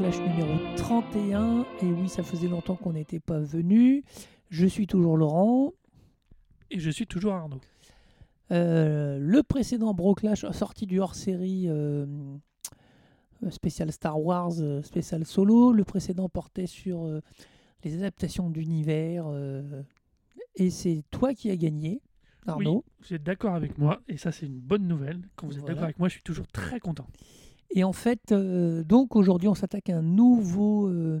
Broclash 0.00 0.18
numéro 0.26 0.58
31. 0.76 1.66
Et 1.82 1.92
oui, 1.92 2.08
ça 2.08 2.22
faisait 2.22 2.48
longtemps 2.48 2.74
qu'on 2.74 2.94
n'était 2.94 3.20
pas 3.20 3.38
venu. 3.38 4.02
Je 4.48 4.64
suis 4.66 4.86
toujours 4.86 5.18
Laurent. 5.18 5.74
Et 6.70 6.78
je 6.80 6.88
suis 6.88 7.06
toujours 7.06 7.34
Arnaud. 7.34 7.60
Euh, 8.50 9.18
le 9.20 9.42
précédent 9.42 9.92
Broclash 9.92 10.46
sorti 10.52 10.86
du 10.86 11.00
hors-série 11.00 11.66
euh, 11.68 12.06
spécial 13.50 13.92
Star 13.92 14.18
Wars, 14.18 14.52
euh, 14.60 14.80
spécial 14.80 15.26
solo. 15.26 15.70
Le 15.70 15.84
précédent 15.84 16.30
portait 16.30 16.66
sur 16.66 17.04
euh, 17.04 17.20
les 17.84 17.94
adaptations 17.98 18.48
d'univers. 18.48 19.26
euh, 19.28 19.82
et 20.54 20.70
c'est 20.70 21.04
toi 21.10 21.34
qui 21.34 21.50
as 21.50 21.56
gagné, 21.56 22.00
Arnaud. 22.46 22.86
Vous 23.06 23.12
êtes 23.14 23.22
d'accord 23.22 23.54
avec 23.54 23.76
moi, 23.76 24.00
et 24.08 24.16
ça 24.16 24.32
c'est 24.32 24.46
une 24.46 24.60
bonne 24.60 24.88
nouvelle. 24.88 25.20
Quand 25.36 25.46
vous 25.46 25.52
êtes 25.52 25.60
Voilà. 25.60 25.74
d'accord 25.74 25.84
avec 25.84 25.98
moi, 25.98 26.08
je 26.08 26.14
suis 26.14 26.22
toujours 26.22 26.48
très 26.48 26.80
content. 26.80 27.06
Et 27.72 27.84
en 27.84 27.92
fait, 27.92 28.32
euh, 28.32 28.82
donc 28.84 29.14
aujourd'hui, 29.16 29.48
on 29.48 29.54
s'attaque 29.54 29.90
à 29.90 29.98
un 29.98 30.02
nouveau, 30.02 30.88
euh, 30.88 31.20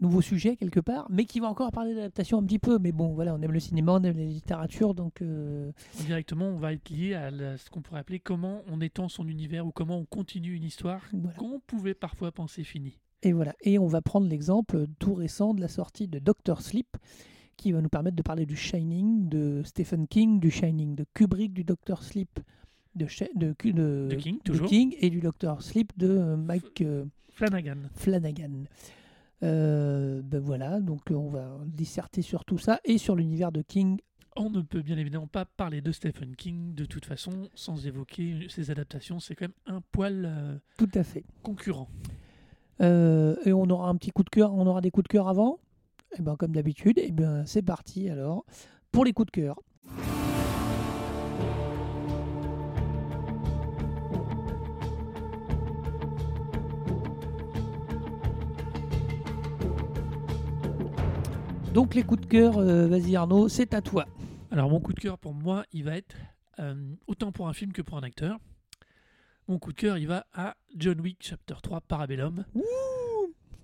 nouveau 0.00 0.20
sujet 0.22 0.56
quelque 0.56 0.80
part, 0.80 1.06
mais 1.10 1.24
qui 1.24 1.40
va 1.40 1.48
encore 1.48 1.72
parler 1.72 1.94
d'adaptation 1.94 2.38
un 2.38 2.42
petit 2.44 2.58
peu. 2.58 2.78
Mais 2.78 2.92
bon, 2.92 3.14
voilà, 3.14 3.34
on 3.34 3.42
aime 3.42 3.52
le 3.52 3.60
cinéma, 3.60 3.92
on 3.92 4.02
aime 4.04 4.16
la 4.16 4.24
littérature, 4.24 4.94
donc 4.94 5.22
euh, 5.22 5.72
Directement, 6.06 6.46
on 6.46 6.56
va 6.58 6.72
être 6.72 6.88
lié 6.88 7.14
à 7.14 7.30
la- 7.30 7.58
ce 7.58 7.68
qu'on 7.68 7.82
pourrait 7.82 8.00
appeler 8.00 8.20
comment 8.20 8.62
on 8.70 8.80
étend 8.80 9.08
son 9.08 9.26
univers 9.28 9.66
ou 9.66 9.72
comment 9.72 9.98
on 9.98 10.04
continue 10.04 10.54
une 10.54 10.64
histoire 10.64 11.02
voilà. 11.12 11.36
qu'on 11.36 11.60
pouvait 11.66 11.94
parfois 11.94 12.30
penser 12.32 12.62
finie. 12.64 12.98
Et 13.22 13.32
voilà. 13.32 13.54
Et 13.62 13.78
on 13.78 13.86
va 13.86 14.00
prendre 14.00 14.26
l'exemple 14.28 14.86
tout 14.98 15.14
récent 15.14 15.52
de 15.52 15.60
la 15.60 15.68
sortie 15.68 16.08
de 16.08 16.18
Doctor 16.18 16.62
Sleep, 16.62 16.96
qui 17.58 17.72
va 17.72 17.82
nous 17.82 17.90
permettre 17.90 18.16
de 18.16 18.22
parler 18.22 18.46
du 18.46 18.56
Shining, 18.56 19.28
de 19.28 19.60
Stephen 19.64 20.06
King, 20.08 20.40
du 20.40 20.50
Shining, 20.50 20.94
de 20.94 21.04
Kubrick, 21.12 21.52
du 21.52 21.62
Doctor 21.64 22.02
Sleep, 22.02 22.40
de, 22.94 23.06
Sha- 23.06 23.26
de, 23.34 23.52
Ku- 23.52 23.72
de, 23.72 24.08
De 24.10 24.16
King, 24.16 24.38
toujours. 24.44 24.68
King 24.68 24.94
et 25.00 25.10
du 25.10 25.20
Doctor 25.20 25.62
Sleep 25.62 25.92
de 25.98 26.08
euh, 26.08 26.36
Mike 26.36 26.82
euh, 26.82 27.04
Flanagan. 27.32 27.76
Flanagan. 27.94 28.64
Euh, 29.42 30.20
ben 30.22 30.38
voilà, 30.40 30.80
donc 30.80 31.00
on 31.10 31.28
va 31.30 31.58
disserter 31.66 32.20
sur 32.22 32.44
tout 32.44 32.58
ça 32.58 32.80
et 32.84 32.98
sur 32.98 33.16
l'univers 33.16 33.52
de 33.52 33.62
King. 33.62 33.98
On 34.36 34.50
ne 34.50 34.60
peut 34.60 34.82
bien 34.82 34.96
évidemment 34.98 35.26
pas 35.26 35.44
parler 35.44 35.80
de 35.80 35.90
Stephen 35.92 36.36
King 36.36 36.74
de 36.74 36.84
toute 36.84 37.04
façon 37.06 37.48
sans 37.54 37.86
évoquer 37.86 38.46
ses 38.48 38.70
adaptations. 38.70 39.18
C'est 39.18 39.34
quand 39.34 39.46
même 39.46 39.76
un 39.76 39.80
poil 39.92 40.24
euh, 40.26 40.56
Tout 40.76 40.90
à 40.94 41.02
fait. 41.02 41.24
concurrent. 41.42 41.88
Euh, 42.80 43.36
et 43.44 43.52
on 43.52 43.68
aura 43.70 43.88
un 43.88 43.96
petit 43.96 44.10
coup 44.10 44.22
de 44.22 44.30
cœur, 44.30 44.54
on 44.54 44.66
aura 44.66 44.80
des 44.80 44.90
coups 44.90 45.04
de 45.04 45.08
cœur 45.12 45.28
avant? 45.28 45.58
Et 46.18 46.22
ben 46.22 46.36
comme 46.36 46.52
d'habitude, 46.52 46.98
et 46.98 47.12
ben 47.12 47.44
c'est 47.46 47.62
parti 47.62 48.08
alors 48.10 48.44
pour 48.92 49.04
les 49.04 49.12
coups 49.12 49.26
de 49.26 49.30
cœur. 49.32 49.60
Donc 61.80 61.94
les 61.94 62.02
coups 62.02 62.20
de 62.20 62.26
cœur, 62.26 62.58
euh, 62.58 62.86
vas-y 62.88 63.16
Arnaud, 63.16 63.48
c'est 63.48 63.72
à 63.72 63.80
toi. 63.80 64.04
Alors 64.50 64.68
mon 64.68 64.80
coup 64.80 64.92
de 64.92 65.00
cœur 65.00 65.16
pour 65.18 65.32
moi, 65.32 65.64
il 65.72 65.82
va 65.84 65.96
être 65.96 66.14
euh, 66.58 66.74
autant 67.06 67.32
pour 67.32 67.48
un 67.48 67.54
film 67.54 67.72
que 67.72 67.80
pour 67.80 67.96
un 67.96 68.02
acteur. 68.02 68.38
Mon 69.48 69.58
coup 69.58 69.72
de 69.72 69.78
cœur, 69.78 69.96
il 69.96 70.06
va 70.06 70.26
à 70.34 70.56
John 70.76 71.00
Wick 71.00 71.16
Chapter 71.22 71.54
3 71.62 71.80
Parabellum. 71.80 72.44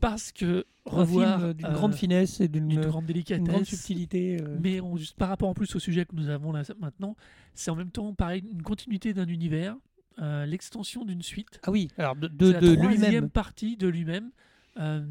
Parce 0.01 0.33
que 0.33 0.65
revoir 0.87 1.53
d'une 1.55 1.67
euh, 1.67 1.73
grande 1.75 1.95
finesse 1.95 2.41
et 2.41 2.49
d'une 2.49 2.71
une 2.71 2.81
grande 2.81 3.05
délicatesse, 3.05 3.47
grande 3.47 3.65
subtilité. 3.67 4.41
euh, 4.41 4.57
mais 4.63 4.81
on- 4.81 4.97
juste 4.97 5.19
par 5.19 5.29
rapport 5.29 5.51
en 5.51 5.55
plus 5.55 5.77
au 5.77 5.79
sujet 5.79 6.07
que 6.07 6.17
nous 6.17 6.31
avons 6.31 6.53
là 6.53 6.63
maintenant, 6.81 7.17
c'est 7.53 7.71
en 7.71 7.77
même 7.77 7.91
temps 7.91 8.15
pareil 8.15 8.43
une 8.51 8.63
continuité 8.63 9.13
d'un 9.13 9.27
univers, 9.27 9.77
euh, 10.23 10.47
l'extension 10.47 11.05
d'une 11.05 11.21
suite. 11.21 11.61
Ah 11.65 11.71
oui, 11.71 11.89
alors 11.99 12.17
de, 12.17 12.29
de, 12.29 12.51
la 12.53 12.61
de 12.61 12.71
lui-même. 12.71 13.29
partie 13.29 13.77
de 13.77 13.89
lui-même. 13.89 14.31
Euh, 14.79 15.05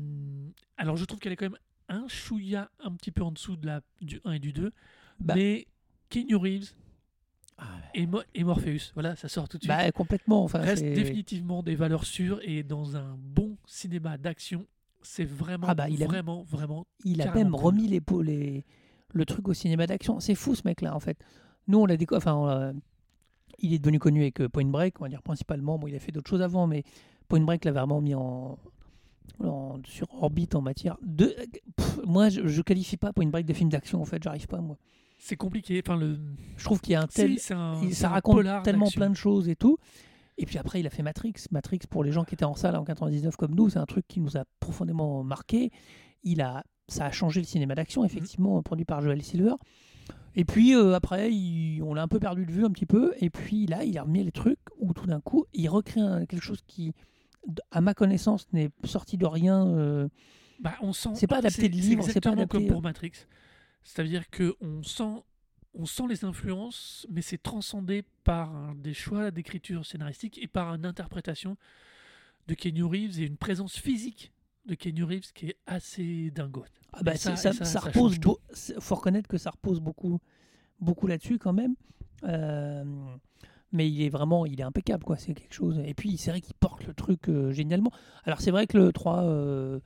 alors 0.78 0.97
je 0.97 1.06
trouve 1.06 1.19
qu'elle 1.19 1.34
est 1.34 1.35
quand 1.35 1.46
même 1.51 1.57
un 1.90 2.07
chouïa 2.07 2.69
un 2.84 2.91
petit 2.94 3.12
peu 3.12 3.23
en 3.23 3.31
dessous 3.31 3.56
de 3.56 3.66
la, 3.66 3.81
du 4.01 4.19
1 4.25 4.34
et 4.34 4.40
du 4.40 4.53
2, 4.53 4.72
Bah. 5.19 5.34
mais 5.35 5.68
Keanu 6.09 6.35
Reeves 6.35 6.73
Ah 7.57 7.66
et, 7.94 8.06
Mo- 8.07 8.22
et 8.34 8.44
Morpheus, 8.44 8.91
voilà, 8.94 9.16
ça 9.16 9.28
sort 9.29 9.47
tout 9.47 9.57
de 9.57 9.63
suite. 9.63 9.69
Bah, 9.75 9.91
complètement. 9.91 10.44
Enfin, 10.44 10.59
Reste 10.59 10.84
définitivement 10.84 11.63
des 11.63 11.75
valeurs 11.75 12.06
sûres 12.06 12.40
et 12.44 12.63
dans 12.63 12.95
un 12.97 13.16
bon 13.18 13.57
cinéma 13.66 14.18
d'action, 14.18 14.66
c'est 15.01 15.24
vraiment, 15.25 15.68
Ah 15.69 15.75
bah, 15.75 15.88
il 15.90 16.01
a- 16.03 16.07
vraiment, 16.07 16.44
vraiment. 16.44 16.85
il 17.03 17.22
a 17.22 17.34
même 17.34 17.51
cool. 17.51 17.62
remis 17.62 17.88
les, 17.88 18.01
les- 18.24 18.66
le 19.13 19.25
truc 19.25 19.47
au 19.47 19.53
cinéma 19.53 19.88
d'action. 19.88 20.19
C'est 20.19 20.35
fou 20.35 20.56
ce 20.56 20.63
mec-là, 20.66 20.94
en 20.95 21.00
fait. 21.00 21.18
Nous, 21.68 21.78
on 21.79 21.85
l'a 21.85 21.95
découvert. 21.97 22.18
Enfin, 22.18 22.34
on 22.35 22.81
il 23.59 23.74
est 23.74 23.79
devenu 23.79 24.00
connu 24.00 24.22
avec 24.24 24.41
euh, 24.41 24.50
Point 24.50 24.66
Break, 24.66 25.00
on 25.00 25.06
va 25.06 25.09
dire 25.09 25.22
principalement. 25.24 25.79
Bon, 25.79 25.88
il 25.88 25.95
a 25.95 26.00
fait 26.00 26.12
d'autres 26.12 26.29
choses 26.29 26.41
avant, 26.41 26.68
mais 26.68 26.84
Point 27.29 27.40
Break 27.40 27.63
l'a 27.63 27.72
vraiment 27.72 28.01
mis 28.01 28.13
en, 28.13 28.59
en- 29.40 29.80
sur 29.86 30.08
orbite 30.22 30.56
en 30.56 30.62
matière 30.62 30.97
de. 31.02 31.36
Pff, 31.75 32.00
moi, 32.06 32.30
je, 32.30 32.47
je 32.47 32.62
qualifie 32.62 32.97
pas 32.97 33.13
Point 33.13 33.28
Break 33.28 33.46
de 33.46 33.53
film 33.53 33.69
d'action. 33.69 34.02
En 34.02 34.06
fait, 34.06 34.22
j'arrive 34.24 34.47
pas 34.47 34.62
moi. 34.62 34.78
C'est 35.18 35.38
compliqué. 35.38 35.81
Enfin, 35.86 35.97
le... 35.97 36.19
Je 36.58 36.63
trouve 36.66 36.81
qu'il 36.81 36.91
y 36.91 36.96
a 36.96 37.02
un 37.02 37.08
tel, 37.08 37.34
Si, 37.34 37.40
c'est 37.40 37.53
un- 37.53 37.81
ça 37.91 38.09
raconte 38.09 38.46
tellement 38.63 38.90
plein 38.90 39.09
de 39.09 39.16
choses 39.16 39.47
et 39.50 39.56
tout. 39.56 39.78
Et 40.38 40.46
puis 40.46 40.58
après, 40.58 40.81
il 40.81 40.88
a 40.88 40.90
fait 40.90 41.03
Matrix. 41.03 41.34
Matrix, 41.52 41.80
pour 41.90 42.03
les 42.03 42.12
gens 42.12 42.25
qui 42.25 42.34
étaient 42.36 42.44
en 42.46 42.56
salle 42.56 42.75
en 42.75 42.84
99 42.84 43.36
comme 43.38 43.56
nous, 43.56 43.69
c'est 43.69 43.80
un 43.80 43.86
truc 43.86 44.06
qui 44.08 44.19
nous 44.19 44.36
a 44.38 44.44
profondément 44.59 45.24
marqué. 45.24 45.72
Il 46.24 46.42
a, 46.42 46.63
ça 46.90 47.06
a 47.06 47.12
changé 47.12 47.40
le 47.40 47.46
cinéma 47.46 47.74
d'action, 47.75 48.02
Mhm. 48.02 48.07
effectivement, 48.07 48.62
produit 48.62 48.84
par 48.86 49.02
Joel 49.02 49.24
Silver. 49.24 49.53
Et 50.36 50.44
puis 50.44 50.75
euh, 50.75 50.94
après, 50.94 51.31
il- 51.31 51.81
on 51.81 51.94
l'a 51.94 52.02
un 52.03 52.09
peu 52.09 52.19
perdu 52.19 52.46
de 52.46 52.52
vue 52.52 52.66
un 52.66 52.72
petit 52.72 52.86
peu. 52.86 53.13
Et 53.22 53.30
puis 53.30 53.66
là, 53.68 53.86
il 53.86 53.97
a 53.97 54.03
remis 54.03 54.22
les 54.24 54.34
trucs 54.34 54.59
où 54.78 54.94
tout 54.94 55.06
d'un 55.07 55.22
coup, 55.22 55.46
il 55.53 55.69
recrée 55.69 56.02
un- 56.02 56.25
quelque 56.25 56.44
chose 56.44 56.59
qui, 56.68 56.94
à 57.72 57.81
ma 57.81 57.94
connaissance, 57.94 58.47
n'est 58.53 58.69
sorti 58.83 59.17
de 59.17 59.25
rien. 59.25 59.67
euh, 59.67 60.07
Bah, 60.59 60.75
on 60.81 60.94
sent. 60.94 61.09
C'est 61.16 61.28
pas 61.28 61.38
adapté 61.38 61.69
de 61.69 61.75
livre, 61.75 62.03
c'est 62.03 62.22
pas 62.22 62.31
adapté, 62.31 62.47
comme 62.57 62.66
euh. 62.66 62.72
pour 62.72 62.81
Matrix. 62.81 63.11
C'est-à-dire 63.83 64.29
que 64.29 64.56
on 64.61 64.81
sent, 64.83 65.23
on 65.73 65.85
sent 65.85 66.03
les 66.09 66.23
influences, 66.25 67.06
mais 67.09 67.22
c'est 67.22 67.38
transcendé 67.41 68.03
par 68.23 68.73
des 68.75 68.94
choix 68.94 69.29
d'écriture 69.31 69.85
scénaristique 69.85 70.39
et 70.41 70.47
par 70.47 70.73
une 70.73 70.85
interprétation 70.85 71.57
de 72.47 72.53
Keanu 72.56 72.83
Reeves 72.83 73.19
et 73.19 73.25
une 73.25 73.38
présence 73.38 73.77
physique 73.77 74.31
de 74.66 74.73
Keanu 74.75 75.03
Reeves 75.03 75.31
qui 75.33 75.47
est 75.47 75.57
assez 75.67 76.31
dingote. 76.31 76.72
Ah 76.94 77.00
bah, 77.03 77.16
ça- 77.16 77.35
ça, 77.35 77.53
ça- 77.53 77.66
ça 77.66 77.79
repose. 77.79 78.17
faut 78.79 78.95
reconnaître 78.95 79.27
que 79.27 79.38
ça 79.38 79.51
repose 79.51 79.79
beaucoup, 79.79 80.19
beaucoup 80.79 81.06
là-dessus 81.07 81.38
quand 81.38 81.53
même. 81.53 81.75
Euh, 82.23 82.83
mais 83.72 83.90
il 83.90 84.02
est 84.02 84.09
vraiment, 84.09 84.46
il 84.46 84.59
est 84.59 84.64
impeccable 84.64 85.03
quoi. 85.03 85.18
C'est 85.18 85.34
quelque 85.34 85.53
chose. 85.53 85.80
Et 85.86 85.94
puis 85.94 86.18
c'est 86.18 86.31
vrai 86.31 86.42
qu'il 86.42 86.56
porte 86.56 86.86
le 86.86 86.94
truc 86.94 87.30
euh, 87.30 87.52
génialement. 87.52 87.92
Alors 88.24 88.42
c'est 88.42 88.52
vrai 88.52 88.68
que 88.68 88.78
le 88.78 88.92
3, 88.92 89.24
euh, 89.24 89.80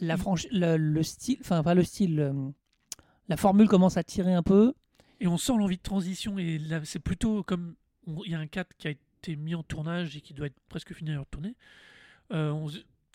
la 0.00 0.16
franchi- 0.16 0.48
le, 0.52 0.76
le 0.76 1.02
style, 1.02 1.38
enfin 1.40 1.62
pas 1.62 1.74
le 1.74 1.84
style, 1.84 2.20
euh, 2.20 2.32
la 3.28 3.36
formule 3.36 3.68
commence 3.68 3.96
à 3.96 4.04
tirer 4.04 4.34
un 4.34 4.42
peu. 4.42 4.74
Et 5.20 5.26
on 5.26 5.38
sent 5.38 5.52
l'envie 5.56 5.78
de 5.78 5.82
transition 5.82 6.38
et 6.38 6.58
là, 6.58 6.84
c'est 6.84 6.98
plutôt 6.98 7.42
comme 7.42 7.74
il 8.24 8.30
y 8.32 8.34
a 8.34 8.38
un 8.38 8.46
4 8.46 8.76
qui 8.76 8.88
a 8.88 8.90
été 8.90 9.36
mis 9.36 9.54
en 9.54 9.62
tournage 9.62 10.16
et 10.16 10.20
qui 10.20 10.34
doit 10.34 10.46
être 10.46 10.60
presque 10.68 10.92
fini 10.92 11.10
de 11.10 11.24
tourner. 11.30 11.54
On 12.30 12.68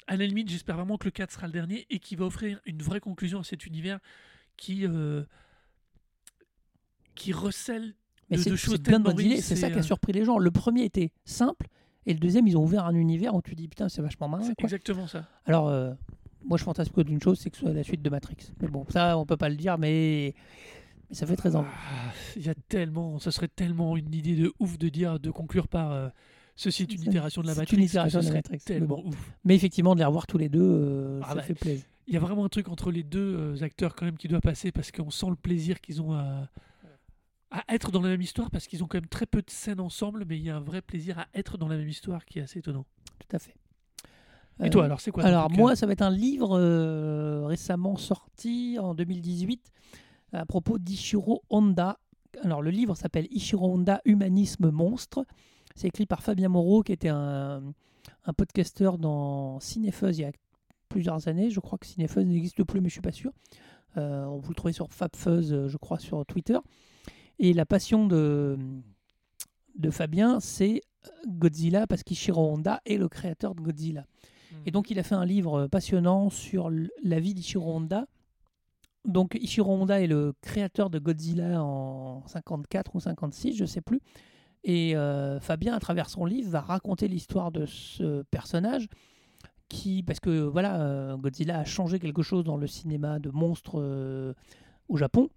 à 0.08 0.18
la 0.18 0.26
limite, 0.26 0.50
j'espère 0.50 0.76
vraiment 0.76 0.98
que 0.98 1.06
le 1.06 1.12
4 1.12 1.32
sera 1.32 1.46
le 1.46 1.54
dernier 1.54 1.86
et 1.90 2.00
qui 2.00 2.16
va 2.16 2.26
offrir 2.26 2.60
une 2.66 2.82
vraie 2.82 3.00
conclusion 3.00 3.40
à 3.40 3.44
cet 3.44 3.66
univers 3.68 4.00
qui 4.58 4.86
qui 7.16 7.34
recèle 7.34 7.94
Mais 8.32 8.38
c'est 8.38 8.82
plein 8.84 9.00
de 9.00 9.12
idées. 9.12 9.36
riches, 9.36 9.40
C'est 9.44 9.56
ça 9.56 9.70
qui 9.70 9.76
a 9.76 9.80
euh, 9.80 9.84
surpris 9.84 10.14
les 10.14 10.26
gens. 10.26 10.38
Le 10.38 10.52
premier 10.52 10.84
était 10.84 11.12
simple 11.26 11.68
et 12.06 12.14
le 12.14 12.20
deuxième 12.20 12.48
ils 12.48 12.58
ont 12.58 12.64
ouvert 12.64 12.86
un 12.86 12.96
univers 12.96 13.36
où 13.36 13.42
tu 13.42 13.54
dis 13.56 13.68
putain 13.68 13.90
c'est 13.90 14.02
vachement 14.02 14.28
malin. 14.28 14.44
C'est 14.46 14.60
exactement 14.64 15.08
ça. 15.08 15.26
Alors, 15.46 15.68
euh, 15.68 15.92
moi, 16.44 16.58
je 16.58 16.64
fantasme 16.64 16.92
que 16.94 17.02
d'une 17.02 17.22
chose, 17.22 17.40
c'est 17.40 17.52
que 17.52 17.58
ce 17.58 17.62
soit 17.64 17.74
la 17.74 17.84
suite 17.84 18.02
de 18.02 18.10
Matrix. 18.10 18.38
Mais 18.62 18.68
bon, 18.68 18.84
ça, 18.90 19.16
on 19.20 19.26
peut 19.28 19.38
pas 19.38 19.48
le 19.50 19.56
dire, 19.56 19.78
mais, 19.78 20.34
mais 21.10 21.16
ça 21.16 21.28
fait 21.28 21.36
très 21.36 21.56
envie. 21.56 21.68
Ah, 21.72 22.12
Il 22.36 22.44
y 22.44 22.50
a 22.50 22.56
tellement, 22.68 23.20
ça 23.20 23.30
serait 23.32 23.48
tellement 23.48 23.96
une 23.96 24.12
idée 24.14 24.36
de 24.36 24.52
ouf 24.60 24.80
de 24.80 24.90
dire, 24.90 25.20
de 25.20 25.30
conclure 25.30 25.68
par 25.68 25.92
euh, 25.92 26.10
ceci 26.56 26.82
est 26.84 26.94
une 26.96 27.04
itération 27.04 27.44
de 27.44 27.48
la 27.48 27.54
c'est 27.54 27.60
Matrix. 27.60 27.78
une 27.78 27.84
itération 27.84 28.22
ce 28.22 28.26
de 28.26 28.30
la 28.32 28.38
Matrix, 28.40 28.58
mais 28.68 28.74
Tellement 28.76 28.88
bon. 28.98 29.10
ouf. 29.10 29.34
Mais 29.46 29.54
effectivement, 29.56 29.94
de 29.94 30.00
les 30.00 30.06
revoir 30.06 30.26
tous 30.26 30.40
les 30.40 30.50
deux, 30.50 30.60
euh, 30.64 31.20
Ah 31.24 31.30
ça 31.30 31.36
bah, 31.36 31.42
fait 31.44 31.54
plaisir. 31.54 31.86
Il 32.08 32.14
y 32.16 32.18
a 32.18 32.20
vraiment 32.20 32.44
un 32.44 32.50
truc 32.50 32.70
entre 32.70 32.90
les 32.92 33.04
deux 33.04 33.62
acteurs 33.62 33.94
quand 33.96 34.06
même 34.06 34.18
qui 34.18 34.28
doit 34.28 34.42
passer 34.42 34.72
parce 34.72 34.92
qu'on 34.92 35.12
sent 35.12 35.28
le 35.30 35.36
plaisir 35.36 35.80
qu'ils 35.80 36.02
ont 36.02 36.14
à, 36.14 36.50
à 37.52 37.64
être 37.70 37.92
dans 37.92 38.02
la 38.02 38.10
même 38.10 38.22
histoire 38.22 38.50
parce 38.50 38.68
qu'ils 38.68 38.84
ont 38.84 38.88
quand 38.88 38.98
même 38.98 39.08
très 39.10 39.26
peu 39.26 39.42
de 39.42 39.50
scènes 39.50 39.80
ensemble, 39.80 40.26
mais 40.28 40.38
il 40.38 40.44
y 40.44 40.50
a 40.50 40.56
un 40.56 40.62
vrai 40.62 40.82
plaisir 40.82 41.20
à 41.20 41.28
être 41.34 41.58
dans 41.58 41.68
la 41.68 41.78
même 41.78 41.90
histoire 41.90 42.26
qui 42.26 42.40
est 42.40 42.42
assez 42.42 42.60
étonnant. 42.60 42.86
Tout 43.20 43.36
à 43.36 43.40
fait. 43.40 43.56
Et 44.62 44.66
Euh, 44.66 44.70
toi 44.70 44.86
alors 44.86 45.02
c'est 45.02 45.12
quoi 45.12 45.24
Alors, 45.24 45.50
moi, 45.50 45.72
cœur 45.72 45.78
ça 45.78 45.86
va 45.86 45.94
être 45.94 46.02
un 46.02 46.12
livre 46.12 46.58
euh, 46.58 47.46
récemment 47.46 47.98
sorti 47.98 48.78
en 48.80 48.94
2018 48.94 49.72
à 50.34 50.46
propos 50.46 50.78
d'Ichiro 50.78 51.44
Honda. 51.50 52.00
Alors, 52.44 52.62
le 52.62 52.70
livre 52.70 52.96
s'appelle 52.96 53.28
Ichiro 53.32 53.74
Honda 53.74 54.02
Humanisme 54.06 54.72
Monstre. 54.72 55.26
C'est 55.76 55.88
écrit 55.88 56.06
par 56.06 56.24
Fabien 56.24 56.50
Moreau, 56.50 56.84
qui 56.84 56.94
était 56.94 57.10
un, 57.10 57.62
un 58.26 58.34
podcasteur 58.34 58.98
dans 58.98 59.60
Cinefuzz 59.60 60.18
il 60.20 60.22
y 60.22 60.26
a 60.26 60.32
plusieurs 60.90 61.28
années. 61.28 61.50
Je 61.50 61.60
crois 61.60 61.78
que 61.78 61.86
Cinefuzz 61.86 62.26
n'existe 62.26 62.64
plus, 62.64 62.82
mais 62.82 62.90
je 62.90 62.94
suis 62.94 63.02
pas 63.02 63.12
sûr. 63.12 63.32
Euh, 63.98 64.26
vous 64.26 64.50
le 64.50 64.56
trouvez 64.56 64.74
sur 64.74 64.92
FabFuzz, 64.92 65.54
euh, 65.54 65.68
je 65.68 65.78
crois, 65.78 66.00
sur 66.00 66.26
Twitter. 66.26 66.58
Et 67.44 67.54
la 67.54 67.66
passion 67.66 68.06
de, 68.06 68.56
de 69.76 69.90
Fabien, 69.90 70.40
c'est 70.40 70.82
Godzilla 71.28 71.88
parce 71.88 72.04
qu'Ishiro 72.04 72.40
Honda 72.40 72.82
est 72.86 72.98
le 72.98 73.10
créateur 73.10 73.56
de 73.56 73.62
Godzilla. 73.62 74.06
Et 74.68 74.72
donc 74.72 74.92
il 74.92 75.00
a 75.00 75.04
fait 75.04 75.16
un 75.16 75.26
livre 75.26 75.66
passionnant 75.66 76.30
sur 76.30 76.70
la 77.04 77.20
vie 77.20 77.34
d'Ishiro 77.34 77.74
Honda. 77.74 78.06
Donc 79.06 79.36
Ishiro 79.42 79.74
Honda 79.74 80.02
est 80.02 80.08
le 80.08 80.34
créateur 80.42 80.92
de 80.92 81.00
Godzilla 81.00 81.64
en 81.64 82.22
54 82.28 82.96
ou 82.96 83.00
56, 83.00 83.56
je 83.56 83.66
sais 83.66 83.82
plus. 83.82 84.02
Et 84.64 84.96
euh, 84.96 85.40
Fabien, 85.40 85.74
à 85.74 85.80
travers 85.80 86.12
son 86.12 86.26
livre, 86.26 86.52
va 86.52 86.62
raconter 86.62 87.08
l'histoire 87.08 87.52
de 87.52 87.66
ce 87.66 88.22
personnage 88.30 88.88
qui, 89.68 90.04
parce 90.04 90.20
que 90.20 90.42
voilà, 90.42 90.80
euh, 90.80 91.18
Godzilla 91.18 91.58
a 91.58 91.66
changé 91.66 91.98
quelque 91.98 92.22
chose 92.22 92.44
dans 92.44 92.58
le 92.58 92.68
cinéma 92.68 93.18
de 93.18 93.32
monstres 93.32 93.80
euh, 93.82 94.36
au 94.90 94.98
Japon. 94.98 95.32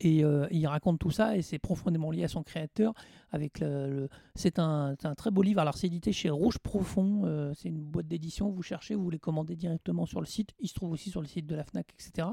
Et 0.00 0.24
euh, 0.24 0.46
il 0.50 0.66
raconte 0.66 0.98
tout 0.98 1.10
ça 1.10 1.36
et 1.36 1.42
c'est 1.42 1.58
profondément 1.58 2.10
lié 2.10 2.24
à 2.24 2.28
son 2.28 2.42
créateur. 2.42 2.92
Avec 3.30 3.60
le, 3.60 3.88
le- 3.88 4.08
c'est 4.34 4.58
un, 4.58 4.94
un 5.02 5.14
très 5.14 5.30
beau 5.30 5.42
livre. 5.42 5.60
Alors 5.60 5.76
c'est 5.76 5.86
édité 5.86 6.12
chez 6.12 6.30
Rouge 6.30 6.58
Profond. 6.58 7.22
euh, 7.24 7.52
c'est 7.54 7.68
une 7.68 7.80
boîte 7.82 8.08
d'édition. 8.08 8.50
Vous 8.50 8.62
cherchez, 8.62 8.94
vous 8.94 9.10
les 9.10 9.18
commandez 9.18 9.56
directement 9.56 10.06
sur 10.06 10.20
le 10.20 10.26
site. 10.26 10.50
Il 10.60 10.68
se 10.68 10.74
trouve 10.74 10.92
aussi 10.92 11.10
sur 11.10 11.20
le 11.20 11.26
site 11.26 11.46
de 11.46 11.54
la 11.54 11.64
Fnac, 11.64 11.86
etc. 11.94 12.28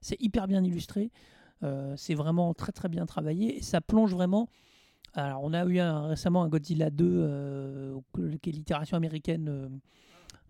C'est 0.00 0.20
hyper 0.20 0.46
bien 0.48 0.62
illustré. 0.64 1.10
Euh, 1.62 1.94
c'est 1.96 2.14
vraiment 2.14 2.54
très 2.54 2.72
très 2.72 2.88
bien 2.88 3.04
travaillé 3.06 3.58
et 3.58 3.62
ça 3.62 3.80
plonge 3.80 4.14
vraiment. 4.14 4.48
Alors 5.12 5.40
on 5.42 5.52
a 5.52 5.64
eu 5.66 5.78
un- 5.78 6.06
récemment 6.06 6.42
un 6.42 6.48
Godzilla 6.48 6.88
2 6.90 7.04
euh, 7.06 7.98
qui 8.40 8.50
est 8.50 8.52
l'itération 8.52 8.96
américaine 8.96 9.70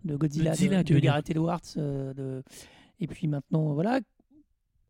de 0.05 0.15
Godzilla, 0.15 0.51
Godzilla, 0.51 0.83
de, 0.83 0.93
de. 0.93 0.99
Gareth 0.99 1.29
Edwards. 1.29 1.61
de- 1.75 2.43
Et 2.99 3.07
puis 3.07 3.27
maintenant 3.27 3.73
voilà 3.73 3.99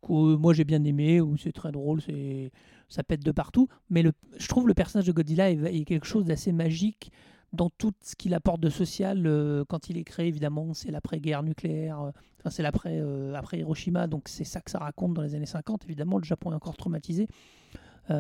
moi 0.09 0.53
j'ai 0.53 0.63
bien 0.63 0.83
aimé, 0.83 1.21
où 1.21 1.37
c'est 1.37 1.51
très 1.51 1.71
drôle, 1.71 2.01
c'est 2.01 2.51
ça 2.89 3.03
pète 3.03 3.23
de 3.23 3.31
partout. 3.31 3.67
Mais 3.89 4.03
je 4.37 4.47
trouve 4.47 4.67
le 4.67 4.73
personnage 4.73 5.07
de 5.07 5.11
Godzilla 5.11 5.49
est, 5.49 5.63
est 5.63 5.85
quelque 5.85 6.05
chose 6.05 6.25
d'assez 6.25 6.51
magique 6.51 7.11
dans 7.53 7.69
tout 7.69 7.93
ce 8.01 8.15
qu'il 8.15 8.33
apporte 8.33 8.61
de 8.61 8.69
social 8.69 9.23
euh, 9.25 9.63
quand 9.67 9.89
il 9.89 9.97
est 9.97 10.03
créé. 10.03 10.27
Évidemment, 10.27 10.73
c'est 10.73 10.91
l'après-guerre 10.91 11.43
nucléaire, 11.43 12.01
euh, 12.01 12.11
c'est 12.49 12.63
l'après 12.63 12.99
euh, 13.01 13.33
après 13.35 13.59
Hiroshima, 13.59 14.07
donc 14.07 14.27
c'est 14.27 14.43
ça 14.43 14.61
que 14.61 14.71
ça 14.71 14.79
raconte 14.79 15.13
dans 15.13 15.21
les 15.21 15.35
années 15.35 15.45
50. 15.45 15.85
Évidemment, 15.85 16.17
le 16.17 16.23
Japon 16.23 16.51
est 16.51 16.55
encore 16.55 16.77
traumatisé. 16.77 17.27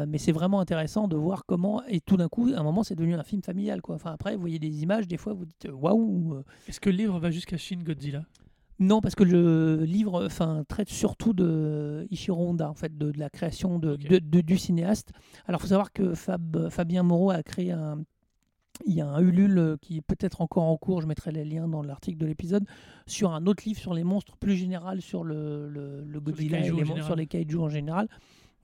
Mais 0.07 0.19
c'est 0.19 0.31
vraiment 0.31 0.61
intéressant 0.61 1.09
de 1.09 1.17
voir 1.17 1.43
comment, 1.45 1.83
et 1.85 1.99
tout 1.99 2.15
d'un 2.15 2.29
coup, 2.29 2.49
à 2.55 2.57
un 2.57 2.63
moment, 2.63 2.81
c'est 2.81 2.95
devenu 2.95 3.15
un 3.15 3.23
film 3.23 3.41
familial. 3.41 3.81
Quoi. 3.81 3.95
Enfin, 3.95 4.13
après, 4.13 4.35
vous 4.35 4.39
voyez 4.39 4.57
des 4.57 4.83
images, 4.83 5.05
des 5.05 5.17
fois, 5.17 5.33
vous 5.33 5.43
dites 5.43 5.67
waouh, 5.69 6.43
Est-ce 6.69 6.79
que 6.79 6.89
le 6.89 6.95
livre 6.95 7.19
va 7.19 7.29
jusqu'à 7.29 7.57
Shin 7.57 7.79
Godzilla? 7.83 8.23
Non, 8.79 8.99
parce 9.01 9.13
que 9.15 9.23
le 9.23 9.83
livre 9.85 10.25
enfin, 10.25 10.63
traite 10.67 10.89
surtout 10.89 11.33
de 11.33 12.07
Ishiro 12.09 12.47
Honda, 12.49 12.69
en 12.69 12.73
fait, 12.73 12.97
de, 12.97 13.11
de 13.11 13.19
la 13.19 13.29
création 13.29 13.77
de, 13.77 13.95
du 13.95 14.57
cinéaste. 14.57 15.11
Alors, 15.45 15.59
il 15.59 15.63
faut 15.63 15.67
savoir 15.67 15.93
que 15.93 16.13
Fab, 16.15 16.69
Fabien 16.69 17.03
Moreau 17.03 17.29
a 17.31 17.43
créé 17.43 17.71
un. 17.71 18.03
Il 18.87 18.93
y 18.95 19.01
a 19.01 19.07
un 19.07 19.19
Ulule 19.21 19.77
qui 19.81 19.97
est 19.97 20.01
peut-être 20.01 20.41
encore 20.41 20.63
en 20.63 20.75
cours, 20.77 21.01
je 21.01 21.05
mettrai 21.07 21.31
les 21.31 21.45
liens 21.45 21.67
dans 21.67 21.83
l'article 21.83 22.17
de 22.17 22.25
l'épisode, 22.25 22.65
sur 23.05 23.31
un 23.33 23.45
autre 23.45 23.61
livre 23.67 23.79
sur 23.79 23.93
les 23.93 24.03
monstres 24.03 24.35
plus 24.37 24.55
général, 24.55 25.01
sur 25.01 25.23
le, 25.23 25.69
le, 25.69 26.03
le 26.03 26.19
Godzilla 26.19 26.57
et 26.57 26.61
kaiju 26.61 26.73
en 26.73 26.77
les 26.77 26.81
mon- 26.81 26.87
général. 26.87 27.05
sur 27.05 27.15
les 27.15 27.27
kaiju 27.27 27.57
en 27.59 27.69
général. 27.69 28.07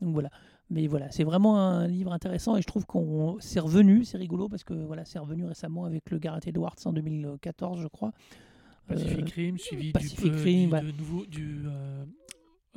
Donc 0.02 0.14
voilà. 0.14 0.30
Mais 0.72 0.88
voilà, 0.88 1.12
c'est 1.12 1.24
vraiment 1.24 1.60
un 1.60 1.88
livre 1.88 2.12
intéressant 2.12 2.58
et 2.58 2.62
je 2.62 2.68
trouve 2.68 2.86
qu'on 2.88 3.38
c'est 3.40 3.60
revenu, 3.60 4.04
c'est 4.06 4.18
rigolo 4.18 4.50
parce 4.50 4.64
que 4.64 4.74
voilà, 4.74 5.06
c'est 5.06 5.20
revenu 5.20 5.46
récemment 5.46 5.86
avec 5.86 6.10
le 6.10 6.18
Gareth 6.18 6.48
Edwards 6.48 6.76
en 6.86 6.94
2014, 6.94 7.80
je 7.82 7.88
crois. 7.88 8.12
Pacific 8.88 9.20
Euh, 9.20 9.32
Rim, 9.36 9.58
suivi 9.58 9.92
Pacific 9.92 10.32
du, 10.32 10.38
Rim, 10.42 10.62
du, 10.64 10.68
voilà. 10.68 10.92
de 10.92 10.98
nouveau, 10.98 11.26
du, 11.26 11.62
euh, 11.66 12.06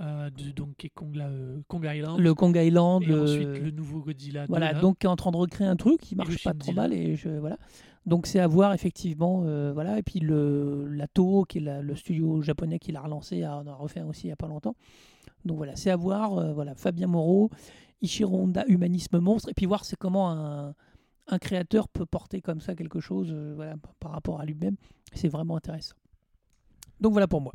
euh, 0.00 0.30
de 0.30 0.50
Donkey 0.50 0.90
Kong, 0.94 1.14
là, 1.14 1.28
euh, 1.28 1.60
Kong 1.68 1.84
Island. 1.92 2.18
le 2.18 2.34
Kong 2.34 2.56
Island, 2.56 3.02
et 3.02 3.06
le- 3.06 3.22
ensuite 3.22 3.48
le 3.64 3.70
nouveau 3.70 4.00
Godzilla. 4.00 4.42
2, 4.42 4.46
voilà, 4.48 4.72
là. 4.72 4.80
donc 4.80 4.98
qui 4.98 5.06
est 5.06 5.10
en 5.10 5.16
train 5.16 5.30
de 5.30 5.36
recréer 5.36 5.66
un 5.68 5.76
truc 5.76 6.00
qui 6.00 6.16
marche 6.16 6.42
pas 6.42 6.54
trop 6.54 6.72
mal 6.72 6.92
et 6.92 7.16
je, 7.16 7.28
voilà. 7.28 7.58
Donc 8.06 8.26
c'est 8.26 8.40
à 8.40 8.46
voir 8.46 8.72
effectivement, 8.72 9.42
euh, 9.44 9.72
voilà. 9.74 9.98
Et 9.98 10.02
puis 10.02 10.20
le 10.20 10.86
la 10.88 11.06
Toho 11.06 11.44
qui 11.44 11.58
est 11.58 11.60
la- 11.60 11.82
le 11.82 11.94
studio 11.94 12.40
japonais 12.40 12.78
qui 12.78 12.92
l'a 12.92 13.02
relancé, 13.02 13.42
a- 13.42 13.58
on 13.58 13.66
a 13.66 13.74
refait 13.74 14.00
aussi 14.02 14.26
il 14.26 14.30
y 14.30 14.32
a 14.32 14.36
pas 14.36 14.48
longtemps. 14.48 14.74
Donc 15.44 15.58
voilà, 15.58 15.76
c'est 15.76 15.90
à 15.90 15.96
voir. 15.96 16.52
voilà, 16.54 16.74
Fabien 16.74 17.06
Moreau, 17.06 17.50
Ishiro 18.00 18.38
Honda, 18.38 18.64
Humanisme 18.68 19.18
monstre, 19.18 19.50
et 19.50 19.54
puis 19.54 19.66
voir 19.66 19.84
c'est 19.84 19.96
comment 19.96 20.30
un, 20.30 20.74
un 21.28 21.38
créateur 21.38 21.88
peut 21.88 22.06
porter 22.06 22.40
comme 22.40 22.60
ça 22.62 22.74
quelque 22.74 23.00
chose, 23.00 23.32
voilà, 23.54 23.74
par 24.00 24.12
rapport 24.12 24.40
à 24.40 24.46
lui-même. 24.46 24.76
C'est 25.12 25.28
vraiment 25.28 25.56
intéressant. 25.56 25.94
Donc 27.00 27.12
voilà 27.12 27.26
pour 27.26 27.40
moi. 27.40 27.54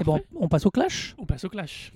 Et 0.00 0.04
bon, 0.04 0.20
on 0.36 0.48
passe 0.48 0.66
au 0.66 0.70
clash. 0.70 1.14
On 1.18 1.26
passe 1.26 1.44
au 1.44 1.48
clash. 1.48 1.92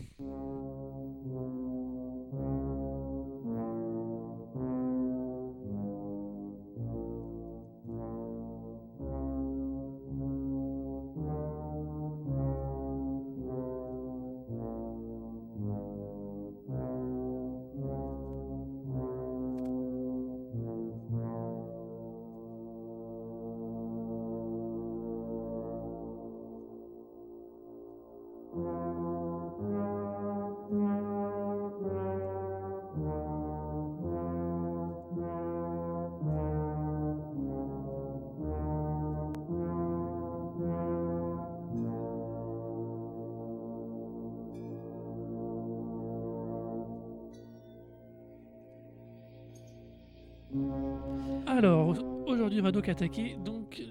Va 52.64 52.72
donc 52.72 52.88
attaquer, 52.88 53.36
donc, 53.44 53.82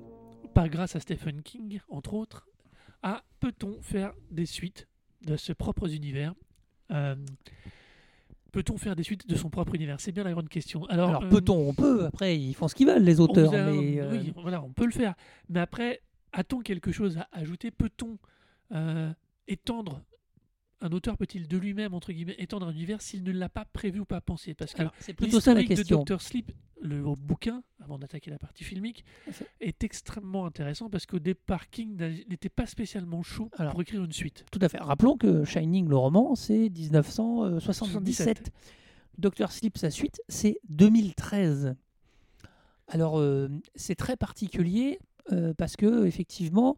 pas 0.56 0.68
grâce 0.68 0.96
à 0.96 1.00
Stephen 1.00 1.44
King, 1.44 1.80
entre 1.90 2.16
autres, 2.16 2.48
à 3.04 3.24
peut-on 3.40 3.80
faire 3.82 4.14
des 4.32 4.48
suites 4.48 4.88
de 5.26 5.38
ses 5.38 5.54
propres 5.54 5.94
univers 5.94 6.34
Euh, 6.92 7.16
Peut-on 8.52 8.78
faire 8.78 8.96
des 8.96 9.02
suites 9.04 9.28
de 9.28 9.36
son 9.36 9.50
propre 9.50 9.74
univers? 9.74 10.00
C'est 10.00 10.12
bien 10.12 10.24
la 10.24 10.32
grande 10.32 10.48
question. 10.50 10.86
Alors, 10.86 11.10
Alors 11.10 11.24
euh, 11.24 11.30
peut-on, 11.30 11.70
on 11.70 11.74
peut. 11.74 12.06
Après, 12.06 12.38
ils 12.40 12.54
font 12.54 12.68
ce 12.68 12.76
qu'ils 12.76 12.86
veulent 12.88 13.02
les 13.04 13.20
auteurs, 13.20 13.52
a- 13.54 13.66
mais 13.72 14.00
euh, 14.00 14.12
Oui, 14.12 14.32
voilà, 14.36 14.62
on 14.64 14.72
peut 14.72 14.86
le 14.86 14.92
faire. 14.92 15.16
Mais 15.50 15.60
après, 15.60 16.02
a-t-on 16.34 16.60
quelque 16.62 16.92
chose 16.92 17.18
à 17.18 17.28
ajouter? 17.32 17.72
Peut-on 17.72 18.18
étendre 19.48 20.02
un 20.84 20.92
auteur 20.92 21.18
peut-il 21.18 21.48
de 21.48 21.58
lui-même, 21.58 21.94
entre 21.94 22.12
guillemets, 22.12 22.36
étendre 22.38 22.68
un 22.68 22.72
univers 22.72 23.02
s'il 23.02 23.24
ne 23.24 23.32
l'a 23.32 23.48
pas 23.48 23.64
prévu 23.66 24.02
ou 24.02 24.06
pas 24.06 24.20
pensé? 24.20 24.54
Parce 24.54 24.74
que 24.74 24.84
c'est 25.00 25.14
plutôt 25.14 25.40
ça 25.40 25.54
la 25.54 25.62
l'historique 25.62 25.78
de 25.78 25.96
question. 25.96 26.04
Dr. 26.04 26.22
Sleep, 26.22 26.52
le 26.82 27.02
bouquin, 27.16 27.64
avant 27.82 27.98
d'attaquer 27.98 28.30
la 28.30 28.38
partie 28.38 28.66
filmique, 28.66 29.06
est 29.62 29.84
extrêmement 29.86 30.46
intéressant 30.46 30.90
parce 30.90 31.06
qu'au 31.06 31.20
départ, 31.20 31.70
King 31.70 31.96
n'était 32.30 32.50
pas 32.50 32.66
spécialement 32.66 33.24
chaud 33.24 33.50
Alors, 33.58 33.72
pour 33.72 33.82
écrire 33.82 34.04
une 34.04 34.12
suite. 34.12 34.46
Tout 34.52 34.60
à 34.62 34.68
fait. 34.68 34.78
Rappelons 34.78 35.18
que 35.18 35.46
Shining, 35.46 35.88
le 35.88 35.96
roman, 35.96 36.36
c'est 36.36 36.70
1977. 36.70 38.52
Doctor 39.18 39.54
Sleep, 39.54 39.78
sa 39.78 39.90
suite, 39.90 40.22
c'est 40.28 40.60
2013. 40.68 41.76
Alors, 42.90 43.20
euh, 43.20 43.48
c'est 43.76 43.96
très 43.96 44.18
particulier 44.18 45.00
euh, 45.32 45.54
parce 45.54 45.78
que, 45.78 46.06
effectivement, 46.06 46.78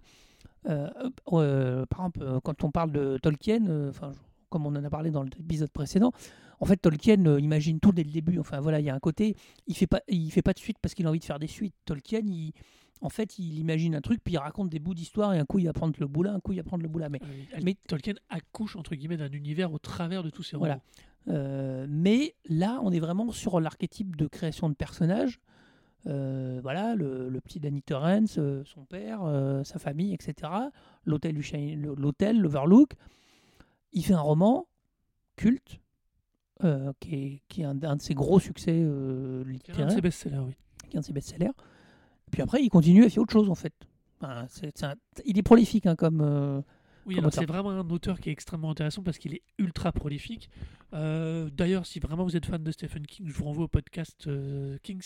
par 0.66 2.00
exemple, 2.06 2.20
euh, 2.22 2.40
quand 2.44 2.64
on 2.64 2.72
parle 2.72 2.92
de 2.92 3.18
Tolkien, 3.22 3.68
euh, 3.68 3.90
enfin, 3.90 4.12
comme 4.50 4.66
on 4.66 4.70
en 4.76 4.84
a 4.84 4.90
parlé 4.90 5.12
dans 5.12 5.24
l'épisode 5.24 5.72
précédent, 5.72 6.12
en 6.60 6.66
fait, 6.66 6.78
Tolkien 6.78 7.26
euh, 7.26 7.40
imagine 7.40 7.80
tout 7.80 7.92
dès 7.92 8.04
le 8.04 8.12
début. 8.12 8.40
Enfin, 8.40 8.60
voilà, 8.62 8.80
il 8.80 8.86
y 8.86 8.90
a 8.90 8.96
un 8.96 9.00
côté, 9.00 9.36
il 9.68 9.76
fait 9.76 9.88
pas, 9.88 10.02
il 10.08 10.32
fait 10.32 10.42
pas 10.42 10.54
de 10.54 10.60
suite 10.60 10.78
parce 10.82 10.94
qu'il 10.94 11.06
a 11.06 11.10
envie 11.10 11.20
de 11.20 11.26
faire 11.26 11.40
des 11.40 11.48
suites. 11.48 11.76
Tolkien, 11.86 12.22
il, 12.26 12.54
en 13.02 13.10
fait, 13.10 13.38
il 13.38 13.60
imagine 13.60 13.94
un 13.96 14.02
truc, 14.02 14.22
puis 14.24 14.34
il 14.36 14.38
raconte 14.38 14.70
des 14.70 14.80
bouts 14.80 14.94
d'histoire, 14.96 15.34
et 15.34 15.40
un 15.40 15.46
coup, 15.46 15.60
il 15.60 15.66
va 15.66 15.74
prendre 15.74 15.94
le 16.00 16.08
bout 16.08 16.24
là, 16.24 16.34
un 16.34 16.40
coup, 16.40 16.54
il 16.54 16.58
va 16.58 16.64
prendre 16.64 16.84
le 16.84 16.90
bout 16.90 17.00
là. 17.00 17.10
Mais 17.10 17.20
Euh, 17.24 17.60
mais- 17.64 17.76
Tolkien 17.88 18.14
accouche, 18.30 18.76
entre 18.78 18.96
guillemets, 18.96 19.18
d'un 19.18 19.32
univers 19.32 19.74
au 19.74 19.80
travers 19.80 20.24
de 20.24 20.30
tous 20.30 20.44
ses 20.44 20.56
Voilà. 20.58 20.76
romans. 20.76 20.84
Euh, 21.28 21.86
mais 21.90 22.36
là, 22.50 22.80
on 22.84 22.92
est 22.92 23.00
vraiment 23.00 23.32
sur 23.32 23.60
l'archétype 23.60 24.16
de 24.16 24.28
création 24.28 24.70
de 24.70 24.76
personnages. 24.76 25.40
Euh, 26.08 26.60
voilà, 26.62 26.94
le, 26.96 27.30
le 27.30 27.42
petit 27.42 27.60
Danny 27.60 27.82
Torrance, 27.82 28.36
euh, 28.38 28.64
son 28.66 28.86
père, 28.86 29.24
euh, 29.24 29.64
sa 29.64 29.80
famille, 29.80 30.14
etc. 30.14 30.52
L'hôtel, 31.06 31.34
du 31.36 31.42
Shine- 31.44 31.82
le- 31.82 31.96
l'hôtel, 31.96 32.40
l'Overlook. 32.40 32.92
Il 33.94 34.04
fait 34.06 34.14
un 34.14 34.20
roman 34.22 34.68
culte, 35.36 35.80
qui 37.00 37.16
est, 37.16 37.42
qui 37.48 37.62
est 37.62 37.66
un, 37.66 37.82
un 37.84 37.96
de 37.96 38.02
ses 38.02 38.14
gros 38.14 38.40
succès 38.40 38.72
euh, 38.74 39.42
C'est 39.42 39.42
un 39.42 39.46
de 39.46 39.50
littéraires, 39.52 39.92
ses 39.92 40.02
best-sellers, 40.02 40.40
oui. 40.40 40.54
qui 40.90 40.96
est 40.96 40.98
un 40.98 41.02
de 41.02 41.06
ses 41.06 41.14
best-sellers. 41.14 41.52
Puis 42.32 42.42
après, 42.42 42.62
il 42.64 42.70
continue 42.70 43.04
à 43.06 43.10
faire 43.10 43.24
autre 43.24 43.34
chose, 43.34 43.50
en 43.50 43.56
fait. 43.56 43.74
Enfin, 44.22 44.46
un- 44.84 44.94
il 45.26 45.38
est 45.38 45.44
prolifique, 45.44 45.86
hein, 45.86 45.96
comme, 45.96 46.64
Oui, 47.06 47.18
c'est 47.32 47.46
vraiment 47.46 47.70
un 47.72 47.88
auteur 47.90 48.20
qui 48.20 48.30
est 48.30 48.32
extrêmement 48.32 48.72
intéressant 48.72 49.04
parce 49.04 49.18
qu'il 49.18 49.34
est 49.36 49.42
ultra 49.60 49.92
prolifique. 49.92 50.50
Euh, 50.94 51.50
D'ailleurs, 51.52 51.86
si 51.86 52.00
vraiment 52.00 52.24
vous 52.24 52.36
êtes 52.36 52.46
fan 52.46 52.64
de 52.64 52.72
Stephen 52.72 53.06
King, 53.06 53.28
je 53.28 53.34
vous 53.34 53.46
renvoie 53.46 53.66
au 53.66 53.68
podcast 53.70 54.28
euh, 54.28 54.78
King 54.84 55.02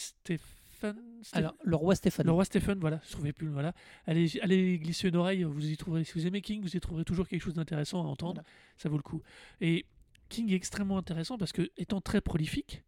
Alors, 1.33 1.55
le 1.63 1.75
roi 1.75 1.95
Stéphane. 1.95 2.25
le 2.25 2.31
roi 2.31 2.45
Stephen, 2.45 2.79
voilà, 2.79 3.01
je 3.05 3.12
trouvais 3.12 3.33
plus 3.33 3.48
voilà. 3.48 3.74
Allez, 4.05 4.39
allez 4.41 4.79
glisser 4.79 5.09
une 5.09 5.15
oreille, 5.15 5.43
vous 5.43 5.69
y 5.69 5.77
trouverez. 5.77 6.03
Si 6.03 6.13
vous 6.13 6.25
aimez 6.25 6.41
King, 6.41 6.62
vous 6.62 6.75
y 6.75 6.79
trouverez 6.79 7.05
toujours 7.05 7.27
quelque 7.27 7.41
chose 7.41 7.55
d'intéressant 7.55 8.01
à 8.01 8.07
entendre. 8.07 8.41
Voilà. 8.41 8.50
Ça 8.77 8.89
vaut 8.89 8.98
le 8.98 9.03
coup. 9.03 9.21
Et 9.62 9.86
King 10.29 10.51
est 10.51 10.55
extrêmement 10.55 10.98
intéressant 10.98 11.38
parce 11.38 11.51
que 11.51 11.69
étant 11.77 12.01
très 12.01 12.21
prolifique 12.21 12.83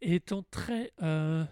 et 0.00 0.14
étant 0.16 0.44
très 0.50 0.92
euh, 1.02 1.44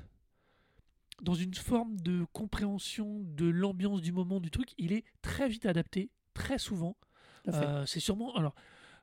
dans 1.23 1.35
une 1.35 1.55
forme 1.55 2.01
de 2.01 2.25
compréhension 2.33 3.21
de 3.25 3.47
l'ambiance 3.47 4.01
du 4.03 4.13
moment 4.13 4.41
du 4.41 4.51
truc, 4.51 4.75
il 4.79 4.93
est 4.93 5.05
très 5.23 5.49
vite 5.49 5.67
adapté, 5.67 6.11
très 6.35 6.59
souvent. 6.59 6.97
Euh, 7.49 7.85
c'est 7.87 8.01
sûrement. 8.01 8.35
Alors, 8.37 8.55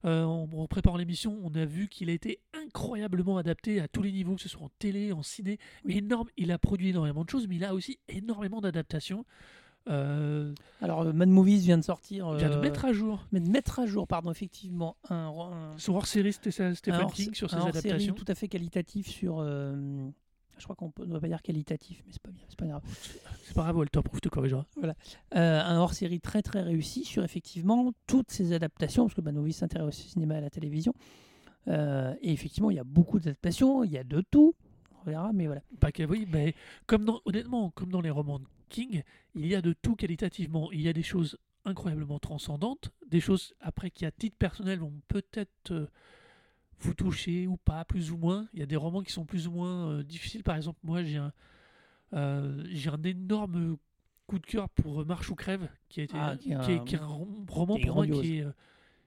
euh, 0.06 0.24
en, 0.24 0.48
en 0.54 0.68
préparant 0.68 0.98
l'émission, 0.98 1.38
on 1.44 1.54
a 1.56 1.66
vu 1.66 1.88
qu'il 1.90 2.10
a 2.10 2.14
été 2.14 2.40
incroyablement 2.54 3.38
adapté 3.38 3.80
à 3.82 3.88
tous 3.88 4.02
les 4.02 4.12
niveaux, 4.12 4.36
que 4.36 4.42
ce 4.42 4.50
soit 4.50 4.64
en 4.64 4.70
télé, 4.80 5.12
en 5.12 5.24
ciné. 5.24 5.58
Oui. 5.86 5.98
Énorme. 5.98 6.28
Il 6.38 6.52
a 6.52 6.58
produit 6.58 6.90
énormément 6.90 7.24
de 7.24 7.30
choses, 7.30 7.48
mais 7.48 7.56
il 7.58 7.66
a 7.66 7.74
aussi 7.74 8.00
énormément 8.08 8.62
d'adaptations. 8.62 9.26
Euh, 9.90 10.54
Alors, 10.82 11.02
euh, 11.02 11.14
Mad 11.14 11.30
Movies 11.30 11.62
vient 11.64 11.78
de 11.78 11.84
sortir. 11.84 12.30
il 12.34 12.38
vient 12.38 12.50
de 12.50 12.56
euh, 12.56 12.62
mettre 12.62 12.86
à 12.86 12.94
jour 12.94 13.26
mais 13.32 13.40
de 13.40 13.50
mettre 13.50 13.80
à 13.80 13.86
jour, 13.86 14.08
pardon, 14.08 14.30
effectivement, 14.30 14.98
un, 15.10 15.16
un- 15.16 15.78
son 15.78 15.96
hors-série 15.96 16.34
Stephen 16.34 16.76
King 17.14 17.34
sur 17.34 17.50
ses 17.50 17.56
adaptations. 17.58 18.14
tout 18.14 18.26
à 18.28 18.36
fait 18.36 18.48
qualitatif 18.48 19.08
sur. 19.08 19.40
Je 20.60 20.66
crois 20.66 20.76
qu'on 20.76 20.94
ne 21.00 21.06
doit 21.06 21.20
pas 21.20 21.28
dire 21.28 21.42
qualitatif, 21.42 22.04
mais 22.06 22.12
c'est 22.14 22.22
pas 22.22 22.32
bien, 22.32 22.44
c'est 22.48 22.60
pas 22.60 22.68
grave. 22.68 22.84
C'est 23.44 23.54
pas 23.54 23.64
grave, 23.64 23.78
Walter 23.78 24.02
Proof 24.04 24.22
te 24.22 24.30
corrigera. 24.30 24.66
Euh, 24.84 25.62
un 25.62 25.78
hors-série 25.78 26.20
très 26.20 26.42
très 26.42 26.62
réussi 26.62 27.06
sur 27.06 27.24
effectivement 27.24 27.94
toutes 28.08 28.32
ces 28.32 28.54
adaptations, 28.54 29.06
parce 29.06 29.16
que 29.16 29.22
Mad 29.22 29.36
Movies 29.36 29.54
s'intéresse 29.54 29.88
au 29.88 29.92
cinéma 30.10 30.36
et 30.36 30.38
à 30.38 30.42
la 30.42 30.50
télévision. 30.50 30.94
Euh, 31.68 32.14
et 32.22 32.32
effectivement, 32.32 32.72
il 32.72 32.78
y 32.78 32.80
a 32.80 32.84
beaucoup 32.84 33.20
d'adaptations, 33.20 33.84
il 33.84 33.92
y 33.92 33.98
a 33.98 34.04
de 34.04 34.22
tout. 34.22 34.56
On 35.02 35.10
verra, 35.10 35.32
mais 35.34 35.46
voilà. 35.46 35.62
Pas 35.80 35.92
que, 35.92 36.04
oui, 36.04 36.28
mais 36.30 36.54
comme 36.86 37.06
dans, 37.06 37.22
honnêtement, 37.26 37.70
comme 37.72 37.92
dans 37.92 38.02
les 38.02 38.10
romans 38.10 38.40
de 38.40 38.46
King, 38.70 39.04
il 39.36 39.48
y 39.48 39.56
a 39.56 39.62
de 39.62 39.74
tout 39.74 39.96
qualitativement. 39.96 40.72
Il 40.72 40.82
y 40.82 40.90
a 40.90 40.94
des 40.94 41.04
choses 41.04 41.38
incroyablement 41.66 42.20
transcendantes, 42.20 42.92
des 43.08 43.20
choses 43.20 43.54
après 43.60 43.92
qui 43.92 44.06
à 44.06 44.12
titre 44.12 44.38
personnel 44.38 44.80
vont 44.80 44.94
peut-être 45.08 45.72
euh, 45.72 45.88
vous 46.82 46.94
toucher 46.94 47.48
ou 47.48 47.58
pas, 47.58 47.84
plus 47.86 48.12
ou 48.12 48.18
moins. 48.18 48.48
Il 48.54 48.60
y 48.60 48.64
a 48.64 48.66
des 48.66 48.76
romans 48.76 49.02
qui 49.02 49.12
sont 49.12 49.26
plus 49.26 49.48
ou 49.48 49.52
moins 49.52 49.90
euh, 49.92 50.04
difficiles. 50.04 50.44
Par 50.44 50.56
exemple, 50.56 50.80
moi 50.84 51.04
j'ai 51.04 51.18
un, 51.18 51.34
euh, 52.14 52.64
j'ai 52.72 52.90
un 52.90 53.02
énorme 53.04 53.78
coup 54.28 54.40
de 54.40 54.46
cœur 54.46 54.70
pour 54.70 55.06
Marche 55.06 55.30
ou 55.30 55.36
crève, 55.36 55.68
qui 55.90 56.02
a 56.02 56.04
été, 56.04 56.14
Ah, 56.18 56.36
qui 56.40 56.52
est 56.52 56.60
qui 56.62 56.72
est, 56.72 56.76
un- 56.80 56.84
qui 56.86 56.96
est 56.96 57.00
un 57.00 57.06
rom- 57.06 57.46
roman 57.50 57.76
qui 57.76 57.82
est 57.84 57.86
pour 57.88 57.96
moi 57.96 58.08
qui 58.08 58.38
est, 58.38 58.42
euh, 58.44 58.52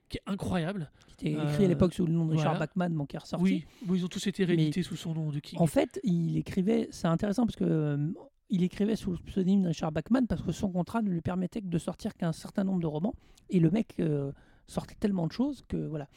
qui 0.08 0.18
est 0.18 0.22
incroyable. 0.26 0.90
Qui 1.16 1.28
était 1.28 1.36
Euh, 1.38 1.48
écrit 1.50 1.64
à 1.64 1.68
l'époque 1.68 1.94
sous 1.94 2.04
le 2.06 2.12
nom 2.12 2.26
de 2.26 2.32
Richard 2.32 2.52
voilà. 2.54 2.66
Bachman, 2.66 2.88
mon 2.92 3.06
qui 3.06 3.16
est 3.16 3.20
ressorti. 3.20 3.64
Oui, 3.88 3.98
ils 3.98 4.04
ont 4.04 4.08
tous 4.08 4.26
été 4.26 4.44
Mais- 4.46 4.54
réédités 4.54 4.82
sous 4.82 4.96
son 4.96 5.14
nom 5.14 5.30
de 5.30 5.38
King. 5.38 5.58
En 5.60 5.66
fait, 5.66 6.00
il 6.02 6.36
écrivait, 6.36 6.88
c'est 6.90 7.06
intéressant 7.06 7.46
parce 7.46 7.56
que 7.56 7.64
euh, 7.64 8.12
il 8.50 8.62
écrivait 8.64 8.96
sous 8.96 9.12
le 9.12 9.18
pseudonyme 9.18 9.62
de 9.62 9.68
Richard 9.68 9.92
Bachman 9.92 10.26
parce 10.26 10.42
que 10.42 10.52
son 10.52 10.70
contrat 10.70 11.00
ne 11.02 11.08
lui 11.10 11.20
permettait 11.22 11.60
que 11.62 11.68
de 11.68 11.78
sortir 11.78 12.14
qu'un 12.14 12.32
certain 12.32 12.64
nombre 12.64 12.80
de 12.80 12.86
romans 12.86 13.14
et 13.50 13.60
le 13.60 13.70
mec 13.70 13.94
euh, 14.00 14.32
sortait 14.66 14.96
tellement 14.96 15.26
de 15.26 15.32
choses 15.32 15.62
que 15.68 15.76
voilà. 15.86 16.08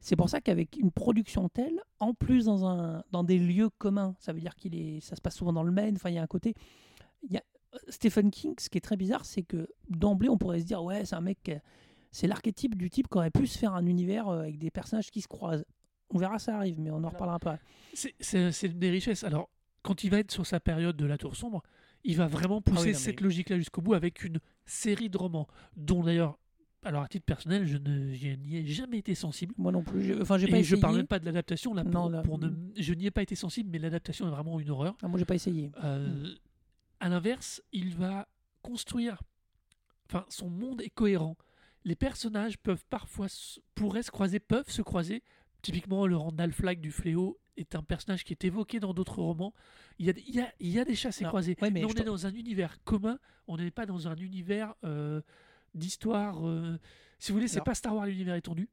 C'est 0.00 0.16
pour 0.16 0.28
ça 0.28 0.40
qu'avec 0.40 0.76
une 0.76 0.90
production 0.92 1.48
telle, 1.48 1.80
en 1.98 2.14
plus 2.14 2.44
dans 2.44 2.64
un 2.66 3.02
dans 3.10 3.24
des 3.24 3.38
lieux 3.38 3.68
communs, 3.68 4.14
ça 4.20 4.32
veut 4.32 4.40
dire 4.40 4.54
qu'il 4.54 4.74
est, 4.76 5.00
ça 5.00 5.16
se 5.16 5.20
passe 5.20 5.36
souvent 5.36 5.52
dans 5.52 5.64
le 5.64 5.72
Maine. 5.72 5.96
Enfin, 5.96 6.10
il 6.10 6.14
y 6.14 6.18
a 6.18 6.22
un 6.22 6.26
côté, 6.28 6.54
il 7.22 7.32
y 7.32 7.36
a 7.36 7.42
euh, 7.74 7.78
Stephen 7.88 8.30
King. 8.30 8.54
Ce 8.58 8.68
qui 8.68 8.78
est 8.78 8.82
très 8.82 8.96
bizarre, 8.96 9.24
c'est 9.24 9.42
que 9.42 9.68
d'emblée, 9.88 10.28
on 10.28 10.38
pourrait 10.38 10.60
se 10.60 10.64
dire 10.66 10.82
ouais, 10.84 11.04
c'est 11.04 11.16
un 11.16 11.20
mec, 11.20 11.50
c'est 12.12 12.26
l'archétype 12.28 12.76
du 12.76 12.90
type 12.90 13.08
qui 13.08 13.18
aurait 13.18 13.30
pu 13.30 13.46
se 13.46 13.58
faire 13.58 13.74
un 13.74 13.86
univers 13.86 14.28
euh, 14.28 14.40
avec 14.40 14.58
des 14.58 14.70
personnages 14.70 15.10
qui 15.10 15.20
se 15.20 15.28
croisent. 15.28 15.64
On 16.10 16.18
verra, 16.18 16.38
ça 16.38 16.56
arrive, 16.56 16.80
mais 16.80 16.90
on 16.90 17.02
en 17.04 17.08
reparlera 17.10 17.38
pas. 17.38 17.58
C'est- 17.92 18.68
des 18.68 18.90
richesses. 18.90 19.24
Alors, 19.24 19.50
quand 19.82 20.04
il 20.04 20.10
va 20.10 20.20
être 20.20 20.30
sur 20.30 20.46
sa 20.46 20.58
période 20.60 20.96
de 20.96 21.04
la 21.04 21.18
Tour 21.18 21.36
Sombre, 21.36 21.62
il 22.04 22.16
va 22.16 22.26
vraiment 22.28 22.62
pousser 22.62 22.78
Ah 22.78 22.84
oui, 22.86 22.92
non, 22.92 22.98
cette 22.98 23.20
logique-là 23.20 23.58
jusqu'au 23.58 23.82
bout 23.82 23.94
avec 23.94 24.24
une 24.24 24.38
série 24.64 25.10
de 25.10 25.18
romans, 25.18 25.48
dont 25.76 26.02
d'ailleurs, 26.02 26.38
alors 26.88 27.02
à 27.02 27.08
titre 27.08 27.24
personnel, 27.26 27.66
je 27.66 27.76
je 27.76 28.28
n'y 28.36 28.56
ai 28.56 28.66
jamais 28.66 28.98
été 28.98 29.14
sensible. 29.14 29.54
Moi 29.58 29.70
non 29.72 29.82
plus. 29.82 30.20
Enfin, 30.20 30.38
j'ai 30.38 30.46
Et 30.48 30.50
pas 30.50 30.56
je 30.56 30.60
essayé. 30.62 30.80
parle 30.80 30.96
même 30.96 31.06
pas 31.06 31.18
de 31.18 31.24
l'adaptation, 31.24 31.74
là, 31.74 31.84
pour, 31.84 31.92
Non, 31.92 32.08
là- 32.08 32.22
pour 32.22 32.38
ne- 32.38 32.50
je 32.76 32.94
n'y 32.94 33.06
ai 33.06 33.10
pas 33.10 33.22
été 33.22 33.34
sensible, 33.36 33.70
mais 33.70 33.78
l'adaptation 33.78 34.26
est 34.26 34.30
vraiment 34.30 34.58
une 34.60 34.70
horreur. 34.70 34.96
Ah, 35.02 35.08
moi, 35.08 35.18
j'ai 35.18 35.24
pas 35.24 35.34
essayé. 35.34 35.70
Euh, 35.84 36.34
À 37.00 37.08
l'inverse, 37.08 37.62
il 37.72 37.94
va 37.94 38.26
construire. 38.62 39.22
Enfin, 40.08 40.24
son 40.28 40.50
monde 40.50 40.82
est 40.82 40.90
cohérent. 40.90 41.36
Les 41.84 41.94
personnages 41.94 42.58
peuvent 42.58 42.84
parfois 42.90 43.28
pourraient 43.76 44.02
se 44.02 44.10
croiser, 44.10 44.40
peuvent 44.40 44.68
se 44.70 44.82
croiser. 44.82 45.22
Typiquement, 45.62 46.06
le 46.06 46.16
Randall 46.16 46.52
Flagg 46.52 46.80
du 46.80 46.90
Fléau 46.90 47.38
est 47.56 47.74
un 47.74 47.82
personnage 47.82 48.24
qui 48.24 48.32
est 48.32 48.44
évoqué 48.44 48.80
dans 48.80 48.94
d'autres 48.94 49.20
romans. 49.22 49.52
Il 49.98 50.06
y 50.06 50.10
a, 50.10 50.12
des- 50.12 50.24
il 50.26 50.34
y 50.34 50.40
a, 50.40 50.52
il 50.60 50.68
y 50.70 50.78
a 50.80 50.84
des 50.84 50.94
chassés 50.94 51.24
Alors, 51.24 51.32
croisés. 51.32 51.56
ouais, 51.60 51.70
mais 51.70 51.80
mais 51.80 51.84
on 51.84 51.88
je 51.90 51.98
est 51.98 52.04
dans 52.04 52.26
un 52.26 52.32
univers 52.34 52.82
commun. 52.84 53.18
On 53.46 53.56
n'est 53.58 53.70
pas 53.70 53.86
dans 53.86 54.08
un 54.08 54.16
univers 54.16 54.74
euh, 54.84 55.20
d'histoire. 55.74 56.46
euh, 56.46 56.78
si 57.18 57.32
vous 57.32 57.36
voulez, 57.38 57.48
c'est 57.48 57.62
pas 57.64 57.74
Star 57.74 57.94
Wars 57.94 58.06
l'univers 58.06 58.34
étendu. 58.34 58.68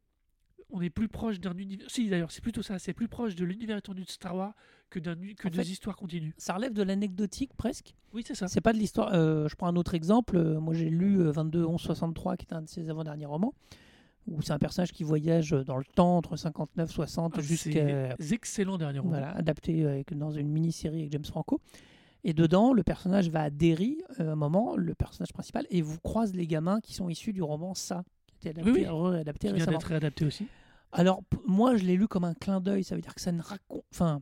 On 0.71 0.81
est 0.81 0.89
plus 0.89 1.07
proche 1.07 1.39
d'un 1.39 1.55
univers. 1.57 1.89
Si 1.89 2.09
d'ailleurs, 2.09 2.31
c'est 2.31 2.41
plutôt 2.41 2.61
ça. 2.63 2.79
C'est 2.79 2.93
plus 2.93 3.07
proche 3.07 3.35
de 3.35 3.45
l'univers 3.45 3.77
étendu 3.77 4.03
de 4.03 4.09
Star 4.09 4.35
Wars 4.35 4.53
que 4.89 4.99
d'un 4.99 5.15
que 5.15 5.47
En 5.47 5.51
des 5.51 5.57
fait- 5.63 5.69
histoires 5.69 5.95
continues. 5.95 6.33
Ça 6.37 6.53
relève 6.55 6.73
de 6.73 6.81
l'anecdotique 6.83 7.53
presque. 7.55 7.93
Oui, 8.13 8.23
c'est 8.25 8.35
ça. 8.35 8.47
C'est 8.47 8.61
pas 8.61 8.73
de 8.73 8.77
l'histoire. 8.79 9.13
euh, 9.13 9.47
je 9.47 9.55
prends 9.55 9.67
un 9.67 9.75
autre 9.75 9.93
exemple. 9.93 10.37
Euh, 10.37 10.59
Moi, 10.59 10.73
j'ai 10.73 10.89
lu 10.89 11.21
euh, 11.21 11.31
22 11.31 11.65
11 11.65 11.79
63, 11.79 12.35
qui 12.37 12.45
est 12.47 12.53
un 12.53 12.63
de 12.63 12.67
ses 12.69 12.89
avant-derniers 12.89 13.25
romans, 13.27 13.53
où 14.27 14.41
c'est 14.41 14.53
un 14.53 14.57
personnage 14.59 14.91
qui 14.91 15.03
voyage 15.03 15.51
dans 15.51 15.77
le 15.77 15.85
temps 15.85 16.17
entre 16.17 16.35
59 16.35 16.91
60 16.91 17.33
Ah, 17.37 17.41
jusqu'à 17.41 18.15
excellent 18.31 18.77
dernier 18.77 18.99
roman. 18.99 19.11
voilà, 19.11 19.31
adapté 19.35 19.85
avec, 19.85 20.13
dans 20.17 20.31
une 20.31 20.49
mini-série 20.49 21.01
avec 21.01 21.11
James 21.11 21.25
Franco. 21.25 21.61
Et 22.27 22.33
dedans, 22.33 22.73
le 22.73 22.83
personnage 22.83 23.29
va 23.29 23.43
à 23.43 23.49
Derry, 23.51 24.01
euh, 24.19 24.31
un 24.31 24.35
moment, 24.35 24.75
le 24.75 24.95
personnage 24.95 25.31
principal, 25.31 25.67
et 25.69 25.81
vous 25.83 25.99
croise 25.99 26.33
les 26.33 26.47
gamins 26.47 26.81
qui 26.81 26.93
sont 26.93 27.07
issus 27.07 27.33
du 27.33 27.43
roman 27.43 27.75
Ça, 27.75 28.03
qui 28.39 28.47
a 28.47 28.51
été 28.51 28.61
adapté, 28.61 28.81
Oui, 28.81 28.87
oui. 28.89 29.09
réadapté 29.11 29.47
Qui 29.49 29.53
vient 29.53 29.65
d'être 29.67 29.83
réadapté 29.87 30.25
aussi. 30.25 30.47
Alors, 30.91 31.21
moi, 31.45 31.77
je 31.77 31.83
l'ai 31.85 31.95
lu 31.95 32.07
comme 32.07 32.23
un 32.23 32.33
clin 32.33 32.61
d'œil. 32.61 32.83
Ça 32.83 32.95
veut 32.95 33.01
dire 33.01 33.13
que 33.13 33.21
ça 33.21 33.31
ne 33.31 33.41
raconte, 33.41 33.83
enfin, 33.91 34.21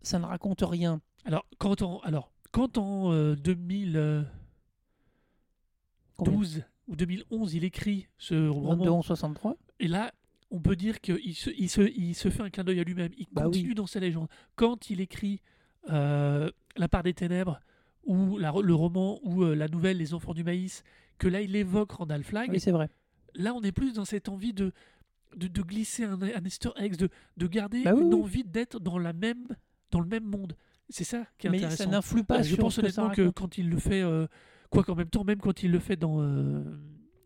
ça 0.00 0.18
ne 0.18 0.24
raconte 0.24 0.62
rien. 0.62 1.00
Alors, 1.26 1.44
quand 1.58 1.82
en, 1.82 1.98
alors, 2.00 2.32
quand 2.52 2.78
en 2.78 3.12
euh, 3.12 3.36
2012 3.36 4.26
Combien 6.16 6.40
ou 6.88 6.96
2011, 6.96 7.54
il 7.54 7.64
écrit 7.64 8.08
ce 8.18 8.34
22 8.34 8.50
roman, 8.50 8.98
11 8.98 9.04
63. 9.04 9.56
et 9.78 9.88
là, 9.88 10.12
on 10.50 10.60
peut 10.60 10.76
dire 10.76 11.00
qu'il 11.00 11.34
se, 11.34 11.50
il 11.50 11.68
se, 11.68 11.80
il 11.96 12.14
se 12.14 12.28
fait 12.30 12.42
un 12.42 12.50
clin 12.50 12.64
d'œil 12.64 12.80
à 12.80 12.84
lui-même. 12.84 13.12
Il 13.16 13.26
Bah 13.32 13.42
continue 13.44 13.68
oui. 13.70 13.74
dans 13.74 13.86
sa 13.86 14.00
légende. 14.00 14.28
Quand 14.56 14.90
il 14.90 15.00
écrit 15.00 15.40
euh, 15.90 16.50
La 16.76 16.88
part 16.88 17.02
des 17.02 17.14
ténèbres, 17.14 17.60
ou 18.04 18.38
la- 18.38 18.52
le 18.62 18.74
roman, 18.74 19.20
ou 19.22 19.44
euh, 19.44 19.54
la 19.54 19.68
nouvelle 19.68 19.96
Les 19.98 20.14
enfants 20.14 20.34
du 20.34 20.44
maïs, 20.44 20.82
que 21.18 21.28
là, 21.28 21.40
il 21.40 21.54
évoque 21.56 21.92
Randall 21.92 22.24
Flagg, 22.24 22.50
Oui, 22.50 22.60
c'est 22.60 22.70
vrai. 22.72 22.88
là, 23.34 23.54
on 23.54 23.62
est 23.62 23.72
plus 23.72 23.92
dans 23.94 24.04
cette 24.04 24.28
envie 24.28 24.52
de, 24.52 24.72
de, 25.36 25.46
de 25.48 25.62
glisser 25.62 26.04
un, 26.04 26.20
un 26.22 26.44
easter 26.44 26.70
egg, 26.76 26.96
de, 26.96 27.08
de 27.36 27.46
garder 27.46 27.82
Bah 27.84 27.92
oui, 27.94 28.02
une 28.02 28.14
oui. 28.14 28.20
envie 28.22 28.44
d'être 28.44 28.80
dans, 28.80 28.98
la 28.98 29.12
même, 29.12 29.46
dans 29.90 30.00
le 30.00 30.06
même 30.08 30.24
monde. 30.24 30.54
C'est 30.88 31.04
ça 31.04 31.24
qui 31.38 31.46
est 31.46 31.50
Mais 31.50 31.58
intéressant. 31.58 31.84
ça 31.84 31.90
n'influe 31.90 32.24
pas 32.24 32.40
Euh, 32.40 32.42
je 32.42 32.56
pense 32.56 32.76
que 32.76 32.80
honnêtement 32.80 33.10
que 33.10 33.28
quand 33.30 33.56
il 33.58 33.68
le 33.70 33.78
fait, 33.78 34.02
euh, 34.02 34.26
quoi 34.70 34.82
qu'en 34.84 34.94
même 34.94 35.08
temps, 35.08 35.24
même 35.24 35.38
quand 35.40 35.62
il 35.62 35.70
le 35.70 35.78
fait 35.78 35.96
dans 35.96 36.20
euh, 36.20 36.64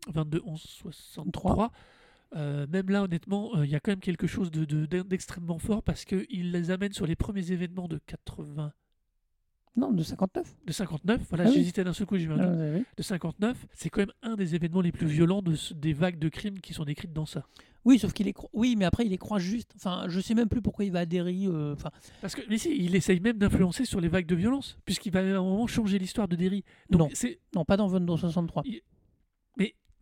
22 0.09 0.41
11 0.45 0.61
63, 0.61 1.71
euh, 2.35 2.67
même 2.67 2.89
là 2.89 3.03
honnêtement, 3.03 3.55
euh, 3.57 3.65
il 3.65 3.71
y 3.71 3.75
a 3.75 3.79
quand 3.79 3.91
même 3.91 3.99
quelque 3.99 4.27
chose 4.27 4.51
de- 4.51 4.63
de- 4.65 4.85
d'e- 4.85 5.03
d'extrêmement 5.03 5.57
fort 5.59 5.81
parce 5.83 6.05
qu'il 6.05 6.51
les 6.51 6.71
amène 6.71 6.93
sur 6.93 7.07
les 7.07 7.15
premiers 7.15 7.51
événements 7.51 7.87
de 7.87 7.99
80, 8.05 8.71
Non, 9.77 9.91
de 9.91 10.01
59. 10.03 10.55
de 10.65 10.71
59. 10.73 11.21
Voilà, 11.29 11.43
Ah 11.45 11.49
oui. 11.49 11.55
j'hésitais 11.55 11.83
d'un 11.83 11.93
seul 11.93 12.07
coup, 12.07 12.17
j'ai 12.17 12.27
Ah, 12.31 12.35
De 12.97 13.03
59, 13.03 13.67
c'est 13.73 13.89
quand 13.89 14.01
même 14.01 14.11
un 14.23 14.35
des 14.35 14.55
événements 14.55 14.81
les 14.81 14.91
plus 14.91 15.05
violents 15.07 15.41
de, 15.43 15.55
des 15.75 15.93
vagues 15.93 16.17
de 16.19 16.29
crimes 16.29 16.59
qui 16.59 16.73
sont 16.73 16.83
décrites 16.83 17.13
dans 17.13 17.25
ça. 17.27 17.45
Oui, 17.85 17.99
sauf 17.99 18.11
qu'il 18.11 18.27
est. 18.27 18.35
Oui, 18.53 18.75
mais 18.75 18.83
après, 18.85 19.05
il 19.05 19.09
les 19.11 19.17
croit 19.17 19.39
juste. 19.39 19.71
Enfin, 19.77 20.05
je 20.09 20.19
sais 20.19 20.33
même 20.33 20.49
plus 20.49 20.61
pourquoi 20.61 20.83
il 20.83 20.91
va 20.91 20.99
à 21.01 21.05
Derry. 21.05 21.47
euh, 21.47 21.73
Enfin, 21.73 21.91
Parce 22.21 22.35
que, 22.35 22.41
mais 22.49 22.57
si, 22.57 22.75
il 22.75 22.95
essaye 22.95 23.19
même 23.21 23.37
d'influencer 23.37 23.85
sur 23.85 24.01
les 24.01 24.09
vagues 24.09 24.25
de 24.25 24.35
violence, 24.35 24.77
puisqu'il 24.83 25.13
va 25.13 25.19
à 25.19 25.23
un 25.23 25.41
moment 25.41 25.67
changer 25.67 25.97
l'histoire 25.99 26.27
de 26.27 26.35
Derry. 26.35 26.63
Donc 26.89 26.99
Non. 27.01 27.09
c'est 27.13 27.39
non, 27.55 27.63
pas 27.63 27.77
dans 27.77 27.87
22 27.87 28.17
63. 28.17 28.63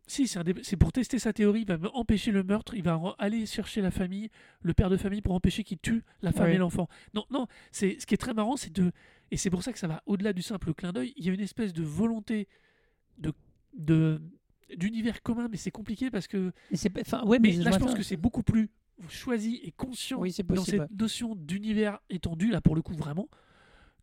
Si, 0.07 0.27
c'est 0.27 0.37
un 0.37 0.43
dé- 0.43 0.53
c'est 0.61 0.77
pour 0.77 0.91
tester 0.91 1.17
sa 1.17 1.33
théorie, 1.33 1.65
il 1.67 1.75
va 1.75 1.79
empêcher 1.95 2.29
le 2.31 2.43
meurtre, 2.43 2.75
il 2.75 2.83
va 2.83 3.01
aller 3.17 3.47
chercher 3.47 3.81
la 3.81 3.89
famille, 3.89 4.29
le 4.61 4.75
père 4.75 4.91
de 4.91 4.97
famille, 4.97 5.23
pour 5.23 5.33
empêcher 5.33 5.63
qu'il 5.63 5.79
tue 5.79 6.03
la 6.21 6.31
femme 6.31 6.45
Ouais. 6.45 6.53
et 6.53 6.57
l'enfant. 6.59 6.87
Non, 7.15 7.25
non, 7.31 7.47
c'est 7.71 7.99
ce 7.99 8.05
qui 8.05 8.13
est 8.13 8.17
très 8.17 8.35
marrant, 8.35 8.55
c'est 8.55 8.71
de. 8.71 8.91
Et 9.35 9.37
c'est 9.37 9.49
pour 9.49 9.63
ça 9.63 9.73
que 9.73 9.79
ça 9.79 9.87
va 9.87 10.01
au-delà 10.05 10.31
du 10.31 10.41
simple 10.41 10.73
clin 10.73 10.93
d'œil. 10.93 11.11
Il 11.17 11.25
y 11.25 11.29
a 11.29 11.33
une 11.33 11.41
espèce 11.41 11.73
de 11.73 11.83
volonté 11.83 12.47
de. 13.17 13.33
de 13.77 14.21
d'univers 14.77 15.21
commun, 15.21 15.49
mais 15.51 15.57
c'est 15.57 15.71
compliqué 15.71 16.09
parce 16.09 16.27
que. 16.29 16.53
Mais 16.71 16.77
c'est 16.77 16.89
pas- 16.89 17.25
ouais, 17.25 17.37
Mais 17.39 17.49
mais, 17.49 17.63
là, 17.65 17.71
je 17.71 17.77
pense 17.79 17.93
que 17.95 18.01
c'est 18.01 18.15
beaucoup 18.15 18.43
plus 18.43 18.69
choisi 19.09 19.59
et 19.61 19.71
conscient 19.73 20.19
Oui, 20.21 20.33
dans 20.47 20.63
cette 20.63 20.89
notion 20.97 21.35
d'univers 21.35 21.99
étendu, 22.09 22.49
là, 22.49 22.61
pour 22.61 22.75
le 22.77 22.81
coup, 22.81 22.93
vraiment, 22.93 23.27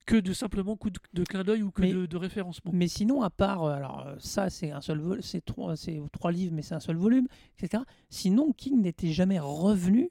que 0.04 0.16
de 0.16 0.34
simplement 0.34 0.76
coup 0.76 0.90
de, 0.90 1.00
de 1.14 1.24
clin 1.24 1.44
d'œil 1.44 1.62
ou 1.62 1.70
que 1.70 1.80
Mais- 1.80 1.94
de, 1.94 2.04
de 2.04 2.16
référencement. 2.18 2.72
Mais 2.74 2.88
sinon, 2.88 3.22
à 3.22 3.30
part, 3.30 3.64
euh, 3.64 3.72
alors 3.72 4.06
euh, 4.06 4.16
ça, 4.18 4.50
c'est 4.50 4.70
un 4.70 4.82
seul 4.82 5.00
vol, 5.00 5.22
c'est 5.22 5.42
trois, 5.42 5.76
c'est 5.76 5.98
trois 6.12 6.30
livres, 6.30 6.52
mais 6.54 6.60
c'est 6.62 6.74
un 6.74 6.80
seul 6.80 6.96
volume, 6.96 7.26
etc. 7.58 7.82
Sinon, 8.10 8.52
King 8.52 8.82
n'était 8.82 9.12
jamais 9.12 9.38
revenu 9.40 10.10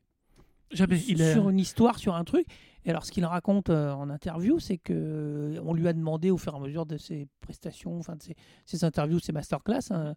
Jamais. 0.74 1.02
Il 1.08 1.22
est, 1.22 1.34
sur 1.34 1.50
une 1.50 1.60
histoire, 1.60 2.00
sur 2.00 2.16
un 2.16 2.24
truc. 2.24 2.46
Et 2.86 2.90
alors, 2.90 3.06
ce 3.06 3.12
qu'il 3.12 3.26
raconte 3.26 3.70
euh, 3.70 3.92
en 3.94 4.10
interview, 4.10 4.60
c'est 4.60 4.78
que 4.78 4.94
euh, 4.94 5.62
on 5.64 5.74
lui 5.74 5.88
a 5.88 5.94
demandé 5.94 6.32
au 6.32 6.38
fur 6.38 6.54
et 6.54 6.58
à 6.58 6.60
mesure 6.60 6.86
de 6.86 6.98
ses 6.98 7.28
prestations, 7.42 7.98
enfin 8.00 8.16
de 8.16 8.24
ses, 8.24 8.36
ses 8.66 8.84
interviews, 8.84 9.20
ses 9.20 9.32
masterclass. 9.34 9.92
hein, 9.92 10.16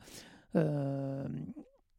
euh, 0.56 1.26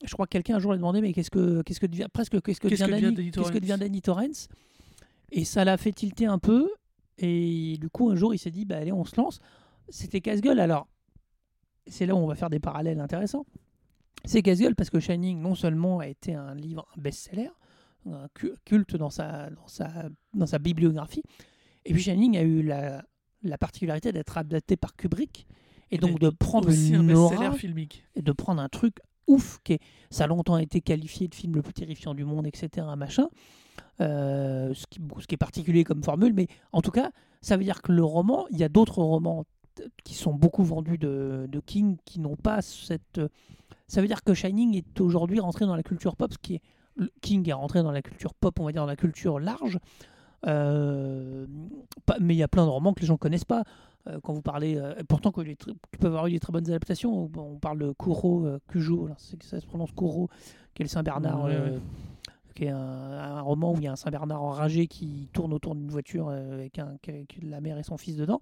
je 0.04 0.14
crois 0.14 0.26
que 0.26 0.32
quelqu'un 0.32 0.56
un 0.56 0.60
jour 0.60 0.72
lui 0.72 0.76
a 0.76 0.78
demandé, 0.78 1.02
mais 1.02 1.14
qu'est-ce 1.14 1.32
que, 1.32 1.62
qu'est-ce 1.62 1.80
que 1.80 1.86
devient, 1.86 2.08
presque 2.12 2.42
qu'est-ce 2.42 2.60
que 2.60 2.68
devient 2.68 2.86
que 2.86 2.92
devient 2.92 3.14
Danny, 3.14 3.32
qu'est-ce 3.32 3.52
que 3.52 3.60
devient 3.60 3.78
Danny 3.80 4.02
Torrance? 4.02 4.48
Et 5.32 5.46
ça 5.46 5.66
l'a 5.66 5.78
fait 5.78 5.92
tilter 5.92 6.26
un 6.26 6.40
peu. 6.40 6.70
Et 7.18 7.78
du 7.80 7.90
coup, 7.90 8.10
un 8.10 8.16
jour, 8.16 8.34
il 8.34 8.38
s'est 8.38 8.52
dit, 8.52 8.66
bah 8.66 8.78
allez, 8.78 8.92
on 8.92 9.06
se 9.06 9.16
lance. 9.16 9.40
C'était 9.90 10.22
casse-gueule. 10.22 10.60
Alors, 10.60 10.88
c'est 11.88 12.06
là 12.06 12.16
où 12.16 12.18
on 12.18 12.28
va 12.28 12.36
faire 12.36 12.50
des 12.50 12.60
parallèles 12.60 13.00
intéressants. 13.00 13.46
C'est 14.26 14.42
casse-gueule 14.42 14.76
parce 14.76 14.90
que 14.90 15.00
Shining, 15.00 15.40
non 15.40 15.56
seulement 15.56 16.00
a 16.00 16.08
été 16.08 16.34
un 16.34 16.56
livre, 16.56 16.88
un 16.98 17.02
best-seller, 17.02 17.52
culte 18.64 18.96
dans 18.96 19.10
sa, 19.10 19.50
dans 19.50 19.68
sa, 19.68 19.90
dans 20.34 20.46
sa 20.46 20.60
bibliographie, 20.60 21.24
et 21.86 21.94
puis 21.94 22.02
Shining 22.02 22.38
a 22.38 22.42
eu 22.42 22.62
la, 22.64 23.04
la 23.44 23.58
particularité 23.58 24.12
d'être 24.12 24.38
adapté 24.38 24.76
par 24.78 24.96
Kubrick, 24.96 25.48
et 25.92 25.98
donc 25.98 26.20
de 26.20 26.30
prendre 26.30 26.70
un 26.70 26.74
une 26.74 27.12
aura 27.14 27.52
filmique. 27.54 28.04
et 28.16 28.22
de 28.22 28.32
prendre 28.32 28.62
un 28.62 28.70
truc 28.70 28.98
ouf 29.28 29.60
qui 29.64 29.74
est, 29.74 29.80
ça 30.10 30.26
a 30.26 30.28
longtemps 30.28 30.58
été 30.58 30.82
qualifié 30.82 31.28
de 31.28 31.36
film 31.36 31.56
le 31.56 31.62
plus 31.62 31.74
terrifiant 31.74 32.14
du 32.14 32.26
monde 32.26 32.46
etc 32.48 32.88
machin 32.98 33.28
Euh, 34.02 34.74
ce, 34.74 34.86
qui, 34.88 35.00
ce 35.20 35.26
qui 35.28 35.36
est 35.36 35.38
particulier 35.38 35.84
comme 35.86 36.04
formule 36.04 36.34
mais 36.34 36.48
en 36.74 36.82
tout 36.82 36.92
cas 36.92 37.12
ça 37.42 37.56
veut 37.56 37.64
dire 37.64 37.82
que 37.82 37.92
le 37.94 38.04
roman 38.04 38.46
il 38.52 38.58
y 38.58 38.64
a 38.64 38.70
d'autres 38.70 39.02
romans 39.02 39.46
qui 40.04 40.14
sont 40.16 40.34
beaucoup 40.34 40.64
vendus 40.64 40.98
de, 40.98 41.46
de 41.50 41.60
King 41.62 41.98
qui 42.06 42.20
n'ont 42.20 42.36
pas 42.36 42.62
cette 42.62 43.22
ça 43.88 44.02
veut 44.02 44.08
dire 44.08 44.24
que 44.24 44.34
Shining 44.34 44.76
est 44.76 45.00
aujourd'hui 45.02 45.40
rentré 45.40 45.66
dans 45.66 45.76
la 45.76 45.84
culture 45.84 46.16
pop 46.16 46.32
ce 46.34 46.38
qui 46.38 46.56
est 46.56 46.62
King 47.22 47.48
est 47.50 47.54
rentré 47.54 47.84
dans 47.84 47.92
la 47.92 48.02
culture 48.02 48.34
pop 48.34 48.60
on 48.60 48.66
va 48.66 48.72
dire 48.72 48.82
dans 48.82 48.88
la 48.88 48.96
culture 48.96 49.40
large 49.40 49.80
Euh, 50.48 51.48
pas- 52.06 52.18
mais 52.22 52.36
il 52.36 52.38
y 52.38 52.44
a 52.44 52.48
plein 52.48 52.66
de 52.66 52.70
romans 52.70 52.94
que 52.94 53.02
les 53.02 53.08
gens 53.08 53.18
connaissent 53.18 53.46
pas 53.46 53.64
euh, 54.08 54.20
quand 54.22 54.34
vous 54.34 54.44
parlez, 54.44 54.78
euh, 54.78 54.94
pourtant 55.08 55.32
que 55.32 55.42
les 55.42 55.56
tr- 55.56 55.74
qui 55.92 55.98
peuvent 56.00 56.12
avoir 56.12 56.28
eu 56.28 56.32
des 56.32 56.40
très 56.40 56.52
bonnes 56.52 56.68
adaptations. 56.68 57.32
On, 57.36 57.56
parle 57.58 57.80
de 57.80 57.92
Kuro, 57.94 58.48
que 58.68 58.80
ça 59.46 59.60
se 59.60 59.66
prononce 59.66 59.92
Kuro, 59.94 60.30
qui 60.76 60.84
est 60.84 60.86
le 60.86 60.90
Saint 60.90 61.02
Bernard, 61.02 61.44
Ouais, 61.46 61.74
qui 62.54 62.66
est 62.66 62.70
un, 62.70 62.78
un 62.78 63.42
roman 63.42 63.74
où 63.74 63.78
il 63.78 63.84
y 63.84 63.88
a 63.88 63.94
un 63.94 63.96
Saint 63.96 64.12
Bernard 64.12 64.44
enragé 64.44 64.86
qui 64.86 65.30
tourne 65.34 65.52
autour 65.52 65.74
d'une 65.74 65.90
voiture 65.90 66.30
avec, 66.30 66.78
un, 66.78 66.96
avec 67.08 67.40
la 67.42 67.60
mère 67.60 67.80
et 67.80 67.84
son 67.84 67.98
fils 67.98 68.16
dedans. 68.16 68.42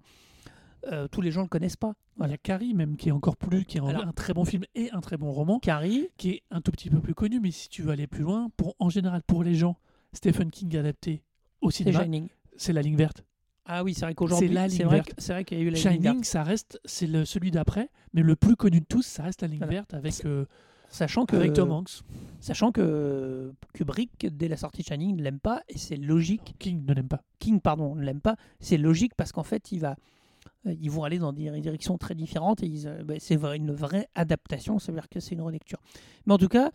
Euh, 0.92 1.08
tous 1.08 1.20
les 1.20 1.30
gens 1.30 1.42
le 1.42 1.48
connaissent 1.48 1.76
pas. 1.76 1.94
Il 2.22 2.30
y 2.30 2.32
a 2.32 2.38
Carrie 2.38 2.74
même 2.74 2.96
qui 2.96 3.08
est 3.08 3.12
encore 3.12 3.36
plus, 3.36 3.64
qui 3.64 3.78
est 3.78 3.80
un- 3.80 3.86
Alors- 3.86 4.06
un 4.06 4.12
très 4.12 4.34
bon 4.34 4.44
film 4.44 4.64
et 4.74 4.90
un 4.92 5.00
très 5.00 5.16
bon 5.16 5.30
roman, 5.32 5.58
Carrie, 5.58 6.08
qui 6.16 6.30
est 6.30 6.42
un 6.50 6.60
tout 6.60 6.70
petit 6.72 6.90
peu 6.90 7.00
plus 7.00 7.14
connu, 7.14 7.40
mais 7.40 7.50
si 7.50 7.68
tu 7.68 7.82
veux 7.82 7.90
aller 7.90 8.06
plus 8.06 8.22
loin, 8.22 8.50
pour 8.56 8.74
en 8.78 8.88
général 8.90 9.22
pour 9.22 9.42
les 9.44 9.54
gens, 9.54 9.76
Stephen 10.12 10.50
King 10.50 10.76
adapté 10.76 11.22
au 11.60 11.70
cinéma, 11.70 12.02
Shining. 12.02 12.28
c'est 12.56 12.72
La 12.72 12.82
Ligne 12.82 12.96
Verte. 12.96 13.24
Ah 13.66 13.82
oui, 13.82 13.94
c'est 13.94 14.04
vrai 14.04 14.14
qu'aujourd'hui, 14.14 14.48
C'est 14.48 14.54
la 14.54 14.66
ligne 14.68 14.84
vrai, 14.84 14.96
verte. 14.96 15.14
c'est 15.16 15.32
vrai 15.32 15.44
qu'il 15.44 15.56
y 15.58 15.60
a 15.62 15.64
eu 15.64 15.70
la 15.70 15.72
ligne 15.78 15.82
Shining, 15.82 16.02
verte. 16.02 16.24
ça 16.26 16.42
reste, 16.42 16.78
c'est 16.84 17.06
le, 17.06 17.24
celui 17.24 17.50
d'après, 17.50 17.88
mais 18.12 18.20
le 18.20 18.36
plus 18.36 18.56
connu 18.56 18.80
de 18.80 18.84
tous, 18.84 19.02
ça 19.06 19.22
reste 19.22 19.40
La 19.40 19.48
Ligne 19.48 19.56
Voilà. 19.58 19.72
Verte 19.72 19.94
avec, 19.94 20.24
euh, 20.26 20.44
Sachant 20.90 21.24
que, 21.24 21.34
avec 21.34 21.54
Tom 21.54 21.72
Hanks. 21.72 22.02
sachant 22.40 22.70
que 22.72 23.52
Kubrick, 23.72 24.26
dès 24.36 24.48
la 24.48 24.58
sortie 24.58 24.82
de 24.82 24.86
Shining, 24.86 25.16
ne 25.16 25.22
l'aime 25.22 25.40
pas 25.40 25.62
et 25.68 25.78
c'est 25.78 25.96
logique 25.96 26.54
King 26.58 26.84
ne 26.86 26.92
l'aime 26.92 27.08
pas. 27.08 27.22
King, 27.38 27.58
pardon, 27.60 27.94
ne 27.96 28.02
l'aime 28.04 28.20
pas, 28.20 28.36
c'est 28.60 28.76
logique 28.76 29.14
parce 29.16 29.32
qu'en 29.32 29.42
fait, 29.42 29.72
il 29.72 29.80
va, 29.80 29.96
ils 30.66 30.90
vont 30.90 31.04
aller 31.04 31.18
dans 31.18 31.32
des 31.32 31.50
directions 31.60 31.98
très 31.98 32.14
différentes 32.14 32.62
et 32.62 32.72
euh, 32.86 33.02
ben, 33.04 33.18
c'est 33.20 33.34
une 33.34 33.72
vraie 33.72 34.08
adaptation, 34.14 34.78
ça 34.78 34.92
veut 34.92 34.98
dire 34.98 35.08
que 35.08 35.20
c'est 35.20 35.34
une 35.34 35.42
relecture. 35.42 35.80
Mais 36.26 36.34
en 36.34 36.38
tout 36.38 36.48
cas, 36.48 36.70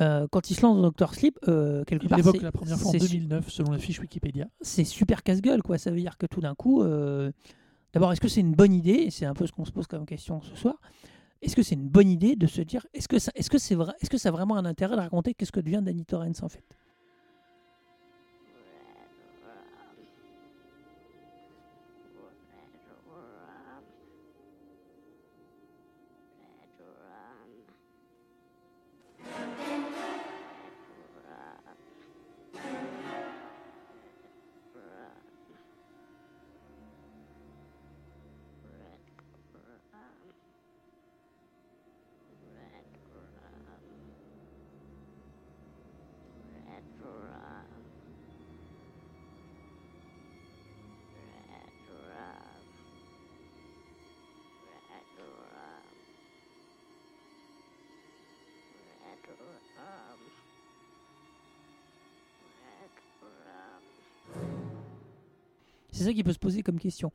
euh, 0.00 0.26
quand 0.30 0.50
il 0.50 0.54
se 0.54 0.62
lance 0.62 0.76
dans 0.76 0.82
Doctor 0.82 1.14
Sleep, 1.14 1.38
euh, 1.48 1.84
quelque 1.84 2.04
Il 2.04 2.08
part, 2.08 2.18
l'évoque 2.18 2.40
la 2.42 2.52
première 2.52 2.78
fois 2.78 2.88
en 2.88 2.92
c'est 2.92 2.98
su- 3.00 3.16
2009, 3.18 3.48
selon 3.50 3.72
la 3.72 3.78
fiche 3.78 3.98
Wikipédia. 4.00 4.48
c'est 4.60 4.84
super 4.84 5.22
casse-gueule, 5.22 5.62
quoi. 5.62 5.78
Ça 5.78 5.90
veut 5.90 5.98
dire 6.00 6.16
que 6.18 6.26
tout 6.26 6.40
d'un 6.40 6.54
coup, 6.54 6.82
euh, 6.82 7.32
d'abord, 7.92 8.12
est-ce 8.12 8.20
que 8.20 8.28
c'est 8.28 8.40
une 8.40 8.54
bonne 8.54 8.72
idée 8.72 8.92
Et 8.92 9.10
c'est 9.10 9.26
un 9.26 9.34
peu 9.34 9.46
ce 9.46 9.52
qu'on 9.52 9.64
se 9.64 9.72
pose 9.72 9.86
comme 9.86 10.06
question 10.06 10.40
ce 10.42 10.54
soir. 10.54 10.80
Est-ce 11.42 11.54
que 11.56 11.62
c'est 11.62 11.74
une 11.76 11.88
bonne 11.88 12.08
idée 12.08 12.34
de 12.36 12.46
se 12.48 12.60
dire, 12.62 12.86
est-ce 12.94 13.06
que 13.08 13.18
ça, 13.18 13.30
est-ce 13.36 13.48
que 13.50 13.58
c'est 13.58 13.74
vrai, 13.76 13.92
est-ce 14.00 14.10
que 14.10 14.18
ça 14.18 14.28
a 14.30 14.32
vraiment 14.32 14.56
un 14.56 14.64
intérêt 14.64 14.96
de 14.96 15.00
raconter 15.00 15.34
qu'est-ce 15.34 15.52
que 15.52 15.60
devient 15.60 15.80
Danny 15.82 16.04
Torrance 16.04 16.42
en 16.42 16.48
fait? 16.48 16.64
Ça 66.08 66.14
qui 66.14 66.24
peut 66.24 66.32
se 66.32 66.38
poser 66.38 66.62
comme 66.62 66.78
question. 66.78 67.12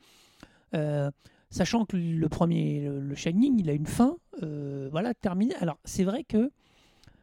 Euh, 0.75 1.09
sachant 1.49 1.85
que 1.85 1.97
le 1.97 2.29
premier, 2.29 2.81
le, 2.81 2.99
le 2.99 3.15
Shining, 3.15 3.59
il 3.59 3.69
a 3.69 3.73
une 3.73 3.85
fin, 3.85 4.17
euh, 4.41 4.89
voilà, 4.91 5.13
terminée. 5.13 5.55
Alors, 5.55 5.77
c'est 5.83 6.03
vrai 6.03 6.23
que 6.23 6.51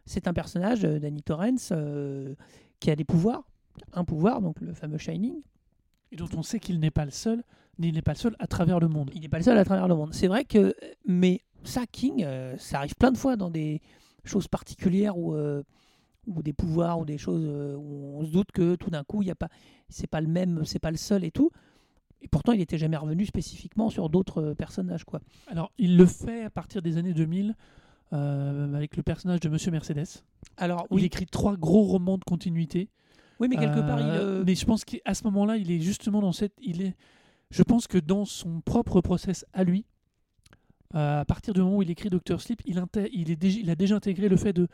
c'est 0.04 0.28
un 0.28 0.32
personnage, 0.32 0.84
euh, 0.84 0.98
Danny 0.98 1.22
Torrance, 1.22 1.70
euh, 1.72 2.34
qui 2.80 2.90
a 2.90 2.96
des 2.96 3.04
pouvoirs, 3.04 3.44
un 3.92 4.04
pouvoir, 4.04 4.40
donc 4.40 4.60
le 4.60 4.72
fameux 4.72 4.98
Shining. 4.98 5.42
Et 6.12 6.16
dont 6.16 6.28
on 6.36 6.42
sait 6.42 6.58
qu'il 6.58 6.80
n'est 6.80 6.90
pas 6.90 7.04
le 7.04 7.10
seul, 7.10 7.42
ni 7.78 7.88
il 7.88 7.94
n'est 7.94 8.02
pas 8.02 8.12
le 8.12 8.18
seul 8.18 8.36
à 8.38 8.46
travers 8.46 8.80
le 8.80 8.88
monde. 8.88 9.10
Il 9.14 9.20
n'est 9.20 9.28
pas 9.28 9.38
le 9.38 9.44
seul 9.44 9.58
à 9.58 9.64
travers 9.64 9.86
le 9.86 9.94
monde. 9.94 10.12
C'est 10.12 10.26
vrai 10.26 10.44
que, 10.44 10.74
mais 11.06 11.42
ça, 11.62 11.86
King, 11.86 12.26
ça 12.58 12.78
arrive 12.78 12.96
plein 12.96 13.12
de 13.12 13.16
fois 13.16 13.36
dans 13.36 13.50
des 13.50 13.80
choses 14.24 14.48
particulières 14.48 15.16
où, 15.16 15.36
ou 16.26 16.42
des 16.42 16.52
pouvoirs 16.52 16.98
ou 16.98 17.04
des 17.04 17.18
choses 17.18 17.44
euh, 17.44 17.76
où 17.76 18.18
on 18.18 18.24
se 18.24 18.30
doute 18.30 18.52
que 18.52 18.74
tout 18.76 18.90
d'un 18.90 19.04
coup, 19.04 19.22
il 19.22 19.28
y 19.28 19.30
a 19.30 19.34
pas, 19.34 19.48
c'est 19.88 20.06
pas 20.06 20.20
le 20.20 20.28
même, 20.28 20.64
c'est 20.64 20.78
pas 20.78 20.90
le 20.90 20.96
seul 20.96 21.24
et 21.24 21.30
tout. 21.30 21.50
Et 22.22 22.28
pourtant, 22.28 22.52
il 22.52 22.58
n'était 22.58 22.78
jamais 22.78 22.96
revenu 22.96 23.24
spécifiquement 23.24 23.88
sur 23.88 24.10
d'autres 24.10 24.42
euh, 24.42 24.54
personnages, 24.54 25.04
quoi. 25.04 25.20
Alors, 25.46 25.72
il 25.78 25.96
le 25.96 26.06
fait 26.06 26.44
à 26.44 26.50
partir 26.50 26.82
des 26.82 26.98
années 26.98 27.14
2000 27.14 27.54
euh, 28.12 28.74
avec 28.74 28.96
le 28.96 29.02
personnage 29.02 29.40
de 29.40 29.48
Monsieur 29.48 29.70
Mercedes. 29.70 30.22
Alors, 30.56 30.86
où 30.90 30.98
Il 30.98 31.04
écrit 31.04 31.26
trois 31.26 31.56
gros 31.56 31.82
romans 31.82 32.18
de 32.18 32.24
continuité. 32.24 32.88
oui 33.38 33.48
mais 33.48 33.56
quelque 33.56 33.80
part, 33.80 34.00
il, 34.00 34.06
Euh, 34.06 34.44
Mais 34.44 34.54
je 34.54 34.66
pense 34.66 34.84
qu'à 34.84 35.14
ce 35.14 35.24
moment-là, 35.24 35.56
il 35.56 35.70
est 35.70 35.80
justement 35.80 36.20
dans 36.20 36.32
cette. 36.32 36.52
Il 36.60 36.82
est, 36.82 36.94
je 37.50 37.62
pense 37.62 37.86
que 37.86 37.98
dans 37.98 38.24
son 38.24 38.60
propre 38.60 39.00
process 39.00 39.46
à 39.52 39.64
lui, 39.64 39.86
à 40.92 41.24
partir 41.24 41.54
du 41.54 41.60
moment 41.60 41.76
où 41.76 41.82
il 41.82 41.90
écrit 41.90 42.10
Doctor 42.10 42.40
Sleep, 42.40 42.60
il, 42.66 42.82
il, 43.12 43.30
est 43.30 43.42
il 43.44 43.70
a 43.70 43.76
déjà 43.76 43.94
intégré 43.94 44.28
le 44.28 44.36
fait 44.36 44.52
de 44.52 44.66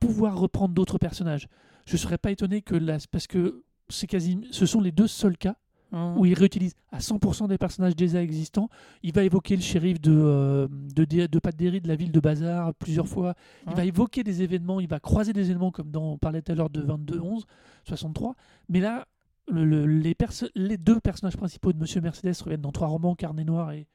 pouvoir 0.00 0.38
reprendre 0.38 0.74
d'autres 0.74 0.98
personnages. 0.98 1.46
Je 1.86 1.96
serais 1.96 2.18
pas 2.18 2.30
étonné 2.32 2.62
que 2.62 2.74
là, 2.74 2.98
parce 3.10 3.26
que 3.26 3.62
c'est 3.88 4.06
quasi, 4.06 4.38
ce 4.50 4.66
sont 4.66 4.80
les 4.80 4.92
deux 4.92 5.06
seuls 5.06 5.36
cas 5.36 5.56
hum, 5.92 6.18
où 6.18 6.24
il 6.26 6.34
réutilise 6.34 6.74
à 6.92 6.98
100% 6.98 7.48
des 7.48 7.58
personnages 7.58 7.96
déjà 7.96 8.22
existants. 8.22 8.68
Il 9.02 9.12
va 9.12 9.22
évoquer 9.24 9.56
le 9.56 9.62
shérif 9.62 10.00
de, 10.00 10.12
euh, 10.12 10.68
de, 10.94 11.04
de 11.26 11.38
Pat 11.38 11.54
Derry 11.56 11.80
de 11.80 11.88
la 11.88 11.96
ville 11.96 12.12
de 12.12 12.20
Bazar 12.20 12.72
plusieurs 12.74 13.08
fois. 13.08 13.34
Il 13.66 13.74
va 13.76 13.84
évoquer 13.84 14.22
des 14.24 14.42
événements, 14.42 14.80
il 14.80 14.88
va 14.88 15.00
croiser 15.00 15.32
des 15.32 15.50
événements 15.50 15.70
comme 15.72 15.90
dans, 15.90 16.12
on 16.12 16.18
parlait 16.18 16.42
tout 16.42 16.52
à 16.52 16.54
l'heure 16.54 16.70
de 16.70 16.82
22-11, 16.82 17.42
63. 17.84 18.34
Mais 18.68 18.80
là, 18.80 19.06
le- 19.48 19.64
le- 19.64 19.86
les, 19.86 20.16
les 20.54 20.76
deux 20.76 21.00
personnages 21.00 21.36
principaux 21.36 21.72
de 21.72 21.78
Monsieur 21.78 22.00
Mercedes 22.00 22.34
reviennent 22.42 22.60
dans 22.60 22.72
trois 22.72 22.88
romans, 22.88 23.14
Carnet 23.16 23.44
Noir 23.44 23.72
et 23.72 23.88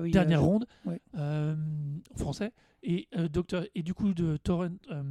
oui, 0.00 0.10
Dernière 0.10 0.40
euh, 0.42 0.46
Ronde, 0.46 0.66
ouais. 0.86 1.00
euh, 1.16 1.54
en 2.14 2.18
français. 2.18 2.52
Et, 2.82 3.08
euh, 3.16 3.28
Docteur, 3.28 3.64
et 3.74 3.82
du 3.82 3.94
coup, 3.94 4.12
de 4.14 4.36
Torrent, 4.36 4.68
euh, 4.90 5.02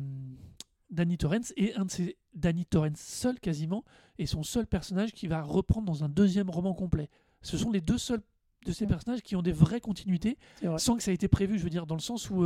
Danny 0.89 1.17
Torrance 1.17 1.53
est 1.57 1.75
un 1.75 1.85
de 1.85 1.91
ces 1.91 2.17
Danny 2.35 2.65
Torrance 2.65 2.99
seul 2.99 3.39
quasiment 3.39 3.83
et 4.19 4.25
son 4.25 4.43
seul 4.43 4.67
personnage 4.67 5.11
qui 5.13 5.27
va 5.27 5.41
reprendre 5.41 5.85
dans 5.87 6.03
un 6.03 6.09
deuxième 6.09 6.49
roman 6.49 6.73
complet. 6.73 7.09
Ce 7.41 7.57
sont 7.57 7.71
les 7.71 7.81
deux 7.81 7.97
seuls 7.97 8.21
de 8.65 8.71
ces 8.71 8.87
personnages 8.87 9.21
qui 9.21 9.35
ont 9.35 9.41
des 9.41 9.51
vraies 9.51 9.81
continuités 9.81 10.37
vrai. 10.61 10.77
sans 10.77 10.95
que 10.95 11.03
ça 11.03 11.11
ait 11.11 11.15
été 11.15 11.27
prévu, 11.27 11.57
je 11.57 11.63
veux 11.63 11.69
dire, 11.69 11.85
dans 11.85 11.95
le 11.95 12.01
sens 12.01 12.29
où 12.29 12.45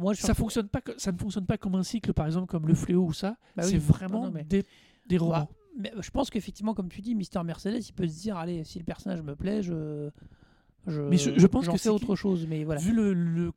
moi, 0.00 0.14
je 0.14 0.20
ça, 0.20 0.34
fonctionne 0.34 0.68
pas, 0.68 0.80
ça 0.96 1.12
ne 1.12 1.18
fonctionne 1.18 1.46
pas 1.46 1.58
comme 1.58 1.74
un 1.74 1.82
cycle, 1.82 2.12
par 2.12 2.26
exemple, 2.26 2.46
comme 2.46 2.66
Le 2.66 2.74
Fléau 2.74 3.04
ou 3.06 3.12
ça. 3.12 3.36
Bah 3.56 3.62
c'est 3.62 3.72
oui. 3.74 3.78
vraiment 3.78 4.20
Non, 4.20 4.26
non, 4.26 4.32
mais- 4.32 4.44
des, 4.44 4.64
des 5.06 5.18
romans. 5.18 5.32
Bah, 5.32 5.48
Mais 5.76 5.92
je 6.00 6.10
pense 6.10 6.30
qu'effectivement, 6.30 6.74
comme 6.74 6.88
tu 6.88 7.00
dis, 7.02 7.14
Mister 7.14 7.42
Mercedes, 7.42 7.86
il 7.88 7.92
peut 7.92 8.06
se 8.06 8.20
dire 8.20 8.36
allez, 8.36 8.64
si 8.64 8.78
le 8.78 8.84
personnage 8.84 9.22
me 9.22 9.34
plaît, 9.34 9.62
je. 9.62 10.10
Je, 10.86 11.00
Mais 11.02 11.16
je- 11.16 11.38
je 11.38 11.46
pense 11.46 11.66
que 11.68 11.76
c'est 11.76 11.88
autre 11.88 12.16
chose. 12.16 12.46
Mais 12.46 12.64
voilà. 12.64 12.80
Vu 12.80 12.92
le, 12.92 13.12
le, 13.14 13.52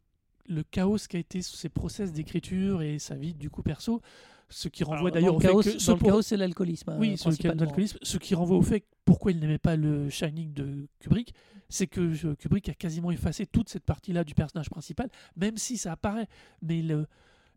le 0.48 0.64
chaos 0.64 0.98
qu'a 1.10 1.20
été 1.20 1.42
ses 1.42 1.70
process 1.70 2.12
d'écriture 2.14 2.82
et 2.82 3.00
sa 3.00 3.16
vie 3.16 3.34
du 3.34 3.50
coup 3.50 3.64
perso, 3.64 4.02
ce 4.50 4.70
qui 4.70 4.84
renvoie 4.86 5.12
d'ailleurs 5.12 5.34
dans 5.34 5.38
au 5.38 5.42
le 5.42 5.46
chaos, 5.48 5.62
fait 5.62 5.72
que 5.72 5.76
dans 5.76 5.80
ce 5.84 5.92
le 5.92 5.98
pour- 5.98 6.08
chaos, 6.10 6.22
c'est 6.22 6.38
l'alcoolisme. 6.38 6.96
oui, 7.00 7.14
euh, 7.14 7.16
sur 7.18 7.30
le 7.30 7.36
cas 7.36 7.44
de 7.44 7.48
principalement. 7.50 7.64
l'alcoolisme, 7.66 7.98
ce 8.02 8.18
qui 8.18 8.34
renvoie 8.36 8.58
au 8.58 8.62
fait 8.62 8.86
pourquoi 9.04 9.32
il 9.32 9.40
n'aimait 9.40 9.58
pas 9.58 9.76
le 9.76 10.10
Shining 10.10 10.54
de 10.54 10.88
Kubrick, 11.00 11.34
c'est 11.70 11.88
que 11.88 12.00
euh, 12.26 12.36
Kubrick 12.36 12.70
a 12.70 12.74
quasiment 12.74 13.12
effacé 13.12 13.46
toute 13.46 13.68
cette 13.68 13.84
partie-là 13.84 14.24
du 14.24 14.34
personnage 14.36 14.70
principal, 14.70 15.10
même 15.36 15.58
si 15.58 15.78
ça 15.78 15.92
apparaît. 15.92 16.28
Mais 16.62 16.82
le 16.82 17.08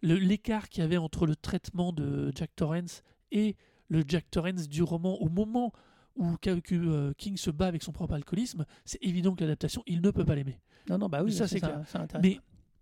le- 0.03 0.17
l'écart 0.17 0.69
qu'il 0.69 0.81
y 0.83 0.85
avait 0.85 0.97
entre 0.97 1.27
le 1.27 1.37
traitement 1.37 1.93
de 1.93 2.33
Jack 2.35 2.51
Torrance 2.57 3.03
et 3.31 3.55
le 3.89 4.03
Jack 4.09 4.29
Torrance 4.31 4.67
du 4.69 4.83
roman 4.83 5.17
au 5.21 5.29
moment 5.29 5.73
où 6.17 6.35
euh, 6.73 7.13
King 7.17 7.37
se 7.37 7.51
bat 7.51 7.67
avec 7.67 7.83
son 7.83 7.93
propre 7.93 8.15
alcoolisme, 8.15 8.65
c'est 8.85 9.03
évident 9.03 9.35
que 9.35 9.43
l'adaptation, 9.43 9.83
il 9.87 10.01
ne 10.03 10.11
peut 10.11 10.25
pas 10.25 10.35
l'aimer. 10.35 10.59
Non, 10.89 10.99
non, 10.99 11.09
bah 11.09 11.23
oui, 11.23 11.33
Ça, 11.33 11.47
c'est 11.49 11.61
clair. 11.61 11.83
ça. 11.87 12.07
Mais 12.23 12.39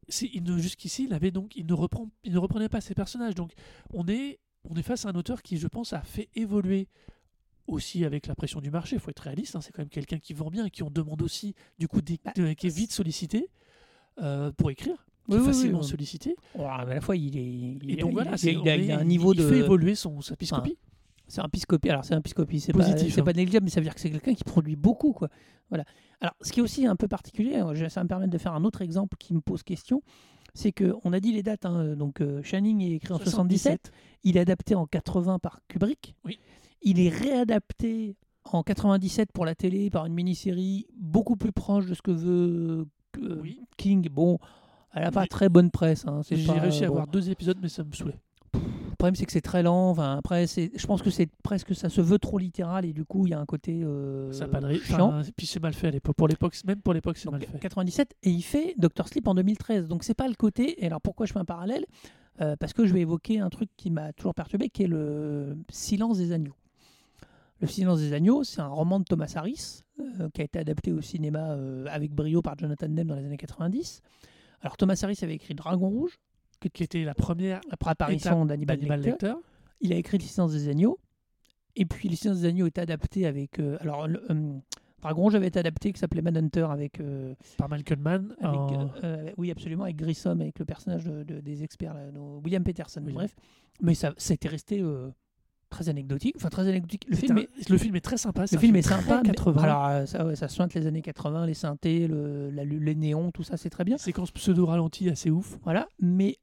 c'est- 0.08 0.30
il 0.32 0.42
ne- 0.42 0.58
jusqu'ici, 0.58 1.04
il 1.04 1.12
avait 1.14 1.30
donc, 1.30 1.54
il 1.56 1.66
ne 1.66 1.74
reprend, 1.74 2.08
il 2.24 2.32
ne 2.32 2.38
reprenait 2.38 2.68
pas 2.68 2.80
ses 2.80 2.94
personnages. 2.94 3.34
Donc, 3.34 3.52
on 3.92 4.06
est, 4.08 4.38
on 4.64 4.74
est 4.76 4.82
face 4.82 5.04
à 5.06 5.10
un 5.10 5.14
auteur 5.14 5.42
qui, 5.42 5.56
je 5.58 5.66
pense, 5.68 5.92
a 5.92 6.00
fait 6.02 6.28
évoluer 6.34 6.88
aussi 7.66 8.04
avec 8.04 8.26
la 8.26 8.34
pression 8.34 8.60
du 8.60 8.70
marché. 8.70 8.96
Il 8.96 9.00
faut 9.00 9.10
être 9.10 9.20
réaliste. 9.20 9.54
hein, 9.56 9.60
c'est 9.60 9.72
quand 9.72 9.82
même 9.82 9.88
quelqu'un 9.90 10.18
qui 10.18 10.32
vend 10.32 10.48
bien 10.50 10.64
et 10.66 10.70
qui 10.70 10.82
on 10.82 10.90
demande 10.90 11.20
aussi, 11.22 11.54
du 11.78 11.86
coup, 11.86 12.00
des- 12.00 12.18
Bah, 12.24 12.32
de- 12.34 12.52
qui 12.54 12.66
est 12.66 12.74
vite 12.74 12.92
sollicité 12.92 13.50
euh, 14.20 14.50
pour 14.52 14.70
écrire, 14.70 14.96
qui 15.26 15.32
Oui, 15.32 15.36
est 15.36 15.38
oui, 15.40 15.46
oui, 15.46 15.52
facilement 15.52 15.80
oui. 15.80 15.86
sollicité. 15.86 16.34
Oh, 16.54 16.60
mais 16.62 16.92
à 16.92 16.94
la 16.94 17.00
fois, 17.00 17.14
il 17.16 17.36
est. 17.36 17.44
Il, 17.44 17.90
Et 17.90 17.96
donc 17.96 18.10
il- 18.10 18.14
voilà, 18.14 18.34
il- 18.42 18.68
a, 18.68 18.76
il 18.76 18.90
est- 18.90 18.92
a 18.92 18.98
un 18.98 19.04
niveau 19.04 19.32
il 19.34 19.38
de. 19.40 19.48
fait 19.48 19.58
évoluer 19.58 19.94
son 19.94 20.20
sa 20.22 20.34
piscopie. 20.34 20.76
C'est 21.28 21.40
un 21.42 21.48
piscopie. 21.48 21.90
Alors, 21.90 22.04
c'est 22.04 22.14
un 22.14 22.20
piscopie. 22.22 22.58
C'est 22.60 22.72
pas, 22.72 22.78
Positif, 22.80 23.14
c'est 23.14 23.20
hein. 23.20 23.24
pas 23.24 23.32
négligeable, 23.34 23.64
mais 23.64 23.70
ça 23.70 23.80
veut 23.80 23.84
dire 23.84 23.94
que 23.94 24.00
c'est 24.00 24.10
quelqu'un 24.10 24.34
qui 24.34 24.44
produit 24.44 24.76
beaucoup. 24.76 25.12
Quoi. 25.12 25.28
Voilà. 25.68 25.84
Alors, 26.20 26.34
ce 26.40 26.50
qui 26.52 26.60
est 26.60 26.62
aussi 26.62 26.86
un 26.86 26.96
peu 26.96 27.06
particulier, 27.06 27.56
euh, 27.62 27.88
ça 27.88 28.00
va 28.00 28.04
me 28.04 28.08
permet 28.08 28.28
de 28.28 28.38
faire 28.38 28.54
un 28.54 28.64
autre 28.64 28.80
exemple 28.82 29.16
qui 29.18 29.34
me 29.34 29.40
pose 29.40 29.62
question. 29.62 30.02
C'est 30.54 30.72
qu'on 30.72 31.12
a 31.12 31.20
dit 31.20 31.32
les 31.32 31.42
dates. 31.42 31.66
hein, 31.66 31.94
donc, 31.96 32.20
euh, 32.22 32.42
Shining 32.42 32.80
est 32.82 32.92
écrit 32.92 33.12
en 33.12 33.18
77. 33.18 33.92
Il 34.24 34.36
est 34.36 34.40
adapté 34.40 34.74
en 34.74 34.86
80 34.86 35.38
par 35.38 35.60
Kubrick. 35.68 36.16
Oui. 36.24 36.38
Il 36.82 36.98
est 36.98 37.10
réadapté 37.10 38.16
en 38.44 38.62
97 38.62 39.30
pour 39.32 39.44
la 39.44 39.54
télé 39.54 39.90
par 39.90 40.06
une 40.06 40.14
mini-série 40.14 40.86
beaucoup 40.98 41.36
plus 41.36 41.52
proche 41.52 41.84
de 41.86 41.92
ce 41.94 42.00
que 42.00 42.10
veut 42.10 42.86
euh, 43.22 43.38
Oui. 43.42 43.60
King. 43.76 44.08
Bon, 44.08 44.38
elle 44.94 45.02
n'a 45.02 45.10
pas 45.10 45.26
très 45.26 45.50
bonne 45.50 45.70
presse. 45.70 46.06
hein, 46.06 46.22
c'est 46.24 46.36
J'ai 46.36 46.46
pas, 46.46 46.54
réussi 46.54 46.84
à 46.84 46.88
bon. 46.88 46.94
voir 46.94 47.06
deux 47.06 47.28
épisodes, 47.30 47.58
mais 47.60 47.68
ça 47.68 47.84
me 47.84 47.92
saoulait. 47.92 48.18
Le 48.98 49.02
problème, 49.04 49.14
c'est 49.14 49.26
que 49.26 49.32
c'est 49.32 49.40
très 49.40 49.62
lent. 49.62 49.90
Enfin, 49.90 50.16
après, 50.18 50.46
je 50.48 50.87
pense 50.88 51.02
que 51.02 51.11
c'est 51.11 51.28
presque 51.44 51.72
ça 51.72 51.88
se 51.88 52.00
veut 52.00 52.18
trop 52.18 52.37
littéral 52.37 52.84
et 52.84 52.92
du 52.92 53.04
coup, 53.04 53.26
il 53.28 53.30
y 53.30 53.32
a 53.32 53.38
un 53.38 53.46
côté 53.46 53.80
euh, 53.84 54.32
ça 54.32 54.48
pas 54.48 54.61
de 54.61 54.74
chiant. 54.74 55.20
enfin, 55.20 55.30
puis 55.37 55.46
c'est 55.46 55.62
mal 55.62 55.72
fait 55.72 55.87
à 55.87 55.90
l'époque. 55.92 56.16
Pour 56.16 56.26
l'époque, 56.26 56.56
même 56.66 56.80
pour 56.80 56.94
l'époque, 56.94 57.16
c'est 57.16 57.30
mal 57.30 57.40
fait. 57.40 57.61
97 57.61 58.16
et 58.24 58.30
il 58.30 58.42
fait 58.42 58.74
Doctor 58.76 59.06
Sleep 59.06 59.28
en 59.28 59.37
2013. 59.37 59.87
Donc 59.87 60.02
c'est 60.02 60.14
pas 60.14 60.26
le 60.26 60.34
côté. 60.34 60.82
Et 60.82 60.87
alors 60.87 61.00
pourquoi 61.00 61.26
je 61.26 61.32
fais 61.32 61.38
un 61.38 61.44
parallèle 61.44 61.87
Euh, 62.40 62.56
Parce 62.58 62.72
que 62.72 62.87
je 62.87 62.92
vais 62.92 63.00
évoquer 63.02 63.38
un 63.38 63.50
truc 63.50 63.68
qui 63.76 63.90
m'a 63.90 64.12
toujours 64.12 64.34
perturbé, 64.34 64.68
qui 64.68 64.82
est 64.82 64.88
le 64.88 65.56
Silence 65.70 66.18
des 66.18 66.32
agneaux. 66.32 66.54
Le 67.61 67.68
Silence 67.68 68.00
des 68.00 68.12
agneaux, 68.12 68.42
c'est 68.44 68.61
un 68.61 68.68
roman 68.68 68.98
de 69.00 69.04
Thomas 69.04 69.32
Harris 69.37 69.82
euh, 70.00 70.28
qui 70.34 70.40
a 70.40 70.44
été 70.44 70.58
adapté 70.58 70.92
au 70.92 71.00
cinéma 71.00 71.50
euh, 71.52 71.87
avec 71.88 72.12
brio 72.12 72.42
par 72.42 72.56
Jonathan 72.58 72.88
Demme 72.88 73.06
dans 73.08 73.16
les 73.16 73.24
années 73.24 73.37
90. 73.37 74.02
Alors 74.61 74.76
Thomas 74.76 74.98
Harris 75.04 75.18
avait 75.22 75.34
écrit 75.34 75.54
Dragon 75.54 75.88
Rouge, 75.88 76.18
Qui 76.72 76.82
était 76.82 77.04
la 77.04 77.14
première 77.14 77.60
après 77.70 77.90
apparition 77.92 78.44
d'Hannibal 78.46 78.80
Lecter. 78.80 79.10
Lecter. 79.10 79.34
Il 79.80 79.92
a 79.92 79.96
écrit 79.96 80.18
Le 80.18 80.24
silence 80.24 80.52
des 80.52 80.68
agneaux. 80.68 80.98
Et 81.76 81.84
puis 81.84 82.08
Le 82.08 82.16
silence 82.16 82.40
des 82.40 82.48
agneaux 82.48 82.66
est 82.66 82.78
adapté 82.78 83.26
avec. 83.26 83.58
euh, 83.60 83.76
alors, 83.80 84.08
le, 84.08 84.22
euh, 84.30 84.52
Dragon 85.00 85.28
avait 85.32 85.46
été 85.46 85.60
adapté 85.60 85.92
qui 85.92 86.00
s'appelait 86.00 86.22
Manhunter 86.22 86.66
avec. 86.70 86.98
euh, 87.00 87.34
par 87.56 87.68
Malcolm 87.68 88.00
Mann. 88.00 88.34
avec, 88.40 88.58
en- 88.58 88.90
euh, 89.04 89.30
oui, 89.36 89.50
absolument, 89.52 89.84
avec 89.84 89.94
Grissom, 89.96 90.40
avec 90.40 90.58
le 90.58 90.64
personnage 90.64 91.04
de- 91.04 91.22
de- 91.22 91.40
des 91.40 91.62
experts, 91.62 91.94
là, 91.94 92.02
William 92.42 92.64
Peterson. 92.64 93.02
Bref. 93.02 93.36
Mais 93.80 93.94
ça, 93.94 94.12
été 94.34 94.48
resté 94.48 94.82
très 95.70 95.88
anecdotique. 95.88 96.34
Enfin, 96.36 96.48
très 96.48 96.66
anecdotique. 96.66 97.04
Le 97.08 97.14
film, 97.14 97.36
un- 97.38 97.42
est, 97.42 97.68
le 97.68 97.78
film 97.78 97.94
est 97.94 98.00
très 98.00 98.16
sympa. 98.16 98.46
le 98.50 98.58
film 98.58 98.74
est 98.74 98.82
sympa. 98.82 99.20
mais- 99.22 99.28
80. 99.28 99.62
alors, 99.62 100.08
ça, 100.08 100.26
ouais, 100.26 100.34
ça 100.34 100.48
sointe 100.48 100.74
les 100.74 100.86
années 100.88 101.02
80, 101.02 101.46
les 101.46 101.54
synthés, 101.54 102.08
le, 102.08 102.50
la- 102.50 102.64
les 102.64 102.94
néons, 102.96 103.30
tout 103.30 103.44
ça, 103.44 103.56
c'est 103.56 103.70
très 103.70 103.84
bien. 103.84 103.98
séquence 103.98 104.32
pseudo 104.32 104.66
ralenti 104.66 105.08
assez 105.10 105.30
ouf. 105.30 105.58
Voilà, 105.62 105.86
mais 106.00 106.38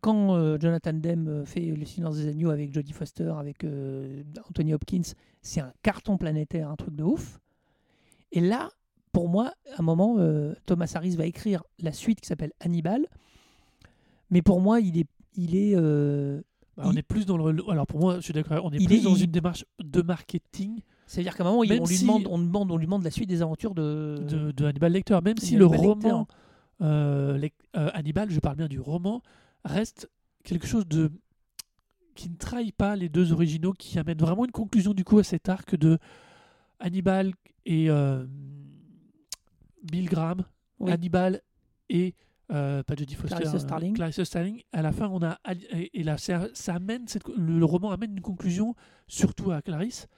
quand 0.00 0.34
euh, 0.36 0.58
Jonathan 0.60 0.92
Demme 0.92 1.28
euh, 1.28 1.44
fait 1.44 1.60
Le 1.60 1.84
silence 1.84 2.16
des 2.16 2.28
agneaux 2.28 2.50
avec 2.50 2.72
Jodie 2.74 2.92
Foster, 2.92 3.32
avec 3.38 3.64
euh, 3.64 4.22
Anthony 4.48 4.74
Hopkins, 4.74 5.02
c'est 5.42 5.60
un 5.60 5.72
carton 5.82 6.16
planétaire, 6.18 6.70
un 6.70 6.76
truc 6.76 6.94
de 6.94 7.04
ouf. 7.04 7.40
Et 8.32 8.40
là, 8.40 8.68
pour 9.12 9.28
moi, 9.28 9.52
à 9.76 9.80
un 9.80 9.82
moment, 9.82 10.16
euh, 10.18 10.54
Thomas 10.66 10.90
Harris 10.94 11.16
va 11.16 11.24
écrire 11.26 11.62
la 11.78 11.92
suite 11.92 12.20
qui 12.20 12.26
s'appelle 12.28 12.52
Hannibal. 12.60 13.06
Mais 14.30 14.42
pour 14.42 14.60
moi, 14.60 14.80
il 14.80 14.98
est, 14.98 15.06
il 15.36 15.56
est, 15.56 15.74
Bah, 16.76 16.84
on 16.84 16.92
est 16.94 17.02
plus 17.02 17.24
dans 17.24 17.38
le. 17.38 17.62
Alors 17.70 17.86
pour 17.86 17.98
moi, 18.00 18.16
je 18.16 18.20
suis 18.20 18.34
d'accord. 18.34 18.64
On 18.64 18.70
est 18.70 18.76
Il 18.76 18.86
plus 18.86 18.96
est- 18.98 19.04
dans 19.04 19.14
il- 19.16 19.24
une 19.24 19.30
démarche 19.30 19.64
de 19.80 20.02
marketing 20.02 20.80
c'est-à-dire 21.06 21.34
qu'à 21.34 21.42
un 21.42 21.46
moment, 21.46 21.60
on, 21.60 21.62
lui 21.62 21.70
demande, 22.00 22.26
on, 22.28 22.38
demande, 22.38 22.70
on 22.70 22.76
lui 22.76 22.84
demande 22.84 23.02
la 23.02 23.10
suite 23.10 23.30
des 23.30 23.40
aventures 23.40 23.74
de. 23.74 24.22
de, 24.28 24.50
de 24.50 24.64
Hannibal 24.66 24.92
Lecter. 24.92 25.18
Même 25.24 25.38
si 25.38 25.56
le 25.56 25.64
Lecter. 25.64 25.78
roman 25.86 26.28
euh, 26.82 27.38
euh, 27.78 27.90
Hannibal, 27.94 28.28
je 28.30 28.38
parle 28.40 28.56
bien 28.56 28.68
du 28.68 28.78
roman, 28.78 29.22
reste 29.68 30.08
quelque 30.44 30.66
chose 30.66 30.86
de 30.86 31.10
qui 32.14 32.28
ne 32.30 32.36
trahit 32.36 32.74
pas 32.74 32.96
les 32.96 33.08
deux 33.08 33.32
originaux, 33.32 33.72
qui 33.72 33.98
amène 33.98 34.18
vraiment 34.18 34.44
une 34.44 34.50
conclusion 34.50 34.92
du 34.92 35.04
coup 35.04 35.18
à 35.20 35.24
cet 35.24 35.48
arc 35.48 35.76
de 35.76 35.98
Hannibal 36.80 37.32
et 37.64 37.88
euh, 37.90 38.26
Bill 39.84 40.06
Graham, 40.08 40.44
Oui. 40.80 40.90
Hannibal 40.90 41.40
et 41.88 42.14
euh, 42.50 42.82
pas 42.82 42.94
Jodie 42.96 43.14
Foster, 43.14 43.36
Clarissa 43.36 43.56
euh, 43.56 43.60
Starling. 43.60 43.94
Clarissa 43.94 44.24
Starling. 44.24 44.62
À 44.72 44.82
la 44.82 44.90
fin, 44.92 45.08
on 45.08 45.22
a 45.22 45.38
et, 45.72 46.00
et 46.00 46.02
là, 46.02 46.18
ça, 46.18 46.48
ça 46.54 46.74
amène 46.74 47.06
cette- 47.06 47.28
le, 47.28 47.58
le 47.58 47.64
roman 47.64 47.90
amène 47.92 48.12
une 48.12 48.20
conclusion, 48.20 48.74
surtout 49.06 49.50
à 49.52 49.62
Clarisse, 49.62 50.08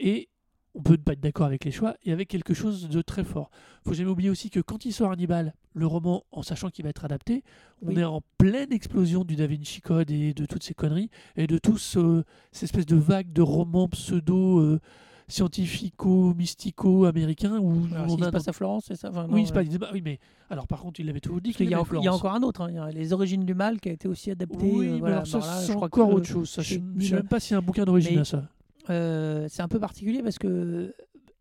et 0.00 0.28
on 0.74 0.82
peut 0.82 0.92
ne 0.92 0.96
pas 0.96 1.12
être 1.12 1.20
d'accord 1.20 1.46
avec 1.46 1.64
les 1.64 1.70
choix 1.70 1.96
et 2.04 2.12
avec 2.12 2.28
quelque 2.28 2.54
chose 2.54 2.88
de 2.88 3.02
très 3.02 3.24
fort. 3.24 3.50
Faut 3.84 3.92
jamais 3.92 4.10
oublier 4.10 4.30
aussi 4.30 4.48
que 4.48 4.60
quand 4.60 4.84
il 4.86 4.92
sort 4.92 5.10
Hannibal, 5.12 5.54
le 5.74 5.86
roman, 5.86 6.24
en 6.32 6.42
sachant 6.42 6.70
qu'il 6.70 6.84
va 6.84 6.88
être 6.90 7.04
adapté, 7.04 7.44
on 7.82 7.88
Oui. 7.88 7.98
est 8.00 8.04
en 8.04 8.22
pleine 8.38 8.72
explosion 8.72 9.24
du 9.24 9.36
Da 9.36 9.46
Vinci 9.46 9.80
Code 9.82 10.10
et 10.10 10.32
de 10.32 10.46
toutes 10.46 10.62
ces 10.62 10.72
conneries 10.74 11.10
et 11.36 11.46
de 11.46 11.58
tout 11.58 11.76
ce, 11.78 12.22
cette 12.52 12.64
espèce 12.64 12.86
de 12.86 12.96
vague 12.96 13.32
de 13.32 13.42
romans 13.42 13.88
pseudo 13.88 14.60
euh, 14.60 14.80
scientifico 15.28 16.34
mystico 16.34 17.04
américains 17.06 17.58
où 17.58 17.86
Alors, 17.92 18.06
on 18.06 18.08
s'il 18.16 18.22
a 18.24 18.26
se 18.26 18.30
passe 18.32 18.48
à 18.48 18.52
Florence, 18.52 18.84
c'est 18.88 18.96
ça? 18.96 19.08
Enfin, 19.10 19.26
non, 19.26 19.34
oui, 19.34 19.44
euh, 19.54 19.62
il 19.62 19.68
dit, 19.68 19.78
bah 19.78 19.88
oui, 19.92 20.02
mais 20.04 20.18
alors 20.50 20.66
par 20.66 20.80
contre, 20.80 21.00
il 21.00 21.08
avait 21.08 21.20
toujours 21.20 21.40
dit 21.40 21.52
qu'il 21.52 21.68
y, 21.68 21.74
a 21.74 21.82
il 21.94 22.02
y 22.04 22.08
a 22.08 22.14
encore 22.14 22.32
un 22.34 22.42
autre, 22.42 22.62
hein. 22.62 22.88
il 22.90 22.96
Les 22.96 23.12
origines 23.12 23.44
du 23.44 23.54
mal 23.54 23.80
qui 23.80 23.88
a 23.88 23.92
été 23.92 24.08
aussi 24.08 24.30
adapté. 24.30 24.56
Oui, 24.60 24.88
euh, 24.88 24.98
mais 25.02 25.12
alors 25.12 25.26
ça, 25.26 25.40
c'est 25.42 25.74
encore 25.74 25.90
que- 26.08 26.14
autre 26.14 26.26
chose. 26.26 26.48
Ça, 26.50 26.62
je 26.62 26.78
je 26.96 27.06
sais 27.08 27.14
même 27.14 27.28
pas 27.28 27.40
s'il 27.40 27.52
y 27.52 27.54
a 27.54 27.58
un 27.58 27.62
bouquin 27.62 27.84
d'origine 27.84 28.18
à 28.18 28.24
ça. 28.24 28.48
Euh, 28.90 29.46
c'est 29.48 29.62
un 29.62 29.68
peu 29.68 29.78
particulier 29.80 30.22
parce 30.22 30.38
que 30.38 30.94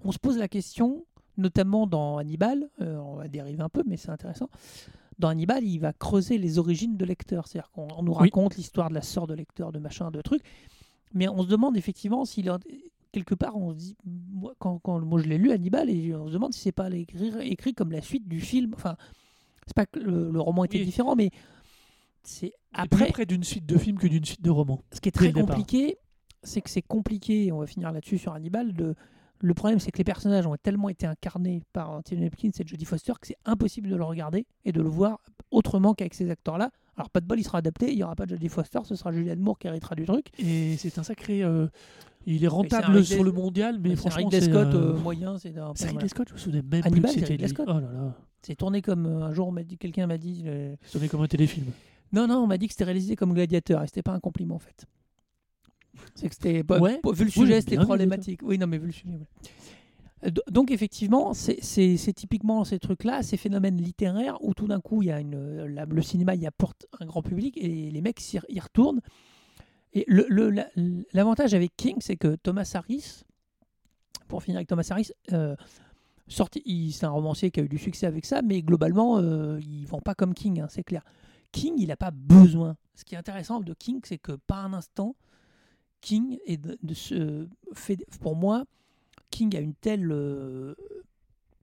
on 0.04 0.12
se 0.12 0.20
pose 0.20 0.38
la 0.38 0.48
question, 0.48 1.06
notamment 1.38 1.88
dans 1.88 2.18
Hannibal, 2.18 2.70
euh, 2.82 2.98
on 2.98 3.16
va 3.16 3.28
dériver 3.28 3.62
un 3.62 3.70
peu, 3.70 3.84
mais 3.86 3.98
c'est 3.98 4.10
intéressant. 4.10 4.50
Dans 5.20 5.28
Hannibal, 5.30 5.64
il 5.64 5.78
va 5.80 5.94
creuser 5.94 6.38
les 6.38 6.58
origines 6.58 6.98
de 6.98 7.06
Lecter, 7.06 7.40
c'est-à-dire 7.46 7.70
qu'on 7.72 7.88
on 7.98 8.04
nous 8.04 8.14
Oui. 8.14 8.18
raconte 8.20 8.56
l'histoire 8.58 8.90
de 8.90 8.96
la 8.96 9.02
sœur 9.04 9.28
de 9.28 9.34
Lecter, 9.36 9.66
de 9.72 9.80
machin, 9.80 10.10
de 10.12 10.22
trucs, 10.22 10.42
mais 11.14 11.28
on 11.28 11.44
se 11.44 11.48
demande 11.48 11.78
effectivement 11.78 12.26
s'il 12.26 12.50
a- 12.50 12.58
quelque 13.12 13.36
part, 13.36 13.58
on 13.58 13.72
se 13.74 13.78
dit, 13.78 13.96
moi, 14.06 14.54
quand, 14.58 14.80
quand 14.80 15.00
moi 15.02 15.22
je 15.22 15.28
l'ai 15.28 15.38
lu 15.38 15.52
Hannibal, 15.52 15.90
et 15.90 16.16
on 16.16 16.28
se 16.28 16.34
demande 16.34 16.54
si 16.54 16.62
c'est 16.62 16.72
pas 16.72 16.90
écrit, 16.90 17.32
écrit 17.42 17.74
comme 17.74 17.92
la 17.92 18.02
suite 18.02 18.28
du 18.28 18.40
film. 18.40 18.74
Enfin, 18.76 18.96
c'est 19.68 19.76
pas 19.76 19.86
que 19.86 20.00
le, 20.00 20.32
le 20.32 20.40
roman 20.42 20.64
était 20.64 20.80
Oui. 20.80 20.86
différent, 20.86 21.16
mais 21.16 21.30
c'est 22.24 22.54
Après, 22.74 23.04
plus 23.06 23.12
près 23.12 23.26
d'une 23.26 23.44
suite 23.44 23.66
de 23.66 23.78
films 23.78 23.98
que 24.00 24.08
d'une 24.08 24.26
suite 24.26 24.42
de 24.42 24.50
romans. 24.50 24.80
ce 24.92 25.02
qui 25.02 25.10
est 25.10 25.12
très 25.12 25.32
compliqué, 25.32 25.98
c'est 26.44 26.62
que 26.62 26.70
c'est 26.70 26.82
compliqué, 26.82 27.46
et 27.48 27.52
on 27.52 27.60
va 27.60 27.68
finir 27.68 27.92
là-dessus 27.92 28.18
sur 28.18 28.34
Hannibal. 28.34 28.74
De... 28.74 28.96
Le 29.44 29.54
problème, 29.54 29.80
c'est 29.80 29.92
que 29.92 29.98
les 29.98 30.04
personnages 30.04 30.46
ont 30.46 30.56
tellement 30.62 30.90
été 30.90 31.08
incarnés 31.08 31.64
par 31.74 31.90
Anthony 31.92 32.28
Hopkins 32.28 32.50
et 32.60 32.68
Jodie 32.68 32.86
Foster 32.86 33.14
que 33.20 33.28
c'est 33.28 33.38
impossible 33.46 33.90
de 33.90 33.96
le 33.96 34.04
regarder 34.04 34.46
et 34.66 34.72
de 34.72 34.82
le 34.82 34.90
voir 34.90 35.20
autrement 35.50 35.94
qu'avec 35.94 36.14
ces 36.14 36.30
acteurs-là. 36.30 36.70
Alors, 36.96 37.10
pas 37.10 37.22
de 37.22 37.26
bol, 37.26 37.40
il 37.40 37.44
sera 37.44 37.58
adapté, 37.60 37.90
il 37.92 37.96
n'y 37.96 38.04
aura 38.04 38.16
pas 38.16 38.26
de 38.26 38.32
Jodie 38.36 38.50
Foster, 38.50 38.80
ce 38.84 38.96
sera 38.96 39.12
Julianne 39.12 39.40
Moore 39.40 39.58
qui 39.58 39.68
héritera 39.68 39.96
du 39.96 40.06
truc. 40.06 40.28
Et 40.38 40.78
c'est 40.78 40.98
un 41.00 41.04
sacré. 41.04 41.42
euh, 41.44 41.68
il 42.28 42.44
est 42.44 42.48
rentable 42.48 42.98
Ridley- 42.98 43.04
sur 43.16 43.24
le 43.24 43.32
mondial, 43.32 43.80
mais 43.80 43.96
franchement, 43.96 44.26
Ridley 44.30 44.42
c'est. 44.42 44.52
Scott 44.52 44.68
euh, 44.76 44.94
euh, 44.94 45.00
moyen, 45.00 45.38
c'est 45.40 45.58
un- 45.58 45.72
C'est 45.74 45.86
voilà. 45.86 45.92
Ridley 46.00 46.10
Scott, 46.10 46.28
je 46.30 46.34
me 46.34 46.38
souvenais 46.38 46.62
même 46.62 46.82
Hannibal, 46.86 47.12
plus 47.12 47.20
c'était 47.22 47.34
Ridley. 47.34 47.48
Scott. 47.48 47.66
Oh 47.68 47.74
là 47.74 47.82
là, 47.82 48.16
C'est 48.44 48.56
tourné 48.56 48.84
comme 48.84 49.08
un 49.08 49.34
jour, 49.34 49.52
quelqu'un 49.80 50.06
m'a 50.06 50.20
dit. 50.20 50.44
euh, 50.46 50.76
c'est 50.84 50.92
tourné 50.92 51.08
comme 51.08 51.22
un 51.22 51.28
téléfilm. 51.28 51.66
Non, 52.14 52.28
non, 52.28 52.36
on 52.44 52.48
m'a 52.48 52.58
dit 52.60 52.68
que 52.68 52.74
c'était 52.74 52.84
réalisé 52.84 53.16
comme 53.16 53.34
Gladiateur 53.34 53.82
et 53.82 53.88
c'était 53.88 54.04
pas 54.04 54.14
un 54.14 54.20
compliment 54.20 54.56
en 54.56 54.60
fait. 54.60 54.86
C'est 56.16 56.30
que 56.30 56.36
c'était. 56.36 56.64
pas- 56.64 56.80
Ouais. 56.80 57.00
pas- 57.00 57.12
vu 57.12 57.26
le 57.26 57.32
sujet, 57.32 57.62
c'était 57.62 57.78
problématique. 57.86 58.42
Oui, 58.44 58.58
non, 58.58 58.68
mais 58.68 58.78
vu 58.78 58.88
le 58.88 58.92
sujet. 58.92 59.10
voilà. 59.10 59.26
Euh, 60.26 60.30
do- 60.30 60.42
Donc, 60.52 60.70
effectivement, 60.72 61.34
c'est 61.34 62.14
typiquement 62.16 62.64
ces 62.64 62.78
trucs-là, 62.80 63.24
ces 63.24 63.38
phénomènes 63.38 63.78
littéraires 63.82 64.38
où 64.44 64.54
tout 64.54 64.68
d'un 64.68 64.80
coup, 64.80 65.02
il 65.02 65.08
y 65.08 65.12
a 65.12 65.20
une, 65.20 65.66
la- 65.66 65.86
le 65.86 66.02
cinéma 66.02 66.36
y 66.36 66.46
apporte 66.46 66.86
un 67.00 67.06
grand 67.06 67.22
public 67.24 67.58
et 67.58 67.90
les 67.92 68.02
mecs 68.02 68.22
y 68.34 68.60
retournent. 68.60 69.02
Et 69.94 70.06
le- 70.08 70.26
le- 70.30 70.50
la- 70.52 70.70
l'avantage 71.14 71.54
avec 71.54 71.76
King, 71.76 71.96
c'est 72.00 72.16
que 72.18 72.36
Thomas 72.36 72.70
Harris, 72.76 73.24
pour 74.28 74.42
finir 74.44 74.58
avec 74.58 74.68
Thomas 74.68 74.88
Harris, 74.90 75.10
euh, 75.34 75.56
c'est 76.28 77.04
un 77.04 77.10
romancier 77.10 77.52
qui 77.52 77.60
a 77.60 77.64
eu 77.64 77.68
du 77.68 77.78
succès 77.78 78.06
avec 78.06 78.26
ça, 78.26 78.42
mais 78.42 78.62
globalement, 78.62 79.18
euh, 79.18 79.60
il 79.60 79.86
vend 79.86 80.00
pas 80.00 80.16
comme 80.16 80.34
King, 80.34 80.62
hein, 80.62 80.68
c'est 80.70 80.84
clair. 80.84 81.04
King, 81.52 81.74
il 81.78 81.88
n'a 81.88 81.98
pas 81.98 82.12
besoin. 82.12 82.78
Ce 82.96 83.04
qui 83.04 83.16
est 83.16 83.18
intéressant 83.18 83.60
de 83.60 83.74
King, 83.74 84.00
c'est 84.06 84.18
que 84.18 84.32
pas 84.48 84.58
un 84.64 84.72
instant, 84.74 85.16
King 86.02 86.40
est 86.46 86.58
de, 86.58 86.94
se 86.94 87.48
fait, 87.74 87.98
pour 88.20 88.36
moi, 88.36 88.66
King 89.30 89.56
a 89.56 89.60
une 89.60 89.76
telle 89.76 90.12
euh, 90.12 90.76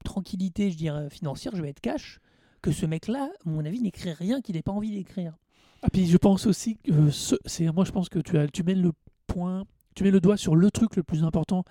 tranquillité, 0.03 0.71
je 0.71 0.77
dirais, 0.77 1.09
financière, 1.09 1.55
je 1.55 1.61
vais 1.61 1.69
être 1.69 1.81
cash, 1.81 2.19
que 2.61 2.71
ce 2.71 2.85
mec-là, 2.85 3.29
à 3.45 3.49
mon 3.49 3.65
avis, 3.65 3.81
n'écrit 3.81 4.11
rien 4.13 4.41
qu'il 4.41 4.55
n'ait 4.55 4.61
pas 4.61 4.71
envie 4.71 4.91
d'écrire. 4.91 5.37
Ah, 5.81 5.89
puis 5.89 6.07
je 6.07 6.17
pense 6.17 6.45
aussi 6.45 6.77
que 6.77 7.09
ce- 7.09 7.35
c'est 7.45 7.71
moi 7.71 7.85
je 7.85 7.91
pense 7.91 8.09
que 8.09 8.19
tu 8.19 8.37
as 8.37 8.49
tu 8.49 8.63
mets 8.63 8.75
le 8.75 8.91
point 9.27 9.63
tu 9.95 10.03
mets 10.03 10.11
le 10.11 10.19
doigt 10.19 10.35
sur 10.35 10.57
le 10.57 10.69
truc 10.71 10.97
le 10.97 11.03
plus 11.03 11.23
important 11.23 11.63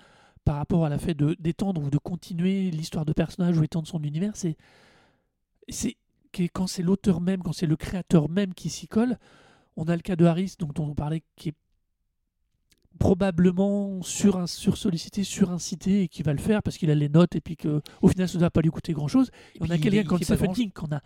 par 0.45 0.55
rapport 0.55 0.83
à 0.83 0.89
la 0.89 0.97
fait 0.97 1.13
de 1.13 1.35
d'étendre 1.39 1.79
ou 1.83 1.91
de 1.91 1.97
continuer 1.99 2.71
l'histoire 2.71 3.05
de 3.05 3.13
personnage 3.13 3.59
ou 3.59 3.63
étendre 3.63 3.87
son 3.87 4.01
univers 4.01 4.35
c'est 4.35 4.57
c'est 5.67 5.95
quand 6.53 6.65
c'est 6.65 6.81
l'auteur 6.81 7.21
même 7.21 7.43
quand 7.43 7.53
c'est 7.53 7.67
le 7.67 7.75
créateur 7.75 8.29
même 8.29 8.55
qui 8.55 8.71
s'y 8.71 8.87
colle 8.87 9.19
on 9.75 9.83
a 9.87 9.95
le 9.95 10.01
cas 10.01 10.15
de 10.15 10.25
Harris 10.25 10.55
dont 10.57 10.73
on 10.79 10.95
parlait 10.95 11.21
qui 11.35 11.49
est 11.49 11.55
probablement 12.99 14.01
sur 14.03 14.47
sur 14.47 14.77
sollicité 14.77 15.23
sur-incité 15.23 16.03
et 16.03 16.07
qui 16.07 16.23
va 16.23 16.33
le 16.33 16.39
faire 16.39 16.61
parce 16.61 16.77
qu'il 16.77 16.89
a 16.91 16.95
les 16.95 17.09
notes 17.09 17.35
et 17.35 17.41
puis 17.41 17.57
que 17.57 17.81
au 18.01 18.07
final 18.07 18.29
ça 18.29 18.37
ne 18.37 18.41
va 18.41 18.49
pas 18.49 18.61
lui 18.61 18.69
coûter 18.69 18.93
grand 18.93 19.07
chose 19.07 19.31
Et 19.55 19.59
on 19.61 19.69
a 19.69 19.77
quelqu'un 19.77 20.03
comme 20.03 20.21
Stephen. 20.21 20.53
King 20.53 20.71
qu'on 20.71 20.87
a 20.95 21.01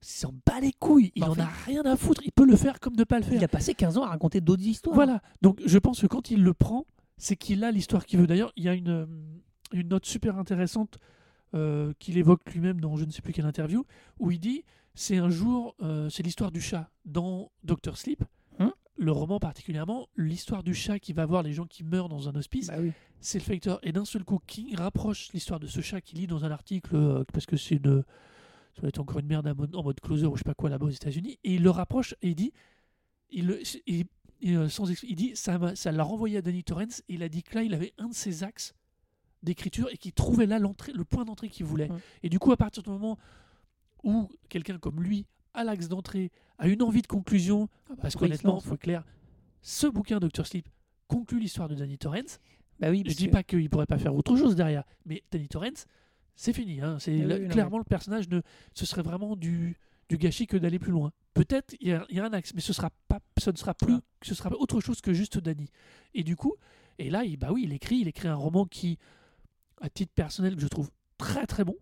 il 0.00 0.06
s'en 0.06 0.32
bat 0.46 0.60
les 0.60 0.72
couilles 0.72 1.10
il 1.16 1.20
Bah, 1.22 1.28
en 1.28 1.32
en 1.32 1.34
fait- 1.34 1.40
a 1.42 1.50
rien 1.66 1.82
à 1.84 1.96
foutre 1.96 2.22
il 2.24 2.32
peut 2.32 2.46
le 2.46 2.56
faire 2.56 2.80
comme 2.80 2.94
ne 2.96 3.04
pas 3.04 3.18
le 3.18 3.24
faire 3.24 3.34
Il 3.34 3.44
a 3.44 3.48
passé 3.48 3.74
15 3.74 3.98
ans 3.98 4.02
à 4.04 4.08
raconter 4.08 4.40
d'autres 4.40 4.62
histoires. 4.64 4.94
voilà. 4.94 5.20
Donc 5.42 5.60
je 5.64 5.78
pense 5.78 6.00
que 6.00 6.06
quand 6.06 6.30
il 6.30 6.42
le 6.42 6.54
prend, 6.54 6.86
c'est 7.16 7.36
qu'il 7.36 7.64
a 7.64 7.70
l'histoire 7.72 8.06
qu'il 8.06 8.20
veut. 8.20 8.26
D'ailleurs, 8.28 8.52
il 8.56 8.62
y 8.64 8.68
a 8.68 8.74
une, 8.74 8.88
euh, 8.90 9.06
une 9.72 9.88
note 9.88 10.06
super 10.06 10.38
intéressante 10.38 10.98
euh, 11.54 11.92
qu'il 11.98 12.16
évoque 12.16 12.42
lui-même 12.52 12.80
dans 12.80 12.96
je 12.96 13.04
ne 13.04 13.10
sais 13.10 13.22
plus 13.22 13.32
quelle 13.32 13.46
interview, 13.46 13.84
où 14.20 14.30
il 14.30 14.38
dit 14.38 14.62
c'est 14.94 15.16
un 15.18 15.30
jour, 15.30 15.74
euh, 15.82 16.08
c'est 16.10 16.22
l'histoire 16.22 16.50
du 16.52 16.60
chat 16.60 16.90
dans 17.04 17.50
Doctor 17.64 17.96
Sleep. 17.96 18.22
Le 18.98 19.12
roman 19.12 19.38
particulièrement, 19.38 20.08
l'histoire 20.16 20.62
du 20.64 20.74
chat 20.74 20.98
qui 20.98 21.12
va 21.12 21.24
voir 21.24 21.42
les 21.44 21.52
gens 21.52 21.66
qui 21.66 21.84
meurent 21.84 22.08
dans 22.08 22.28
un 22.28 22.34
hospice, 22.34 22.66
Bah 22.66 22.74
oui. 22.80 22.92
c'est 23.20 23.38
le 23.38 23.44
facteur. 23.44 23.78
Et 23.84 23.92
d'un 23.92 24.04
seul 24.04 24.24
coup, 24.24 24.40
King 24.46 24.74
rapproche 24.76 25.32
l'histoire 25.32 25.60
de 25.60 25.66
ce 25.68 25.80
chat 25.80 26.00
qu'il 26.00 26.18
lit 26.18 26.26
dans 26.26 26.44
un 26.44 26.50
article, 26.50 26.96
euh, 26.96 27.24
parce 27.32 27.46
que 27.46 27.56
c'est 27.56 27.76
une. 27.76 28.02
Ça 28.74 28.80
doit 28.82 28.88
être 28.88 28.98
encore 29.00 29.18
une 29.20 29.26
merde 29.26 29.46
en 29.74 29.82
mode, 29.82 30.00
closer 30.00 30.26
ou 30.26 30.34
je 30.34 30.38
sais 30.38 30.44
pas 30.44 30.54
quoi 30.54 30.68
là-bas 30.70 30.86
aux 30.86 30.90
États-Unis. 30.90 31.38
Et 31.44 31.54
il 31.54 31.62
le 31.62 31.70
rapproche 31.70 32.14
et 32.22 32.28
il 32.28 32.34
dit. 32.34 32.52
Il, 33.30 33.60
il, 33.86 34.04
il, 34.40 34.56
euh, 34.56 34.68
sans 34.68 34.88
il 35.02 35.16
dit 35.16 35.32
ça 35.34 35.58
l'a 35.92 36.02
renvoyé 36.02 36.38
à 36.38 36.42
Danny 36.42 36.64
Torrance 36.64 37.00
et 37.08 37.14
il 37.14 37.22
a 37.22 37.28
dit 37.28 37.42
que 37.42 37.54
là 37.56 37.62
il 37.62 37.74
avait 37.74 37.92
un 37.98 38.08
de 38.08 38.14
ses 38.14 38.42
axes 38.44 38.72
d'écriture 39.42 39.88
et 39.92 39.98
qu'il 39.98 40.12
trouvait 40.12 40.46
là 40.46 40.58
l'entrée 40.58 40.92
le 40.92 41.04
point 41.04 41.24
d'entrée 41.24 41.48
qu'il 41.48 41.66
voulait 41.66 41.88
et 42.22 42.28
du 42.30 42.38
coup 42.38 42.52
à 42.52 42.56
partir 42.56 42.82
du 42.82 42.88
moment 42.90 43.18
où 44.02 44.28
quelqu'un 44.48 44.78
comme 44.78 45.02
lui 45.02 45.26
a 45.58 45.64
l'axe 45.64 45.88
d'entrée 45.88 46.30
a 46.58 46.68
une 46.68 46.82
envie 46.82 47.02
de 47.02 47.06
conclusion 47.06 47.68
parce 48.00 48.12
pourquoi 48.14 48.28
il 48.28 48.36
se 48.36 48.42
qu'honnêtement 48.42 48.52
lance 48.54 48.64
faut 48.64 48.74
être 48.74 48.80
clair 48.80 49.04
ce 49.62 49.86
bouquin 49.86 50.18
Doctor 50.20 50.46
Sleep 50.46 50.68
conclut 51.08 51.40
l'histoire 51.40 51.68
de 51.68 51.74
Danny 51.74 51.98
Torrance 51.98 52.38
Bah 52.80 52.90
oui, 52.90 52.98
je 53.00 53.04
parce 53.04 53.16
dis 53.16 53.26
que- 53.26 53.32
pas 53.32 53.42
qu'il 53.42 53.68
pourrait 53.70 53.86
pas 53.86 53.98
faire 53.98 54.14
autre 54.14 54.36
chose 54.36 54.54
derrière, 54.56 54.84
mais 55.04 55.22
Danny 55.32 55.48
Torrance, 55.48 55.86
c'est 56.36 56.52
fini. 56.52 56.80
hein. 56.80 56.98
C'est 57.00 57.20
Ah 57.22 57.34
oui, 57.34 57.40
non, 57.42 57.48
clairement 57.48 57.78
le 57.78 57.84
personnage 57.84 58.28
ne, 58.28 58.40
ce 58.74 58.86
serait 58.86 59.02
vraiment 59.02 59.34
du, 59.36 59.76
du 60.08 60.16
gâchis 60.18 60.46
que 60.46 60.56
d'aller 60.56 60.78
plus 60.78 60.92
loin. 60.92 61.12
Peut-être 61.34 61.74
il 61.80 61.88
y, 61.88 61.92
a- 61.92 62.04
il 62.08 62.16
y 62.16 62.20
a 62.20 62.24
un 62.26 62.32
axe, 62.32 62.52
mais 62.54 62.60
ce 62.60 62.72
sera 62.72 62.90
pas, 63.08 63.20
ce 63.38 63.50
ne 63.50 63.56
sera 63.56 63.74
plus, 63.74 63.96
ce 64.22 64.34
sera 64.34 64.50
autre 64.56 64.80
chose 64.80 65.00
que 65.00 65.12
juste 65.12 65.38
Danny. 65.38 65.68
Et 66.14 66.22
du 66.24 66.36
coup, 66.36 66.54
et 66.98 67.10
là, 67.10 67.24
il, 67.24 67.36
bah 67.36 67.50
oui, 67.52 67.62
il 67.64 67.72
écrit, 67.72 67.96
il 67.98 68.08
écrit 68.08 68.28
un 68.28 68.34
roman 68.36 68.64
qui, 68.64 68.98
à 69.80 69.88
titre 69.90 70.12
personnel, 70.14 70.54
que 70.56 70.60
je 70.62 70.68
trouve 70.68 70.90
très 71.16 71.46
très 71.46 71.64
bon, 71.64 71.76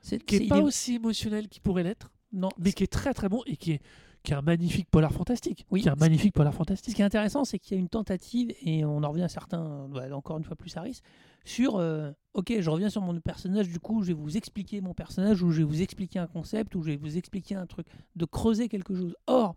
c'est 0.00 0.22
qui 0.24 0.36
est 0.36 0.38
il 0.44 0.48
pas 0.48 0.58
est- 0.58 0.62
aussi 0.62 0.94
émotionnel 0.94 1.48
qu'il 1.48 1.60
pourrait 1.62 1.82
l'être, 1.82 2.10
non, 2.32 2.48
mais 2.58 2.72
qui 2.72 2.84
est 2.84 2.92
très 2.92 3.14
très 3.14 3.28
bon 3.28 3.42
et 3.46 3.56
qui 3.56 3.72
est, 3.72 3.82
qui 4.22 4.32
est 4.32 4.36
un 4.36 4.42
magnifique 4.42 4.90
polar 4.90 5.12
fantastique. 5.12 5.66
Oui. 5.70 5.82
qui 5.82 5.88
est 5.88 5.90
un 5.90 5.96
magnifique 5.96 6.34
polar 6.34 6.52
Ce 6.52 6.58
fantastique. 6.58 6.94
qui 6.96 7.02
est 7.02 7.04
intéressant, 7.04 7.44
c'est 7.44 7.58
qu'il 7.58 7.76
y 7.76 7.78
a 7.78 7.80
une 7.80 7.88
tentative, 7.88 8.52
et 8.62 8.84
on 8.84 9.02
en 9.02 9.10
revient 9.10 9.22
à 9.22 9.28
certains, 9.28 9.88
bah, 9.88 10.04
encore 10.14 10.38
une 10.38 10.44
fois 10.44 10.56
plus 10.56 10.76
Harris, 10.76 11.00
sur 11.44 11.76
euh, 11.76 12.10
ok, 12.34 12.52
je 12.60 12.70
reviens 12.70 12.90
sur 12.90 13.00
mon 13.00 13.18
personnage, 13.20 13.68
du 13.68 13.78
coup, 13.78 14.02
je 14.02 14.08
vais 14.08 14.12
vous 14.14 14.36
expliquer 14.36 14.80
mon 14.80 14.92
personnage, 14.92 15.42
ou 15.42 15.50
je 15.50 15.58
vais 15.58 15.64
vous 15.64 15.82
expliquer 15.82 16.18
un 16.18 16.26
concept, 16.26 16.74
ou 16.74 16.82
je 16.82 16.90
vais 16.90 16.96
vous 16.96 17.16
expliquer 17.16 17.54
un 17.54 17.66
truc, 17.66 17.86
de 18.16 18.24
creuser 18.24 18.68
quelque 18.68 18.94
chose. 18.94 19.14
Or, 19.26 19.56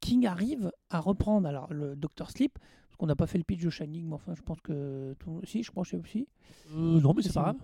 King 0.00 0.26
arrive 0.26 0.72
à 0.90 1.00
reprendre 1.00 1.48
alors 1.48 1.72
le 1.72 1.96
Doctor 1.96 2.30
Sleep, 2.30 2.58
parce 2.88 2.96
qu'on 2.98 3.06
n'a 3.06 3.16
pas 3.16 3.26
fait 3.26 3.38
le 3.38 3.44
pitch 3.44 3.62
de 3.62 3.70
Shining, 3.70 4.06
mais 4.06 4.14
enfin, 4.14 4.34
je 4.34 4.42
pense 4.42 4.60
que. 4.60 5.14
Tout... 5.18 5.40
Si, 5.44 5.62
je 5.62 5.70
crois 5.70 5.84
que 5.84 5.96
aussi. 5.96 6.26
Euh, 6.74 7.00
non, 7.00 7.14
mais 7.14 7.22
c'est 7.22 7.32
pas 7.32 7.42
grave. 7.42 7.56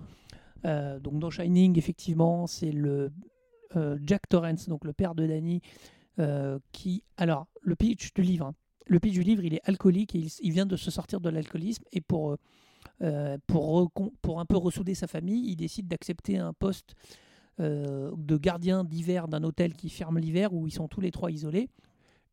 Euh, 0.64 1.00
donc 1.00 1.18
dans 1.18 1.30
Shining, 1.30 1.76
effectivement, 1.76 2.46
c'est 2.46 2.70
le 2.72 3.10
euh, 3.76 3.98
Jack 4.04 4.28
Torrance, 4.28 4.68
donc 4.68 4.84
le 4.84 4.92
père 4.92 5.14
de 5.14 5.26
Danny, 5.26 5.60
euh, 6.18 6.58
qui. 6.72 7.04
Alors, 7.16 7.46
le 7.60 7.76
pitch 7.76 8.12
du 8.14 8.22
livre. 8.22 8.46
hein. 8.46 8.54
Le 8.86 8.98
pitch 9.00 9.14
du 9.14 9.22
livre, 9.22 9.44
il 9.44 9.54
est 9.54 9.60
alcoolique 9.64 10.14
et 10.14 10.18
il, 10.18 10.30
il 10.40 10.52
vient 10.52 10.66
de 10.66 10.76
se 10.76 10.90
sortir 10.90 11.20
de 11.20 11.30
l'alcoolisme 11.30 11.84
et 11.92 12.00
pour 12.00 12.36
euh, 13.02 13.38
pour 13.46 13.90
pour 14.20 14.40
un 14.40 14.44
peu 14.44 14.56
ressouder 14.56 14.94
sa 14.94 15.06
famille, 15.06 15.50
il 15.50 15.56
décide 15.56 15.88
d'accepter 15.88 16.38
un 16.38 16.52
poste 16.52 16.94
de 17.58 18.36
gardien 18.38 18.82
d'hiver 18.82 19.28
d'un 19.28 19.44
hôtel 19.44 19.74
qui 19.74 19.88
ferme 19.88 20.18
l'hiver 20.18 20.52
où 20.52 20.66
ils 20.66 20.72
sont 20.72 20.88
tous 20.88 21.00
les 21.00 21.12
trois 21.12 21.30
isolés. 21.30 21.68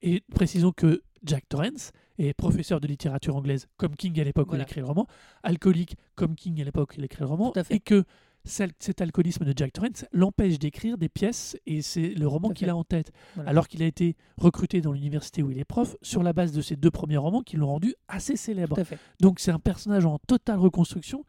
Et 0.01 0.23
précisons 0.33 0.71
que 0.71 1.03
Jack 1.23 1.47
Torrance 1.49 1.91
est 2.17 2.33
professeur 2.33 2.79
de 2.79 2.87
littérature 2.87 3.35
anglaise 3.35 3.67
comme 3.77 3.95
King 3.95 4.19
à 4.19 4.23
l'époque 4.23 4.51
où 4.51 4.55
il 4.55 4.61
écrit 4.61 4.79
le 4.79 4.87
roman, 4.87 5.07
alcoolique 5.43 5.97
comme 6.15 6.35
King 6.35 6.61
à 6.61 6.63
l'époque 6.63 6.91
où 6.91 6.99
il 6.99 7.05
écrit 7.05 7.21
le 7.21 7.27
roman, 7.27 7.53
et 7.69 7.79
que 7.79 8.05
cet 8.45 9.01
alcoolisme 9.01 9.45
de 9.45 9.53
Jack 9.55 9.73
Torrance 9.73 10.05
l'empêche 10.11 10.59
d'écrire 10.59 10.97
des 10.97 11.09
pièces 11.09 11.57
et 11.65 11.81
c'est 11.81 12.09
le 12.09 12.27
roman 12.27 12.49
qu'il 12.49 12.69
a 12.69 12.75
en 12.75 12.83
tête. 12.83 13.11
Voilà. 13.35 13.49
Alors 13.49 13.67
qu'il 13.67 13.83
a 13.83 13.85
été 13.85 14.15
recruté 14.37 14.81
dans 14.81 14.91
l'université 14.91 15.43
où 15.43 15.51
il 15.51 15.59
est 15.59 15.65
prof 15.65 15.95
sur 16.01 16.23
la 16.23 16.33
base 16.33 16.51
de 16.51 16.61
ses 16.61 16.75
deux 16.75 16.91
premiers 16.91 17.17
romans 17.17 17.41
qui 17.41 17.57
l'ont 17.57 17.67
rendu 17.67 17.95
assez 18.07 18.35
célèbre. 18.35 18.77
Donc 19.19 19.39
c'est 19.39 19.51
un 19.51 19.59
personnage 19.59 20.05
en 20.05 20.19
totale 20.19 20.59
reconstruction 20.59 21.25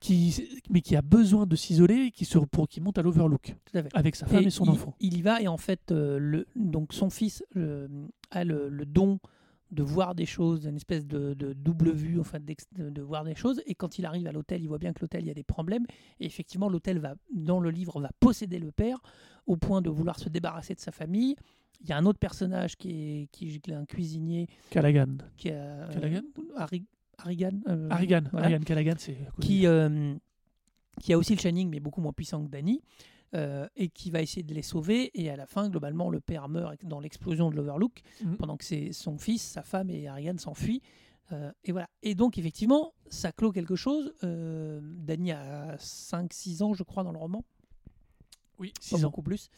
qui, 0.00 0.60
mais 0.68 0.80
qui 0.80 0.96
a 0.96 1.02
besoin 1.02 1.46
de 1.46 1.54
s'isoler 1.54 2.10
qui, 2.10 2.24
se, 2.24 2.38
pour, 2.38 2.68
qui 2.68 2.80
monte 2.80 2.98
à 2.98 3.02
l'Overlook 3.02 3.54
avec 3.94 4.16
sa 4.16 4.26
femme 4.26 4.42
et, 4.42 4.50
son 4.50 4.64
il, 4.64 4.70
enfant. 4.70 4.94
Il 4.98 5.16
y 5.16 5.22
va 5.22 5.40
et 5.40 5.48
en 5.48 5.58
fait, 5.58 5.92
euh, 5.92 6.18
le, 6.18 6.46
donc 6.56 6.92
son 6.92 7.08
fils 7.08 7.44
euh, 7.56 7.86
a 8.30 8.44
le, 8.44 8.68
le 8.68 8.84
don 8.84 9.20
de 9.72 9.82
voir 9.82 10.14
des 10.14 10.26
choses, 10.26 10.66
une 10.66 10.76
espèce 10.76 11.06
de, 11.06 11.34
de 11.34 11.52
double 11.54 11.90
vue, 11.92 12.20
enfin 12.20 12.38
de, 12.38 12.90
de 12.90 13.02
voir 13.02 13.24
des 13.24 13.34
choses. 13.34 13.60
Et 13.66 13.74
quand 13.74 13.98
il 13.98 14.04
arrive 14.06 14.26
à 14.26 14.32
l'hôtel, 14.32 14.60
il 14.62 14.68
voit 14.68 14.78
bien 14.78 14.92
que 14.92 15.00
l'hôtel, 15.00 15.22
il 15.24 15.28
y 15.28 15.30
a 15.30 15.34
des 15.34 15.42
problèmes. 15.42 15.86
Et 16.20 16.26
effectivement, 16.26 16.68
l'hôtel 16.68 16.98
va, 16.98 17.14
dans 17.34 17.58
le 17.58 17.70
livre, 17.70 17.98
va 18.00 18.10
posséder 18.20 18.58
le 18.58 18.70
père 18.70 18.98
au 19.46 19.56
point 19.56 19.80
de 19.82 19.88
vouloir 19.90 20.18
se 20.18 20.28
débarrasser 20.28 20.74
de 20.74 20.80
sa 20.80 20.92
famille. 20.92 21.34
Il 21.80 21.88
y 21.88 21.92
a 21.92 21.96
un 21.96 22.04
autre 22.06 22.18
personnage 22.20 22.76
qui 22.76 22.90
est, 23.22 23.26
qui 23.32 23.54
est 23.66 23.72
un 23.72 23.86
cuisinier 23.86 24.46
Callaghan. 24.70 25.16
qui 25.36 25.48
euh, 25.50 25.88
Callaghan 25.92 26.22
Harry- 26.56 26.84
Harrigan, 27.18 27.60
euh, 27.68 27.88
Harrigan. 27.90 28.22
voilà. 28.30 28.46
Harrigan 28.46 28.64
Callaghan, 28.64 28.94
c'est 28.98 29.16
qui, 29.40 29.66
euh, 29.66 30.14
qui 31.00 31.12
a 31.12 31.18
aussi 31.18 31.34
le 31.34 31.40
Shining, 31.40 31.70
mais 31.70 31.80
beaucoup 31.80 32.00
moins 32.00 32.12
puissant 32.12 32.44
que 32.44 32.50
Danny, 32.50 32.82
euh, 33.34 33.66
et 33.76 33.88
qui 33.88 34.10
va 34.10 34.20
essayer 34.22 34.42
de 34.42 34.52
les 34.54 34.62
sauver. 34.62 35.10
Et 35.14 35.30
à 35.30 35.36
la 35.36 35.46
fin, 35.46 35.68
globalement, 35.68 36.10
le 36.10 36.20
père 36.20 36.48
meurt 36.48 36.76
dans 36.84 37.00
l'explosion 37.00 37.50
de 37.50 37.56
l'Overlook, 37.56 38.02
Mhm. 38.22 38.36
pendant 38.36 38.56
que 38.56 38.64
c'est 38.64 38.92
son 38.92 39.16
fils, 39.18 39.42
sa 39.42 39.62
femme 39.62 39.90
et 39.90 40.06
Ariane 40.08 40.38
s'enfuient. 40.38 40.82
Euh, 41.32 41.50
et 41.64 41.72
voilà. 41.72 41.88
Et 42.02 42.14
donc, 42.14 42.36
effectivement, 42.36 42.92
ça 43.08 43.32
clôt 43.32 43.52
quelque 43.52 43.76
chose. 43.76 44.12
Euh, 44.22 44.80
Danny 44.82 45.32
a 45.32 45.76
5-6 45.78 46.62
ans, 46.62 46.74
je 46.74 46.82
crois, 46.82 47.04
dans 47.04 47.12
le 47.12 47.18
roman. 47.18 47.44
Oui, 48.58 48.70
Pas 48.74 48.80
6 48.82 48.94
ans. 49.04 49.08
beaucoup 49.08 49.22
plus. 49.22 49.48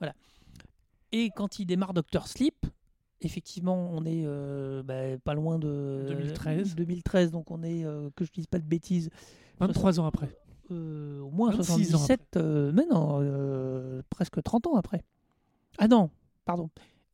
Voilà. 0.00 0.14
Et 1.12 1.30
quand 1.36 1.60
il 1.60 1.66
démarre 1.66 1.94
Doctor 1.94 2.26
Sleep, 2.26 2.66
effectivement, 3.20 3.90
on 3.92 4.04
est 4.04 4.24
euh, 4.26 4.82
bah, 4.82 5.16
pas 5.22 5.34
loin 5.34 5.58
de 5.60 6.04
2013. 6.08 6.74
2013, 6.74 7.30
donc 7.30 7.50
on 7.52 7.62
est, 7.62 7.84
euh, 7.84 8.10
que 8.16 8.24
je 8.24 8.32
dise 8.32 8.46
pas 8.48 8.58
de 8.58 8.64
bêtises, 8.66 9.10
23 9.60 10.00
ans 10.00 10.06
après. 10.06 10.28
Euh, 10.70 11.20
au 11.20 11.30
moins 11.30 11.50
26 11.50 11.94
ans 11.94 11.98
77, 11.98 12.20
euh, 12.36 12.72
mais 12.74 12.86
non, 12.90 13.18
euh, 13.20 14.02
presque 14.10 14.42
30 14.42 14.66
ans 14.66 14.76
après. 14.76 15.02
Ah 15.78 15.88
non, 15.88 16.10
pardon. 16.44 16.70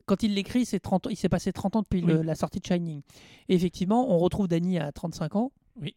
Quand 0.07 0.23
il 0.23 0.35
l'écrit, 0.35 0.65
c'est 0.67 0.81
30 0.81 1.07
ans, 1.07 1.11
il 1.11 1.17
s'est 1.17 1.29
passé 1.29 1.53
30 1.53 1.77
ans 1.77 1.83
depuis 1.83 2.01
le- 2.01 2.23
la 2.23 2.35
sortie 2.35 2.61
de 2.61 2.67
Shining. 2.67 3.03
Et 3.49 3.55
effectivement, 3.55 4.13
on 4.13 4.19
retrouve 4.19 4.49
Danny 4.49 4.79
à 4.79 4.91
35 4.93 5.37
ans, 5.37 5.53
Oui. 5.81 5.95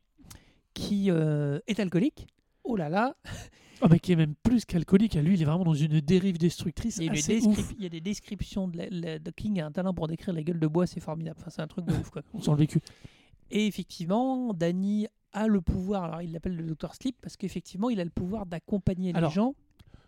qui 0.74 1.10
est 1.10 1.80
alcoolique. 1.80 2.28
Oh 2.64 2.76
là 2.78 2.88
là, 2.90 3.16
Ah, 3.82 3.88
mais 3.90 4.00
qui 4.00 4.14
est 4.14 4.16
même 4.16 4.36
plus 4.44 4.64
qu'alcoolique. 4.64 5.16
Lui, 5.16 5.34
il 5.34 5.42
est 5.42 5.46
vraiment 5.46 5.66
dans 5.66 5.74
une 5.74 6.00
dérive 6.00 6.38
destructrice 6.38 6.98
il 6.98 7.06
y, 7.06 7.10
a 7.10 7.12
des 7.12 7.20
assez 7.20 7.40
descrip- 7.40 7.48
ouf. 7.50 7.74
il 7.78 7.84
y 7.84 7.86
a 7.86 7.90
des 7.90 8.00
descriptions 8.00 8.70
de, 8.70 8.78
la- 8.78 8.90
la- 8.90 9.20
de 9.20 9.32
King 9.32 9.60
a 9.60 9.66
un 9.66 9.72
talent 9.74 9.94
pour 9.94 10.08
décrire 10.08 10.34
les 10.34 10.46
gueules 10.46 10.60
de 10.62 10.68
bois, 10.68 10.88
c'est 10.88 11.02
formidable. 11.02 11.36
Enfin, 11.42 11.50
c'est 11.50 11.62
un 11.62 11.68
truc 11.68 11.84
de 11.86 11.92
ouf 12.08 12.10
quoi. 12.10 12.22
On 12.34 12.40
sent 12.40 12.52
le 12.52 12.58
vécu. 12.58 12.80
Et 13.52 13.68
effectivement, 13.68 14.54
Danny 14.54 15.08
a 15.34 15.48
le 15.48 15.62
pouvoir, 15.62 16.06
alors 16.06 16.22
il 16.22 16.32
l'appelle 16.32 16.56
le 16.56 16.64
Docteur 16.64 16.96
Sleep, 16.96 17.16
parce 17.22 17.38
qu'effectivement, 17.38 17.90
il 17.90 18.00
a 18.00 18.04
le 18.04 18.10
pouvoir 18.10 18.46
d'accompagner 18.46 19.12
les 19.12 19.18
Alors, 19.18 19.32
gens. 19.32 19.56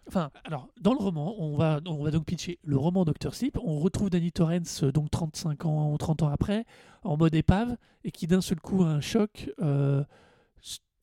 Enfin, 0.07 0.29
Alors, 0.43 0.69
dans 0.79 0.93
le 0.93 0.99
roman, 0.99 1.35
on 1.39 1.55
va, 1.57 1.79
on 1.87 2.03
va 2.03 2.11
donc 2.11 2.25
pitcher 2.25 2.59
le 2.63 2.77
roman 2.77 3.05
Dr. 3.05 3.33
Sleep. 3.33 3.57
On 3.63 3.79
retrouve 3.79 4.11
Danny 4.11 4.31
Torrance, 4.31 4.83
euh, 4.83 4.91
donc 4.91 5.09
35 5.09 5.65
ans 5.65 5.91
ou 5.91 5.97
30 5.97 6.21
ans 6.23 6.29
après, 6.29 6.65
en 7.03 7.17
mode 7.17 7.33
épave, 7.33 7.75
et 8.03 8.11
qui 8.11 8.27
d'un 8.27 8.41
seul 8.41 8.59
coup 8.61 8.83
a 8.83 8.87
un 8.87 9.01
choc. 9.01 9.51
euh, 9.61 10.03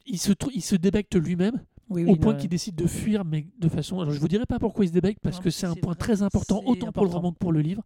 il, 0.07 0.19
se, 0.19 0.33
il 0.55 0.63
se 0.63 0.77
débecte 0.77 1.17
lui-même, 1.17 1.61
oui, 1.89 2.05
au 2.07 2.17
point 2.17 2.35
qu'il 2.35 2.49
décide 2.49 2.75
de 2.77 2.87
fuir, 2.87 3.25
mais 3.25 3.47
de 3.59 3.69
façon. 3.69 4.01
Alors, 4.01 4.13
je 4.13 4.21
vous 4.21 4.29
dirai 4.29 4.47
pas 4.47 4.59
pourquoi 4.59 4.85
il 4.85 4.89
se 4.89 4.93
débecte, 4.93 5.21
parce 5.21 5.37
Non, 5.39 5.43
que 5.43 5.51
c'est 5.51 5.67
un 5.67 5.75
point 5.75 5.95
très 5.95 6.23
important, 6.23 6.63
autant 6.65 6.93
pour 6.93 7.05
le 7.05 7.11
roman 7.11 7.33
que 7.33 7.39
pour 7.39 7.53
le 7.53 7.61
livre. 7.61 7.83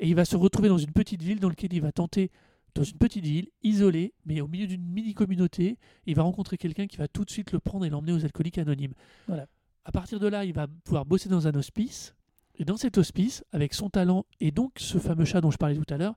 Et 0.00 0.08
il 0.08 0.14
va 0.14 0.24
se 0.24 0.36
retrouver 0.36 0.68
dans 0.68 0.78
une 0.78 0.90
petite 0.92 1.22
ville 1.22 1.40
dans 1.40 1.48
laquelle 1.48 1.72
il 1.72 1.80
va 1.82 1.92
tenter, 1.92 2.30
dans 2.74 2.82
une 2.82 2.98
petite 2.98 3.24
ville, 3.24 3.48
isolée, 3.62 4.14
mais 4.26 4.40
au 4.40 4.48
milieu 4.48 4.66
d'une 4.66 4.82
mini-communauté, 4.84 5.78
il 6.06 6.14
va 6.14 6.22
rencontrer 6.22 6.56
quelqu'un 6.58 6.86
qui 6.86 6.96
va 6.96 7.08
tout 7.08 7.24
de 7.24 7.30
suite 7.30 7.52
le 7.52 7.60
prendre 7.60 7.84
et 7.84 7.90
l'emmener 7.90 8.12
aux 8.12 8.24
alcooliques 8.24 8.58
anonymes. 8.58 8.94
Voilà. 9.28 9.46
À 9.84 9.92
partir 9.92 10.18
de 10.18 10.26
là, 10.26 10.44
il 10.44 10.52
va 10.52 10.66
pouvoir 10.84 11.04
bosser 11.04 11.28
dans 11.28 11.46
un 11.46 11.54
hospice. 11.54 12.14
Et 12.56 12.64
dans 12.64 12.76
cet 12.76 12.98
hospice, 12.98 13.44
avec 13.52 13.74
son 13.74 13.90
talent 13.90 14.24
et 14.40 14.50
donc 14.50 14.72
ce 14.78 14.98
fameux 14.98 15.24
chat 15.24 15.40
dont 15.40 15.50
je 15.50 15.56
parlais 15.58 15.76
tout 15.76 15.92
à 15.92 15.96
l'heure, 15.98 16.14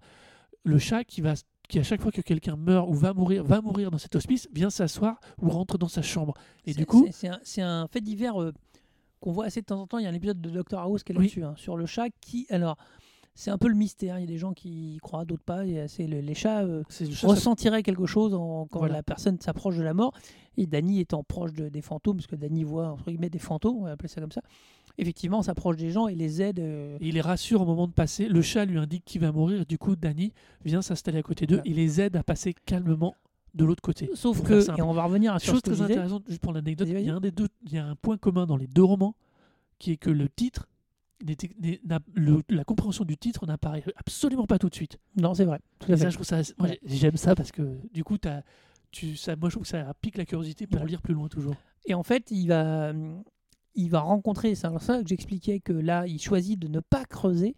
le 0.64 0.78
chat 0.80 1.04
qui 1.04 1.22
va 1.22 1.34
qui 1.68 1.80
à 1.80 1.84
chaque 1.84 2.02
fois 2.02 2.12
que 2.14 2.22
quelqu'un 2.22 2.56
meurt 2.56 2.88
ou 2.90 2.94
va 2.94 3.14
mourir, 3.14 3.44
va 3.44 3.60
mourir 3.60 3.92
dans 3.92 3.98
cet 3.98 4.16
hospice, 4.16 4.48
vient 4.54 4.70
s'asseoir 4.70 5.20
ou 5.42 5.50
rentre 5.50 5.78
dans 5.78 5.90
sa 5.90 6.02
chambre. 6.02 6.34
Et 6.66 6.72
c'est- 6.72 6.80
du 6.80 6.86
coup, 6.86 7.06
c'est- 7.12 7.62
un, 7.62 7.88
fait 7.90 8.00
divers 8.00 8.42
euh, 8.42 8.54
qu'on 9.20 9.34
voit 9.34 9.46
assez 9.46 9.60
de 9.60 9.66
temps 9.66 9.82
en 9.82 9.86
temps. 9.88 9.98
Il 9.98 10.04
y 10.04 10.06
a 10.06 10.10
un 10.10 10.14
épisode 10.14 10.40
de 10.40 10.50
Doctor 10.50 10.80
House 10.80 11.04
qui 11.04 11.12
est 11.12 11.16
Oui. 11.18 11.24
là-dessus, 11.26 11.44
hein, 11.44 11.56
sur 11.58 11.76
le 11.76 11.86
chat 11.86 12.08
qui. 12.22 12.46
Alors, 12.50 12.78
c'est 13.40 13.52
un 13.52 13.58
peu 13.58 13.68
le 13.68 13.76
mystère. 13.76 14.18
Il 14.18 14.22
y 14.22 14.24
a 14.24 14.28
des 14.28 14.38
gens 14.38 14.52
qui 14.54 14.96
y 14.96 14.98
croient, 14.98 15.24
d'autres 15.24 15.44
pas. 15.44 15.66
Et, 15.66 15.88
c'est 15.88 16.08
le- 16.08 16.20
les 16.22 16.34
chats 16.34 16.64
euh, 16.64 16.84
c'est 16.90 17.06
le 17.06 17.12
chat, 17.14 17.28
ressentiraient 17.28 17.84
quelque 17.84 18.06
chose 18.06 18.34
en- 18.34 18.66
quand 18.70 18.80
Voilà. 18.80 18.96
la 18.96 19.04
personne 19.04 19.40
s'approche 19.40 19.78
de 19.78 19.84
la 19.84 19.94
mort. 19.94 20.14
Et 20.58 20.66
Danny 20.66 21.00
étant 21.00 21.24
proche 21.24 21.54
de- 21.54 21.70
des 21.70 21.82
fantômes, 21.82 22.18
parce 22.18 22.28
que 22.28 22.36
Danny 22.36 22.64
voit 22.64 22.90
entre 22.90 23.06
guillemets 23.12 23.30
des 23.30 23.38
fantômes, 23.40 23.78
on 23.78 23.84
va 23.84 23.92
appeler 23.92 24.10
ça 24.10 24.20
comme 24.22 24.32
ça. 24.32 24.42
Effectivement, 24.98 25.38
on 25.40 25.44
s'approche 25.44 25.78
des 25.78 25.92
gens 25.92 26.08
et 26.08 26.16
les 26.16 26.42
aide. 26.42 26.60
euh, 26.60 26.98
Et 27.00 27.10
il 27.10 27.14
les 27.14 27.22
rassure 27.22 27.62
au 27.62 27.66
moment 27.66 27.86
de 27.88 27.94
passer. 27.94 28.28
Le 28.28 28.42
chat 28.42 28.66
lui 28.66 28.80
indique 28.80 29.06
qu'il 29.06 29.22
va 29.22 29.32
mourir. 29.32 29.66
Du 29.68 29.78
coup, 29.78 29.96
Danny 29.96 30.34
vient 30.66 30.82
s'installer 30.82 31.20
à 31.20 31.24
côté 31.24 31.46
d'eux. 31.46 31.58
Voilà. 31.58 31.70
Il 31.70 31.76
les 31.76 32.02
aide 32.02 32.16
à 32.16 32.24
passer 32.24 32.56
calmement 32.66 33.14
de 33.54 33.64
l'autre 33.66 33.82
côté. 33.84 34.10
Sauf 34.16 34.42
que, 34.42 34.76
et 34.78 34.82
on 34.82 34.94
va 34.94 35.04
revenir 35.04 35.40
sur 35.40 35.54
Chose 35.54 35.62
ce 35.64 35.70
que 35.70 35.76
très 35.76 35.82
disais. 35.86 35.94
intéressante, 36.00 36.24
juste 36.28 36.42
pour 36.42 36.54
l'anecdote, 36.54 36.88
Vas-y, 36.88 36.98
il 37.02 37.06
y 37.06 37.10
a 37.10 37.14
vas-y. 37.14 37.18
un 37.18 37.22
des 37.22 37.32
deux, 37.32 37.48
il 37.66 37.74
y 37.74 37.78
a 37.78 37.86
un 37.86 37.96
point 37.96 38.18
commun 38.18 38.46
dans 38.48 38.58
les 38.58 38.68
deux 38.68 38.84
romans, 38.84 39.14
qui 39.78 39.92
est 39.92 39.98
que 39.98 40.10
le 40.10 40.28
titre, 40.30 40.68
le- 42.16 42.42
la 42.50 42.64
compréhension 42.64 43.04
du 43.06 43.18
titre 43.18 43.46
n'apparaît 43.46 43.84
absolument 43.96 44.46
pas 44.46 44.60
tout 44.60 44.70
de 44.70 44.76
suite. 44.76 44.98
Non, 45.16 45.34
c'est 45.34 45.46
vrai. 45.46 45.60
Tout 45.80 45.92
à 45.92 45.96
Et 45.96 45.98
fait. 45.98 46.04
ça, 46.04 46.10
je 46.10 46.16
trouve 46.16 46.26
ça, 46.28 46.42
moi, 46.58 46.70
Ouais. 46.70 46.80
j'ai- 46.86 46.98
j'aime 46.98 47.18
ça 47.18 47.36
parce 47.36 47.52
que 47.52 47.80
du 47.94 48.04
coup, 48.04 48.18
tu, 48.92 49.16
ça, 49.16 49.36
moi, 49.36 49.50
je 49.50 49.56
trouve 49.56 49.64
que 49.64 49.70
ça 49.70 49.94
pique 50.02 50.18
la 50.18 50.26
curiosité 50.26 50.68
pour 50.68 50.84
lire 50.86 51.02
plus 51.02 51.14
loin 51.14 51.28
toujours. 51.28 51.56
Et 51.86 51.94
en 51.94 52.04
fait, 52.04 52.30
il 52.32 52.48
va, 52.48 52.94
il 53.76 53.90
va 53.90 54.00
rencontrer, 54.02 54.56
c'est 54.56 54.68
ça 54.80 55.02
que 55.02 55.08
j'expliquais 55.08 55.60
que 55.60 55.74
là, 55.74 56.06
il 56.08 56.20
choisit 56.22 56.58
de 56.60 56.68
ne 56.68 56.80
pas 56.80 57.06
creuser, 57.06 57.56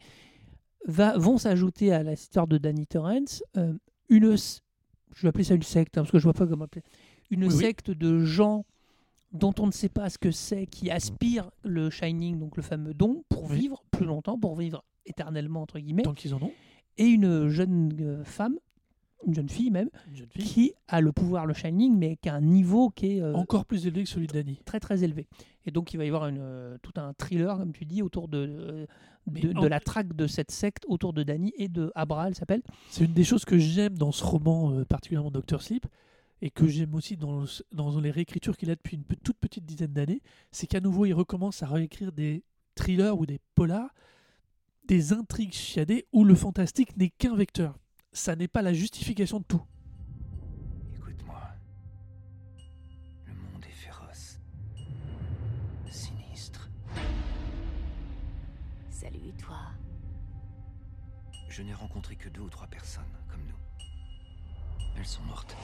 va, 0.87 1.17
vont 1.17 1.37
s'ajouter 1.37 1.91
à 1.91 2.03
la 2.03 2.13
histoire 2.13 2.47
de 2.47 2.57
Danny 2.57 2.87
Torrance 2.87 3.43
euh, 3.57 3.73
une, 4.09 4.35
je 4.37 5.21
vais 5.21 5.27
appeler 5.29 5.43
ça 5.43 5.53
une 5.55 5.63
secte, 5.63 5.97
hein, 5.97 6.01
parce 6.01 6.11
que 6.11 6.19
je 6.19 6.23
vois 6.23 6.33
pas 6.33 6.47
comment 6.47 6.65
appeler, 6.65 6.83
une 7.29 7.43
Oui, 7.45 7.53
oui. 7.53 7.59
secte 7.59 7.91
de 7.91 8.23
gens 8.23 8.65
dont 9.31 9.53
on 9.59 9.67
ne 9.67 9.71
sait 9.71 9.89
pas 9.89 10.09
ce 10.09 10.17
que 10.17 10.31
c'est, 10.31 10.65
qui 10.65 10.89
aspirent 10.89 11.51
le 11.63 11.89
Shining, 11.89 12.39
donc 12.39 12.57
le 12.57 12.63
fameux 12.63 12.93
don, 12.93 13.23
pour 13.29 13.49
Oui. 13.51 13.59
vivre 13.59 13.83
plus 13.91 14.05
longtemps, 14.05 14.37
pour 14.39 14.55
vivre 14.55 14.83
éternellement, 15.05 15.61
entre 15.61 15.79
guillemets, 15.79 16.03
Tant 16.03 16.13
qu'ils 16.13 16.33
en 16.33 16.41
ont, 16.41 16.51
et 16.97 17.05
une 17.05 17.47
jeune 17.47 17.95
euh, 18.01 18.23
femme, 18.23 18.57
une 19.25 19.33
jeune 19.33 19.49
fille 19.49 19.69
même, 19.71 19.89
une 20.09 20.15
jeune 20.15 20.29
fille, 20.29 20.43
qui 20.45 20.73
a 20.87 21.01
le 21.01 21.11
pouvoir 21.11 21.45
le 21.45 21.53
Shining, 21.53 21.97
mais 21.97 22.15
qui 22.17 22.29
a 22.29 22.35
un 22.35 22.41
niveau 22.41 22.89
qui 22.89 23.17
est... 23.17 23.21
euh, 23.21 23.33
encore 23.33 23.65
plus 23.65 23.85
élevé 23.85 24.03
que 24.03 24.09
celui 24.09 24.27
de 24.27 24.33
Danny. 24.33 24.59
très 24.65 24.79
très 24.79 25.03
élevé. 25.03 25.27
Et 25.65 25.71
donc 25.71 25.93
il 25.93 25.97
va 25.97 26.05
y 26.05 26.07
avoir 26.07 26.27
une, 26.27 26.39
euh, 26.39 26.77
tout 26.81 26.93
un 26.95 27.13
thriller, 27.13 27.57
comme 27.57 27.73
tu 27.73 27.85
dis, 27.85 28.01
autour 28.01 28.27
de, 28.29 28.37
euh, 28.37 28.85
de, 29.27 29.67
la 29.67 29.79
traque 29.79 30.15
de 30.15 30.25
cette 30.25 30.51
secte 30.51 30.85
autour 30.87 31.13
de 31.13 31.21
Danny 31.23 31.53
et 31.57 31.67
de 31.67 31.91
Abra, 31.95 32.27
elle 32.29 32.35
s'appelle. 32.35 32.61
C'est 32.89 33.05
une 33.05 33.13
des 33.13 33.23
choses 33.25 33.45
que 33.45 33.57
j'aime 33.57 33.97
dans 33.97 34.11
ce 34.11 34.23
roman, 34.23 34.83
particulièrement 34.85 35.31
Doctor 35.31 35.61
Sleep, 35.61 35.85
et 36.41 36.49
que 36.51 36.67
j'aime 36.67 36.95
aussi 36.95 37.17
dans, 37.17 37.41
le- 37.41 37.47
dans 37.73 37.99
les 37.99 38.11
réécritures 38.11 38.55
qu'il 38.57 38.71
a 38.71 38.75
depuis 38.75 38.95
une 38.97 39.03
toute 39.03 39.37
petite 39.37 39.65
dizaine 39.65 39.93
d'années, 39.93 40.21
c'est 40.51 40.67
qu'à 40.67 40.79
nouveau, 40.79 41.05
il 41.05 41.13
recommence 41.13 41.63
à 41.63 41.67
réécrire 41.67 42.11
des 42.11 42.43
thrillers 42.75 43.17
ou 43.17 43.25
des 43.25 43.39
polars, 43.55 43.93
des 44.87 45.13
intrigues 45.13 45.53
chiadées 45.53 46.07
où 46.13 46.23
le 46.23 46.35
fantastique 46.35 46.95
n'est 46.97 47.09
qu'un 47.09 47.35
vecteur. 47.35 47.77
Ça 48.11 48.35
n'est 48.35 48.47
pas 48.47 48.61
la 48.61 48.73
justification 48.73 49.39
de 49.39 49.43
tout. 49.45 49.61
Écoute-moi. 50.95 51.41
Le 53.25 53.33
monde 53.33 53.63
est 53.67 53.71
féroce. 53.71 54.39
Sinistre. 55.91 56.69
Salut, 58.89 59.33
toi? 59.37 59.57
Je 61.49 61.61
n'ai 61.61 61.73
rencontré 61.73 62.15
que 62.15 62.29
deux 62.29 62.41
ou 62.41 62.49
trois 62.49 62.67
personnes. 62.67 63.03
Elles 64.99 65.07
sont 65.07 65.23
mortes. 65.23 65.55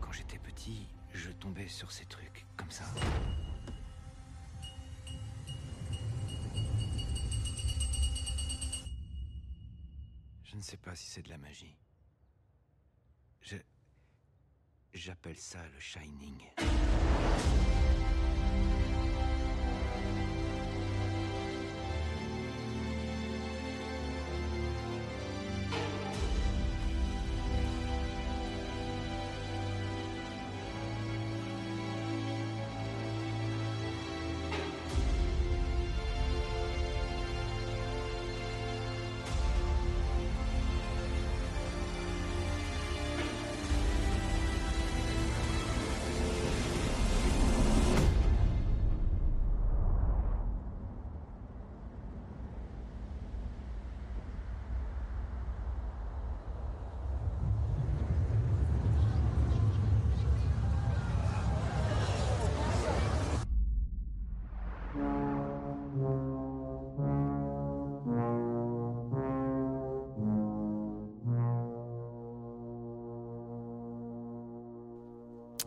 Quand 0.00 0.12
j'étais 0.12 0.38
petit, 0.38 0.88
je 1.12 1.30
tombais 1.30 1.68
sur 1.68 1.92
ces 1.92 2.06
trucs 2.06 2.46
comme 2.56 2.70
ça. 2.70 2.84
Je 10.44 10.56
ne 10.56 10.62
sais 10.62 10.78
pas 10.78 10.94
si 10.94 11.10
c'est 11.10 11.20
de 11.20 11.28
la 11.28 11.36
magie. 11.36 11.76
Je. 13.42 13.56
J'appelle 14.94 15.36
ça 15.36 15.60
le 15.68 15.78
Shining. 15.78 16.48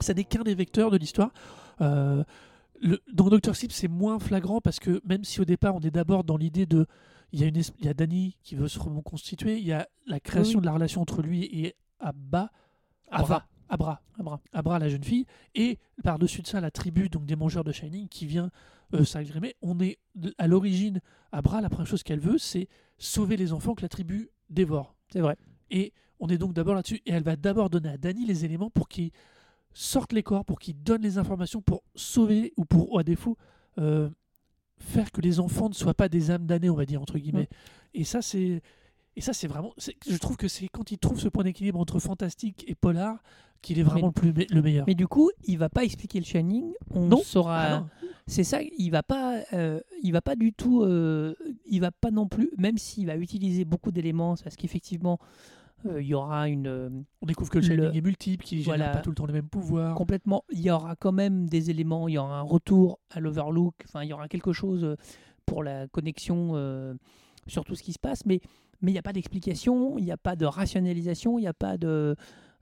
Ça 0.06 0.13
n'est 0.13 0.24
qu'un 0.24 0.44
des 0.44 0.56
vecteurs 0.56 0.91
de 0.91 0.98
l'histoire. 0.98 1.32
Euh, 1.82 2.24
le- 2.82 3.02
dans 3.13 3.30
Doctor 3.30 3.56
Sleep, 3.56 3.72
c'est 3.72 3.88
moins 3.88 4.20
flagrant 4.20 4.62
parce 4.62 4.80
que 4.80 5.02
même 5.06 5.24
si 5.24 5.41
au 5.41 5.46
départ 5.46 5.76
on 5.76 5.80
est 5.82 5.91
d'abord 5.91 6.24
dans 6.24 6.38
l'idée 6.38 6.65
de, 6.65 6.86
il 7.32 7.39
y 7.41 7.44
a 7.44 7.48
une, 7.48 7.58
il 7.80 7.86
y 7.86 7.88
a 7.89 7.94
Danny 7.94 8.38
qui 8.44 8.56
veut 8.56 8.68
se 8.68 8.80
reconstituer, 8.80 9.58
il 9.58 9.65
y 9.65 9.74
a 9.74 9.88
la 10.08 10.20
création 10.20 10.60
Oui. 10.60 10.62
de 10.62 10.65
la 10.68 10.74
relation 10.74 11.02
entre 11.02 11.22
lui 11.22 11.44
et 11.46 11.76
Abba, 12.00 12.52
Abra. 13.10 13.46
Abra, 13.68 14.02
Abra. 14.20 14.41
Abra, 14.54 14.78
la 14.80 14.89
jeune 14.89 15.04
fille, 15.04 15.26
et 15.56 15.80
par-dessus 16.04 16.41
de 16.44 16.48
ça 16.48 16.62
la 16.62 16.70
tribu 16.70 17.10
donc 17.10 17.26
des 17.26 17.36
mangeurs 17.36 17.63
de 17.63 17.72
Shining 17.72 18.08
qui 18.08 18.28
vient 18.28 18.52
euh, 18.94 19.04
s'agrémer. 19.04 19.56
On 19.63 19.80
est 19.80 19.98
à 20.38 20.48
l'origine, 20.48 21.02
Abra, 21.32 21.62
la 21.62 21.70
première 21.70 21.88
chose 21.88 22.04
qu'elle 22.04 22.20
veut, 22.20 22.38
c'est 22.38 22.68
sauver 23.00 23.38
les 23.38 23.54
enfants 23.54 23.74
que 23.74 23.82
la 23.82 23.89
tribu 23.89 24.30
dévore. 24.52 24.96
C'est 25.12 25.20
vrai. 25.22 25.36
Et 25.72 25.94
on 26.20 26.28
est 26.28 26.38
donc 26.38 26.54
d'abord 26.54 26.76
là-dessus. 26.76 27.02
Et 27.08 27.12
elle 27.12 27.24
va 27.24 27.36
d'abord 27.36 27.70
donner 27.72 27.89
à 27.89 27.98
Danny 27.98 28.26
les 28.26 28.46
éléments 28.46 28.70
pour 28.70 28.88
qu'il 28.88 29.10
sorte 29.78 30.13
les 30.13 30.23
corps, 30.23 30.45
pour 30.45 30.57
qu'il 30.59 30.82
donne 30.82 31.01
les 31.03 31.17
informations 31.19 31.61
pour 31.61 31.84
sauver 31.95 32.53
ou 32.57 32.65
pour, 32.65 32.93
ou 32.93 32.97
à 32.97 33.03
défaut, 33.03 33.38
euh, 33.78 34.09
faire 34.80 35.11
que 35.11 35.21
les 35.21 35.39
enfants 35.39 35.69
ne 35.69 35.73
soient 35.73 35.93
pas 35.93 36.09
des 36.09 36.32
âmes 36.32 36.45
damnées, 36.47 36.69
on 36.69 36.76
va 36.76 36.86
dire, 36.86 37.01
entre 37.01 37.19
guillemets. 37.19 37.49
Et 37.93 38.03
ça, 38.05 38.21
c'est. 38.21 38.61
Et 39.17 39.21
ça, 39.21 39.32
c'est 39.34 39.47
vraiment. 39.47 39.73
Je 40.07 40.17
trouve 40.17 40.36
que 40.38 40.47
c'est 40.47 40.67
quand 40.69 40.91
il 40.91 40.97
trouve 40.97 41.19
ce 41.19 41.28
point 41.30 41.43
d'équilibre 41.43 41.80
entre 41.80 41.99
fantastique 41.99 42.63
et 42.67 42.76
polar 42.76 43.21
qu'il 43.61 43.80
est 43.80 43.84
vraiment 43.84 44.11
Mais- 44.21 44.28
le, 44.28 44.34
plus, 44.34 44.45
le 44.53 44.61
meilleur. 44.61 44.86
Mais 44.88 44.95
du 44.95 45.07
coup, 45.07 45.32
il 45.45 45.57
va 45.57 45.69
pas 45.69 45.84
expliquer 45.84 46.19
le 46.19 46.26
Shining. 46.26 46.73
On 46.91 47.07
Non. 47.07 47.21
saura. 47.23 47.63
Ah 47.65 47.86
c'est 48.28 48.43
ça. 48.43 48.59
Il 48.78 48.89
va 48.89 49.03
pas. 49.03 49.41
euh, 49.53 49.80
il 50.03 50.11
va 50.11 50.21
pas 50.21 50.36
du 50.36 50.51
tout. 50.53 50.84
euh, 50.84 51.34
il 51.65 51.80
va 51.82 51.91
pas 51.91 52.11
non 52.11 52.28
plus. 52.28 52.49
Même 52.57 52.78
s'il 52.78 53.07
va 53.07 53.15
utiliser 53.17 53.63
beaucoup 53.65 53.91
d'éléments, 53.91 54.36
parce 54.43 54.55
qu'effectivement, 54.55 55.19
Il 56.00 56.06
y 56.08 56.14
aura 56.14 56.48
une 56.50 56.68
euh, 56.68 56.90
On 57.22 57.26
découvre 57.26 57.50
que 57.52 57.60
le 57.60 57.68
Le- 57.68 57.76
Shining 57.84 57.98
est 57.98 58.02
multiple, 58.02 58.44
qu'il 58.46 58.60
génère 58.60 58.78
Voilà. 58.78 58.92
pas 58.94 59.02
tout 59.02 59.10
le 59.10 59.16
temps 59.16 59.26
les 59.26 59.34
mêmes 59.34 59.50
pouvoirs. 59.50 59.96
complètement. 59.96 60.44
Il 60.52 60.60
y 60.62 60.72
aura 60.72 60.96
quand 60.96 61.12
même 61.12 61.48
des 61.48 61.70
éléments. 61.70 62.08
Il 62.08 62.14
y 62.14 62.18
aura 62.18 62.40
un 62.40 62.44
retour 62.44 63.00
à 63.12 63.20
l'Overlook. 63.20 63.76
Enfin, 63.88 64.04
il 64.04 64.10
y 64.10 64.14
aura 64.14 64.28
quelque 64.28 64.54
chose 64.54 64.84
euh, 64.84 64.96
pour 65.46 65.64
la 65.64 65.88
connexion 65.88 66.52
euh, 66.56 66.94
sur 67.48 67.64
tout 67.64 67.76
ce 67.76 67.84
qui 67.84 67.94
se 67.94 68.00
passe. 68.00 68.26
Mais 68.26 68.40
mais 68.82 68.92
il 68.92 68.94
n'y 68.94 69.00
a 69.00 69.04
pas 69.04 69.14
d'explication. 69.14 69.98
Il 69.98 70.04
n'y 70.06 70.12
a 70.12 70.18
pas 70.18 70.36
de 70.36 70.46
rationalisation. 70.46 71.38
Il 71.40 71.42
n'y 71.44 71.48
a 71.48 71.54
pas 71.54 71.78
de 71.78 72.16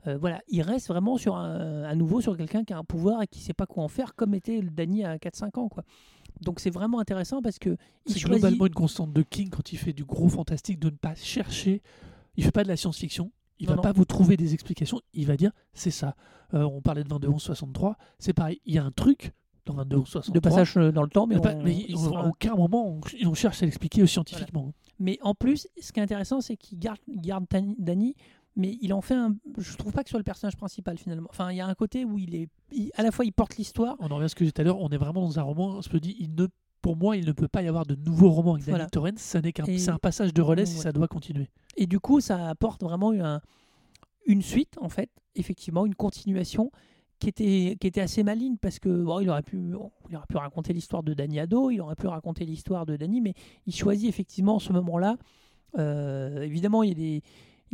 euh, 0.08 0.18
voilà. 0.18 0.42
Il 0.50 0.62
reste 0.62 0.90
vraiment 0.90 1.18
sur 1.18 1.36
un, 1.38 1.84
à 1.84 1.96
nouveau 1.96 2.20
sur 2.20 2.36
quelqu'un 2.36 2.64
qui 2.66 2.74
a 2.74 2.78
un 2.78 2.84
pouvoir 2.84 3.22
et 3.22 3.28
qui 3.28 3.40
sait 3.40 3.54
pas 3.54 3.66
quoi 3.66 3.84
en 3.84 3.88
faire, 3.88 4.16
comme 4.16 4.34
était 4.34 4.60
le 4.60 4.70
Danny 4.70 5.06
à 5.06 5.16
4-5 5.18 5.58
ans, 5.60 5.70
quoi. 5.70 5.84
Donc 6.42 6.60
c'est 6.60 6.70
vraiment 6.72 7.00
intéressant 7.00 7.42
parce 7.42 7.58
que 7.58 7.78
C'est 8.06 8.20
choisit- 8.20 8.28
globalement 8.42 8.66
une 8.66 8.74
constante 8.74 9.14
de 9.14 9.22
King 9.22 9.50
quand 9.50 9.72
il 9.72 9.78
fait 9.78 9.94
du 9.94 10.04
gros 10.04 10.28
fantastique 10.28 10.78
de 10.80 10.90
ne 10.90 10.96
pas 10.96 11.16
chercher. 11.16 11.82
Il 12.36 12.44
fait 12.44 12.52
pas 12.52 12.64
de 12.64 12.68
la 12.70 12.78
science-fiction. 12.78 13.32
Il 13.60 13.68
Non, 13.68 13.74
va 13.74 13.76
non. 13.78 13.82
pas 13.84 13.92
vous 13.92 14.06
trouver 14.06 14.36
des 14.38 14.54
explications. 14.54 15.00
Il 15.14 15.28
va 15.28 15.38
dire 15.38 15.52
c'est 15.74 15.92
ça. 15.92 16.16
Euh, 16.54 16.64
on 16.64 16.82
parlait 16.82 17.04
de 17.04 17.10
22-11-63. 17.10 17.96
C'est 18.20 18.34
pareil. 18.34 18.60
Il 18.66 18.74
y 18.76 18.78
a 18.80 18.84
un 18.84 18.92
truc 18.92 19.32
dans 19.66 19.76
22-11-63. 19.76 20.32
de 20.34 20.40
passage 20.40 20.78
euh, 20.78 20.92
dans 20.92 21.04
le 21.04 21.10
temps, 21.10 21.26
mais, 21.28 21.40
pas- 21.40 21.56
on- 21.56 22.16
à 22.18 22.28
aucun 22.28 22.56
moment 22.56 22.88
on, 22.88 23.02
on 23.28 23.34
cherche 23.34 23.62
à 23.64 23.66
l'expliquer 23.66 24.06
scientifiquement. 24.08 24.74
Mais 25.00 25.18
en 25.22 25.34
plus, 25.36 25.68
ce 25.82 25.92
qui 25.92 26.00
est 26.00 26.04
intéressant, 26.04 26.42
c'est 26.42 26.58
qu'il 26.58 26.80
garde, 26.80 27.00
garde 27.08 27.46
Danny, 27.80 28.16
mais 28.56 28.78
il 28.82 28.94
en 28.94 29.02
fait 29.02 29.16
un. 29.16 29.36
Je 29.58 29.76
trouve 29.78 29.92
pas 29.94 30.04
que 30.04 30.10
ce 30.10 30.12
soit 30.12 30.20
le 30.20 30.24
personnage 30.26 30.58
principal 30.58 30.98
finalement. 30.98 31.28
Enfin, 31.32 31.52
il 31.52 31.58
y 31.58 31.62
a 31.62 31.68
un 31.68 31.74
côté 31.76 32.04
où 32.06 32.18
il 32.18 32.36
est, 32.36 32.50
il- 32.72 32.92
à 32.96 33.04
la 33.04 33.12
fois, 33.12 33.24
il 33.26 33.32
porte 33.34 33.56
l'histoire. 33.58 33.96
On 34.00 34.08
en 34.12 34.16
revient 34.16 34.26
à 34.26 34.30
ce 34.30 34.36
que 34.36 34.44
j'ai 34.44 34.50
dit 34.50 34.54
tout 34.54 34.62
à 34.62 34.66
l'heure. 34.66 34.80
On 34.80 34.90
est 34.90 34.98
vraiment 34.98 35.22
dans 35.22 35.40
un 35.40 35.44
roman. 35.44 35.68
On 35.78 35.82
se 35.82 35.96
dit 35.98 36.16
il 36.20 36.36
ne, 36.36 36.48
pour 36.82 36.98
moi, 36.98 37.16
il 37.18 37.26
ne 37.26 37.32
peut 37.32 37.48
pas 37.48 37.62
y 37.64 37.68
avoir 37.68 37.86
de 37.86 37.96
nouveau 37.96 38.30
roman 38.30 38.54
avec 38.56 38.66
Danny 38.66 38.72
Voilà. 38.74 38.90
Torrance. 38.90 39.14
Ça 39.20 39.40
n'est 39.42 39.54
qu'un, 39.54 39.64
c'est 39.66 39.90
un 39.90 39.98
passage 39.98 40.34
de 40.34 40.42
relais 40.42 40.66
si 40.66 40.76
Ouais. 40.78 40.84
ça 40.84 40.92
doit 40.92 41.08
continuer. 41.08 41.50
Et 41.76 41.88
du 41.88 42.00
coup, 42.00 42.22
ça 42.22 42.50
apporte 42.50 42.84
vraiment 42.84 43.12
un- 43.12 43.42
une 44.26 44.42
suite, 44.42 44.76
en 44.82 44.90
fait, 44.90 45.10
effectivement, 45.36 45.86
une 45.86 45.96
continuation 45.96 46.72
qui 47.20 47.30
était, 47.30 47.78
qui 47.80 47.88
était 47.88 48.02
assez 48.02 48.24
maligne 48.24 48.58
parce 48.58 48.80
que 48.80 48.90
bon, 49.04 49.20
il, 49.22 49.30
aurait 49.30 49.44
pu, 49.44 49.58
il 50.10 50.16
aurait 50.16 50.26
pu 50.28 50.38
raconter 50.38 50.74
l'histoire 50.74 51.04
de 51.04 51.14
Danny 51.14 51.40
ado, 51.40 51.70
il 51.70 51.80
aurait 51.82 51.96
pu 51.96 52.08
raconter 52.08 52.46
l'histoire 52.46 52.86
de 52.86 52.96
Danny, 52.98 53.22
mais 53.22 53.34
il 53.66 53.74
choisit 53.76 54.10
effectivement 54.10 54.60
ce 54.60 54.74
moment-là. 54.74 55.18
Euh, 55.78 56.42
évidemment, 56.44 56.84
il 56.84 56.90
y 56.90 56.92
a 56.92 56.96
des. 56.96 57.22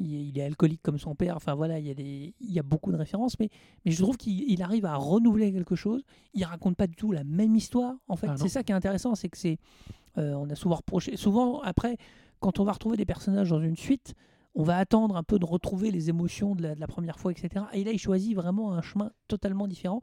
Il 0.01 0.15
est, 0.15 0.23
il 0.29 0.39
est 0.39 0.43
alcoolique 0.43 0.81
comme 0.81 0.97
son 0.97 1.13
père. 1.13 1.35
Enfin 1.35 1.55
voilà, 1.55 1.77
il 1.77 1.85
y 1.85 1.89
a, 1.91 1.93
des, 1.93 2.33
il 2.39 2.51
y 2.53 2.59
a 2.59 2.63
beaucoup 2.63 2.91
de 2.93 2.95
références, 2.95 3.37
mais, 3.37 3.49
mais 3.83 3.91
je 3.91 4.01
trouve 4.01 4.15
qu'il 4.15 4.49
il 4.49 4.61
arrive 4.61 4.85
à 4.85 4.95
renouveler 4.95 5.51
quelque 5.51 5.75
chose. 5.75 6.03
Il 6.33 6.45
raconte 6.45 6.77
pas 6.77 6.87
du 6.87 6.95
tout 6.95 7.11
la 7.11 7.25
même 7.25 7.53
histoire. 7.53 7.95
En 8.07 8.15
fait, 8.15 8.27
Ah 8.29 8.37
c'est 8.37 8.47
ça 8.47 8.63
qui 8.63 8.71
est 8.71 8.75
intéressant, 8.75 9.13
c'est 9.15 9.27
que 9.27 9.37
c'est. 9.37 9.57
euh, 10.17 10.35
on 10.35 10.49
a 10.49 10.55
souvent 10.55 10.75
reproché. 10.75 11.17
Souvent, 11.17 11.59
après, 11.61 11.97
quand 12.39 12.59
on 12.59 12.63
va 12.63 12.73
retrouver 12.73 12.97
des 12.97 13.05
personnages 13.05 13.49
dans 13.49 13.61
une 13.61 13.75
suite, 13.75 14.15
on 14.55 14.63
va 14.63 14.77
attendre 14.77 15.15
un 15.15 15.23
peu 15.23 15.39
de 15.39 15.45
retrouver 15.45 15.91
les 15.91 16.09
émotions 16.09 16.55
de 16.55 16.63
la, 16.63 16.75
de 16.75 16.79
la 16.79 16.87
première 16.87 17.19
fois, 17.19 17.31
etc. 17.31 17.65
Et 17.73 17.83
là, 17.83 17.91
il 17.91 17.99
choisit 17.99 18.35
vraiment 18.35 18.73
un 18.73 18.81
chemin 18.81 19.11
totalement 19.27 19.67
différent. 19.67 20.01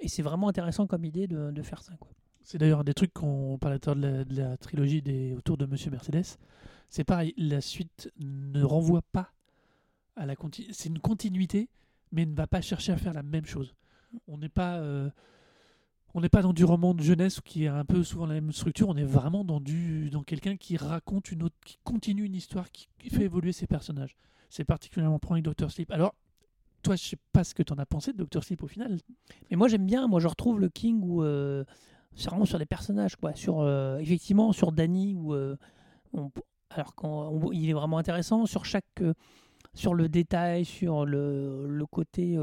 Et 0.00 0.08
c'est 0.08 0.22
vraiment 0.22 0.48
intéressant 0.48 0.86
comme 0.86 1.04
idée 1.04 1.26
de, 1.26 1.50
de 1.50 1.62
faire 1.62 1.82
ça. 1.82 1.94
Quoi. 1.98 2.10
C'est 2.42 2.58
d'ailleurs 2.58 2.80
un 2.80 2.84
des 2.84 2.94
trucs 2.94 3.12
qu'on 3.12 3.58
parlait 3.60 3.78
de 3.78 3.92
la, 3.92 4.24
de 4.24 4.36
la 4.36 4.56
trilogie 4.56 5.02
des, 5.02 5.34
autour 5.34 5.58
de 5.58 5.66
Monsieur 5.66 5.90
Mercedes. 5.90 6.38
C'est 6.88 7.04
pareil, 7.04 7.34
la 7.36 7.60
suite 7.60 8.10
ne 8.18 8.62
renvoie 8.62 9.02
pas 9.12 9.32
à 10.16 10.24
la 10.24 10.34
continuité. 10.36 10.72
C'est 10.72 10.88
une 10.88 11.00
continuité, 11.00 11.68
mais 12.12 12.24
ne 12.24 12.34
va 12.34 12.46
pas 12.46 12.62
chercher 12.62 12.92
à 12.92 12.96
faire 12.96 13.12
la 13.12 13.22
même 13.22 13.44
chose. 13.44 13.74
On 14.26 14.38
n'est 14.38 14.48
pas, 14.48 14.78
euh, 14.78 15.10
on 16.14 16.20
n'est 16.20 16.28
pas 16.28 16.42
dans 16.42 16.52
du 16.52 16.64
roman 16.64 16.94
de 16.94 17.02
jeunesse 17.02 17.40
qui 17.40 17.64
est 17.64 17.68
un 17.68 17.84
peu 17.84 18.02
souvent 18.02 18.26
la 18.26 18.34
même 18.34 18.52
structure. 18.52 18.88
On 18.88 18.96
est 18.96 19.04
vraiment 19.04 19.44
dans 19.44 19.60
du, 19.60 20.10
dans 20.10 20.22
quelqu'un 20.22 20.56
qui 20.56 20.76
raconte 20.76 21.30
une 21.30 21.42
autre, 21.42 21.56
qui 21.64 21.78
continue 21.84 22.24
une 22.24 22.34
histoire, 22.34 22.70
qui, 22.70 22.88
fait 23.10 23.24
évoluer 23.24 23.52
ses 23.52 23.66
personnages. 23.66 24.16
C'est 24.48 24.64
particulièrement 24.64 25.18
prend 25.18 25.34
avec 25.34 25.44
Doctor 25.44 25.70
Sleep. 25.70 25.90
Alors, 25.90 26.14
toi, 26.82 26.96
je 26.96 27.02
sais 27.04 27.18
pas 27.32 27.44
ce 27.44 27.54
que 27.54 27.62
tu 27.62 27.72
en 27.72 27.78
as 27.78 27.86
pensé 27.86 28.12
de 28.12 28.18
Doctor 28.18 28.42
Sleep 28.42 28.62
au 28.62 28.66
final. 28.66 28.98
Mais 29.50 29.56
moi, 29.56 29.68
j'aime 29.68 29.84
bien. 29.84 30.08
Moi, 30.08 30.20
je 30.20 30.28
retrouve 30.28 30.60
le 30.60 30.68
King 30.68 31.02
euh, 31.20 31.64
c'est 32.14 32.30
vraiment 32.30 32.46
sur 32.46 32.58
des 32.58 32.66
personnages. 32.66 33.16
Quoi. 33.16 33.34
Sur, 33.34 33.60
euh, 33.60 33.98
effectivement, 33.98 34.52
sur 34.52 34.72
Danny, 34.72 35.14
où, 35.14 35.34
euh, 35.34 35.56
alors 36.70 36.94
quand 36.94 37.28
on- 37.28 37.52
il 37.52 37.68
est 37.68 37.74
vraiment 37.74 37.98
intéressant. 37.98 38.46
Sur 38.46 38.64
chaque. 38.64 39.02
sur 39.74 39.94
le 39.94 40.08
détail, 40.08 40.64
sur 40.64 41.04
le 41.04 41.84
côté. 41.90 42.36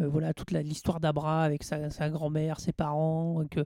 Euh, 0.00 0.04
euh, 0.04 0.08
voilà, 0.08 0.34
toute 0.34 0.50
l'histoire 0.52 1.00
d'Abra 1.00 1.42
avec 1.44 1.62
sa, 1.62 1.90
sa 1.90 2.10
grand-mère, 2.10 2.60
ses 2.60 2.72
parents, 2.72 3.44
que, 3.50 3.64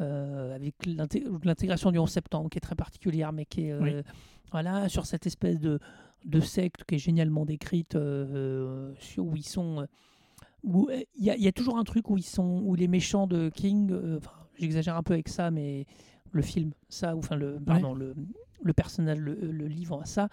euh, 0.00 0.54
avec 0.54 0.74
l'inté- 0.86 1.24
l'intégration 1.44 1.90
du 1.92 1.98
11 1.98 2.10
septembre 2.10 2.48
qui 2.50 2.58
est 2.58 2.62
très 2.62 2.74
particulière, 2.76 3.32
mais 3.32 3.44
qui 3.46 3.66
est. 3.66 3.72
euh, 3.72 3.80
Oui. 3.80 3.92
Voilà, 4.52 4.88
sur 4.88 5.06
cette 5.06 5.26
espèce 5.26 5.60
de, 5.60 5.78
de 6.24 6.40
secte 6.40 6.82
qui 6.84 6.96
est 6.96 6.98
génialement 6.98 7.44
décrite, 7.46 7.94
euh, 7.94 8.92
où 9.18 9.36
ils 9.36 9.46
sont. 9.46 9.80
euh, 9.82 9.86
où 10.64 10.88
euh, 10.90 11.00
il 11.16 11.24
y, 11.24 11.30
a- 11.30 11.36
il 11.36 11.42
y 11.42 11.48
a 11.48 11.52
toujours 11.52 11.78
un 11.78 11.84
truc 11.84 12.10
où 12.10 12.18
ils 12.18 12.22
sont 12.24 12.60
où 12.64 12.74
les 12.74 12.88
méchants 12.88 13.26
de 13.26 13.48
King 13.48 13.90
euh, 13.92 14.18
enfin, 14.18 14.32
j'exagère 14.58 14.94
un 14.96 15.02
peu 15.02 15.14
avec 15.14 15.28
ça 15.28 15.50
mais 15.50 15.86
le 16.32 16.42
film 16.42 16.72
ça 16.90 17.16
ou 17.16 17.20
enfin 17.20 17.34
le 17.36 17.58
pardon 17.64 17.94
le, 17.94 18.14
le 18.62 18.72
personnage 18.74 19.16
le, 19.18 19.34
le 19.36 19.66
livre 19.68 20.02
ça 20.04 20.28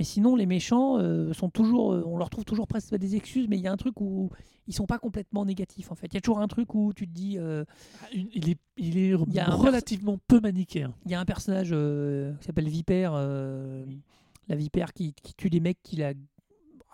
mais 0.00 0.04
sinon 0.04 0.34
les 0.34 0.46
méchants 0.46 0.96
euh, 0.98 1.34
sont 1.34 1.50
toujours 1.50 1.92
euh, 1.92 2.02
on 2.06 2.16
leur 2.16 2.30
trouve 2.30 2.46
toujours 2.46 2.66
presque 2.66 2.96
des 2.96 3.16
excuses 3.16 3.48
mais 3.50 3.58
il 3.58 3.62
y 3.62 3.66
a 3.66 3.72
un 3.72 3.76
truc 3.76 4.00
où 4.00 4.30
ils 4.66 4.72
sont 4.72 4.86
pas 4.86 4.98
complètement 4.98 5.44
négatifs 5.44 5.92
en 5.92 5.94
fait 5.94 6.06
il 6.06 6.14
y 6.14 6.16
a 6.16 6.22
toujours 6.22 6.38
un 6.38 6.48
truc 6.48 6.74
où 6.74 6.94
tu 6.94 7.06
te 7.06 7.12
dis 7.12 7.36
euh, 7.38 7.66
Ah, 8.02 8.06
Il 8.14 8.48
est, 8.48 8.58
il 8.78 8.96
est 8.96 9.14
Il 9.26 9.34
y 9.34 9.38
a 9.38 9.44
relativement 9.44 10.18
peu 10.26 10.40
manichéen. 10.40 10.94
il 11.04 11.10
y 11.10 11.14
a 11.14 11.20
un 11.20 11.26
personnage 11.26 11.68
qui 11.68 12.46
s'appelle 12.46 12.68
Vipère 12.70 13.12
la 13.12 14.56
Vipère 14.56 14.94
qui, 14.94 15.12
qui 15.12 15.34
tue 15.34 15.50
des 15.50 15.60
mecs 15.60 15.82
qu'il 15.82 16.02
a 16.02 16.14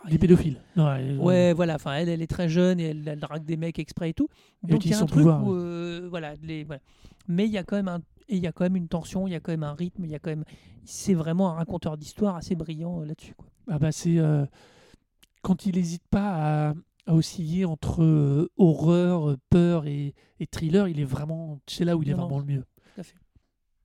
Il 0.09 0.15
est 0.15 0.19
pédophile. 0.19 0.61
Ouais, 0.77 1.17
Ouais, 1.17 1.53
voilà. 1.55 1.77
Enfin, 1.77 1.95
elle, 1.95 2.09
elle 2.09 2.21
est 2.21 2.27
très 2.27 2.49
jeune 2.49 2.81
et 2.81 2.91
elle, 2.91 3.07
elle 3.09 3.21
drague 3.21 3.45
des 3.45 3.57
mecs 3.57 3.79
exprès 3.79 4.11
et 4.11 4.15
tout. 4.15 4.29
Donc 4.63 4.85
il 4.85 4.91
y 4.91 4.95
a 4.95 4.99
un 4.99 5.07
truc 5.07 5.23
pouvoir, 5.23 5.43
où, 5.47 5.53
ouais. 5.53 6.01
voilà, 6.11 6.35
les, 6.43 6.65
voilà. 6.65 6.83
Mais 7.29 7.47
il 7.47 7.53
y 7.53 7.57
a 7.57 7.63
quand 7.63 7.77
même 7.77 7.89
un, 7.89 8.01
et 8.29 8.37
il 8.37 8.43
y 8.43 8.47
a 8.47 8.53
quand 8.53 8.65
même 8.65 8.77
une 8.77 8.89
tension, 8.89 9.27
il 9.27 9.33
y 9.33 9.35
a 9.35 9.41
quand 9.41 9.53
même 9.53 9.63
un 9.63 9.75
rythme, 9.75 10.05
il 10.05 10.11
y 10.11 10.15
a 10.15 10.19
quand 10.19 10.31
même, 10.31 10.45
c'est 10.85 11.15
vraiment 11.15 11.51
un 11.51 11.55
raconteur 11.55 11.97
d'histoire 11.97 12.37
assez 12.37 12.55
brillant 12.55 13.01
euh, 13.01 13.05
là-dessus. 13.07 13.35
Ah 13.69 13.79
bah 13.79 13.93
c'est 13.93 14.19
euh, 14.19 14.47
quand 15.43 15.67
il 15.67 15.77
n'hésite 15.77 16.07
pas 16.11 16.69
à, 16.71 16.75
à 17.07 17.15
osciller 17.15 17.65
entre 17.65 18.03
euh, 18.03 18.51
horreur, 18.57 19.37
peur 19.51 19.87
et, 19.87 20.15
et 20.41 20.47
thriller, 20.47 20.89
il 20.89 21.01
est 21.01 21.05
vraiment, 21.05 21.61
c'est 21.67 21.85
là 21.85 21.97
où 21.97 22.03
il 22.03 22.09
est 22.11 22.15
Non, 22.15 22.23
vraiment 22.23 22.39
le 22.41 22.45
mieux. 22.47 22.65
tout 22.95 23.01
à 23.01 23.03
fait. 23.03 23.17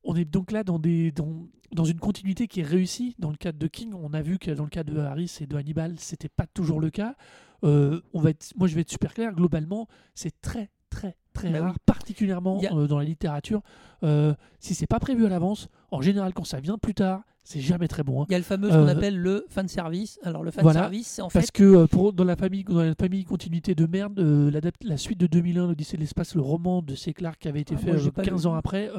On 0.03 0.15
est 0.15 0.25
donc 0.25 0.51
là 0.51 0.63
dans 0.63 0.79
des 0.79 1.11
dans, 1.11 1.47
dans 1.71 1.85
une 1.85 1.99
continuité 1.99 2.47
qui 2.47 2.61
est 2.61 2.63
réussie. 2.63 3.15
Dans 3.19 3.29
le 3.29 3.37
cadre 3.37 3.59
de 3.59 3.67
King, 3.67 3.93
on 3.93 4.13
a 4.13 4.21
vu 4.23 4.39
que 4.39 4.49
dans 4.49 4.63
le 4.63 4.69
cas 4.69 4.83
de 4.83 4.97
Harris 4.97 5.37
et 5.41 5.45
de 5.45 5.55
Hannibal, 5.55 5.99
c'était 5.99 6.29
pas 6.29 6.47
toujours 6.47 6.79
le 6.79 6.89
cas. 6.89 7.15
Euh, 7.63 8.01
on 8.13 8.19
va 8.19 8.31
être, 8.31 8.51
moi, 8.57 8.67
je 8.67 8.73
vais 8.73 8.81
être 8.81 8.89
super 8.89 9.13
clair. 9.13 9.31
Globalement, 9.33 9.87
c'est 10.15 10.41
très 10.41 10.71
très 10.91 11.15
très 11.33 11.49
Bah 11.49 11.61
rare, 11.61 11.71
oui. 11.71 11.77
particulièrement 11.85 12.59
a- 12.59 12.75
euh, 12.75 12.87
dans 12.87 12.99
la 12.99 13.05
littérature. 13.05 13.61
Euh, 14.03 14.33
si 14.59 14.75
c'est 14.75 14.85
pas 14.87 14.99
prévu 14.99 15.25
à 15.25 15.29
l'avance, 15.29 15.69
en 15.89 16.01
général, 16.01 16.33
quand 16.33 16.43
ça 16.43 16.59
vient 16.59 16.77
plus 16.77 16.93
tard, 16.93 17.21
c'est 17.43 17.61
jamais 17.61 17.87
très 17.87 18.03
bon. 18.03 18.21
hein. 18.21 18.25
Il 18.29 18.33
y 18.33 18.35
a 18.35 18.37
le 18.37 18.43
fameux 18.43 18.67
qu'on 18.69 18.75
Euh, 18.75 18.87
appelle 18.87 19.17
le 19.17 19.45
fan 19.49 19.67
service. 19.67 20.19
Alors 20.23 20.43
le 20.43 20.51
fan 20.51 20.61
voilà. 20.63 20.81
service, 20.81 21.07
c'est 21.07 21.21
en 21.23 21.29
Parce 21.29 21.45
fait, 21.47 21.51
que 21.51 21.63
euh, 21.63 21.87
pour, 21.87 22.13
dans, 22.13 22.23
la 22.25 22.35
famille, 22.35 22.63
dans 22.63 22.83
la 22.83 22.93
famille 22.93 23.23
continuité 23.23 23.73
de 23.73 23.85
merde, 23.87 24.19
l'adapt- 24.19 24.83
la 24.83 24.97
suite 24.97 25.19
de 25.19 25.25
2001, 25.27 25.67
l'Odyssée 25.67 25.95
de 25.97 26.01
l'espace, 26.01 26.35
le 26.35 26.41
roman 26.41 26.81
de 26.83 26.93
C. 26.93 27.13
Clarke 27.13 27.39
qui 27.39 27.47
avait 27.47 27.61
été 27.61 27.73
Ah, 27.77 27.81
fait 27.81 27.87
moi, 27.91 27.97
j'ai 27.97 28.09
euh, 28.09 28.11
pas 28.11 28.21
15 28.23 28.43
lu. 28.43 28.47
ans 28.49 28.53
après. 28.55 28.91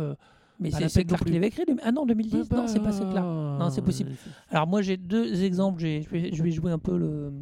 mais 0.59 0.71
c'est 0.71 0.81
la 0.99 1.05
Clark 1.05 1.25
qui 1.25 1.33
l'avait 1.33 1.49
écrit. 1.49 1.65
Ah 1.83 1.93
non, 1.93 2.07
2010, 2.07 2.51
non, 2.51 2.67
c'est 2.67 2.81
pas 2.81 2.93
c'est 2.93 3.09
Clark. 3.09 3.27
Non, 3.61 3.69
c'est 3.71 3.83
possible. 3.83 4.13
Alors 4.51 4.67
moi 4.67 4.81
j'ai 4.83 4.97
deux 4.97 5.43
exemples, 5.45 5.81
je 5.81 6.09
vais, 6.09 6.33
je 6.33 6.43
vais 6.43 6.51
jouer 6.51 6.73
un 6.73 6.79
peu 6.79 6.97
le, 6.97 7.33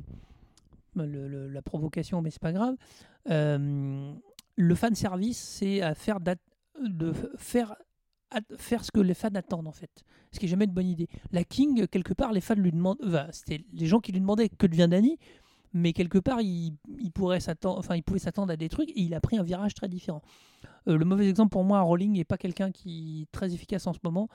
le- 0.96 1.28
le- 1.28 1.48
la 1.48 1.62
provocation, 1.62 2.20
mais 2.22 2.30
c'est 2.30 2.40
pas 2.42 2.52
grave. 2.52 2.74
Euh, 3.30 4.12
le 4.60 4.74
fan 4.74 4.94
service, 4.94 5.38
c'est 5.38 5.82
à 5.82 5.94
faire 5.94 6.18
de 6.20 7.12
faire 7.36 7.74
faire 8.56 8.84
ce 8.84 8.92
que 8.92 9.00
les 9.00 9.14
fans 9.14 9.34
attendent 9.34 9.66
en 9.66 9.72
fait. 9.72 10.04
Ce 10.32 10.38
qui 10.38 10.46
est 10.46 10.48
jamais 10.48 10.66
une 10.66 10.72
bonne 10.72 10.86
idée. 10.86 11.08
La 11.32 11.42
King, 11.42 11.86
quelque 11.88 12.14
part, 12.14 12.32
les 12.32 12.40
fans 12.40 12.54
lui 12.54 12.70
demandent, 12.70 12.98
c'était 13.32 13.64
les 13.72 13.86
gens 13.86 13.98
qui 13.98 14.12
lui 14.12 14.20
demandaient 14.20 14.48
que 14.48 14.66
devient 14.66 14.86
Danny, 14.88 15.18
mais 15.72 15.92
quelque 15.92 16.18
part, 16.18 16.40
il, 16.40 16.76
il 17.00 17.10
pourrait 17.10 17.40
s'attendre, 17.40 17.78
enfin, 17.78 17.96
il 17.96 18.02
pouvait 18.02 18.20
s'attendre 18.20 18.52
à 18.52 18.56
des 18.56 18.68
trucs 18.68 18.90
et 18.90 19.00
il 19.00 19.14
a 19.14 19.20
pris 19.20 19.38
un 19.38 19.42
virage 19.42 19.74
très 19.74 19.88
différent. 19.88 20.22
Euh, 20.88 20.96
le 20.96 21.04
mauvais 21.04 21.28
exemple 21.28 21.50
pour 21.50 21.64
moi, 21.64 21.80
Rowling 21.80 22.12
n'est 22.12 22.24
pas 22.24 22.38
quelqu'un 22.38 22.70
qui 22.70 23.22
est 23.22 23.32
très 23.32 23.52
efficace 23.52 23.86
en 23.86 23.92
ce 23.92 23.98
moment. 24.04 24.28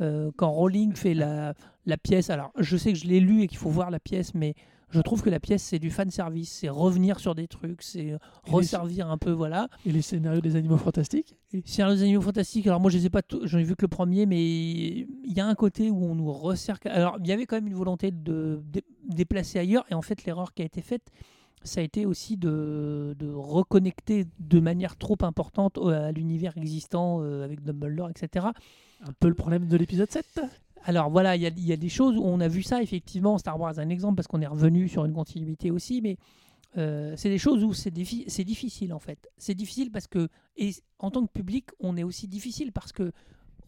Euh, 0.00 0.30
quand 0.36 0.50
Rowling 0.50 0.94
fait 0.94 1.14
la, 1.14 1.54
la 1.86 1.96
pièce, 1.96 2.30
alors 2.30 2.52
je 2.58 2.76
sais 2.76 2.92
que 2.92 2.98
je 2.98 3.06
l'ai 3.06 3.20
lu 3.20 3.42
et 3.42 3.48
qu'il 3.48 3.58
faut 3.58 3.70
voir 3.70 3.90
la 3.90 4.00
pièce, 4.00 4.34
mais 4.34 4.54
je 4.90 5.00
trouve 5.00 5.22
que 5.22 5.30
la 5.30 5.38
pièce 5.40 5.62
c'est 5.62 5.78
du 5.78 5.90
fan 5.90 6.10
service, 6.10 6.50
c'est 6.50 6.68
revenir 6.68 7.20
sur 7.20 7.34
des 7.34 7.46
trucs, 7.48 7.82
c'est 7.82 8.16
resservir 8.44 9.10
un 9.10 9.18
peu, 9.18 9.30
voilà. 9.30 9.68
Et 9.84 9.92
les 9.92 10.02
scénarios 10.02 10.40
des 10.40 10.56
animaux 10.56 10.78
fantastiques 10.78 11.36
C'est 11.64 11.82
un 11.82 11.94
des 11.94 12.02
animaux 12.02 12.20
fantastiques. 12.22 12.66
Alors 12.66 12.80
moi, 12.80 12.90
je 12.90 12.98
les 12.98 13.06
ai 13.06 13.10
pas, 13.10 13.22
tous- 13.22 13.46
j'en 13.46 13.58
ai 13.58 13.64
vu 13.64 13.76
que 13.76 13.82
le 13.82 13.88
premier, 13.88 14.26
mais 14.26 14.40
il 14.44 15.06
y 15.32 15.40
a 15.40 15.46
un 15.46 15.54
côté 15.54 15.90
où 15.90 16.04
on 16.04 16.14
nous 16.14 16.32
resserre. 16.32 16.78
Alors 16.86 17.16
il 17.20 17.26
y 17.26 17.32
avait 17.32 17.46
quand 17.46 17.56
même 17.56 17.66
une 17.66 17.74
volonté 17.74 18.10
de 18.10 18.62
dé- 18.64 18.84
déplacer 19.08 19.58
ailleurs, 19.58 19.84
et 19.90 19.94
en 19.94 20.02
fait, 20.02 20.24
l'erreur 20.24 20.54
qui 20.54 20.62
a 20.62 20.64
été 20.64 20.80
faite, 20.82 21.10
ça 21.64 21.80
a 21.80 21.82
été 21.82 22.06
aussi 22.06 22.36
de, 22.36 23.16
de 23.18 23.28
reconnecter 23.30 24.26
de 24.38 24.60
manière 24.60 24.96
trop 24.96 25.16
importante 25.22 25.76
au- 25.76 25.88
à 25.88 26.12
l'univers 26.12 26.52
existant 26.56 27.20
euh, 27.22 27.44
avec 27.44 27.62
Dumbledore, 27.64 28.10
etc. 28.10 28.46
Un 29.02 29.12
peu 29.20 29.28
le 29.28 29.34
problème 29.34 29.66
de 29.66 29.76
l'épisode 29.76 30.10
7 30.10 30.40
Alors 30.84 31.10
voilà, 31.10 31.36
il 31.36 31.42
y 31.42 31.46
a, 31.46 31.50
il 31.50 31.66
y 31.66 31.72
a 31.72 31.76
des 31.76 31.88
choses 31.88 32.16
où 32.16 32.22
on 32.24 32.40
a 32.40 32.48
vu 32.48 32.62
ça, 32.62 32.82
effectivement, 32.82 33.36
Star 33.38 33.58
Wars 33.60 33.78
est 33.78 33.82
un 33.82 33.88
exemple, 33.90 34.16
parce 34.16 34.26
qu'on 34.26 34.40
est 34.40 34.46
revenu 34.46 34.88
sur 34.88 35.04
une 35.04 35.12
continuité 35.12 35.70
aussi, 35.70 36.00
mais 36.00 36.16
euh, 36.76 37.14
c'est 37.16 37.28
des 37.28 37.38
choses 37.38 37.64
où 37.64 37.72
c'est 37.74 37.92
diffi- 37.92 38.24
c'est 38.28 38.44
difficile 38.44 38.92
en 38.92 38.98
fait. 38.98 39.28
C'est 39.36 39.54
difficile 39.54 39.90
parce 39.90 40.06
que, 40.06 40.28
et 40.56 40.70
en 40.98 41.10
tant 41.10 41.26
que 41.26 41.32
public, 41.32 41.70
on 41.80 41.96
est 41.96 42.02
aussi 42.04 42.28
difficile 42.28 42.72
parce 42.72 42.92
que 42.92 43.12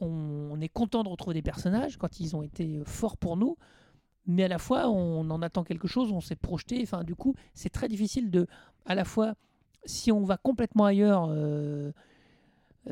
on, 0.00 0.06
on 0.52 0.60
est 0.60 0.68
content 0.68 1.02
de 1.02 1.08
retrouver 1.08 1.34
des 1.34 1.42
personnages 1.42 1.96
quand 1.98 2.20
ils 2.20 2.36
ont 2.36 2.42
été 2.42 2.80
forts 2.84 3.16
pour 3.16 3.36
nous, 3.36 3.56
mais 4.26 4.44
à 4.44 4.48
la 4.48 4.58
fois 4.58 4.88
on 4.88 5.28
en 5.30 5.42
attend 5.42 5.64
quelque 5.64 5.88
chose, 5.88 6.12
on 6.12 6.20
s'est 6.20 6.36
projeté. 6.36 6.80
Enfin, 6.82 7.04
du 7.04 7.14
coup, 7.14 7.34
c'est 7.54 7.70
très 7.70 7.88
difficile 7.88 8.30
de, 8.30 8.46
à 8.86 8.94
la 8.94 9.04
fois, 9.04 9.34
si 9.84 10.12
on 10.12 10.22
va 10.24 10.36
complètement 10.36 10.84
ailleurs, 10.84 11.26
euh, 11.30 11.92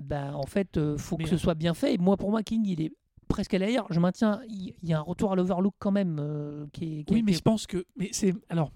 ben, 0.03 0.35
en 0.35 0.47
fait, 0.47 0.77
euh, 0.77 0.99
faut 0.99 1.17
Mais, 1.17 1.25
que 1.25 1.31
ce 1.31 1.37
soit 1.37 1.55
bien 1.55 1.75
fait. 1.75 1.95
Et 1.95 1.99
moi, 1.99 2.17
pour 2.17 2.31
moi, 2.31 2.43
King, 2.43 2.65
il 2.67 2.81
est 2.81 2.93
presque 3.29 3.55
à 3.55 3.59
l'ailleurs. 3.59 3.87
Je 3.91 4.01
maintiens, 4.01 4.41
il 4.49 4.75
il 4.83 4.89
y 4.89 4.93
a 4.93 4.99
un 4.99 5.03
retour 5.03 5.33
à 5.33 5.37
l'Overlook 5.37 5.75
quand 5.79 5.93
même 5.93 6.19
euh, 6.21 6.67
qui 6.73 7.01
est. 7.01 7.05
qui 7.05 7.15
Oui, 7.15 7.23
mais 7.23 7.33
je 7.33 7.43
pense 7.43 7.67
que. 7.67 7.85
Mais 7.97 8.09
c'est. 8.13 8.35
Alors. 8.49 8.73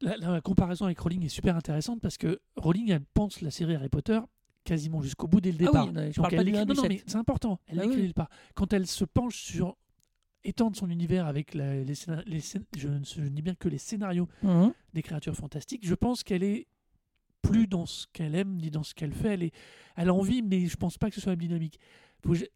La, 0.00 0.16
la 0.16 0.40
comparaison 0.40 0.84
avec 0.84 1.00
Rowling 1.00 1.24
est 1.24 1.28
super 1.28 1.56
intéressante 1.56 2.00
parce 2.00 2.16
que 2.16 2.38
Rowling, 2.56 2.90
elle 2.92 3.04
pense 3.14 3.40
la 3.40 3.50
série 3.50 3.74
Harry 3.74 3.88
Potter 3.88 4.20
quasiment 4.62 5.02
jusqu'au 5.02 5.26
bout 5.26 5.40
dès 5.40 5.50
le 5.50 5.56
Ah 5.60 5.64
départ. 5.66 5.86
oui, 5.88 5.92
non, 5.92 6.08
je 6.12 6.20
parle 6.20 6.30
pas 6.30 6.36
elle 6.36 6.44
du 6.44 6.52
l'écrit- 6.52 6.62
1 6.62 6.64
du 6.66 6.68
non, 6.68 6.74
non, 6.76 6.82
7. 6.82 6.90
mais 6.92 7.02
c'est 7.04 7.16
important. 7.16 7.58
Elle 7.66 7.80
Ah 7.80 7.86
oui. 7.86 7.96
le 7.96 8.06
départ. 8.06 8.28
Quand 8.54 8.72
elle 8.72 8.86
se 8.86 9.04
penche 9.04 9.36
sur 9.42 9.76
étendre 10.44 10.76
son 10.76 10.88
univers 10.88 11.26
avec 11.26 11.52
la- 11.54 11.82
les, 11.82 11.94
les 12.26 12.40
je, 12.76 12.88
ne 12.88 13.28
dis 13.28 13.42
bien 13.42 13.56
que 13.56 13.68
les 13.68 13.78
scénarios 13.78 14.28
Mhm. 14.44 14.72
des 14.94 15.02
créatures 15.02 15.34
fantastiques, 15.34 15.84
je 15.84 15.94
pense 15.96 16.22
qu'elle 16.22 16.44
est 16.44 16.68
plus 17.42 17.66
dans 17.66 17.86
ce 17.86 18.06
qu'elle 18.12 18.36
aime 18.36 18.56
ni 18.56 18.70
dans 18.70 18.84
ce 18.84 18.94
qu'elle 18.94 19.12
fait. 19.12 19.34
Elle, 19.34 19.42
est, 19.44 19.54
elle 19.96 20.10
a 20.10 20.14
envie, 20.14 20.42
mais 20.42 20.66
je 20.66 20.76
pense 20.76 20.96
pas 20.96 21.08
que 21.08 21.16
ce 21.16 21.20
soit 21.20 21.32
la 21.32 21.36
même 21.36 21.48
dynamique. 21.48 21.80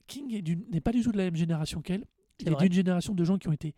King 0.07 0.43
n'est 0.71 0.81
pas 0.81 0.93
du 0.93 1.03
tout 1.03 1.13
de 1.13 1.17
la 1.19 1.25
même 1.25 1.37
génération 1.37 1.81
qu'elle. 1.83 2.05
Il 2.41 2.49
est 2.49 2.57
d'une 2.57 2.73
génération 2.73 3.15
de 3.15 3.25
gens 3.25 3.39
qui 3.39 3.49
ont 3.49 3.53
été 3.53 3.75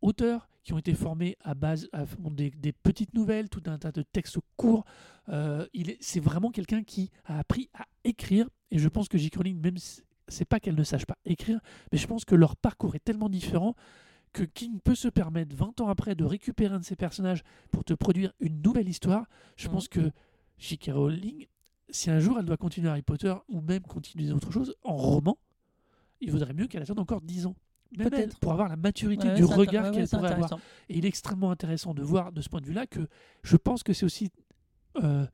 auteurs, 0.00 0.48
qui 0.64 0.72
ont 0.72 0.78
été 0.78 0.94
formés 0.94 1.36
à 1.40 1.54
base 1.54 1.88
à 1.92 2.04
des, 2.30 2.50
des 2.50 2.72
petites 2.72 3.14
nouvelles, 3.14 3.48
tout 3.48 3.62
un 3.66 3.78
tas 3.78 3.92
de 3.92 4.02
textes 4.02 4.38
courts. 4.56 4.84
Euh, 5.28 5.66
c'est 6.00 6.20
vraiment 6.20 6.50
quelqu'un 6.50 6.82
qui 6.82 7.10
a 7.24 7.38
appris 7.38 7.68
à 7.74 7.84
écrire. 8.04 8.48
Et 8.70 8.78
je 8.78 8.88
pense 8.88 9.08
que 9.08 9.18
J.K. 9.18 9.36
Rowling, 9.36 9.60
même 9.60 9.76
si 9.78 10.02
c'est 10.28 10.44
pas 10.46 10.60
qu'elle 10.60 10.74
ne 10.76 10.82
sache 10.84 11.04
pas 11.04 11.18
écrire, 11.24 11.60
mais 11.92 11.98
je 11.98 12.06
pense 12.06 12.24
que 12.24 12.34
leur 12.34 12.56
parcours 12.56 12.94
est 12.94 13.04
tellement 13.04 13.28
différent 13.28 13.74
que 14.32 14.44
King 14.44 14.80
peut 14.80 14.94
se 14.94 15.08
permettre 15.08 15.54
20 15.54 15.82
ans 15.82 15.88
après 15.88 16.14
de 16.14 16.24
récupérer 16.24 16.74
un 16.74 16.80
de 16.80 16.84
ses 16.84 16.96
personnages 16.96 17.42
pour 17.70 17.84
te 17.84 17.92
produire 17.92 18.32
une 18.40 18.62
nouvelle 18.62 18.88
histoire. 18.88 19.26
Je 19.56 19.66
Mhm. 19.68 19.74
pense 19.74 19.88
que 19.88 20.10
J.K. 20.58 20.90
Rowling, 20.94 21.46
si 21.92 22.10
un 22.10 22.18
jour 22.18 22.38
elle 22.38 22.44
doit 22.44 22.56
continuer 22.56 22.88
Harry 22.88 23.02
Potter 23.02 23.34
ou 23.48 23.60
même 23.60 23.82
continuer 23.82 24.32
autre 24.32 24.50
chose 24.50 24.74
en 24.82 24.96
roman, 24.96 25.38
il 26.20 26.30
vaudrait 26.30 26.54
mieux 26.54 26.66
qu'elle 26.66 26.82
attende 26.82 26.98
encore 26.98 27.20
10 27.20 27.46
ans. 27.46 27.56
Même 27.96 28.08
Peut-être. 28.08 28.32
elle, 28.32 28.38
pour 28.40 28.52
avoir 28.52 28.68
la 28.68 28.76
maturité 28.76 29.28
Ouais, 29.28 29.34
du 29.34 29.44
regard 29.44 29.84
ouais, 29.84 29.90
qu'elle 29.92 30.08
pourrait 30.08 30.32
avoir. 30.32 30.58
Et 30.88 30.96
il 30.96 31.04
est 31.04 31.08
extrêmement 31.08 31.50
intéressant 31.50 31.92
de 31.92 32.02
voir 32.02 32.32
de 32.32 32.40
ce 32.40 32.48
point 32.48 32.60
de 32.60 32.66
vue-là 32.66 32.86
que 32.86 33.06
je 33.42 33.56
pense 33.56 33.82
que 33.82 33.92
c'est 33.92 34.06
aussi. 34.06 34.30
euh, 34.96 35.26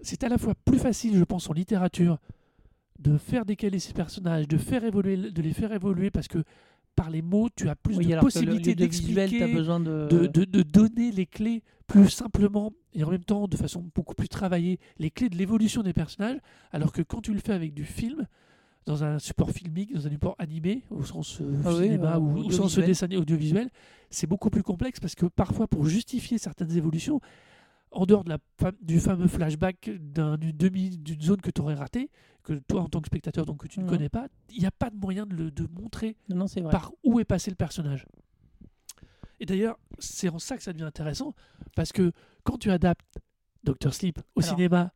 c'est 0.00 0.22
à 0.22 0.28
la 0.28 0.38
fois 0.38 0.54
plus 0.54 0.78
facile, 0.78 1.16
je 1.16 1.24
pense, 1.24 1.50
en 1.50 1.52
littérature 1.52 2.18
de 3.00 3.18
faire 3.18 3.44
décaler 3.44 3.80
ces 3.80 3.92
personnages, 3.92 4.46
de, 4.46 4.58
faire 4.58 4.84
évoluer, 4.84 5.16
de 5.16 5.42
les 5.42 5.52
faire 5.52 5.72
évoluer 5.72 6.10
parce 6.10 6.28
que 6.28 6.44
par 6.98 7.10
les 7.10 7.22
mots, 7.22 7.48
tu 7.54 7.68
as 7.68 7.76
plus 7.76 7.96
Oui, 7.96 8.06
de 8.06 8.18
possibilités 8.18 8.74
d'expliquer, 8.74 9.38
t'as 9.38 9.52
besoin 9.52 9.80
de. 9.80 10.08
de, 10.10 10.26
de- 10.26 10.44
de 10.44 10.62
donner 10.62 11.10
les 11.12 11.26
clés 11.26 11.62
plus 11.86 12.10
simplement 12.10 12.72
et 12.92 13.02
en 13.04 13.10
même 13.10 13.24
temps 13.24 13.46
de 13.48 13.56
façon 13.56 13.84
beaucoup 13.94 14.14
plus 14.14 14.28
travaillée, 14.28 14.78
les 14.98 15.10
clés 15.10 15.28
de 15.28 15.36
l'évolution 15.36 15.82
des 15.82 15.92
personnages, 15.92 16.38
alors 16.72 16.92
que 16.92 17.00
quand 17.02 17.20
tu 17.22 17.32
le 17.32 17.40
fais 17.40 17.52
avec 17.54 17.72
du 17.72 17.84
film, 17.84 18.26
dans 18.84 19.04
un 19.04 19.18
support 19.18 19.50
filmique, 19.50 19.92
dans 19.94 20.06
un 20.06 20.10
support 20.10 20.34
animé, 20.38 20.82
au 20.90 21.04
sens 21.04 21.40
euh, 21.40 21.54
Ah 21.64 21.74
oui, 21.74 21.84
cinéma 21.84 22.16
euh, 22.16 22.18
ou 22.20 22.38
au 22.46 22.50
sens 22.50 22.78
dessin 22.78 23.06
audiovisuel, 23.12 23.70
c'est 24.10 24.26
beaucoup 24.26 24.50
plus 24.50 24.62
complexe 24.62 24.98
parce 25.00 25.14
que 25.14 25.26
parfois 25.26 25.66
pour 25.68 25.86
justifier 25.86 26.36
certaines 26.38 26.74
évolutions, 26.76 27.20
en 27.90 28.04
dehors 28.06 28.24
de 28.24 28.30
la, 28.30 28.38
du 28.82 28.98
fameux 29.00 29.28
flashback 29.28 29.90
d'un- 30.00 30.36
d'une 30.36 30.56
demi 30.56 30.98
d'une 30.98 31.20
zone 31.22 31.40
que 31.40 31.50
tu 31.50 31.60
aurais 31.62 31.74
raté, 31.74 32.10
que 32.48 32.60
toi 32.66 32.82
en 32.82 32.88
tant 32.88 33.00
que 33.00 33.06
spectateur 33.06 33.44
donc 33.46 33.58
que 33.62 33.68
tu 33.68 33.78
ne 33.80 33.84
Mhm. 33.84 33.90
connais 33.90 34.08
pas, 34.08 34.28
il 34.50 34.60
n'y 34.60 34.66
a 34.66 34.70
pas 34.70 34.90
de 34.90 34.96
moyen 34.96 35.26
de, 35.26 35.34
le, 35.34 35.50
de 35.50 35.66
montrer 35.80 36.16
Non, 36.28 36.36
non, 36.56 36.70
par 36.70 36.92
où 37.04 37.20
est 37.20 37.24
passé 37.24 37.50
le 37.50 37.56
personnage. 37.56 38.06
Et 39.40 39.46
d'ailleurs, 39.46 39.78
c'est 39.98 40.28
en 40.28 40.38
ça 40.38 40.56
que 40.56 40.62
ça 40.62 40.72
devient 40.72 40.84
intéressant, 40.84 41.34
parce 41.76 41.92
que 41.92 42.12
quand 42.42 42.58
tu 42.58 42.70
adaptes 42.70 43.18
Doctor 43.64 43.94
Sleep 43.94 44.18
au 44.34 44.40
Alors- 44.42 44.50
cinéma, 44.56 44.92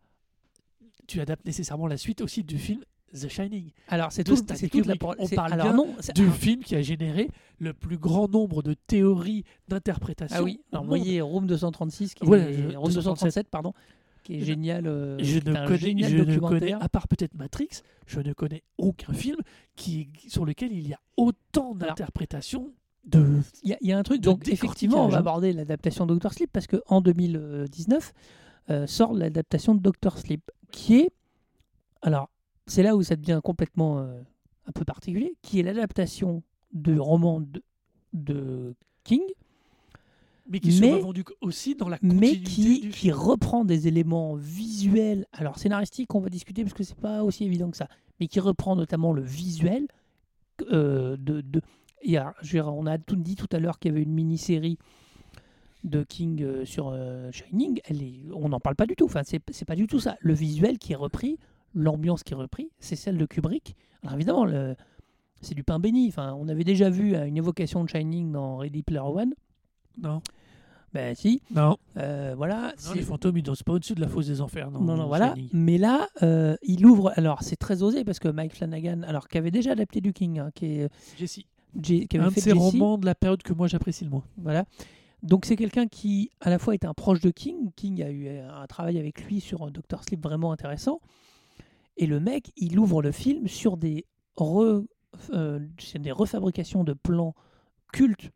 tu 1.07 1.21
adaptes 1.21 1.45
nécessairement 1.45 1.87
la 1.87 1.97
suite 1.97 2.21
aussi 2.21 2.43
du 2.43 2.59
film 2.59 2.83
The 3.13 3.29
Shining, 3.29 3.73
Alors, 3.89 4.11
c'est 4.11 4.25
tout. 4.25 4.37
C'est 4.37 4.75
la. 4.87 4.97
Pro- 4.97 5.15
On 5.19 5.29
parle 5.29 5.53
alors 5.53 5.67
bien 5.67 5.77
non. 5.77 5.95
du 6.15 6.27
ah, 6.27 6.31
film 6.33 6.63
qui 6.65 6.75
a 6.75 6.81
généré 6.81 7.29
le 7.59 7.75
plus 7.75 7.99
grand 7.99 8.27
nombre 8.27 8.63
de 8.63 8.73
théories 8.73 9.45
d'interprétation. 9.69 10.35
Ah 10.39 10.43
oui. 10.43 10.63
Alors, 10.73 10.85
vous 10.85 10.89
voyez 10.89 11.21
Room 11.21 11.47
236, 11.47 12.15
qui 12.15 12.25
Voilà, 12.25 12.51
est, 12.51 12.75
Room 12.75 12.91
237, 12.91 13.49
pardon, 13.51 13.75
qui 14.23 14.37
est 14.37 14.41
Je- 14.41 14.45
génial. 14.47 14.87
euh, 14.87 15.19
je 15.21 15.39
ne, 15.39 15.67
connais, 15.67 15.79
génial 15.79 16.11
je 16.11 16.17
ne 16.17 16.23
connais, 16.25 16.37
documentaire. 16.39 16.83
à 16.83 16.89
part 16.89 17.09
peut-être 17.09 17.35
Matrix, 17.35 17.69
je 18.07 18.21
ne 18.21 18.33
connais 18.33 18.63
aucun 18.79 19.13
film 19.13 19.39
qui, 19.77 20.09
sur 20.29 20.45
lequel 20.45 20.73
il 20.73 20.89
y 20.89 20.93
a 20.95 21.01
autant 21.17 21.75
d'interprétations 21.75 22.73
de 23.05 23.41
Il 23.65 23.71
y, 23.71 23.73
a- 23.73 23.79
il 23.81 23.89
y 23.89 23.93
a 23.93 23.99
un 23.99 24.03
truc, 24.05 24.21
de 24.21 24.25
donc 24.27 24.49
effectivement, 24.49 25.05
on 25.05 25.09
va 25.09 25.17
hein. 25.17 25.21
aborder 25.21 25.53
l'adaptation 25.53 26.07
de 26.07 26.13
Doctor 26.15 26.33
Sleep 26.33 26.51
parce 26.53 26.67
qu'en 26.69 27.01
2019 27.01 28.13
euh, 28.71 28.87
sort 28.87 29.13
l'adaptation 29.13 29.75
de 29.75 29.81
Doctor 29.81 30.19
Sleep 30.19 30.51
qui 30.71 31.01
est. 31.01 31.11
Alors, 32.03 32.31
c'est 32.67 32.83
là 32.85 32.95
où 32.97 33.03
ça 33.03 33.17
devient 33.17 33.41
complètement 33.43 33.99
euh, 33.99 34.21
un 34.67 34.73
peu 34.73 34.85
particulier, 34.85 35.35
qui 35.43 35.59
est 35.59 35.63
l'adaptation 35.65 36.43
du 36.73 36.99
roman 37.01 37.41
de, 37.41 37.63
de 38.13 38.75
King, 39.05 39.23
mais 40.53 40.61
qui 40.61 40.79
Mais- 40.81 41.01
vendu 41.01 41.25
aussi 41.41 41.75
dans 41.75 41.89
la 41.89 41.99
mais 42.03 42.13
continuité 42.13 42.51
qui, 42.51 42.81
du 42.81 42.89
qui 42.91 43.11
reprend 43.11 43.65
des 43.65 43.89
éléments 43.89 44.35
visuels, 44.35 45.27
alors 45.33 45.59
scénaristiques, 45.59 46.15
on 46.15 46.21
va 46.21 46.29
discuter 46.29 46.63
parce 46.63 46.75
que 46.75 46.85
c'est 46.85 46.95
pas 46.95 47.25
aussi 47.25 47.45
évident 47.45 47.71
que 47.71 47.77
ça, 47.79 47.89
mais 48.21 48.29
qui 48.29 48.39
reprend 48.39 48.77
notamment 48.77 49.15
le 49.15 49.23
visuel 49.23 49.89
euh, 50.71 51.17
de. 51.19 51.41
de 51.41 51.63
et 52.03 52.19
alors, 52.19 52.35
je 52.43 52.51
dire, 52.51 52.67
on 52.69 52.85
a 52.85 52.99
tout 52.99 53.17
dit 53.17 53.35
tout 53.35 53.49
à 53.53 53.61
l'heure 53.61 53.79
qu'il 53.79 53.93
y 53.93 53.95
avait 53.95 54.03
une 54.03 54.13
mini-série 54.13 54.77
de 55.85 56.03
King 56.03 56.43
euh, 56.43 56.65
sur 56.65 56.91
euh, 56.93 57.31
Shining, 57.33 57.81
elle 57.85 58.03
est, 58.03 58.21
on 58.35 58.51
n'en 58.51 58.61
parle 58.61 58.77
pas 58.77 58.87
du 58.87 58.95
tout. 58.95 59.07
Enfin, 59.07 59.23
c'est 59.25 59.65
pas 59.65 59.77
du 59.77 59.87
tout 59.87 60.01
ça. 60.01 60.17
Le 60.21 60.35
visuel 60.35 60.79
qui 60.79 60.93
est 60.93 60.97
repris, 60.97 61.39
l'ambiance 61.75 62.25
qui 62.25 62.35
est 62.35 62.37
repris, 62.37 62.71
c'est 62.79 62.97
celle 62.97 63.17
de 63.17 63.25
Kubrick. 63.25 63.75
Alors 64.03 64.17
évidemment, 64.17 64.47
c'est 65.41 65.55
du 65.55 65.65
pain 65.65 65.79
béni. 65.79 66.09
Enfin, 66.09 66.35
on 66.39 66.49
avait 66.49 66.65
déjà 66.65 66.91
vu 66.91 67.15
une 67.15 67.37
évocation 67.37 67.85
de 67.85 67.89
Shining 67.89 68.33
dans 68.33 68.59
Ready 68.59 68.83
Player 68.83 69.01
One. 69.01 69.33
Non, 69.99 70.23
Ben 70.95 71.15
si, 71.15 71.41
non. 71.55 71.79
euh, 71.97 72.35
voilà. 72.37 72.75
Non, 72.87 72.93
les 72.95 73.03
fantômes, 73.03 73.39
ils 73.39 73.43
dansent 73.43 73.63
pas 73.63 73.73
au-dessus 73.73 73.95
de 73.95 74.01
la 74.01 74.09
fosse 74.09 74.27
des 74.27 74.41
enfers. 74.43 74.71
Non, 74.71 74.81
non, 74.81 74.97
non, 74.97 75.07
voilà. 75.07 75.35
Mais 75.55 75.79
là, 75.79 76.09
euh, 76.23 76.55
il 76.63 76.85
ouvre. 76.85 77.13
Alors, 77.17 77.43
c'est 77.43 77.57
très 77.57 77.83
osé 77.83 78.05
parce 78.05 78.19
que 78.19 78.29
Mike 78.29 78.55
Flanagan, 78.55 79.03
alors 79.03 79.29
qui 79.29 79.39
avait 79.39 79.51
déjà 79.51 79.73
adapté 79.73 80.01
du 80.03 80.13
King, 80.13 80.39
hein, 80.39 80.51
qui, 80.55 80.67
est, 80.67 80.89
Jesse. 81.19 81.41
J- 81.81 82.07
qui 82.07 82.17
avait 82.19 82.27
Un 82.27 82.29
de 82.29 82.35
fait 82.35 82.43
ces 82.43 82.51
Jesse, 82.51 82.59
romans 82.59 82.99
de 82.99 83.07
la 83.07 83.15
période 83.15 83.43
que 83.43 83.55
moi 83.55 83.69
j'apprécie 83.69 84.05
le 84.05 84.11
moins. 84.11 84.25
Voilà. 84.37 84.65
Donc, 85.23 85.47
c'est 85.47 85.57
quelqu'un 85.57 85.87
qui, 85.87 86.31
à 86.41 86.51
la 86.51 86.59
fois, 86.59 86.75
est 86.75 86.85
un 86.85 86.93
proche 86.95 87.21
de 87.21 87.31
King. 87.31 87.71
King 87.77 88.03
a 88.03 88.11
eu 88.11 88.29
un 88.29 88.67
travail 88.67 88.99
avec 88.99 89.25
lui 89.25 89.41
sur 89.41 89.71
Doctor 89.71 90.03
Sleep 90.05 90.23
vraiment 90.23 90.53
intéressant. 90.53 91.01
Et 91.97 92.07
le 92.07 92.21
mec, 92.21 92.53
il 92.57 92.79
ouvre 92.79 93.01
le 93.03 93.13
film 93.13 93.49
sur 93.49 93.77
des, 93.77 94.05
re- 94.37 94.85
euh, 95.33 95.61
sur 95.79 96.01
des 96.01 96.11
refabrications 96.13 96.85
de 96.85 96.93
plans 96.93 97.35
cultes. 97.93 98.31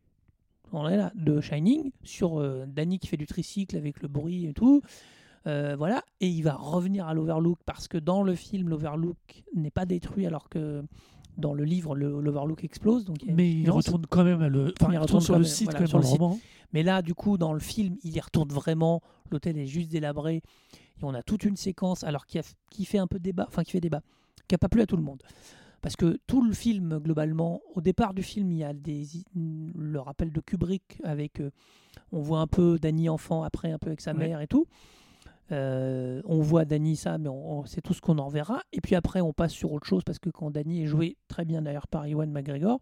On 0.73 0.89
est 0.89 0.97
là, 0.97 1.13
de 1.15 1.41
Shining, 1.41 1.93
sur 2.03 2.41
euh, 2.41 2.65
Danny 2.67 2.99
qui 2.99 3.07
fait 3.07 3.17
du 3.17 3.27
tricycle 3.27 3.77
avec 3.77 4.03
le 4.03 4.09
bruit 4.09 4.47
et 4.47 4.53
tout. 4.53 4.83
Euh, 5.47 5.77
voilà, 5.79 6.03
et 6.21 6.27
il 6.27 6.43
va 6.43 6.55
revenir 6.55 7.07
à 7.07 7.15
l'Overlook 7.15 7.59
parce 7.65 7.87
que 7.87 7.99
dans 7.99 8.23
le 8.25 8.35
film, 8.35 8.69
l'Overlook 8.69 9.17
n'est 9.55 9.71
pas 9.71 9.87
détruit 9.87 10.27
alors 10.27 10.49
que 10.49 10.83
dans 11.39 11.55
le 11.55 11.63
livre, 11.65 11.95
l'Overlook 11.95 12.65
explose. 12.65 13.05
Donc 13.05 13.19
il 13.25 13.35
Mais 13.35 13.51
il 13.53 13.71
retourne 13.71 14.07
quand 14.09 14.25
même 14.25 14.43
à 14.43 14.49
le. 14.49 14.73
Enfin, 14.81 14.91
Il 14.91 14.95
il 14.95 14.99
retourne 14.99 15.21
sur 15.21 15.35
le 15.35 15.41
même, 15.41 15.49
site 15.49 15.67
voilà, 15.67 15.79
quand 15.79 15.83
même 15.83 15.89
sur 15.89 15.99
dans 15.99 16.03
le 16.03 16.05
le 16.05 16.11
site. 16.11 16.21
roman. 16.21 16.39
Mais 16.73 16.83
là, 16.83 17.01
du 17.01 17.15
coup, 17.15 17.39
dans 17.39 17.53
le 17.53 17.61
film, 17.61 17.97
il 18.03 18.17
y 18.17 18.21
retourne 18.21 18.49
vraiment. 18.49 19.03
L'hôtel 19.31 19.57
est 19.57 19.67
juste 19.67 19.89
délabré. 19.91 20.37
Et 20.37 21.05
on 21.05 21.15
a 21.15 21.23
toute 21.23 21.45
une 21.45 21.57
séquence, 21.57 22.03
alors 22.05 22.27
qui, 22.27 22.39
a- 22.41 22.55
qui 22.71 22.85
fait 22.85 22.99
un 22.99 23.07
peu 23.07 23.19
débat, 23.21 23.45
enfin 23.47 23.63
qui 23.63 23.71
fait 23.73 23.81
débat, 23.81 24.01
qui 24.49 24.55
n'a 24.55 24.59
pas 24.59 24.69
plu 24.69 24.81
à 24.81 24.87
tout 24.87 24.97
le 24.97 25.03
monde. 25.03 25.23
Parce 25.87 25.95
que 25.95 26.19
tout 26.27 26.43
le 26.43 26.53
film, 26.53 26.99
globalement, 26.99 27.61
au 27.77 27.81
départ 27.81 28.13
du 28.13 28.25
film, 28.25 28.51
il 28.51 28.59
y 28.59 28.65
a 28.65 28.73
des, 28.73 29.05
le 29.37 30.01
rappel 30.01 30.33
de 30.33 30.41
Kubrick 30.41 30.99
avec. 31.05 31.39
euh, 31.39 31.51
on 32.11 32.19
voit 32.19 32.41
un 32.41 32.49
peu 32.49 32.77
Danny 32.81 33.09
enfant, 33.09 33.45
après 33.45 33.71
un 33.71 33.79
peu 33.79 33.87
avec 33.91 34.01
sa 34.01 34.11
Ouais. 34.13 34.19
mère 34.27 34.41
et 34.41 34.49
tout. 34.49 34.67
Euh, 35.53 36.23
on 36.25 36.41
voit 36.41 36.65
Danny 36.65 36.97
ça, 36.97 37.19
mais 37.19 37.29
on- 37.29 37.61
on- 37.61 37.67
c'est 37.67 37.83
tout 37.83 37.95
ce 37.95 38.01
qu'on 38.01 38.19
en 38.19 38.27
verra. 38.29 38.63
Et 38.73 38.81
puis 38.81 38.97
après, 38.97 39.21
on 39.21 39.33
passe 39.33 39.53
sur 39.53 39.71
autre 39.71 39.87
chose 39.87 40.03
parce 40.05 40.19
que 40.19 40.29
quand 40.29 40.51
Danny 40.51 40.83
est 40.83 40.87
joué 40.87 41.19
très 41.29 41.45
bien 41.45 41.63
d'ailleurs 41.63 41.87
par 41.87 42.05
Ewan 42.05 42.33
McGregor. 42.33 42.81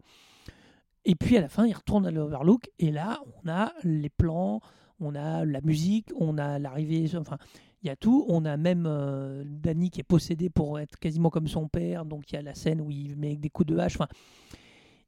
Et 1.05 1.13
puis 1.13 1.37
à 1.37 1.41
la 1.41 1.47
fin, 1.47 1.67
il 1.67 1.73
retourne 1.73 2.07
à 2.07 2.11
l'Overlook 2.11 2.71
et 2.79 2.89
là, 2.89 3.19
on 3.43 3.47
a 3.47 3.71
les 3.83 4.09
plans, 4.09 4.61
on 4.99 5.13
a 5.13 5.45
la 5.45 5.61
musique, 5.61 6.09
on 6.19 6.39
a 6.39 6.57
l'arrivée. 6.57 7.05
Enfin, 7.15 7.37
Il 7.85 7.89
y 7.89 7.91
a 7.91 7.95
tout. 7.95 8.25
On 8.27 8.45
a 8.45 8.57
même 8.57 8.85
euh, 8.87 9.43
Danny 9.45 9.91
qui 9.91 9.99
est 9.99 10.03
possédé 10.03 10.49
pour 10.49 10.79
être 10.79 10.97
quasiment 10.97 11.29
comme 11.29 11.47
son 11.47 11.67
père. 11.67 12.03
Donc 12.03 12.31
il 12.31 12.35
y 12.35 12.37
a 12.39 12.41
la 12.41 12.55
scène 12.55 12.81
où 12.81 12.89
il 12.89 13.15
met 13.15 13.35
des 13.37 13.51
coups 13.51 13.67
de 13.67 13.77
hache. 13.77 13.95
Enfin, 13.95 14.07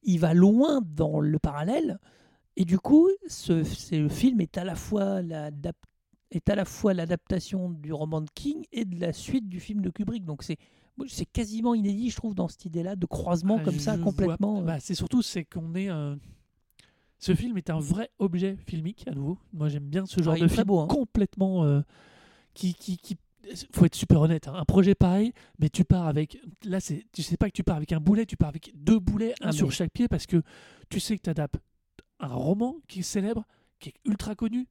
il 0.04 0.20
va 0.20 0.36
loin 0.36 0.82
dans 0.86 1.20
le 1.20 1.40
parallèle. 1.40 1.98
Et 2.56 2.66
du 2.66 2.78
coup, 2.78 3.10
ce, 3.28 3.64
film 4.10 4.42
est 4.42 4.58
à 4.60 4.64
la 4.64 4.76
fois 4.76 5.24
l'adap- 5.24 5.76
est 6.30 6.50
à 6.50 6.56
la 6.56 6.66
fois 6.66 6.94
l'adaptation 6.94 7.72
du 7.72 7.92
roman 7.94 8.22
de 8.22 8.30
King 8.36 8.64
et 8.72 8.86
de 8.86 9.00
la 9.00 9.12
suite 9.12 9.50
du 9.50 9.60
film 9.60 9.82
de 9.82 9.90
Kubrick. 9.90 10.24
Donc 10.24 10.44
c'est 10.44 10.58
c'est 11.08 11.26
quasiment 11.26 11.74
inédit, 11.74 12.10
je 12.12 12.16
trouve, 12.16 12.34
dans 12.36 12.48
cette 12.48 12.66
idée-là 12.66 12.96
de 12.96 13.06
croisement 13.08 13.58
Ah, 13.60 13.64
comme 13.64 13.80
ça 13.80 13.98
complètement. 13.98 14.54
vois- 14.54 14.62
euh, 14.62 14.66
bah, 14.66 14.80
c'est 14.80 14.96
surtout 14.96 15.24
c'est 15.24 15.46
qu'on 15.46 15.74
est 15.74 15.90
un. 15.90 16.20
Ce 17.18 17.34
film 17.34 17.58
est 17.58 17.72
un 17.72 17.80
vrai 17.80 18.12
objet 18.20 18.56
filmique 18.68 19.08
à 19.08 19.12
nouveau. 19.16 19.40
Moi 19.52 19.70
j'aime 19.70 19.88
bien 19.90 20.06
ce 20.06 20.22
genre 20.22 20.36
Ah, 20.38 20.42
de 20.44 20.48
film 20.48 20.64
beau, 20.66 20.80
hein. 20.80 20.88
complètement 20.88 21.64
euh, 21.64 21.82
qui, 22.58 22.74
qui, 22.74 22.98
qui 22.98 23.16
faut 23.72 23.86
être 23.86 23.96
super 23.96 24.20
honnête. 24.22 24.48
hein. 24.48 24.54
Un 24.56 24.66
projet 24.66 24.96
pareil, 24.96 25.32
mais 25.60 25.70
tu 25.70 25.86
pars 25.86 26.08
avec 26.08 26.38
là 26.66 26.80
c'est 26.80 27.06
tu 27.14 27.22
sais 27.24 27.38
pas 27.38 27.48
que 27.48 27.56
tu 27.56 27.64
pars 27.64 27.78
avec 27.78 27.94
un 27.94 28.00
boulet, 28.02 28.26
tu 28.26 28.36
pars 28.36 28.50
avec 28.50 28.72
deux 28.76 29.00
boulets, 29.00 29.34
un 29.42 29.50
Ah, 29.50 29.52
sur 29.54 29.72
chaque 29.72 29.92
pied 29.94 30.08
parce 30.08 30.26
que 30.26 30.42
tu 30.90 31.00
sais 31.00 31.16
que 31.18 31.22
tu 31.24 31.30
adaptes 31.30 31.60
un 32.20 32.28
roman 32.34 32.76
qui 32.88 33.00
est 33.00 33.04
célèbre, 33.04 33.46
qui 33.80 33.90
est 33.90 33.96
ultra 34.06 34.36
connu. 34.36 34.68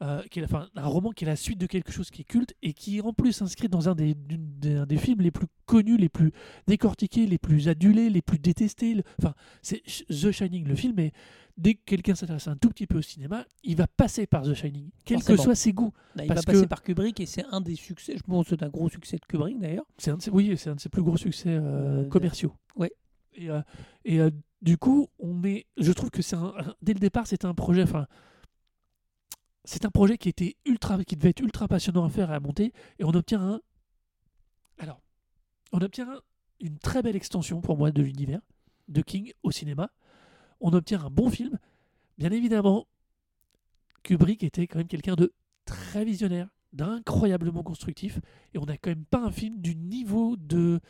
euh, 0.00 0.22
qui 0.30 0.38
est, 0.38 0.44
enfin, 0.44 0.68
un 0.76 0.86
roman 0.86 1.10
qui 1.10 1.24
est 1.24 1.26
la 1.26 1.34
suite 1.34 1.58
de 1.58 1.66
quelque 1.66 1.90
chose 1.90 2.08
qui 2.10 2.20
est 2.22 2.24
culte 2.24 2.54
et 2.62 2.72
qui 2.72 3.00
en 3.00 3.12
plus 3.12 3.32
s'inscrit 3.32 3.68
dans 3.68 3.88
un 3.88 3.96
des, 3.96 4.14
des, 4.14 4.76
un 4.76 4.86
des 4.86 4.96
films 4.96 5.20
les 5.22 5.32
plus 5.32 5.48
connus, 5.66 5.96
les 5.96 6.08
plus 6.08 6.30
décortiqués, 6.68 7.26
les 7.26 7.38
plus 7.38 7.68
adulés, 7.68 8.08
les 8.08 8.22
plus 8.22 8.38
détestés. 8.38 8.94
Le- 8.94 9.02
Enfin, 9.18 9.34
c'est 9.60 9.82
The 10.08 10.30
Shining, 10.30 10.68
le 10.68 10.76
film, 10.76 11.00
et 11.00 11.12
dès 11.58 11.74
que 11.74 11.80
quelqu'un 11.84 12.14
s'intéresse 12.14 12.48
un 12.48 12.56
tout 12.56 12.68
petit 12.70 12.86
peu 12.86 12.98
au 12.98 13.02
cinéma, 13.02 13.44
il 13.64 13.76
va 13.76 13.86
passer 13.86 14.26
par 14.26 14.42
The 14.44 14.54
Shining, 14.54 14.88
quels 15.04 15.22
que 15.22 15.36
soient 15.36 15.54
ses 15.56 15.72
goûts. 15.72 15.92
là, 16.14 16.24
il 16.24 16.28
parce 16.28 16.40
va 16.40 16.52
passer 16.52 16.62
que- 16.64 16.68
par 16.68 16.82
Kubrick 16.82 17.18
et 17.20 17.26
c'est 17.26 17.44
un 17.50 17.60
des 17.60 17.74
succès. 17.74 18.14
Je 18.16 18.22
pense 18.22 18.44
que 18.48 18.56
c'est 18.56 18.62
un 18.62 18.68
gros 18.68 18.88
succès 18.88 19.16
de 19.18 19.24
Kubrick 19.26 19.58
d'ailleurs. 19.58 19.84
C'est 19.98 20.10
un 20.12 20.18
ses, 20.20 20.30
oui, 20.30 20.56
c'est 20.56 20.70
un 20.70 20.76
de 20.76 20.80
ses 20.80 20.88
plus 20.88 21.02
gros 21.02 21.16
succès 21.16 21.50
euh, 21.50 22.04
Euh, 22.04 22.08
commerciaux. 22.08 22.54
ouais. 22.76 22.92
Et, 23.34 23.50
euh, 23.50 23.60
et 24.04 24.20
euh, 24.20 24.30
du 24.62 24.78
coup, 24.78 25.08
on 25.18 25.42
est, 25.44 25.66
je 25.76 25.92
trouve 25.92 26.10
que 26.10 26.22
c'est 26.22 26.34
un, 26.36 26.54
un- 26.56 26.74
dès 26.82 26.94
le 26.94 27.00
départ, 27.00 27.26
c'était 27.26 27.46
un 27.46 27.54
projet. 27.54 27.82
Enfin, 27.82 28.06
c'est 29.64 29.84
un 29.84 29.90
projet 29.90 30.16
qui 30.18 30.28
était 30.28 30.56
ultra, 30.64 31.02
qui 31.04 31.16
devait 31.16 31.30
être 31.30 31.40
ultra 31.40 31.68
passionnant 31.68 32.04
à 32.04 32.08
faire 32.08 32.30
et 32.30 32.34
à 32.34 32.40
monter, 32.40 32.72
et 32.98 33.04
on 33.04 33.10
obtient 33.10 33.40
un. 33.42 33.60
Alors, 34.78 35.00
on 35.72 35.80
obtient 35.80 36.08
un- 36.10 36.20
une 36.60 36.78
très 36.78 37.02
belle 37.02 37.16
extension 37.16 37.60
pour 37.60 37.76
moi 37.76 37.90
de 37.90 38.02
l'univers 38.02 38.40
de 38.88 39.02
King 39.02 39.32
au 39.42 39.50
cinéma. 39.50 39.90
On 40.60 40.72
obtient 40.72 41.04
un 41.04 41.10
bon 41.10 41.30
film. 41.30 41.58
Bien 42.18 42.30
évidemment, 42.30 42.86
Kubrick 44.02 44.42
était 44.42 44.66
quand 44.66 44.78
même 44.78 44.88
quelqu'un 44.88 45.14
de 45.14 45.32
très 45.64 46.04
visionnaire, 46.04 46.48
d'incroyablement 46.72 47.62
constructif, 47.62 48.20
et 48.54 48.58
on 48.58 48.64
n'a 48.64 48.76
quand 48.76 48.90
même 48.90 49.04
pas 49.04 49.20
un 49.20 49.30
film 49.30 49.60
du 49.60 49.76
niveau 49.76 50.36
de. 50.36 50.80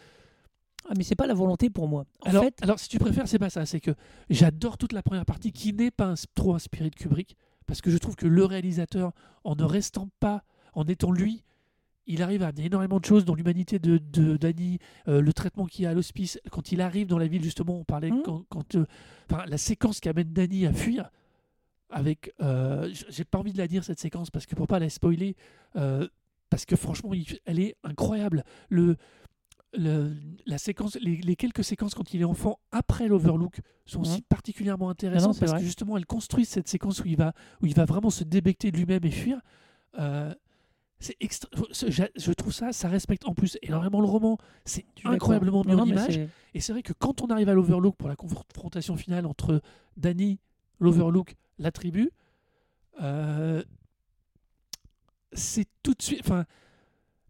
Ah, 0.89 0.93
mais 0.97 1.05
c'est 1.05 1.17
pas 1.17 1.27
la 1.27 1.35
volonté 1.35 1.69
pour 1.69 1.89
moi. 1.89 2.05
En 2.21 2.31
alors, 2.31 2.45
fait, 2.45 2.59
alors, 2.63 2.79
si 2.79 2.89
tu 2.89 2.99
préfères, 2.99 3.29
c'est 3.29 3.39
pas 3.39 3.51
ça. 3.51 3.67
C'est 3.67 3.81
que 3.81 3.91
j'adore 4.31 4.79
toute 4.79 4.93
la 4.93 5.03
première 5.03 5.27
partie 5.27 5.53
qui 5.53 5.73
n'est 5.73 5.91
pas 5.91 6.15
trop 6.35 6.55
inspirée 6.55 6.91
de 6.91 6.95
Kubrick, 6.95 7.37
parce 7.67 7.83
que 7.83 7.91
je 7.91 7.99
trouve 7.99 8.17
que 8.17 8.27
le 8.27 8.45
réalisateur, 8.45 9.13
en 9.45 9.55
ne 9.55 9.65
restant 9.65 10.09
pas, 10.21 10.45
en 10.73 10.85
étant 10.85 11.11
lui, 11.11 11.45
il 12.09 12.23
arrive 12.23 12.43
à 12.43 12.51
énormément 12.57 12.99
de 12.99 13.05
choses 13.05 13.25
dans 13.25 13.35
l'humanité 13.37 13.79
de, 13.79 13.99
de 13.99 14.37
Danny, 14.37 14.79
euh, 15.07 15.21
le 15.21 15.33
traitement 15.33 15.67
qu'il 15.67 15.85
y 15.85 15.87
a 15.87 15.91
à 15.91 15.95
l'hospice. 15.95 16.41
Quand 16.51 16.73
il 16.73 16.81
arrive 16.81 17.07
dans 17.07 17.19
la 17.19 17.27
ville, 17.29 17.43
justement, 17.45 17.79
on 17.79 17.85
parlait 17.85 18.11
Mhm. 18.11 18.23
quand, 18.25 18.45
quand, 18.49 18.75
euh, 18.75 18.85
la 19.47 19.59
séquence 19.59 20.01
qui 20.01 20.09
amène 20.09 20.33
Danny 20.33 20.67
à 20.67 20.73
fuir. 20.73 21.11
Avec, 21.91 22.35
euh, 22.43 22.91
j'ai 23.09 23.25
pas 23.25 23.39
envie 23.39 23.53
de 23.53 23.59
la 23.59 23.67
dire 23.67 23.83
cette 23.85 23.99
séquence 24.01 24.31
parce 24.31 24.45
que 24.45 24.55
pour 24.55 24.67
pas 24.67 24.79
la 24.79 24.91
spoiler, 24.91 25.37
euh, 25.77 26.07
parce 26.51 26.67
que 26.67 26.77
franchement, 26.77 27.15
il- 27.15 27.39
elle 27.47 27.61
est 27.61 27.77
incroyable. 27.83 28.45
Le, 28.69 28.97
le- 29.75 30.15
la 30.47 30.59
séquence, 30.59 30.97
les, 31.01 31.17
les 31.17 31.37
quelques 31.37 31.65
séquences 31.65 31.95
quand 31.95 32.13
il 32.15 32.21
est 32.21 32.25
enfant 32.25 32.59
après 32.73 33.09
l'Overlook 33.09 33.61
sont 33.87 34.01
aussi 34.01 34.19
Mhm. 34.19 34.23
particulièrement 34.29 34.91
intéressantes 34.91 35.39
parce 35.39 35.53
vrai. 35.53 35.61
que 35.61 35.65
justement 35.67 35.97
elles 35.97 36.07
construisent 36.07 36.49
cette 36.49 36.69
séquence 36.69 37.01
où 37.03 37.07
il 37.07 37.17
va, 37.17 37.33
où 37.63 37.67
il 37.67 37.75
va 37.75 37.85
vraiment 37.87 38.11
se 38.11 38.25
débecter 38.25 38.71
de 38.71 38.77
lui-même 38.77 39.05
et 39.05 39.11
fuir. 39.11 39.41
Euh, 39.99 40.35
c'est 41.01 41.17
extra- 41.21 41.49
je 41.73 42.33
trouve 42.33 42.53
ça, 42.53 42.73
ça 42.73 42.89
respecte 42.89 43.27
en 43.27 43.35
plus 43.35 43.57
énormément 43.63 44.01
le 44.01 44.07
roman. 44.07 44.37
C'est 44.65 44.85
incroyablement 45.05 45.63
Non, 45.65 45.81
en 45.81 45.87
image. 45.87 46.21
Et 46.55 46.61
c'est 46.61 46.73
vrai 46.73 46.83
que 46.83 46.93
quand 46.93 47.23
on 47.23 47.27
arrive 47.29 47.49
à 47.49 47.55
l'Overlook 47.55 47.97
pour 47.97 48.09
la 48.09 48.17
confrontation 48.17 48.97
finale 48.97 49.27
entre 49.27 49.61
Danny, 49.97 50.41
l'Overlook, 50.81 51.37
la 51.59 51.71
tribu, 51.71 52.11
euh, 53.01 53.63
c'est 55.33 55.67
tout 55.83 55.95
de 55.95 56.03
suite. 56.03 56.21
Enfin, 56.21 56.45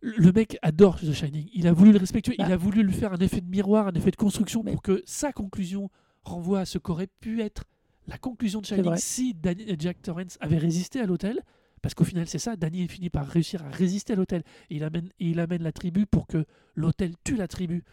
le 0.00 0.32
mec 0.32 0.58
adore 0.62 0.98
The 1.00 1.12
Shining. 1.12 1.48
Il 1.52 1.66
a 1.66 1.72
voulu 1.72 1.92
le 1.92 1.98
respectuer. 1.98 2.36
Bah. 2.38 2.44
Il 2.46 2.52
a 2.52 2.56
voulu 2.56 2.82
lui 2.82 2.92
faire 2.94 3.12
un 3.12 3.18
effet 3.18 3.40
de 3.40 3.48
miroir, 3.48 3.88
un 3.88 3.92
effet 3.92 4.10
de 4.10 4.16
construction 4.16 4.62
Mais- 4.62 4.72
pour 4.72 4.82
que 4.82 5.02
sa 5.06 5.32
conclusion 5.32 5.90
renvoie 6.22 6.60
à 6.60 6.64
ce 6.64 6.78
qu'aurait 6.78 7.08
pu 7.20 7.42
être 7.42 7.64
la 8.06 8.16
conclusion 8.16 8.60
de 8.60 8.66
Shining 8.66 8.96
si 8.96 9.34
Danny, 9.34 9.66
Jack 9.78 10.00
Torrance 10.00 10.38
avait 10.40 10.56
résisté 10.58 11.00
à 11.00 11.06
l'hôtel. 11.06 11.42
Parce 11.83 11.95
qu'au 11.95 12.05
final, 12.05 12.26
c'est 12.26 12.39
ça. 12.39 12.57
Danny 12.57 12.87
finit 12.89 13.11
par 13.11 13.26
réussir 13.26 13.64
à 13.64 13.68
résister 13.70 14.12
à 14.12 14.16
l'hôtel. 14.16 14.43
Il 14.70 14.85
amène, 14.85 15.09
il 15.18 15.41
amène 15.41 15.62
la 15.62 15.72
tribu 15.72 16.07
pour 16.07 16.26
que 16.26 16.45
l'hôtel 16.74 17.12
tue 17.24 17.37
la 17.37 17.49
tribu. 17.49 17.85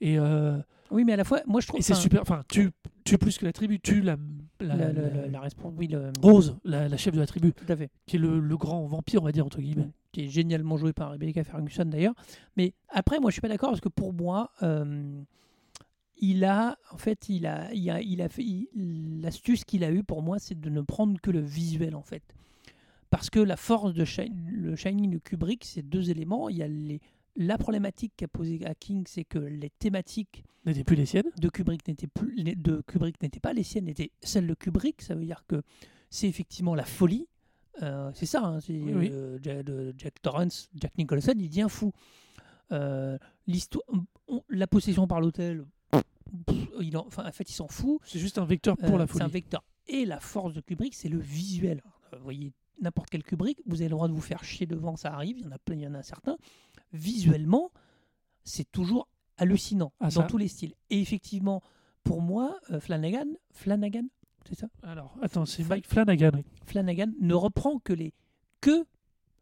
Et, 0.00 0.18
euh, 0.18 0.58
Oui, 0.90 1.04
mais 1.04 1.12
à 1.12 1.16
la 1.16 1.24
fois, 1.24 1.40
moi 1.46 1.60
je 1.60 1.66
trouve. 1.68 1.80
et 1.80 1.82
c'est 1.82 1.94
super. 1.94 2.22
Enfin, 2.22 2.42
tu, 2.48 2.70
tu 3.04 3.18
plus 3.18 3.36
que 3.38 3.44
la 3.44 3.52
tribu, 3.52 3.78
tu 3.80 4.00
la, 4.00 4.16
la, 4.60 4.76
La, 4.76 4.76
la, 4.76 4.92
la- 4.92 5.08
la, 5.10 5.26
la 5.28 5.40
respons- 5.40 5.74
oui, 5.76 5.88
le- 5.88 6.10
Rose, 6.22 6.56
la, 6.64 6.96
chef 6.96 7.14
de 7.14 7.20
la 7.20 7.26
tribu, 7.26 7.52
tout 7.52 7.70
à 7.70 7.76
fait. 7.76 7.90
qui 8.06 8.16
est 8.16 8.18
le, 8.18 8.40
le 8.40 8.56
grand 8.56 8.86
vampire, 8.86 9.20
on 9.22 9.26
va 9.26 9.32
dire 9.32 9.44
entre 9.46 9.60
guillemets. 9.60 9.90
qui 10.12 10.22
est 10.22 10.28
génialement 10.28 10.76
joué 10.76 10.92
par 10.92 11.10
Rebecca 11.12 11.44
Ferguson 11.44 11.84
d'ailleurs. 11.84 12.14
Mais 12.56 12.72
après, 12.88 13.20
moi, 13.20 13.30
je 13.30 13.34
suis 13.34 13.40
pas 13.42 13.48
d'accord 13.48 13.68
parce 13.70 13.80
que 13.80 13.88
pour 13.90 14.12
moi, 14.12 14.50
euh, 14.62 15.20
il 16.22 16.44
a, 16.44 16.76
en 16.92 16.98
fait, 16.98 17.28
il 17.28 17.46
a, 17.46 17.72
il 17.72 17.88
a, 17.90 18.00
il 18.02 18.20
a 18.22 18.28
fait, 18.28 18.44
l'astuce 18.74 19.64
qu'il 19.64 19.84
a 19.84 19.90
eue 19.90 20.02
pour 20.02 20.22
moi, 20.22 20.38
c'est 20.38 20.58
de 20.58 20.68
ne 20.70 20.80
prendre 20.82 21.20
que 21.20 21.30
le 21.30 21.40
visuel 21.40 21.94
en 21.94 22.02
fait. 22.02 22.22
Parce 23.10 23.28
que 23.30 23.40
la 23.40 23.56
force 23.56 23.92
de 23.92 24.04
le 24.52 24.76
Shining 24.76 25.10
de 25.10 25.18
Kubrick, 25.18 25.64
c'est 25.64 25.82
deux 25.82 26.10
éléments. 26.10 26.48
Il 26.48 26.56
y 26.56 26.62
a 26.62 26.68
les, 26.68 27.00
la 27.36 27.58
problématique 27.58 28.12
qu'a 28.16 28.28
posée 28.28 28.64
à 28.66 28.74
King, 28.74 29.04
c'est 29.06 29.24
que 29.24 29.38
les 29.38 29.70
thématiques 29.70 30.44
N'était 30.66 30.84
plus 30.84 30.96
les 30.96 31.06
siennes. 31.06 31.30
de 31.40 31.48
Kubrick 31.48 31.86
n'étaient 31.88 32.06
plus 32.06 32.34
de 32.44 32.82
Kubrick 32.86 33.20
n'étaient 33.22 33.40
pas 33.40 33.52
les 33.52 33.62
siennes, 33.62 33.88
étaient 33.88 34.12
celles 34.22 34.46
de 34.46 34.54
Kubrick. 34.54 35.00
Ça 35.02 35.14
veut 35.14 35.24
dire 35.24 35.44
que 35.48 35.62
c'est 36.10 36.28
effectivement 36.28 36.74
la 36.74 36.84
folie. 36.84 37.26
Euh, 37.82 38.10
c'est 38.14 38.26
ça. 38.26 38.44
hein, 38.44 38.60
c'est, 38.60 38.74
Oui, 38.74 39.08
euh, 39.10 39.38
Jack 39.96 40.20
Torrance, 40.22 40.68
Jack 40.74 40.96
Nicholson, 40.98 41.32
il 41.36 41.48
devient 41.48 41.66
fou. 41.68 41.92
Euh, 42.72 43.16
l'histoire, 43.46 43.84
la 44.50 44.66
possession 44.66 45.06
par 45.06 45.20
l'hôtel. 45.20 45.64
il 46.80 46.96
en, 46.96 47.08
fait, 47.10 47.48
il 47.48 47.54
s'en 47.54 47.68
fout. 47.68 48.00
C'est 48.04 48.18
juste 48.18 48.38
un 48.38 48.44
vecteur 48.44 48.76
pour 48.76 48.98
la 48.98 49.06
C'est 49.06 49.12
folie. 49.14 49.24
un 49.24 49.28
vecteur. 49.28 49.64
Et 49.88 50.04
la 50.04 50.20
force 50.20 50.52
de 50.54 50.60
Kubrick, 50.60 50.94
c'est 50.94 51.08
le 51.08 51.18
visuel. 51.18 51.82
Vous 52.12 52.22
voyez, 52.22 52.52
n'importe 52.80 53.10
quel 53.10 53.22
Kubrick, 53.22 53.58
vous 53.66 53.76
avez 53.76 53.84
le 53.88 53.90
droit 53.94 54.08
de 54.08 54.12
vous 54.12 54.20
faire 54.20 54.42
chier 54.44 54.66
devant, 54.66 54.96
ça 54.96 55.12
arrive, 55.12 55.38
il 55.38 55.44
y 55.44 55.46
en 55.46 55.52
a 55.52 55.58
plein, 55.58 55.76
il 55.76 55.82
y 55.82 55.86
en 55.86 55.94
a 55.94 56.02
certains. 56.02 56.36
Visuellement, 56.92 57.70
c'est 58.44 58.70
toujours 58.70 59.08
hallucinant 59.38 59.92
Ah, 60.00 60.10
dans 60.10 60.26
tous 60.26 60.38
les 60.38 60.48
styles. 60.48 60.74
Et 60.90 61.00
effectivement, 61.00 61.62
pour 62.02 62.20
moi, 62.20 62.58
euh, 62.70 62.80
Flanagan, 62.80 63.26
Flanagan, 63.52 64.04
c'est 64.48 64.54
ça? 64.58 64.68
Alors, 64.82 65.14
attends, 65.22 65.46
c'est 65.46 65.62
Mike 65.64 65.86
Flanagan. 65.86 66.32
Flanagan 66.66 67.12
ne 67.20 67.34
reprend 67.34 67.78
que 67.78 67.92
les 67.92 68.12
que 68.60 68.84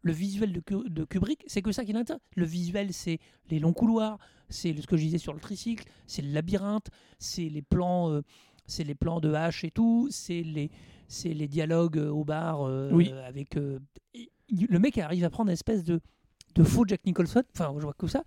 le 0.01 0.13
visuel 0.13 0.53
de, 0.53 0.61
Ku- 0.61 0.89
de 0.89 1.03
Kubrick, 1.03 1.43
c'est 1.47 1.61
que 1.61 1.73
ça 1.73 1.83
qui 1.83 1.91
l'intéresse. 1.91 2.21
Le 2.35 2.45
visuel, 2.45 2.93
c'est 2.93 3.19
les 3.49 3.59
longs 3.59 3.73
couloirs, 3.73 4.17
c'est 4.47 4.73
ce 4.79 4.87
que 4.87 4.95
je 4.95 5.03
disais 5.03 5.17
sur 5.17 5.33
le 5.33 5.39
tricycle, 5.41 5.85
c'est 6.07 6.21
le 6.21 6.31
labyrinthe, 6.31 6.87
c'est 7.17 7.49
les 7.49 7.61
plans, 7.61 8.09
euh, 8.09 8.21
c'est 8.65 8.85
les 8.85 8.95
plans 8.95 9.19
de 9.19 9.33
hache 9.33 9.65
et 9.65 9.71
tout, 9.71 10.07
c'est 10.09 10.41
les, 10.41 10.71
c'est 11.09 11.33
les 11.33 11.49
dialogues 11.49 11.97
euh, 11.97 12.09
au 12.09 12.23
bar 12.23 12.61
euh, 12.65 12.89
Oui. 12.93 13.11
avec. 13.27 13.57
euh, 13.57 13.79
le 14.51 14.79
mec 14.79 14.97
arrive 14.97 15.25
à 15.25 15.29
prendre 15.29 15.49
une 15.49 15.53
espèce 15.53 15.83
de, 15.83 15.99
de 16.55 16.63
faux 16.63 16.85
Jack 16.87 17.05
Nicholson. 17.05 17.43
Enfin, 17.53 17.73
je 17.77 17.81
vois 17.83 17.93
que 17.93 18.07
ça. 18.07 18.23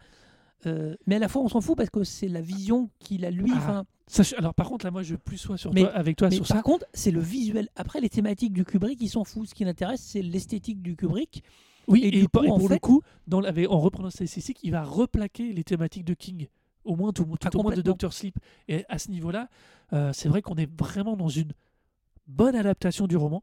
Euh, 0.66 0.94
mais 1.06 1.16
à 1.16 1.18
la 1.18 1.28
fois, 1.28 1.42
on 1.42 1.48
s'en 1.48 1.60
fout 1.60 1.76
parce 1.76 1.90
que 1.90 2.04
c'est 2.04 2.28
la 2.28 2.40
vision 2.40 2.88
qu'il 3.00 3.24
a 3.24 3.30
lui. 3.32 3.50
Ah, 3.52 3.82
Ça, 4.06 4.22
alors, 4.38 4.54
par 4.54 4.68
contre, 4.68 4.84
là, 4.84 4.92
moi, 4.92 5.02
je 5.02 5.16
plus 5.16 5.38
sois 5.38 5.56
sur 5.58 5.72
Mais- 5.74 5.80
toi, 5.80 5.90
avec 5.90 6.16
toi 6.16 6.28
mais 6.28 6.36
sur 6.36 6.46
par 6.46 6.58
ça. 6.58 6.62
contre, 6.62 6.86
c'est 6.94 7.10
le 7.10 7.18
visuel. 7.20 7.68
Après, 7.74 8.00
les 8.00 8.08
thématiques 8.08 8.52
du 8.52 8.64
Kubrick, 8.64 9.00
ils 9.00 9.08
s'en 9.08 9.24
foutent. 9.24 9.48
Ce 9.48 9.54
qui 9.54 9.64
l'intéresse, 9.64 10.00
c'est 10.00 10.22
l'esthétique 10.22 10.80
du 10.82 10.94
Kubrick. 10.94 11.42
Oui, 11.88 12.02
et 12.04 12.08
et, 12.16 12.20
du 12.20 12.28
pour, 12.28 12.42
coup, 12.42 12.48
en 12.48 12.58
pour 12.58 12.68
le 12.68 12.78
coup, 12.78 13.02
dans, 13.26 13.42
avec- 13.42 13.68
en 13.68 13.80
reprenant 13.80 14.08
esthétique, 14.08 14.60
il 14.62 14.70
va 14.70 14.84
replaquer 14.84 15.52
les 15.52 15.64
thématiques 15.64 16.04
de 16.04 16.14
King. 16.14 16.46
Au 16.84 16.94
moins, 16.94 17.12
tout, 17.12 17.24
tout 17.24 17.36
Ah, 17.44 17.56
au 17.56 17.62
moins 17.64 17.74
de. 17.74 17.82
Doctor 17.82 18.12
Sleep. 18.12 18.36
Et 18.68 18.84
à 18.88 18.98
ce 18.98 19.10
niveau-là, 19.10 19.48
euh, 19.92 20.12
c'est 20.12 20.28
vrai 20.28 20.42
qu'on 20.42 20.54
est 20.54 20.70
vraiment 20.80 21.16
dans 21.16 21.28
une 21.28 21.52
bonne 22.26 22.54
adaptation 22.56 23.06
du 23.06 23.16
roman. 23.16 23.42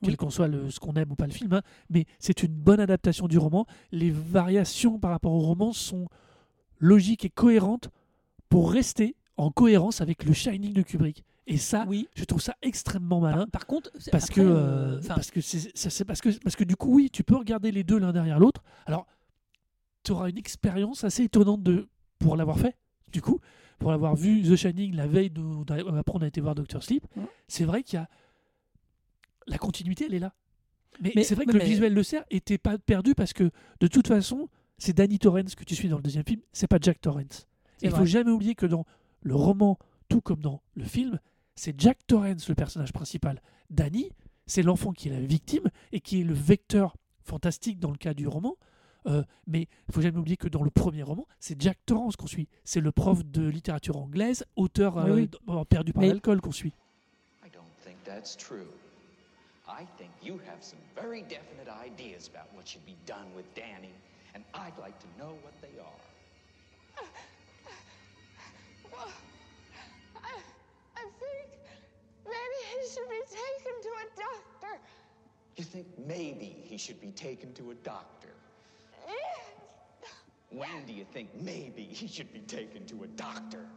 Quel 0.00 0.10
Oui. 0.10 0.16
qu'en 0.16 0.30
soit 0.30 0.46
le, 0.46 0.70
ce 0.70 0.78
qu'on 0.78 0.94
aime 0.94 1.10
ou 1.10 1.16
pas 1.16 1.26
le 1.26 1.32
film, 1.32 1.52
hein, 1.54 1.62
mais 1.90 2.04
c'est 2.20 2.44
une 2.44 2.52
bonne 2.54 2.78
adaptation 2.78 3.26
du 3.26 3.36
roman. 3.36 3.66
Les 3.90 4.10
variations 4.12 4.98
par 5.00 5.10
rapport 5.10 5.32
au 5.32 5.40
roman 5.40 5.72
sont 5.72 6.06
logiques 6.78 7.24
et 7.24 7.30
cohérentes 7.30 7.90
pour 8.48 8.70
rester 8.72 9.16
en 9.36 9.50
cohérence 9.50 10.00
avec 10.00 10.24
le 10.24 10.32
Shining 10.32 10.72
de 10.72 10.82
Kubrick. 10.82 11.24
Et 11.48 11.56
ça, 11.56 11.84
Oui. 11.88 12.06
je 12.14 12.24
trouve 12.24 12.40
ça 12.40 12.54
extrêmement 12.62 13.20
malin. 13.20 13.38
Par, 13.46 13.50
par 13.62 13.66
contre, 13.66 13.90
Parce 14.12 14.24
après, 14.24 14.34
que, 14.34 14.40
euh, 14.42 14.98
euh, 14.98 15.00
parce 15.08 15.30
que 15.32 15.40
c'est 15.40 15.76
ça, 15.76 15.90
c'est 15.90 16.04
parce 16.04 16.20
que 16.20 16.28
parce 16.44 16.56
que 16.56 16.64
du 16.64 16.76
coup 16.76 16.94
oui 16.94 17.08
tu 17.10 17.24
peux 17.24 17.36
regarder 17.36 17.72
les 17.72 17.84
deux 17.84 17.98
l'un 17.98 18.12
derrière 18.12 18.38
l'autre 18.38 18.62
alors 18.84 19.06
tu 20.04 20.12
auras 20.12 20.28
une 20.28 20.36
expérience 20.36 21.04
assez 21.04 21.24
étonnante 21.24 21.62
de 21.62 21.88
pour 22.18 22.36
l'avoir 22.36 22.58
fait 22.58 22.76
du 23.10 23.22
coup 23.22 23.40
pour 23.78 23.90
l'avoir 23.90 24.16
vu 24.16 24.42
The 24.42 24.56
Shining 24.56 24.94
la 24.94 25.06
veille 25.06 25.32
a- 25.70 25.98
après 25.98 26.12
on 26.14 26.22
a 26.22 26.26
été 26.26 26.40
voir 26.40 26.54
Doctor 26.54 26.82
Sleep 26.82 27.06
c'est 27.46 27.64
vrai 27.64 27.82
qu'il 27.82 27.98
y 27.98 28.02
a 28.02 28.08
la 29.46 29.58
continuité 29.58 30.04
elle 30.06 30.14
est 30.14 30.18
là. 30.18 30.34
Mais, 31.00 31.12
Mais- 31.14 31.22
c'est 31.24 31.34
vrai 31.34 31.46
que 31.46 31.52
mais- 31.52 31.60
le 31.60 31.64
visuel 31.64 31.94
de 31.94 32.02
serre 32.02 32.24
était 32.30 32.58
pas 32.58 32.76
perdu 32.78 33.14
parce 33.14 33.32
que 33.32 33.50
de 33.80 33.86
toute 33.86 34.08
façon 34.08 34.48
c'est 34.78 34.92
Danny 34.96 35.18
Torrance 35.18 35.54
que 35.54 35.64
tu 35.64 35.74
suis 35.74 35.88
dans 35.88 35.96
le 35.96 36.02
deuxième 36.02 36.24
film 36.24 36.40
c'est 36.52 36.66
pas 36.66 36.78
Jack 36.80 37.00
Torrance. 37.00 37.46
Il 37.82 37.90
faut 37.90 38.04
jamais 38.04 38.30
oublier 38.30 38.54
que 38.54 38.66
dans 38.66 38.84
le 39.22 39.34
roman 39.34 39.78
tout 40.08 40.20
comme 40.20 40.40
dans 40.40 40.62
le 40.74 40.84
film 40.84 41.18
c'est 41.54 41.78
Jack 41.80 41.98
Torrance 42.06 42.48
le 42.48 42.54
personnage 42.54 42.92
principal. 42.92 43.40
Danny 43.70 44.10
c'est 44.46 44.62
l'enfant 44.62 44.92
qui 44.92 45.08
est 45.08 45.12
la 45.12 45.20
victime 45.20 45.68
et 45.92 46.00
qui 46.00 46.20
est 46.20 46.24
le 46.24 46.34
vecteur 46.34 46.96
fantastique 47.22 47.78
dans 47.78 47.90
le 47.90 47.98
cas 47.98 48.14
du 48.14 48.26
roman. 48.26 48.56
Euh, 49.08 49.22
mais 49.46 49.68
il 49.88 49.94
faut 49.94 50.00
jamais 50.02 50.18
oublier 50.18 50.36
que 50.36 50.48
dans 50.48 50.62
le 50.62 50.70
premier 50.70 51.02
roman, 51.02 51.26
c'est 51.40 51.60
Jack 51.60 51.78
Torrance 51.86 52.14
qu'on 52.16 52.26
suit. 52.26 52.46
C'est 52.64 52.80
le 52.80 52.92
prof 52.92 53.24
de 53.24 53.48
littérature 53.48 53.96
anglaise, 53.96 54.44
auteur 54.56 54.96
Oui, 54.96 55.02
euh, 55.10 55.14
oui. 55.14 55.30
euh, 55.48 55.64
perdu 55.64 55.92
par 55.92 56.02
Mais- 56.02 56.08
l'alcool 56.08 56.40
qu'on 56.42 56.52
suit. 56.52 56.74
I 57.44 57.48
don't 57.50 57.62
think 57.82 57.96
that's 58.04 58.36
true. 58.36 58.68
I 59.66 59.84
think 59.96 60.10
you 60.22 60.38
have 60.46 60.62
some 60.62 60.78
very 60.94 61.22
definite 61.22 61.68
ideas 61.68 62.28
about 62.28 62.48
what 62.54 62.66
should 62.66 62.84
be 62.84 62.96
done 63.06 63.26
with 63.36 63.46
Danny, 63.54 63.92
and 64.34 64.42
I'd 64.54 64.78
like 64.78 64.98
to 64.98 65.06
know 65.18 65.34
what 65.42 65.52
they 65.62 65.78
are. 65.78 66.02
I, 70.16 70.40
I 70.96 71.02
think 71.20 71.48
maybe 72.24 72.60
he 72.74 72.88
should 72.88 73.08
be 73.08 73.22
taken 73.28 73.74
to 73.82 73.88
a 73.88 74.06
doctor. 74.16 74.80
You 75.56 75.64
think 75.64 75.86
maybe 76.06 76.56
he 76.64 76.76
should 76.78 77.00
be 77.00 77.10
taken 77.12 77.52
to 77.54 77.70
a 77.70 77.74
doctor? 77.84 78.17
When 80.50 80.86
do 80.86 80.92
you 80.92 81.04
think 81.04 81.28
maybe 81.40 81.82
he 81.82 82.08
should 82.08 82.32
be 82.32 82.40
taken 82.40 82.86
to 82.86 83.04
a 83.04 83.06
doctor? 83.06 83.68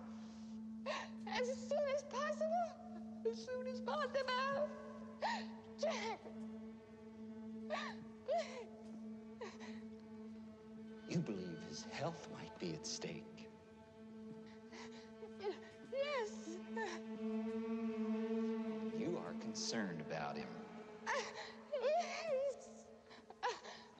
as 1.27 1.47
soon 1.47 1.83
as 1.95 2.03
possible. 2.03 2.67
As 3.29 3.37
soon 3.37 3.67
as 3.67 3.79
possible. 3.81 4.69
Jack. 5.79 6.19
You 11.09 11.19
believe 11.19 11.57
his 11.67 11.85
health 11.91 12.27
might 12.33 12.57
be 12.57 12.73
at 12.73 12.87
stake. 12.87 13.49
Yes. 15.93 16.31
You 18.97 19.17
are 19.17 19.33
concerned 19.41 20.01
about 20.01 20.37
him. 20.37 20.47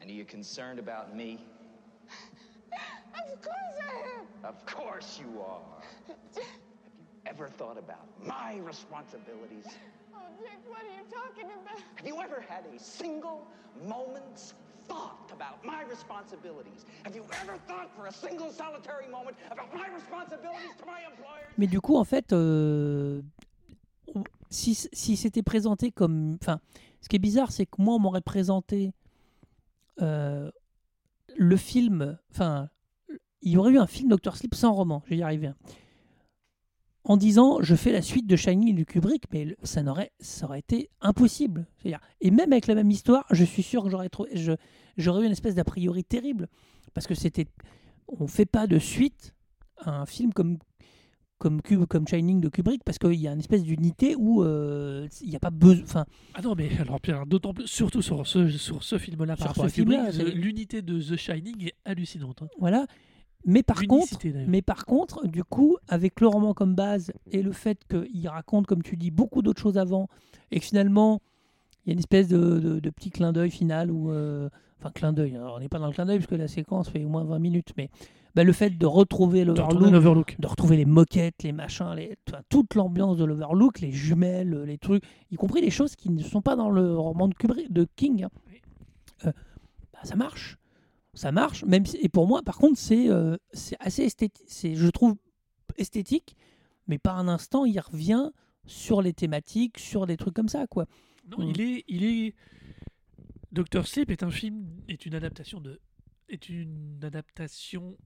And 0.02 0.10
are 0.10 0.14
you 0.14 0.26
concerned 0.26 0.80
about 0.80 1.16
me? 1.16 1.46
Of 3.14 3.42
course 3.42 3.78
I 3.80 4.20
am. 4.20 4.26
Of 4.44 4.66
course 4.66 5.20
you 5.22 5.42
are. 5.42 5.84
Have 6.08 6.18
you 6.36 6.42
ever 7.28 7.48
thought 7.48 7.78
about 7.78 8.08
my 8.26 8.58
responsibilities? 8.64 9.66
Oh, 10.14 10.18
Jack, 10.42 10.58
what 10.68 10.82
are 10.82 10.96
you 10.98 11.06
talking 11.08 11.46
about? 11.46 11.80
Have 11.96 12.08
you 12.08 12.20
ever 12.20 12.44
had 12.50 12.66
a 12.76 12.80
single 12.80 13.48
moment's 13.88 14.56
thought 14.88 15.30
about 15.32 15.64
my 15.64 15.84
responsibilities? 15.84 16.86
Have 17.04 17.16
you 17.16 17.24
ever 17.44 17.58
thought 17.68 17.96
for 17.96 18.08
a 18.08 18.12
single 18.12 18.52
solitary 18.52 19.08
moment 19.08 19.38
about 19.52 19.72
my 19.76 19.88
responsibilities 19.94 20.72
to 20.80 20.86
my 20.88 21.02
employers? 21.12 21.54
Mais 21.60 21.68
du 21.68 21.80
coup, 21.80 21.96
en 21.98 22.06
fait, 22.06 22.34
euh, 22.34 23.22
si, 24.50 24.74
si 24.74 25.16
c'était 25.16 25.44
présenté 25.44 25.92
comme. 25.92 26.38
Enfin, 26.42 26.60
ce 27.02 27.08
qui 27.08 27.18
est 27.18 27.20
bizarre, 27.20 27.52
c'est 27.52 27.68
que 27.68 27.80
moi, 27.80 27.96
on 27.96 28.00
m'aurait 28.00 28.22
présenté 28.22 28.94
euh, 30.02 30.52
le 31.38 31.58
film. 31.58 32.18
Enfin, 32.32 32.70
il 33.42 33.52
y 33.52 33.58
aurait 33.58 33.72
eu 33.72 33.80
un 33.80 33.88
film 33.88 34.10
Doctor 34.10 34.38
Sleep 34.38 34.56
sans 34.56 34.74
roman, 34.74 35.02
je 35.06 35.12
vais 35.12 35.18
y 35.18 35.24
arriver. 35.24 35.52
En 37.04 37.18
disant, 37.18 37.62
je 37.62 37.74
fais 37.74 37.92
la 37.92 38.04
suite 38.04 38.28
de 38.28 38.36
Shining 38.36 38.76
du 38.76 38.86
Kubrick, 38.86 39.24
mais 39.34 39.56
ça, 39.64 39.82
n'aurait, 39.82 40.12
ça 40.20 40.46
aurait 40.46 40.60
été 40.60 40.92
impossible. 41.02 41.66
Et 42.20 42.30
même 42.30 42.52
avec 42.52 42.68
la 42.68 42.76
même 42.76 42.92
histoire, 42.92 43.26
je 43.32 43.44
suis 43.44 43.64
sûr 43.64 43.84
que 43.84 43.90
j'aurais, 43.90 44.08
eu 44.08 45.26
une 45.26 45.32
espèce 45.32 45.56
d'a 45.56 45.64
priori 45.64 46.04
terrible. 46.04 46.48
Parce 46.94 47.08
que 47.08 47.16
c'était. 47.16 47.48
On 48.08 48.28
fait 48.28 48.46
pas 48.46 48.68
de 48.68 48.78
suite 48.78 49.34
à 49.78 49.92
un 49.92 50.06
film 50.06 50.34
comme 50.34 50.60
comme, 51.42 51.62
Cube- 51.62 51.86
comme 51.88 52.08
Shining 52.08 52.40
de 52.40 52.48
Kubrick 52.50 52.84
parce 52.86 52.98
qu'il 53.00 53.16
y 53.20 53.28
a 53.28 53.34
une 53.34 53.40
espèce 53.40 53.64
d'unité 53.64 54.16
où 54.16 54.44
euh, 54.44 55.08
il 55.22 55.30
n'y 55.30 55.36
a 55.36 55.40
pas 55.40 55.50
besoin. 55.50 55.84
Enfin, 55.84 56.06
Ah 56.36 56.42
non, 56.42 56.54
mais 56.56 56.70
alors 56.80 57.02
Pierre, 57.02 57.26
d'autant 57.26 57.54
plus, 57.54 57.68
surtout 57.68 58.02
sur 58.02 58.26
ce, 58.28 58.48
sur 58.50 58.84
ce 58.84 58.98
film-là, 58.98 59.36
Sur 59.36 59.46
par 59.46 59.56
rapport 59.56 59.70
ce 59.70 59.70
à 59.70 59.84
Kubrick, 59.84 60.36
l'unité 60.36 60.82
de 60.82 61.00
The 61.02 61.16
Shining 61.18 61.66
est 61.68 61.74
hallucinante. 61.86 62.44
hein. 62.44 62.48
voilà. 62.60 62.86
Mais 63.44 63.64
par 63.64 63.78
contre, 63.88 64.06
L'unicité, 64.14 64.34
mais 64.48 64.62
par 64.62 64.86
contre, 64.86 65.28
du 65.28 65.44
coup, 65.44 65.78
avec 65.88 66.22
le 66.22 66.28
roman 66.28 66.54
comme 66.54 66.76
base 66.76 67.12
et 67.32 67.42
le 67.42 67.52
fait 67.52 67.80
qu'il 67.90 68.28
raconte, 68.28 68.68
comme 68.68 68.84
tu 68.84 68.96
dis, 68.98 69.10
beaucoup 69.10 69.42
d'autres 69.42 69.62
choses 69.62 69.80
avant 69.80 70.08
et 70.52 70.60
que 70.60 70.66
finalement, 70.66 71.22
il 71.86 71.90
y 71.90 71.92
a 71.92 71.94
une 71.94 72.00
espèce 72.00 72.28
de, 72.28 72.60
de- 72.60 72.80
de 72.80 72.90
petit 72.92 73.10
clin 73.10 73.32
d'œil 73.34 73.50
final 73.52 73.90
où. 73.92 74.12
euh, 74.12 74.48
Enfin, 74.80 74.92
clin 74.96 75.14
d'œil. 75.14 75.36
alors, 75.36 75.56
On 75.58 75.60
n'est 75.60 75.70
pas 75.70 75.78
dans 75.80 75.86
le 75.88 75.94
clin 75.94 76.06
d'œil 76.08 76.18
parce 76.18 76.28
que 76.30 76.34
la 76.36 76.48
séquence 76.48 76.90
fait 76.90 77.04
au 77.04 77.10
moins 77.10 77.24
20 77.24 77.38
minutes, 77.38 77.72
mais 77.78 77.90
bah, 78.36 78.44
le 78.44 78.54
fait 78.54 78.70
de 78.72 78.86
retrouver 78.86 79.44
l'Overlook, 79.46 80.36
de 80.40 80.48
retrouver 80.48 80.78
les 80.78 80.86
moquettes, 80.86 81.44
les 81.44 81.52
machins, 81.52 81.94
les, 81.96 82.16
toute 82.50 82.76
l'ambiance 82.76 83.18
de 83.18 83.26
l'Overlook, 83.26 83.80
les 83.82 83.92
jumelles, 83.92 84.64
les 84.64 84.78
trucs, 84.78 85.04
y 85.32 85.36
compris 85.36 85.62
les 85.62 85.70
choses 85.72 85.96
qui 85.96 86.10
ne 86.10 86.22
sont 86.24 86.42
pas 86.42 86.56
dans 86.56 86.70
le 86.70 86.98
roman 86.98 87.28
de, 87.28 87.34
Kubrick, 87.34 87.72
de 87.74 87.88
King. 87.96 88.24
hein. 88.24 88.30
Euh, 89.26 89.32
bah, 89.94 90.00
ça 90.04 90.16
marche. 90.16 90.58
Ça 91.14 91.32
marche. 91.34 91.66
Même 91.66 91.86
si- 91.86 91.98
et 91.98 92.08
pour 92.10 92.26
moi, 92.28 92.42
par 92.42 92.58
contre, 92.58 92.78
c'est 92.80 93.10
euh, 93.10 93.36
c'est 93.52 93.76
assez 93.82 94.04
esthétique. 94.04 94.46
C'est, 94.48 94.76
je 94.76 94.88
trouve 94.88 95.16
esthétique, 95.78 96.36
mais 96.88 96.98
par 96.98 97.18
un 97.18 97.28
instant, 97.28 97.66
il 97.66 97.78
revient 97.80 98.32
sur 98.66 99.02
les 99.02 99.12
thématiques, 99.14 99.78
sur 99.78 100.06
des 100.08 100.16
trucs 100.16 100.34
comme 100.34 100.48
ça, 100.50 100.68
quoi. 100.68 100.86
Non, 101.30 101.44
Mm. 101.46 101.50
il 101.50 101.62
est, 101.62 101.84
il 101.90 102.04
est. 102.06 102.36
Doctor 103.52 103.86
Sleep 103.88 104.10
est 104.12 104.24
un 104.24 104.32
film, 104.32 104.66
est 104.88 105.06
une 105.06 105.14
adaptation 105.14 105.60
de, 105.60 105.82
est 106.30 106.48
une 106.48 107.00
adaptation 107.04 107.98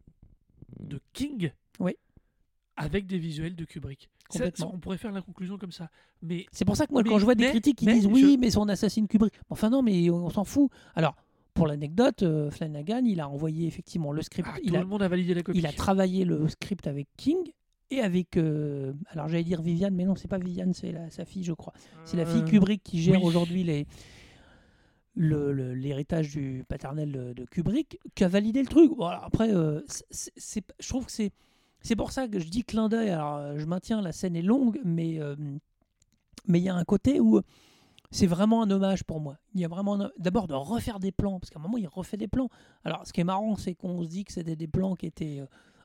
de 0.80 1.00
King. 1.14 1.52
Oui. 1.80 1.96
Avec 2.78 3.06
des 3.08 3.18
visuels 3.18 3.56
de 3.56 3.66
Kubrick. 3.66 4.10
Complètement. 4.28 4.72
on 4.74 4.80
pourrait 4.80 4.98
faire 4.98 5.12
la 5.12 5.22
conclusion 5.22 5.58
comme 5.60 5.72
ça. 5.72 5.90
Mais 6.24 6.48
C'est 6.52 6.66
pour 6.66 6.76
ça 6.76 6.88
que 6.88 6.92
moi, 6.92 7.04
Mais- 7.04 7.10
quand 7.12 7.20
je 7.20 7.26
vois 7.26 7.36
des 7.36 7.44
mais- 7.44 7.52
critiques 7.52 7.78
qui 7.78 7.86
mais 7.86 7.94
disent 7.94 8.08
oui, 8.08 8.34
je- 8.34 8.40
mais 8.40 8.50
son 8.50 8.68
assassin 8.70 9.06
Kubrick. 9.06 9.34
Enfin 9.50 9.70
non, 9.70 9.84
mais 9.84 10.10
on, 10.10 10.26
on 10.26 10.30
s'en 10.32 10.44
fout. 10.44 10.72
Alors, 10.96 11.16
pour 11.54 11.68
l'anecdote, 11.68 12.24
euh, 12.24 12.50
Flanagan, 12.50 13.04
il 13.06 13.20
a 13.20 13.30
envoyé 13.30 13.68
effectivement 13.68 14.12
le 14.12 14.24
script. 14.24 14.50
ah, 14.52 14.58
il, 14.64 14.72
tout 14.72 14.76
a, 14.78 14.80
le 14.80 14.86
monde 14.88 15.04
a 15.04 15.08
validé 15.08 15.36
la 15.36 15.44
copie. 15.44 15.60
il 15.60 15.66
a 15.68 15.72
travaillé 15.72 16.26
le 16.26 16.48
script 16.50 16.88
avec 16.88 17.08
King 17.18 17.38
et 17.92 18.00
avec. 18.02 18.36
euh, 18.36 18.94
alors 19.10 19.28
j'allais 19.30 19.44
dire 19.44 19.62
Viviane, 19.62 19.94
mais 19.94 20.06
non, 20.06 20.16
c'est 20.16 20.28
pas 20.28 20.40
Viviane, 20.40 20.74
c'est 20.74 20.94
sa 21.12 21.24
fille, 21.24 21.44
je 21.44 21.54
crois. 21.54 21.74
C'est 22.04 22.18
la 22.18 22.26
fille 22.26 22.42
Euh, 22.42 22.46
Kubrick 22.46 22.82
qui 22.84 23.00
gère 23.04 23.22
oui. 23.22 23.28
aujourd'hui 23.28 23.64
les 23.64 23.82
le- 23.82 23.82
le- 23.82 23.86
l'héritage 25.16 26.32
du 26.32 26.66
paternel 26.68 27.34
de, 27.36 27.46
Kubrick 27.46 28.00
qui 28.16 28.24
a 28.24 28.28
validé 28.28 28.62
le 28.62 28.68
truc. 28.68 28.92
Voilà, 28.96 29.24
après, 29.24 29.54
euh, 29.54 29.82
je 30.12 30.88
trouve 30.88 31.06
que 31.06 31.12
c'est 31.12 31.32
c'est 31.82 31.96
pour 31.96 32.12
ça 32.12 32.28
que 32.28 32.40
je 32.40 32.48
dis 32.48 32.64
clin 32.64 32.90
d'œil. 32.90 33.12
Alors, 33.12 33.36
euh, 33.36 33.60
je 33.60 33.66
maintiens, 33.66 34.02
la 34.02 34.12
scène 34.12 34.36
est 34.36 34.42
longue, 34.42 34.80
mais 34.84 35.20
euh, 35.20 35.36
mais 36.48 36.60
il 36.60 36.64
y 36.64 36.70
a 36.70 36.76
un 36.76 36.84
côté 36.84 37.20
où 37.20 37.42
c'est 38.10 38.26
vraiment 38.26 38.64
un 38.64 38.72
hommage 38.72 39.04
pour 39.04 39.20
moi. 39.20 39.38
Il 39.54 39.62
y 39.62 39.66
a 39.66 39.68
vraiment 39.68 40.10
d'abord 40.18 40.48
de 40.48 40.54
refaire 40.56 41.00
des 41.00 41.12
plans, 41.12 41.40
parce 41.40 41.52
qu'à 41.52 41.60
un 41.60 41.62
moment 41.62 41.78
il 41.78 41.88
refait 41.88 42.18
des 42.18 42.28
plans. 42.28 42.50
Alors, 42.84 43.06
ce 43.06 43.14
qui 43.14 43.22
est 43.22 43.26
marrant, 43.26 43.56
c'est 43.56 43.76
qu'on 43.76 44.02
se 44.04 44.08
dit 44.08 44.24
que 44.24 44.34
c'était 44.34 44.56
des 44.56 44.68
plans 44.68 44.96
qui 44.96 45.06
étaient 45.06 45.44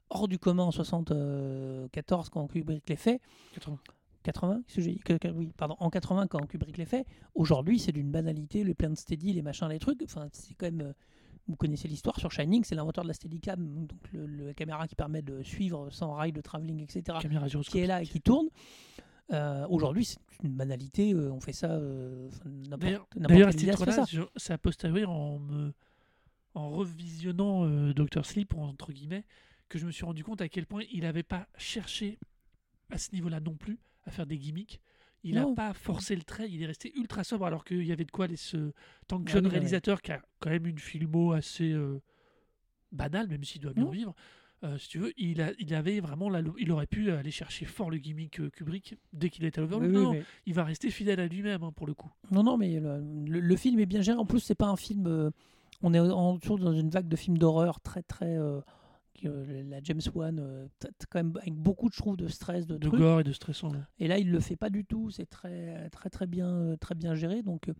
hors 0.08 0.26
du 0.26 0.38
commun 0.38 0.64
en 0.64 0.70
74 0.70 2.30
quand 2.30 2.46
Kubrick 2.46 2.88
les 2.88 2.96
fait. 2.96 3.20
80. 3.54 3.78
80 4.22 4.62
qu'est-ce 4.66 4.76
que 4.76 4.82
j'ai 4.82 4.92
dit 4.92 4.98
Que- 5.00 5.16
que- 5.18 5.28
oui, 5.28 5.50
pardon, 5.56 5.76
en 5.80 5.90
80 5.90 6.26
quand 6.26 6.46
Kubrick 6.46 6.76
les 6.76 6.84
fait. 6.84 7.06
Aujourd'hui, 7.34 7.78
c'est 7.78 7.92
d'une 7.92 8.10
banalité, 8.10 8.64
les 8.64 8.74
plans 8.74 8.90
de 8.90 8.94
steady, 8.96 9.32
les 9.32 9.42
machins, 9.42 9.68
les 9.68 9.78
trucs. 9.78 10.02
Enfin, 10.02 10.28
c'est 10.32 10.54
quand 10.54 10.66
même. 10.66 10.80
euh, 10.82 10.92
Vous 11.48 11.56
connaissez 11.56 11.88
l'histoire 11.88 12.16
sur 12.20 12.30
Shining, 12.30 12.62
c'est 12.62 12.76
l'inventeur 12.76 13.02
de 13.02 13.08
la 13.08 13.14
Steadicam, 13.14 13.86
donc 13.86 13.98
le, 14.12 14.26
le- 14.26 14.46
la 14.48 14.54
caméra 14.54 14.86
qui 14.86 14.94
permet 14.94 15.20
de 15.22 15.42
suivre 15.42 15.90
sans 15.90 16.12
rail 16.12 16.30
de 16.32 16.40
travelling, 16.40 16.80
etc. 16.82 17.18
Caméra 17.20 17.48
qui 17.48 17.78
est 17.78 17.86
là 17.88 18.02
et 18.02 18.06
qui 18.06 18.20
tourne. 18.20 18.46
Euh, 19.32 19.66
Aujourd'hui, 19.68 20.04
c'est 20.04 20.18
une 20.44 20.54
banalité. 20.54 21.12
euh, 21.12 21.32
on 21.32 21.40
fait 21.40 21.52
ça. 21.54 21.72
euh, 21.72 22.28
n'importe 22.44 22.80
D'ailleurs, 22.82 23.06
ça. 23.92 24.04
je- 24.08 24.22
c'est 24.36 24.52
a 24.52 24.58
posteriori 24.58 25.04
en, 25.06 25.38
me, 25.40 25.72
en 26.54 26.70
revisionnant 26.70 27.64
Doctor 27.94 28.24
Sleep, 28.26 28.54
entre 28.54 28.92
guillemets, 28.92 29.24
que 29.68 29.78
je 29.78 29.86
me 29.86 29.90
suis 29.90 30.04
rendu 30.04 30.22
compte 30.22 30.40
à 30.42 30.48
quel 30.48 30.66
point 30.66 30.82
il 30.92 31.00
n'avait 31.02 31.22
pas 31.24 31.48
cherché 31.56 32.18
à 32.90 32.98
ce 32.98 33.12
niveau-là 33.12 33.40
non 33.40 33.54
plus 33.54 33.78
à 34.05 34.11
faire 34.11 34.26
des 34.26 34.38
gimmicks. 34.38 34.80
Il 35.22 35.34
n'a 35.34 35.46
pas 35.55 35.74
forcé 35.74 36.16
le 36.16 36.22
trait, 36.22 36.48
il 36.51 36.62
est 36.62 36.66
resté 36.66 36.92
ultra 36.96 37.24
sobre 37.24 37.44
alors 37.44 37.64
qu'il 37.64 37.84
y 37.84 37.92
avait 37.92 38.07
de 38.07 38.11
quoi 38.11 38.24
aller 38.24 38.36
se. 38.36 38.72
Tant 39.07 39.20
que 39.22 39.28
Ah 39.30 39.34
jeune 39.34 39.44
mais- 39.44 39.51
réalisateur 39.51 40.01
qui 40.01 40.12
a 40.12 40.22
quand 40.38 40.48
même 40.51 40.66
une 40.66 40.78
filmo 40.78 41.32
assez 41.32 41.70
euh, 41.72 42.01
banale, 42.92 43.28
même 43.28 43.44
s'il 43.44 43.61
doit 43.61 43.74
bien 43.74 43.84
vivre, 43.90 44.14
euh, 44.64 44.78
si 44.78 44.88
tu 44.88 44.98
veux, 44.98 45.12
il, 45.18 45.40
a, 45.42 45.53
il 45.59 45.74
avait 45.74 46.01
vraiment 46.01 46.28
la, 46.30 46.40
il 46.59 46.72
aurait 46.72 46.86
pu 46.86 47.11
aller 47.11 47.30
chercher 47.30 47.64
fort 47.66 47.90
le 47.90 47.98
gimmick 47.98 48.40
euh, 48.40 48.48
Kubrick 48.51 48.96
dès 49.12 49.28
qu'il 49.30 49.44
était 49.44 49.59
à 49.59 49.62
l'Overlook. 49.62 49.90
Oui, 49.90 49.96
oui, 49.96 50.03
non, 50.05 50.12
mais- 50.12 50.24
il 50.46 50.55
va 50.55 50.64
rester 50.64 50.90
fidèle 50.90 51.20
à 51.20 51.26
lui-même 51.26 51.62
hein, 51.64 51.72
pour 51.72 51.86
le 51.86 51.92
coup. 51.94 52.11
Non, 52.30 52.42
non, 52.42 52.57
mais 52.57 52.80
le, 52.80 53.03
le- 53.26 53.40
le 53.40 53.57
film 53.57 53.78
est 53.80 53.86
bien 53.86 54.01
géré. 54.01 54.16
En 54.18 54.24
plus, 54.26 54.40
c'est 54.40 54.55
pas 54.55 54.68
un 54.68 54.76
film. 54.76 55.30
on 55.82 55.92
est 55.94 55.98
en, 56.01 56.38
toujours 56.38 56.59
dans 56.59 56.72
une 56.72 56.88
vague 56.90 57.09
de 57.09 57.16
films 57.16 57.36
d'horreur 57.38 57.80
très, 57.80 58.03
très. 58.03 58.36
Euh, 59.24 59.62
la 59.68 59.80
James 59.82 60.00
Wan, 60.14 60.38
euh, 60.40 60.66
quand 61.10 61.18
même 61.18 61.32
avec 61.40 61.54
beaucoup, 61.54 61.88
je 61.92 61.98
trouve, 61.98 62.16
de 62.16 62.28
stress, 62.28 62.66
de, 62.66 62.76
De 62.78 62.88
trucs. 62.88 63.00
gore 63.00 63.20
et 63.20 63.24
de 63.24 63.32
stressant. 63.32 63.70
ouais. 63.70 63.78
Et 63.98 64.08
là, 64.08 64.18
il 64.18 64.30
le 64.30 64.40
fait 64.40 64.56
pas 64.56 64.70
du 64.70 64.84
tout. 64.84 65.10
C'est 65.10 65.26
très, 65.26 65.88
très, 65.90 66.10
très 66.10 66.26
bien, 66.26 66.48
euh, 66.48 66.76
très 66.76 66.94
bien 66.94 67.14
géré. 67.14 67.42
Donc, 67.42 67.70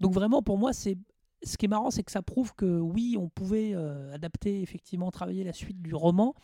donc 0.00 0.12
vraiment, 0.12 0.42
pour 0.42 0.58
moi, 0.58 0.72
c'est. 0.72 0.96
Ce 1.42 1.58
qui 1.58 1.66
est 1.66 1.68
marrant, 1.68 1.90
c'est 1.90 2.02
que 2.02 2.10
ça 2.12 2.22
prouve 2.22 2.54
que 2.54 2.64
oui, 2.80 3.16
on 3.18 3.28
pouvait 3.28 3.72
euh, 3.74 4.14
adapter, 4.14 4.62
effectivement, 4.62 5.10
travailler 5.10 5.44
la 5.44 5.52
suite 5.52 5.82
du 5.82 5.94
roman, 5.94 6.34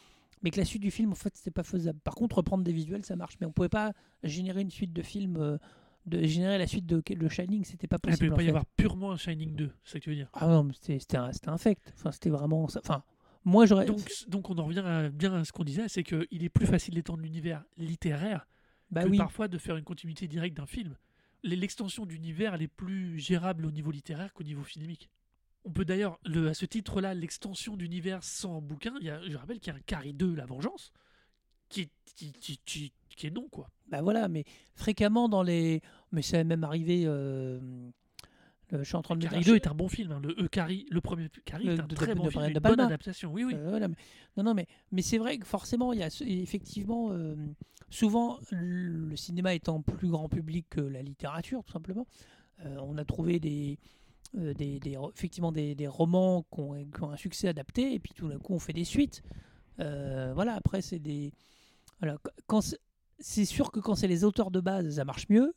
mais 0.43 0.51
que 0.51 0.59
la 0.59 0.67
suite 0.67 0.83
du 0.83 0.91
film, 0.91 1.13
en 1.13 1.15
fait, 1.15 1.35
c'était 1.37 1.51
pas 1.51 1.63
faisable. 1.63 1.99
Par 2.01 2.15
contre, 2.15 2.37
reprendre 2.37 2.65
des 2.65 2.73
visuels, 2.73 3.03
ça 3.05 3.17
marche, 3.17 3.37
mais 3.41 3.47
on 3.47 3.53
pouvait 3.53 3.71
pas 3.71 3.93
générer 4.25 4.61
une 4.61 4.71
suite 4.71 4.93
de 4.93 5.03
euh, 5.39 5.57
de 6.05 6.23
générer 6.27 6.59
la 6.59 6.67
suite 6.67 6.85
de 6.85 7.01
The 7.01 7.29
Shining, 7.31 7.65
c'était 7.65 7.87
pas 7.87 7.97
Il 8.05 8.11
ne 8.11 8.13
possible. 8.17 8.33
en 8.35 8.37
pas 8.37 8.43
y 8.43 8.49
avoir 8.49 8.67
purement 8.67 9.13
un 9.13 9.17
Shining 9.17 9.55
2, 9.55 9.71
c'est 9.85 9.93
ça 9.93 9.99
que 10.01 10.05
tu 10.05 10.11
veux 10.11 10.17
dire? 10.17 10.29
Ah 10.35 10.49
non, 10.49 10.65
mais 10.65 10.75
c'était 10.75 11.17
infect. 11.47 11.93
Enfin, 11.97 12.11
c'était 12.13 12.31
vraiment. 12.31 12.65
Enfin, 12.65 13.03
moi, 13.45 13.67
j'aurais. 13.67 13.87
Donc, 13.87 14.11
donc 14.29 14.51
on 14.51 14.59
en 14.59 14.65
revient 14.67 14.81
à, 14.85 15.09
bien 15.09 15.33
à 15.35 15.45
ce 15.45 15.53
qu'on 15.53 15.65
disait, 15.65 15.89
c'est 15.89 16.03
qu'il 16.03 16.45
est 16.45 16.49
plus 16.49 16.67
facile 16.67 16.95
d'étendre 16.95 17.23
l'univers 17.23 17.65
littéraire 17.77 18.47
bah 18.91 19.05
que 19.05 19.09
oui. 19.09 19.19
parfois 19.19 19.49
de 19.49 19.57
faire 19.59 19.77
une 19.77 19.85
continuité 19.85 20.27
directe 20.29 20.57
d'un 20.57 20.67
film. 20.67 20.97
L'extension 21.43 22.05
d'univers, 22.07 22.55
elle 22.55 22.63
est 22.63 22.69
plus 22.69 23.19
gérable 23.19 23.65
au 23.65 23.71
niveau 23.71 23.91
littéraire 23.91 24.33
qu'au 24.35 24.43
niveau 24.43 24.63
filmique. 24.63 25.09
On 25.65 25.71
peut 25.73 25.85
d'ailleurs, 25.85 26.19
le- 26.25 26.49
à 26.49 26.55
ce 26.55 26.67
titre-là, 26.67 27.15
l'extension 27.15 27.77
d'univers 27.77 28.23
sans 28.25 28.61
bouquin, 28.61 28.95
il 29.01 29.07
y 29.07 29.11
a, 29.11 29.21
je 29.29 29.37
rappelle 29.37 29.59
qu'il 29.61 29.73
y 29.73 29.77
a 29.77 29.79
un 29.79 29.83
Carrie 29.83 30.13
2, 30.15 30.35
La 30.35 30.45
Vengeance, 30.47 30.93
qui 31.69 31.83
est, 31.83 31.91
qui, 32.15 32.33
qui- 32.33 32.59
qui- 32.65 32.93
qui 33.17 33.27
est 33.27 33.31
non, 33.31 33.49
quoi. 33.51 33.71
Bah 33.89 34.03
voilà, 34.03 34.29
mais 34.29 34.45
fréquemment 34.75 35.29
dans 35.29 35.43
les. 35.43 35.81
Mais 36.13 36.23
ça 36.23 36.39
est 36.39 36.45
même 36.45 36.65
arrivé. 36.65 37.05
euh, 37.07 37.91
le- 38.71 38.79
Je 38.79 38.85
suis 38.85 38.97
en 38.97 39.03
train 39.03 39.17
de 39.17 39.25
me 39.25 39.31
Carrie 39.31 39.43
dire- 39.43 39.53
2 39.53 39.57
est 39.57 39.67
un 39.67 39.75
bon 39.75 39.89
film. 39.89 40.13
hein. 40.13 40.21
Le, 40.23 40.49
Carrie, 40.49 40.87
le 40.91 41.01
premier 41.01 41.29
Carrie 41.45 41.69
est 41.69 41.81
un 41.81 41.87
de- 41.87 41.95
très 41.95 42.09
de- 42.09 42.15
bon 42.15 42.25
de 42.25 42.31
film, 42.31 42.45
une 42.45 42.59
bonne 42.61 42.81
adaptation. 42.81 43.33
Oui, 43.33 43.45
oui. 43.45 43.55
Euh, 43.55 43.69
voilà, 43.71 43.89
non, 44.37 44.43
non, 44.45 44.55
mais, 44.55 44.67
mais 44.93 45.03
c'est 45.03 45.19
vrai 45.19 45.39
que 45.39 45.47
forcément, 45.47 45.93
il 45.93 45.99
y 46.01 46.03
a 46.03 46.11
ce- 46.11 46.25
effectivement, 46.25 47.09
euh, 47.13 47.35
souvent, 47.91 48.39
le 48.53 49.17
cinéma 49.17 49.55
étant 49.55 49.83
plus 49.83 50.09
grand 50.09 50.29
public 50.29 50.67
que 50.71 50.81
la 50.81 51.03
littérature, 51.03 51.63
tout 51.65 51.73
simplement, 51.73 52.07
euh, 52.65 52.77
on 52.83 52.97
a 52.99 53.05
trouvé 53.05 53.41
des, 53.41 53.79
euh, 54.39 54.55
des, 54.55 54.79
des- 54.79 54.97
effectivement 55.15 55.51
des, 55.53 55.75
des 55.75 55.89
romans 55.89 56.45
qui 56.53 56.61
ont, 56.61 56.85
qui 56.85 57.03
ont 57.03 57.11
un 57.11 57.17
succès 57.17 57.49
adapté, 57.49 57.95
et 57.95 57.99
puis 57.99 58.13
tout 58.15 58.29
d'un 58.29 58.39
coup, 58.39 58.55
on 58.55 58.59
fait 58.59 58.73
des 58.73 58.85
suites. 58.85 59.23
Voilà, 59.79 60.55
après, 60.55 60.83
c'est 60.83 60.99
des. 60.99 61.33
Qu- 62.03 62.09
quand 62.47 62.61
c'est 63.19 63.45
sûr 63.45 63.71
que 63.73 63.81
quand 63.81 63.95
c'est 63.95 64.07
les 64.09 64.25
auteurs 64.25 64.51
de 64.51 64.61
base, 64.61 64.95
ça 64.97 65.05
marche 65.05 65.29
mieux. 65.29 65.53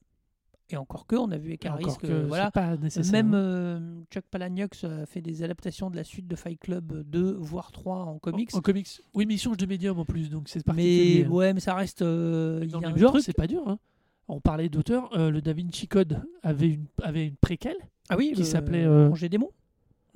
Et 0.69 0.77
encore 0.77 1.05
que, 1.05 1.15
on 1.15 1.29
a 1.31 1.37
vu 1.37 1.51
Et 1.51 1.53
Icaris 1.55 1.83
encore 1.83 1.97
que, 1.99 2.07
que 2.07 2.25
voilà, 2.25 2.49
pas 2.49 2.77
même 3.11 3.33
hein. 3.33 3.37
euh, 3.37 3.79
Chuck 4.11 4.23
Palahniuk 4.31 4.83
a 4.85 5.05
fait 5.05 5.21
des 5.21 5.43
adaptations 5.43 5.89
de 5.89 5.95
la 5.95 6.03
suite 6.03 6.27
de 6.27 6.35
Fight 6.35 6.59
Club 6.59 7.03
2, 7.07 7.33
voire 7.39 7.71
3 7.71 7.97
en 8.05 8.17
comics. 8.17 8.49
En, 8.53 8.59
en 8.59 8.61
comics. 8.61 8.87
Oui, 9.13 9.25
mais 9.25 9.35
il 9.35 9.37
change 9.39 9.57
de 9.57 9.65
médium 9.65 9.99
en 9.99 10.05
plus, 10.05 10.29
donc 10.29 10.47
c'est 10.47 10.59
mais 10.59 10.63
particulier. 10.73 11.27
ouais, 11.27 11.53
mais 11.53 11.59
ça 11.59 11.75
reste. 11.75 12.01
euh, 12.01 12.65
Dans 12.67 12.81
y 12.81 12.85
a 12.85 12.89
le 12.89 12.95
un 12.95 12.97
genre, 12.97 13.19
c'est 13.19 13.33
pas 13.33 13.47
dur. 13.47 13.61
hein. 13.67 13.77
On 14.29 14.39
parlait 14.39 14.69
d'auteur, 14.69 15.09
euh, 15.17 15.29
le 15.29 15.41
Da 15.41 15.51
Vinci 15.51 15.87
Code 15.89 16.21
avait 16.43 16.69
une, 16.69 16.85
avait 17.01 17.27
une 17.27 17.35
préquelle. 17.35 17.75
Ah 18.09 18.15
oui, 18.17 18.31
qui 18.33 18.45
s'appelait, 18.45 18.85
euh, 18.85 19.09
Angers 19.09 19.27
Démon 19.29 19.49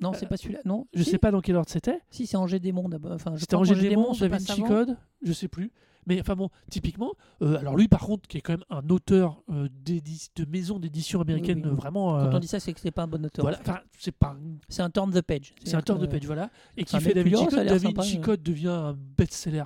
Non, 0.00 0.14
c'est 0.14 0.24
euh, 0.24 0.28
pas 0.28 0.38
celui-là. 0.38 0.60
Non, 0.64 0.86
Je 0.94 1.02
si 1.02 1.10
sais 1.10 1.18
pas 1.18 1.30
dans 1.30 1.42
quel 1.42 1.56
ordre 1.56 1.68
c'était. 1.70 2.00
Si, 2.10 2.26
c'est 2.26 2.38
Angers 2.38 2.58
Démon 2.58 2.88
d'abord. 2.88 3.12
Enfin, 3.12 3.34
C'était 3.36 3.54
Angers 3.54 3.74
Démon, 3.76 4.12
Da 4.18 4.28
Vinci. 4.28 4.62
Code, 4.62 4.96
je 5.22 5.32
sais 5.34 5.48
plus. 5.48 5.70
Mais 6.08 6.20
enfin 6.20 6.34
bon, 6.34 6.48
typiquement, 6.70 7.12
euh, 7.42 7.58
alors 7.58 7.76
lui 7.76 7.86
par 7.86 8.00
contre, 8.00 8.26
qui 8.26 8.38
est 8.38 8.40
quand 8.40 8.54
même 8.54 8.64
un 8.70 8.88
auteur 8.88 9.42
euh, 9.50 9.68
de 9.84 10.44
maison 10.46 10.78
d'édition 10.78 11.20
américaine, 11.20 11.62
oui. 11.64 11.76
vraiment. 11.76 12.12
Quand 12.18 12.26
euh, 12.26 12.36
on 12.36 12.38
dit 12.38 12.48
ça, 12.48 12.58
c'est 12.60 12.72
que 12.72 12.80
c'est 12.80 12.90
pas 12.90 13.02
un 13.02 13.06
bon 13.08 13.24
auteur. 13.24 13.44
voilà, 13.44 13.58
enfin, 13.60 13.80
c'est 13.98 14.10
pas 14.16 14.28
un- 14.28 14.56
C'est 14.68 14.82
un 14.82 14.90
turn 14.90 15.12
the 15.12 15.20
page. 15.22 15.54
c'est 15.64 15.74
un 15.76 15.82
turn 15.82 15.98
C'est-à-dire 15.98 16.18
page, 16.20 16.26
voilà, 16.26 16.50
et 16.76 16.84
qui 16.84 16.98
fait 16.98 17.14
mec 17.14 17.16
Da 17.16 17.22
qui 17.22 17.28
dit, 17.28 17.34
Vinci 17.34 17.44
ça 17.44 17.46
a 17.46 17.50
Code. 17.50 17.64
l'air 17.64 17.72
Da 17.74 17.78
sympa, 17.78 18.02
Vinci 18.02 18.16
euh. 18.16 18.20
Code 18.20 18.42
devient 18.42 18.68
un 18.68 18.96
best-seller 19.16 19.64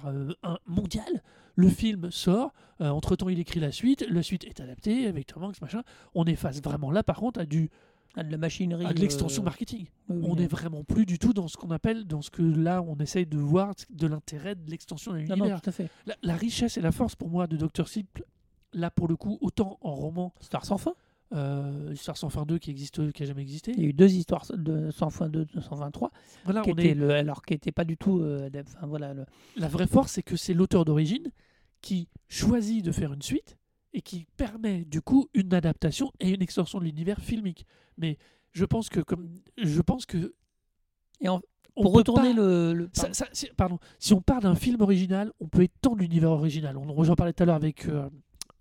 mondial. 0.66 1.22
Le 1.54 1.68
film 1.68 2.10
sort. 2.10 2.52
entre 2.80 3.14
temps, 3.14 3.28
il 3.28 3.38
écrit 3.38 3.60
la 3.60 3.70
suite. 3.70 4.04
La 4.10 4.22
suite 4.22 4.44
est 4.44 4.58
adaptée 4.60 5.06
avec 5.06 5.26
Tom 5.26 5.44
Hanks, 5.44 5.60
machin. 5.60 5.82
On 6.14 6.24
est 6.24 6.34
face 6.34 6.62
vraiment 6.62 6.90
là, 6.90 7.02
par 7.02 7.16
contre, 7.16 7.40
à 7.40 7.44
du 7.46 7.70
que, 8.14 8.20
ah, 8.20 8.24
de 8.24 8.30
la 8.30 8.38
machinerie. 8.38 8.86
à 8.86 8.92
de 8.92 9.00
l'extension 9.00 9.42
euh, 9.42 9.44
marketing. 9.46 9.86
oui, 10.08 10.20
on 10.24 10.36
n'est 10.36 10.46
vraiment 10.46 10.84
plus 10.84 11.06
du 11.06 11.18
tout 11.18 11.32
dans 11.32 11.48
ce 11.48 11.56
qu'on 11.56 11.70
appelle, 11.70 12.06
dans 12.06 12.22
ce 12.22 12.30
que 12.30 12.42
là 12.42 12.82
on 12.82 12.96
essaye 12.98 13.26
de 13.26 13.38
voir 13.38 13.74
de 13.90 14.06
l'intérêt 14.06 14.54
de 14.54 14.70
l'extension 14.70 15.12
de 15.12 15.18
Non, 15.18 15.24
non, 15.28 15.34
l'univers. 15.36 15.60
tout 15.62 15.70
à 15.70 15.72
fait. 15.72 15.88
La, 16.06 16.14
la 16.22 16.36
richesse 16.36 16.76
et 16.76 16.80
la 16.80 16.92
force 16.92 17.14
pour 17.16 17.28
moi 17.30 17.46
de 17.46 17.56
Dr. 17.56 17.88
Sleep, 17.88 18.22
là 18.72 18.90
pour 18.90 19.08
le 19.08 19.16
coup, 19.16 19.38
autant 19.40 19.78
en 19.80 19.94
roman, 19.94 20.32
Histoire 20.40 20.64
sans 20.64 20.78
fin. 20.78 20.94
euh, 21.34 21.90
Histoire 21.94 22.16
sans 22.18 22.28
fin 22.28 22.44
2 22.44 22.58
qui 22.58 22.70
existe, 22.70 23.10
qui 23.12 23.22
a 23.22 23.26
jamais 23.26 23.42
existé. 23.42 23.72
Il 23.76 23.82
y 23.82 23.86
a 23.86 23.88
eu 23.88 23.92
deux 23.94 24.12
histoires 24.12 24.44
de 24.54 24.90
sans 24.90 25.08
fin 25.10 25.28
2, 25.30 25.46
123, 25.60 26.10
Voilà, 26.44 26.60
qui 26.62 26.70
on 26.70 26.74
étaient 26.74 26.90
est, 26.90 26.94
le, 26.94 27.10
alors 27.10 27.42
qui 27.42 27.54
n'étaient 27.54 27.72
pas 27.72 27.84
du 27.84 27.96
tout. 27.96 28.20
euh, 28.20 28.50
enfin, 28.54 28.86
voilà, 28.86 29.14
le- 29.14 29.24
la 29.56 29.68
vraie 29.68 29.86
force, 29.86 30.12
c'est 30.12 30.22
que 30.22 30.36
c'est 30.36 30.52
l'auteur 30.54 30.84
d'origine 30.84 31.30
qui 31.80 32.08
choisit 32.28 32.84
de 32.84 32.92
faire 32.92 33.12
une 33.12 33.22
suite 33.22 33.56
et 33.94 34.00
qui 34.02 34.26
permet 34.36 34.84
du 34.84 35.00
coup 35.02 35.28
une 35.34 35.52
adaptation 35.54 36.12
et 36.20 36.30
une 36.30 36.42
extension 36.42 36.78
de 36.78 36.84
l'univers 36.84 37.20
filmique. 37.20 37.66
Mais 37.98 38.18
je 38.52 38.64
pense 38.64 38.88
que 38.88 39.00
comme 39.00 39.28
je 39.58 39.80
pense 39.82 40.06
que 40.06 40.34
Et 41.20 41.28
en- 41.28 41.40
on 41.76 41.82
pour 41.82 41.92
peut 41.92 41.98
retourner 41.98 42.30
pas- 42.34 42.40
le. 42.40 42.72
le- 42.74 42.90
Ça- 42.92 43.12
ça- 43.12 43.28
si- 43.32 43.48
pardon, 43.56 43.78
si 43.98 44.12
on 44.14 44.20
parle 44.20 44.42
d'un 44.42 44.54
film 44.54 44.80
original, 44.80 45.32
on 45.40 45.48
peut 45.48 45.62
étendre 45.62 45.98
l'univers 45.98 46.30
original. 46.30 46.76
On 46.76 47.02
j'en 47.04 47.14
parlais 47.14 47.32
tout 47.32 47.42
à 47.42 47.46
l'heure 47.46 47.54
avec 47.56 47.86
euh, 47.86 48.08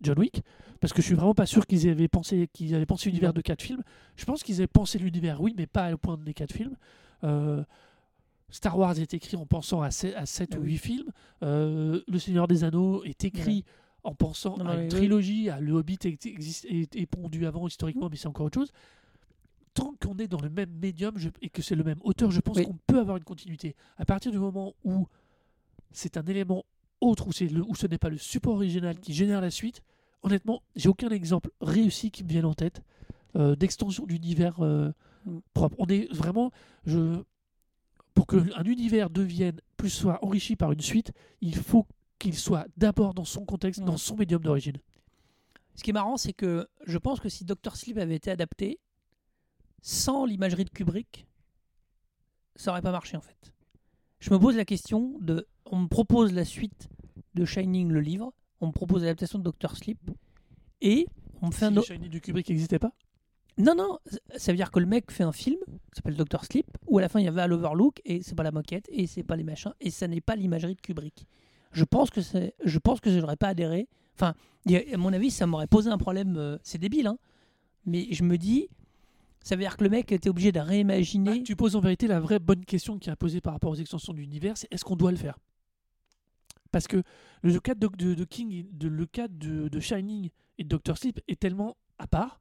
John 0.01 0.17
Wick, 0.19 0.41
parce 0.79 0.93
que 0.93 1.01
je 1.01 1.07
suis 1.07 1.15
vraiment 1.15 1.33
pas 1.35 1.45
sûr 1.45 1.65
qu'ils 1.67 1.87
avaient 1.89 2.07
pensé 2.07 2.47
qu'ils 2.53 2.73
avaient 2.75 2.85
pensé 2.85 3.09
l'univers 3.09 3.33
de 3.33 3.41
quatre 3.41 3.61
films. 3.61 3.83
Je 4.15 4.25
pense 4.25 4.43
qu'ils 4.43 4.55
avaient 4.55 4.67
pensé 4.67 4.97
l'univers, 4.99 5.41
oui, 5.41 5.53
mais 5.57 5.67
pas 5.67 5.93
au 5.93 5.97
point 5.97 6.17
des 6.17 6.33
quatre 6.33 6.53
films. 6.53 6.75
Euh, 7.23 7.63
Star 8.49 8.77
Wars 8.77 8.97
est 8.99 9.13
écrit 9.13 9.37
en 9.37 9.45
pensant 9.45 9.81
à 9.81 9.91
7, 9.91 10.13
à 10.15 10.25
sept 10.25 10.51
Ah 10.55 10.59
ou 10.59 10.63
oui. 10.63 10.71
8 10.71 10.77
films. 10.77 11.11
Euh, 11.43 12.01
le 12.07 12.19
Seigneur 12.19 12.47
des 12.47 12.63
Anneaux 12.65 13.03
est 13.05 13.23
écrit 13.23 13.63
en 14.03 14.15
pensant 14.15 14.57
Non, 14.57 14.65
à 14.67 14.75
une 14.75 14.81
oui. 14.83 14.87
trilogie, 14.89 15.49
à 15.49 15.59
Le 15.59 15.73
Hobbit 15.73 15.99
est, 16.05 16.25
existe- 16.25 16.65
est, 16.69 16.95
est 16.95 17.05
pondu 17.05 17.45
avant 17.45 17.67
historiquement, 17.67 18.09
mais 18.09 18.15
c'est 18.17 18.27
encore 18.27 18.45
autre 18.47 18.59
chose. 18.59 18.71
Tant 19.73 19.93
qu'on 20.01 20.17
est 20.17 20.27
dans 20.27 20.41
le 20.41 20.49
même 20.49 20.71
médium 20.81 21.17
je- 21.17 21.29
et 21.41 21.49
que 21.49 21.61
c'est 21.61 21.75
le 21.75 21.83
même 21.83 21.99
auteur, 22.03 22.29
je 22.31 22.41
pense 22.41 22.57
Oui. 22.57 22.65
qu'on 22.65 22.77
peut 22.87 22.99
avoir 22.99 23.17
une 23.17 23.23
continuité. 23.23 23.75
À 23.97 24.05
partir 24.05 24.31
du 24.31 24.37
moment 24.39 24.73
où 24.83 25.07
c'est 25.91 26.17
un 26.17 26.25
élément 26.25 26.65
autre, 26.99 27.27
où, 27.27 27.31
c'est 27.31 27.47
le- 27.47 27.63
où 27.63 27.75
ce 27.75 27.87
n'est 27.87 27.97
pas 27.97 28.09
le 28.09 28.17
support 28.17 28.55
original 28.55 28.99
qui 28.99 29.13
génère 29.13 29.39
la 29.41 29.49
suite, 29.51 29.81
honnêtement, 30.23 30.61
j'ai 30.75 30.89
aucun 30.89 31.09
exemple 31.09 31.51
réussi 31.61 32.11
qui 32.11 32.23
me 32.23 32.29
vienne 32.29 32.45
en 32.45 32.53
tête 32.53 32.81
euh, 33.37 33.55
d'extension 33.55 34.05
d'univers 34.05 34.59
euh, 34.61 34.91
Mm. 35.25 35.37
propre. 35.53 35.75
On 35.79 35.85
est 35.85 36.11
vraiment, 36.13 36.51
je, 36.85 37.21
pour 38.13 38.27
qu'un 38.27 38.63
univers 38.65 39.09
devienne 39.09 39.61
plus 39.77 39.89
soit 39.89 40.19
enrichi 40.25 40.55
par 40.57 40.71
une 40.73 40.81
suite, 40.81 41.13
il 41.39 41.55
faut 41.55 41.85
qu'il 42.21 42.37
soit 42.37 42.67
d'abord 42.77 43.13
dans 43.13 43.25
son 43.25 43.45
contexte, 43.45 43.81
dans 43.81 43.97
son 43.97 44.15
médium 44.15 44.41
d'origine. 44.41 44.77
Ce 45.75 45.83
qui 45.83 45.89
est 45.89 45.93
marrant, 45.93 46.17
c'est 46.17 46.33
que 46.33 46.67
je 46.85 46.97
pense 46.97 47.19
que 47.19 47.29
si 47.29 47.45
Doctor 47.45 47.75
Sleep 47.75 47.97
avait 47.97 48.15
été 48.15 48.29
adapté 48.29 48.79
sans 49.81 50.25
l'imagerie 50.25 50.65
de 50.65 50.69
Kubrick, 50.69 51.25
ça 52.55 52.71
aurait 52.71 52.83
pas 52.83 52.91
marché 52.91 53.17
en 53.17 53.21
fait. 53.21 53.53
Je 54.19 54.29
me 54.31 54.37
pose 54.37 54.55
la 54.55 54.65
question 54.65 55.17
de, 55.19 55.47
on 55.65 55.79
me 55.79 55.87
propose 55.87 56.31
la 56.31 56.45
suite 56.45 56.89
de 57.33 57.43
Shining 57.43 57.89
le 57.89 58.01
livre, 58.01 58.33
on 58.59 58.67
me 58.67 58.71
propose 58.71 59.01
l'adaptation 59.01 59.39
de 59.39 59.43
Doctor 59.43 59.75
Sleep 59.75 60.11
et 60.81 61.07
on 61.41 61.47
me 61.47 61.51
fait 61.51 61.69
Si 61.69 61.77
un. 61.77 61.81
Shiny 61.81 62.09
du 62.09 62.21
Kubrick 62.21 62.47
n'existait 62.49 62.77
pas? 62.77 62.93
Non 63.57 63.73
non, 63.73 63.97
ça 64.37 64.51
veut 64.51 64.57
dire 64.57 64.69
que 64.69 64.79
le 64.79 64.85
mec 64.85 65.09
fait 65.11 65.23
un 65.23 65.31
film 65.31 65.59
qui 65.65 65.95
s'appelle 65.95 66.15
Doctor 66.15 66.45
Sleep 66.45 66.67
où 66.85 66.99
à 66.99 67.01
la 67.01 67.09
fin 67.09 67.19
il 67.19 67.25
y 67.25 67.27
avait 67.27 67.41
à 67.41 67.47
l'Overlook 67.47 67.99
et 68.05 68.21
c'est 68.21 68.35
pas 68.35 68.43
la 68.43 68.51
moquette 68.51 68.87
et 68.91 69.07
c'est 69.07 69.23
pas 69.23 69.35
les 69.35 69.43
machins 69.43 69.73
et 69.79 69.89
ça 69.89 70.07
n'est 70.07 70.21
pas 70.21 70.35
l'imagerie 70.35 70.75
de 70.75 70.81
Kubrick. 70.81 71.25
Je 71.71 71.83
pense 71.83 72.09
que 72.09 72.21
c'est, 72.21 72.55
je 72.63 72.79
pense 72.79 72.99
que 72.99 73.09
je 73.11 73.19
n'aurais 73.19 73.37
pas 73.37 73.49
adhéré. 73.49 73.87
Enfin, 74.15 74.33
à 74.69 74.97
mon 74.97 75.13
avis, 75.13 75.31
ça 75.31 75.47
m'aurait 75.47 75.67
posé 75.67 75.89
un 75.89 75.97
problème. 75.97 76.35
euh, 76.37 76.57
c'est 76.63 76.77
débile, 76.77 77.07
hein. 77.07 77.17
Mais 77.85 78.07
je 78.11 78.23
me 78.23 78.37
dis, 78.37 78.69
ça 79.41 79.55
veut 79.55 79.61
dire 79.61 79.75
que 79.75 79.83
le 79.83 79.89
mec 79.89 80.11
était 80.11 80.29
obligé 80.29 80.51
de 80.51 80.59
réimaginer. 80.59 81.39
Bah, 81.39 81.43
Tu 81.43 81.55
poses 81.55 81.75
en 81.75 81.79
vérité 81.79 82.07
la 82.07 82.19
vraie 82.19 82.39
bonne 82.39 82.63
question 82.63 82.99
qui 82.99 83.09
a 83.09 83.15
posée 83.15 83.41
par 83.41 83.53
rapport 83.53 83.71
aux 83.71 83.75
extensions 83.75 84.13
de 84.13 84.19
l'univers, 84.19 84.57
c'est 84.57 84.67
est-ce 84.71 84.85
qu'on 84.85 84.95
doit 84.95 85.11
le 85.11 85.17
faire? 85.17 85.39
Parce 86.71 86.87
que 86.87 87.01
le 87.41 87.59
cas 87.59 87.73
de, 87.73 87.87
King, 88.23 88.67
de, 88.71 88.87
le 88.87 89.05
cas 89.05 89.27
de 89.27 89.79
Shining 89.79 90.29
et 90.57 90.63
de 90.63 90.69
Doctor 90.69 90.97
Sleep 90.97 91.19
est 91.27 91.39
tellement 91.39 91.75
à 91.97 92.07
part 92.07 92.40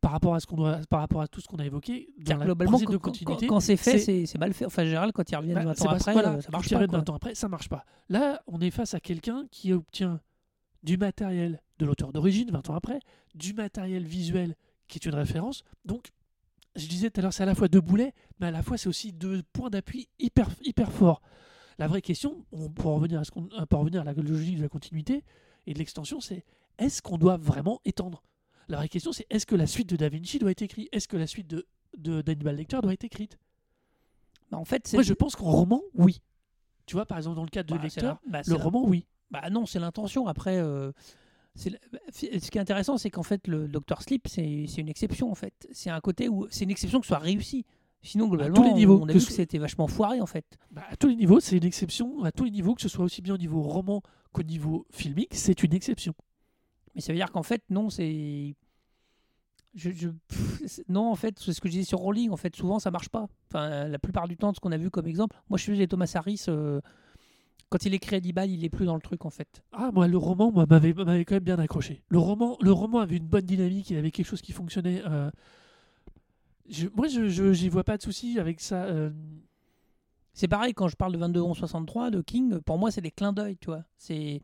par 0.00 0.12
rapport 0.12 0.34
à 0.34 0.40
ce 0.40 0.46
qu'on 0.46 0.56
doit, 0.56 0.78
par 0.88 1.00
rapport 1.00 1.20
à 1.20 1.28
tout 1.28 1.40
ce 1.40 1.46
qu'on 1.48 1.58
a 1.58 1.64
évoqué 1.66 2.08
dans 2.18 2.36
la 2.38 2.44
globalement, 2.46 2.78
quand, 2.78 2.90
de 2.90 2.96
quand- 2.96 3.10
continuité. 3.10 3.46
quand 3.46 3.60
c'est 3.60 3.76
fait, 3.76 3.98
c'est- 3.98 4.38
mal 4.38 4.52
fait. 4.54 4.64
Enfin, 4.64 4.82
en 4.82 4.86
général, 4.86 5.12
quand 5.12 5.30
ils 5.30 5.36
reviennent 5.36 5.54
Bah, 5.56 5.64
20 5.64 5.74
c'est 5.74 5.86
ans 5.86 5.90
après, 5.90 6.12
voilà, 6.12 6.28
euh, 6.32 6.40
ça 6.40 6.50
marche 6.50 6.68
pas. 6.70 6.76
reviennent 6.76 6.90
quoi. 6.90 6.98
20 7.00 7.10
ans 7.10 7.14
après, 7.16 7.34
ça 7.34 7.48
marche 7.48 7.68
pas. 7.68 7.84
Là, 8.08 8.42
on 8.46 8.60
est 8.60 8.70
face 8.70 8.94
à 8.94 9.00
quelqu'un 9.00 9.44
qui 9.50 9.72
obtient 9.72 10.20
du 10.82 10.96
matériel 10.96 11.60
de 11.78 11.84
l'auteur 11.86 12.12
d'origine 12.12 12.50
20 12.50 12.70
ans 12.70 12.74
après, 12.74 13.00
du 13.34 13.52
matériel 13.52 14.04
visuel 14.04 14.56
qui 14.88 14.98
est 14.98 15.04
une 15.06 15.14
référence. 15.14 15.62
Donc, 15.84 16.08
je 16.76 16.86
disais 16.86 17.10
tout 17.10 17.20
à 17.20 17.22
l'heure, 17.22 17.32
c'est 17.34 17.42
à 17.42 17.46
la 17.46 17.54
fois 17.54 17.68
deux 17.68 17.80
boulets, 17.80 18.14
mais 18.38 18.46
à 18.46 18.50
la 18.50 18.62
fois 18.62 18.78
c'est 18.78 18.88
aussi 18.88 19.12
deux 19.12 19.42
points 19.52 19.70
d'appui 19.70 20.08
hyper, 20.18 20.48
hyper 20.62 20.90
forts. 20.90 21.20
La 21.78 21.86
vraie 21.88 22.00
question, 22.02 22.44
on, 22.52 22.68
pour, 22.70 22.94
revenir 22.94 23.20
à 23.20 23.24
ce 23.24 23.30
qu'on, 23.30 23.48
euh, 23.58 23.66
pour 23.66 23.80
revenir 23.80 24.00
à 24.02 24.04
la 24.04 24.12
logique 24.14 24.56
de 24.56 24.62
la 24.62 24.68
continuité 24.68 25.24
et 25.66 25.74
de 25.74 25.78
l'extension, 25.78 26.20
c'est 26.20 26.44
est-ce 26.78 27.02
qu'on 27.02 27.18
doit 27.18 27.36
vraiment 27.36 27.80
étendre 27.84 28.22
La 28.70 28.76
vraie 28.76 28.88
question, 28.88 29.12
c'est 29.12 29.26
est-ce 29.30 29.46
que 29.46 29.56
la 29.56 29.66
suite 29.66 29.88
de 29.88 29.96
Da 29.96 30.08
Vinci 30.08 30.38
doit 30.38 30.52
être 30.52 30.62
écrite? 30.62 30.88
Est-ce 30.92 31.08
que 31.08 31.16
la 31.16 31.26
suite 31.26 31.48
de, 31.48 31.66
de 31.98 32.22
d'Hannibal 32.22 32.54
Lecter 32.54 32.78
doit 32.80 32.92
être 32.92 33.04
écrite? 33.04 33.36
Bah, 34.50 34.58
en 34.58 34.64
fait, 34.64 34.92
Moi, 34.92 35.02
je 35.02 35.12
pense 35.12 35.34
qu'en 35.34 35.50
roman, 35.50 35.82
oui. 35.94 36.20
Tu 36.86 36.94
vois, 36.94 37.04
par 37.04 37.18
exemple, 37.18 37.36
dans 37.36 37.42
le 37.42 37.50
cas 37.50 37.64
de 37.64 37.74
bah, 37.74 37.80
Lecter, 37.82 38.12
bah, 38.28 38.42
le 38.46 38.54
roman, 38.54 38.84
oui. 38.86 39.06
Bah 39.30 39.50
non, 39.50 39.66
c'est 39.66 39.80
l'intention. 39.80 40.28
Après, 40.28 40.58
euh, 40.58 40.92
c'est 41.54 41.70
bah, 41.92 41.98
ce 42.12 42.50
qui 42.50 42.58
est 42.58 42.60
intéressant, 42.60 42.96
c'est 42.96 43.10
qu'en 43.10 43.24
fait, 43.24 43.48
le 43.48 43.66
Dr 43.66 44.02
Sleep, 44.02 44.28
c'est 44.28 44.64
une 44.78 44.88
exception 44.88 45.30
en 45.30 45.34
fait. 45.34 45.68
C'est 45.72 45.90
un 45.90 46.00
côté 46.00 46.28
où 46.28 46.46
c'est 46.50 46.64
une 46.64 46.70
exception 46.70 47.00
que 47.00 47.06
ce 47.06 47.10
soit 47.10 47.18
réussi. 47.18 47.64
Sinon, 48.02 48.28
globalement, 48.28 48.54
tous 48.54 48.62
les 48.62 48.72
niveaux, 48.72 49.00
on 49.02 49.08
a 49.08 49.12
que 49.12 49.18
vu 49.18 49.26
que 49.26 49.32
c'était 49.32 49.58
vachement 49.58 49.86
foiré 49.88 50.20
en 50.20 50.26
fait. 50.26 50.46
Bah, 50.70 50.84
à 50.88 50.96
tous 50.96 51.08
les 51.08 51.16
niveaux, 51.16 51.40
c'est 51.40 51.56
une 51.56 51.64
exception. 51.64 52.22
À 52.22 52.30
tous 52.32 52.44
les 52.44 52.50
niveaux, 52.50 52.74
que 52.74 52.82
ce 52.82 52.88
soit 52.88 53.04
aussi 53.04 53.20
bien 53.20 53.34
au 53.34 53.38
niveau 53.38 53.62
roman 53.62 54.02
qu'au 54.32 54.42
niveau 54.42 54.86
filmique, 54.90 55.34
c'est 55.34 55.62
une 55.64 55.74
exception. 55.74 56.14
Mais 56.94 57.00
ça 57.00 57.12
veut 57.12 57.18
dire 57.18 57.30
qu'en 57.32 57.42
fait, 57.42 57.62
non, 57.70 57.90
c'est. 57.90 58.54
Je, 59.74 59.90
je- 59.90 60.08
pff, 60.08 60.62
c'est- 60.66 60.88
non, 60.88 61.10
en 61.10 61.14
fait, 61.14 61.38
c'est 61.38 61.52
ce 61.52 61.60
que 61.60 61.68
je 61.68 61.72
disais 61.72 61.84
sur 61.84 61.98
Rowling. 61.98 62.30
En 62.30 62.36
fait, 62.36 62.54
souvent, 62.56 62.78
ça 62.80 62.90
marche 62.90 63.08
pas. 63.08 63.28
Enfin, 63.48 63.86
la 63.88 63.98
plupart 63.98 64.26
du 64.26 64.36
temps, 64.36 64.52
ce 64.52 64.60
qu'on 64.60 64.72
a 64.72 64.76
vu 64.76 64.90
comme 64.90 65.06
exemple. 65.06 65.36
Moi, 65.48 65.58
je 65.58 65.64
faisais 65.64 65.86
Thomas 65.86 66.10
Harris. 66.14 66.44
euh, 66.48 66.80
quand 67.68 67.84
il 67.84 67.94
écrit 67.94 68.16
Hannibal, 68.16 68.50
il 68.50 68.64
est 68.64 68.68
plus 68.68 68.84
dans 68.86 68.96
le 68.96 69.00
truc 69.00 69.24
en 69.24 69.30
fait. 69.30 69.62
Ah, 69.70 69.90
moi, 69.92 70.08
le 70.08 70.16
roman, 70.18 70.50
moi, 70.50 70.66
m'avait, 70.68 70.92
m'avait 70.92 71.24
quand 71.24 71.36
même 71.36 71.44
bien 71.44 71.58
accroché. 71.60 72.02
Le 72.08 72.18
roman, 72.18 72.56
le 72.60 72.72
roman 72.72 72.98
avait 72.98 73.16
une 73.18 73.28
bonne 73.28 73.46
dynamique, 73.46 73.90
il 73.90 73.96
avait 73.96 74.10
quelque 74.10 74.26
chose 74.26 74.42
qui 74.42 74.50
fonctionnait. 74.50 75.02
euh, 75.06 75.30
je- 76.68 76.88
moi, 76.96 77.06
je, 77.06 77.28
je, 77.28 77.52
j'y 77.52 77.68
vois 77.68 77.84
pas 77.84 77.96
de 77.96 78.02
souci 78.02 78.40
avec 78.40 78.60
ça. 78.60 78.86
euh, 78.86 79.10
C'est 80.32 80.48
pareil 80.48 80.74
quand 80.74 80.88
je 80.88 80.96
parle 80.96 81.12
de 81.12 81.18
22 81.18 81.40
11 81.42 81.56
63 81.58 82.10
de 82.10 82.20
King. 82.22 82.58
Pour 82.60 82.76
moi, 82.76 82.90
c'est 82.90 83.00
des 83.02 83.12
clins 83.12 83.32
d'œil, 83.32 83.56
tu 83.56 83.66
vois. 83.66 83.84
C'est, 83.96 84.42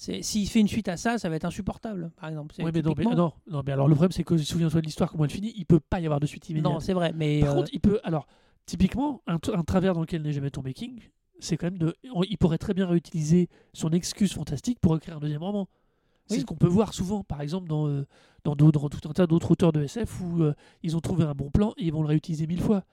s'il 0.00 0.48
fait 0.48 0.60
une 0.60 0.68
suite 0.68 0.88
à 0.88 0.96
ça, 0.96 1.18
ça 1.18 1.28
va 1.28 1.36
être 1.36 1.44
insupportable, 1.44 2.10
par 2.16 2.30
exemple. 2.30 2.54
Ouais, 2.58 2.70
mais 2.72 2.80
non, 2.80 2.90
mais, 2.90 2.94
typiquement- 3.04 3.14
non, 3.14 3.32
non, 3.50 3.62
mais 3.66 3.72
alors 3.72 3.86
le 3.86 3.94
problème, 3.94 4.12
c'est 4.12 4.24
que 4.24 4.38
souviens-toi 4.38 4.80
de 4.80 4.86
l'histoire, 4.86 5.10
comment 5.10 5.24
elle 5.24 5.30
finit, 5.30 5.52
il 5.56 5.66
peut 5.66 5.80
pas 5.80 6.00
y 6.00 6.06
avoir 6.06 6.20
de 6.20 6.26
suite 6.26 6.48
immédiate. 6.48 6.72
Non, 6.72 6.80
c'est 6.80 6.94
vrai, 6.94 7.12
mais 7.14 7.40
Par 7.40 7.50
euh, 7.50 7.54
contre, 7.56 7.70
il 7.74 7.80
peut. 7.80 8.00
Alors, 8.02 8.26
typiquement, 8.64 9.20
un, 9.26 9.38
travers 9.38 9.92
dans 9.92 10.00
lequel 10.00 10.22
n'est 10.22 10.32
jamais 10.32 10.50
tombé 10.50 10.72
King, 10.72 11.00
c'est 11.38 11.58
quand 11.58 11.66
même 11.66 11.78
de. 11.78 11.94
il 12.02 12.38
pourrait 12.38 12.56
très 12.56 12.72
bien 12.72 12.86
réutiliser 12.86 13.50
son 13.74 13.90
excuse 13.90 14.32
fantastique 14.32 14.80
pour 14.80 14.96
écrire 14.96 15.18
un 15.18 15.20
deuxième 15.20 15.42
roman. 15.42 15.68
C'est 16.26 16.36
Oui. 16.36 16.40
ce 16.40 16.46
qu'on 16.46 16.56
peut 16.56 16.68
voir 16.68 16.94
souvent, 16.94 17.22
par 17.22 17.42
exemple, 17.42 17.68
dans, 17.68 17.86
euh, 17.88 18.06
dans, 18.44 18.54
tout 18.56 19.08
un 19.08 19.12
tas 19.12 19.26
d'autres 19.26 19.50
auteurs 19.50 19.72
de 19.72 19.82
SF 19.82 20.20
où 20.22 20.42
euh, 20.42 20.54
ils 20.82 20.96
ont 20.96 21.00
trouvé 21.00 21.24
un 21.24 21.34
bon 21.34 21.50
plan 21.50 21.74
et 21.76 21.84
ils 21.84 21.92
vont 21.92 22.02
le 22.02 22.08
réutiliser 22.08 22.46
mille 22.46 22.62
fois. 22.62 22.84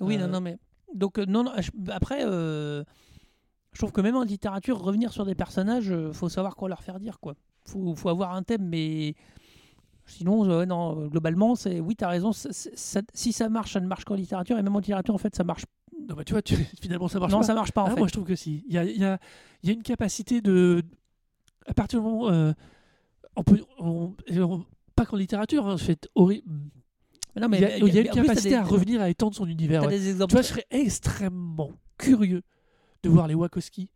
oui, 0.00 0.16
non, 0.16 0.28
non, 0.28 0.40
mais 0.40 0.56
donc 0.94 1.18
non, 1.18 1.42
non. 1.44 1.52
après, 1.88 2.24
je 3.76 3.80
trouve 3.80 3.92
que 3.92 4.00
même 4.00 4.16
en 4.16 4.22
littérature, 4.22 4.78
revenir 4.80 5.12
sur 5.12 5.26
des 5.26 5.34
personnages, 5.34 5.90
euh, 5.92 6.10
faut 6.12 6.30
savoir 6.30 6.56
quoi 6.56 6.68
leur 6.70 6.82
faire 6.82 6.98
dire, 6.98 7.20
quoi. 7.20 7.34
Faut, 7.66 7.94
faut 7.94 8.08
avoir 8.08 8.32
un 8.34 8.42
thème, 8.42 8.66
mais 8.66 9.14
sinon, 10.06 10.48
euh, 10.48 10.64
non, 10.64 10.98
euh, 11.02 11.08
globalement, 11.08 11.54
c'est 11.56 11.80
oui, 11.80 11.94
t'as 11.94 12.08
raison. 12.08 12.32
ça- 12.32 12.52
ça- 12.52 12.70
ça- 12.74 13.02
si 13.12 13.32
ça 13.32 13.48
marche, 13.50 13.72
ça 13.74 13.80
ne 13.80 13.86
marche 13.86 14.04
qu'en 14.04 14.14
littérature, 14.14 14.56
et 14.58 14.62
même 14.62 14.74
en 14.74 14.78
littérature, 14.78 15.14
en 15.14 15.18
fait, 15.18 15.34
ça 15.36 15.44
marche. 15.44 15.64
Non, 16.08 16.14
bah, 16.14 16.24
tu 16.24 16.32
vois, 16.32 16.40
tu- 16.42 16.54
finalement, 16.80 17.08
ça 17.08 17.18
marche 17.18 17.32
non, 17.32 17.40
pas. 17.40 17.44
ça 17.44 17.54
marche 17.54 17.72
pas 17.72 17.82
en 17.82 17.86
Ah, 17.86 17.90
fait. 17.90 17.98
Moi, 17.98 18.08
je 18.08 18.12
trouve 18.12 18.24
que 18.24 18.34
si. 18.36 18.64
Il 18.66 18.74
y 18.74 18.78
a, 18.78 18.84
il 18.84 18.96
y 18.98 19.04
a- 19.04 19.18
il 19.62 19.68
y 19.68 19.72
a 19.72 19.74
une 19.74 19.82
capacité 19.82 20.40
de. 20.40 20.82
À 21.66 21.74
partir 21.74 22.00
du 22.00 22.06
moment. 22.06 22.30
euh, 22.30 22.52
on 23.36 23.42
peut, 23.42 23.60
on- 23.78 24.14
on- 24.30 24.64
pas 24.94 25.04
qu'en 25.04 25.16
littérature, 25.16 25.66
hein, 25.66 25.76
c'est 25.76 26.08
horrible. 26.14 26.48
non, 27.38 27.48
Il 27.52 27.60
y 27.60 27.64
a, 27.66 27.76
il 27.78 27.94
y 27.94 27.98
a 27.98 28.00
une 28.02 28.08
capacité 28.08 28.48
des- 28.50 28.54
à 28.54 28.62
revenir 28.64 29.02
à 29.02 29.10
étendre 29.10 29.34
son 29.36 29.46
univers. 29.46 29.82
Ouais. 29.82 29.88
des 29.90 30.08
exemples. 30.08 30.30
Tu 30.30 30.34
vois, 30.36 30.42
je 30.42 30.46
serais 30.48 30.64
extrêmement 30.70 31.72
curieux 31.98 32.42
de 33.02 33.08
voir 33.08 33.26
les 33.26 33.34
Wachowski 33.34 33.88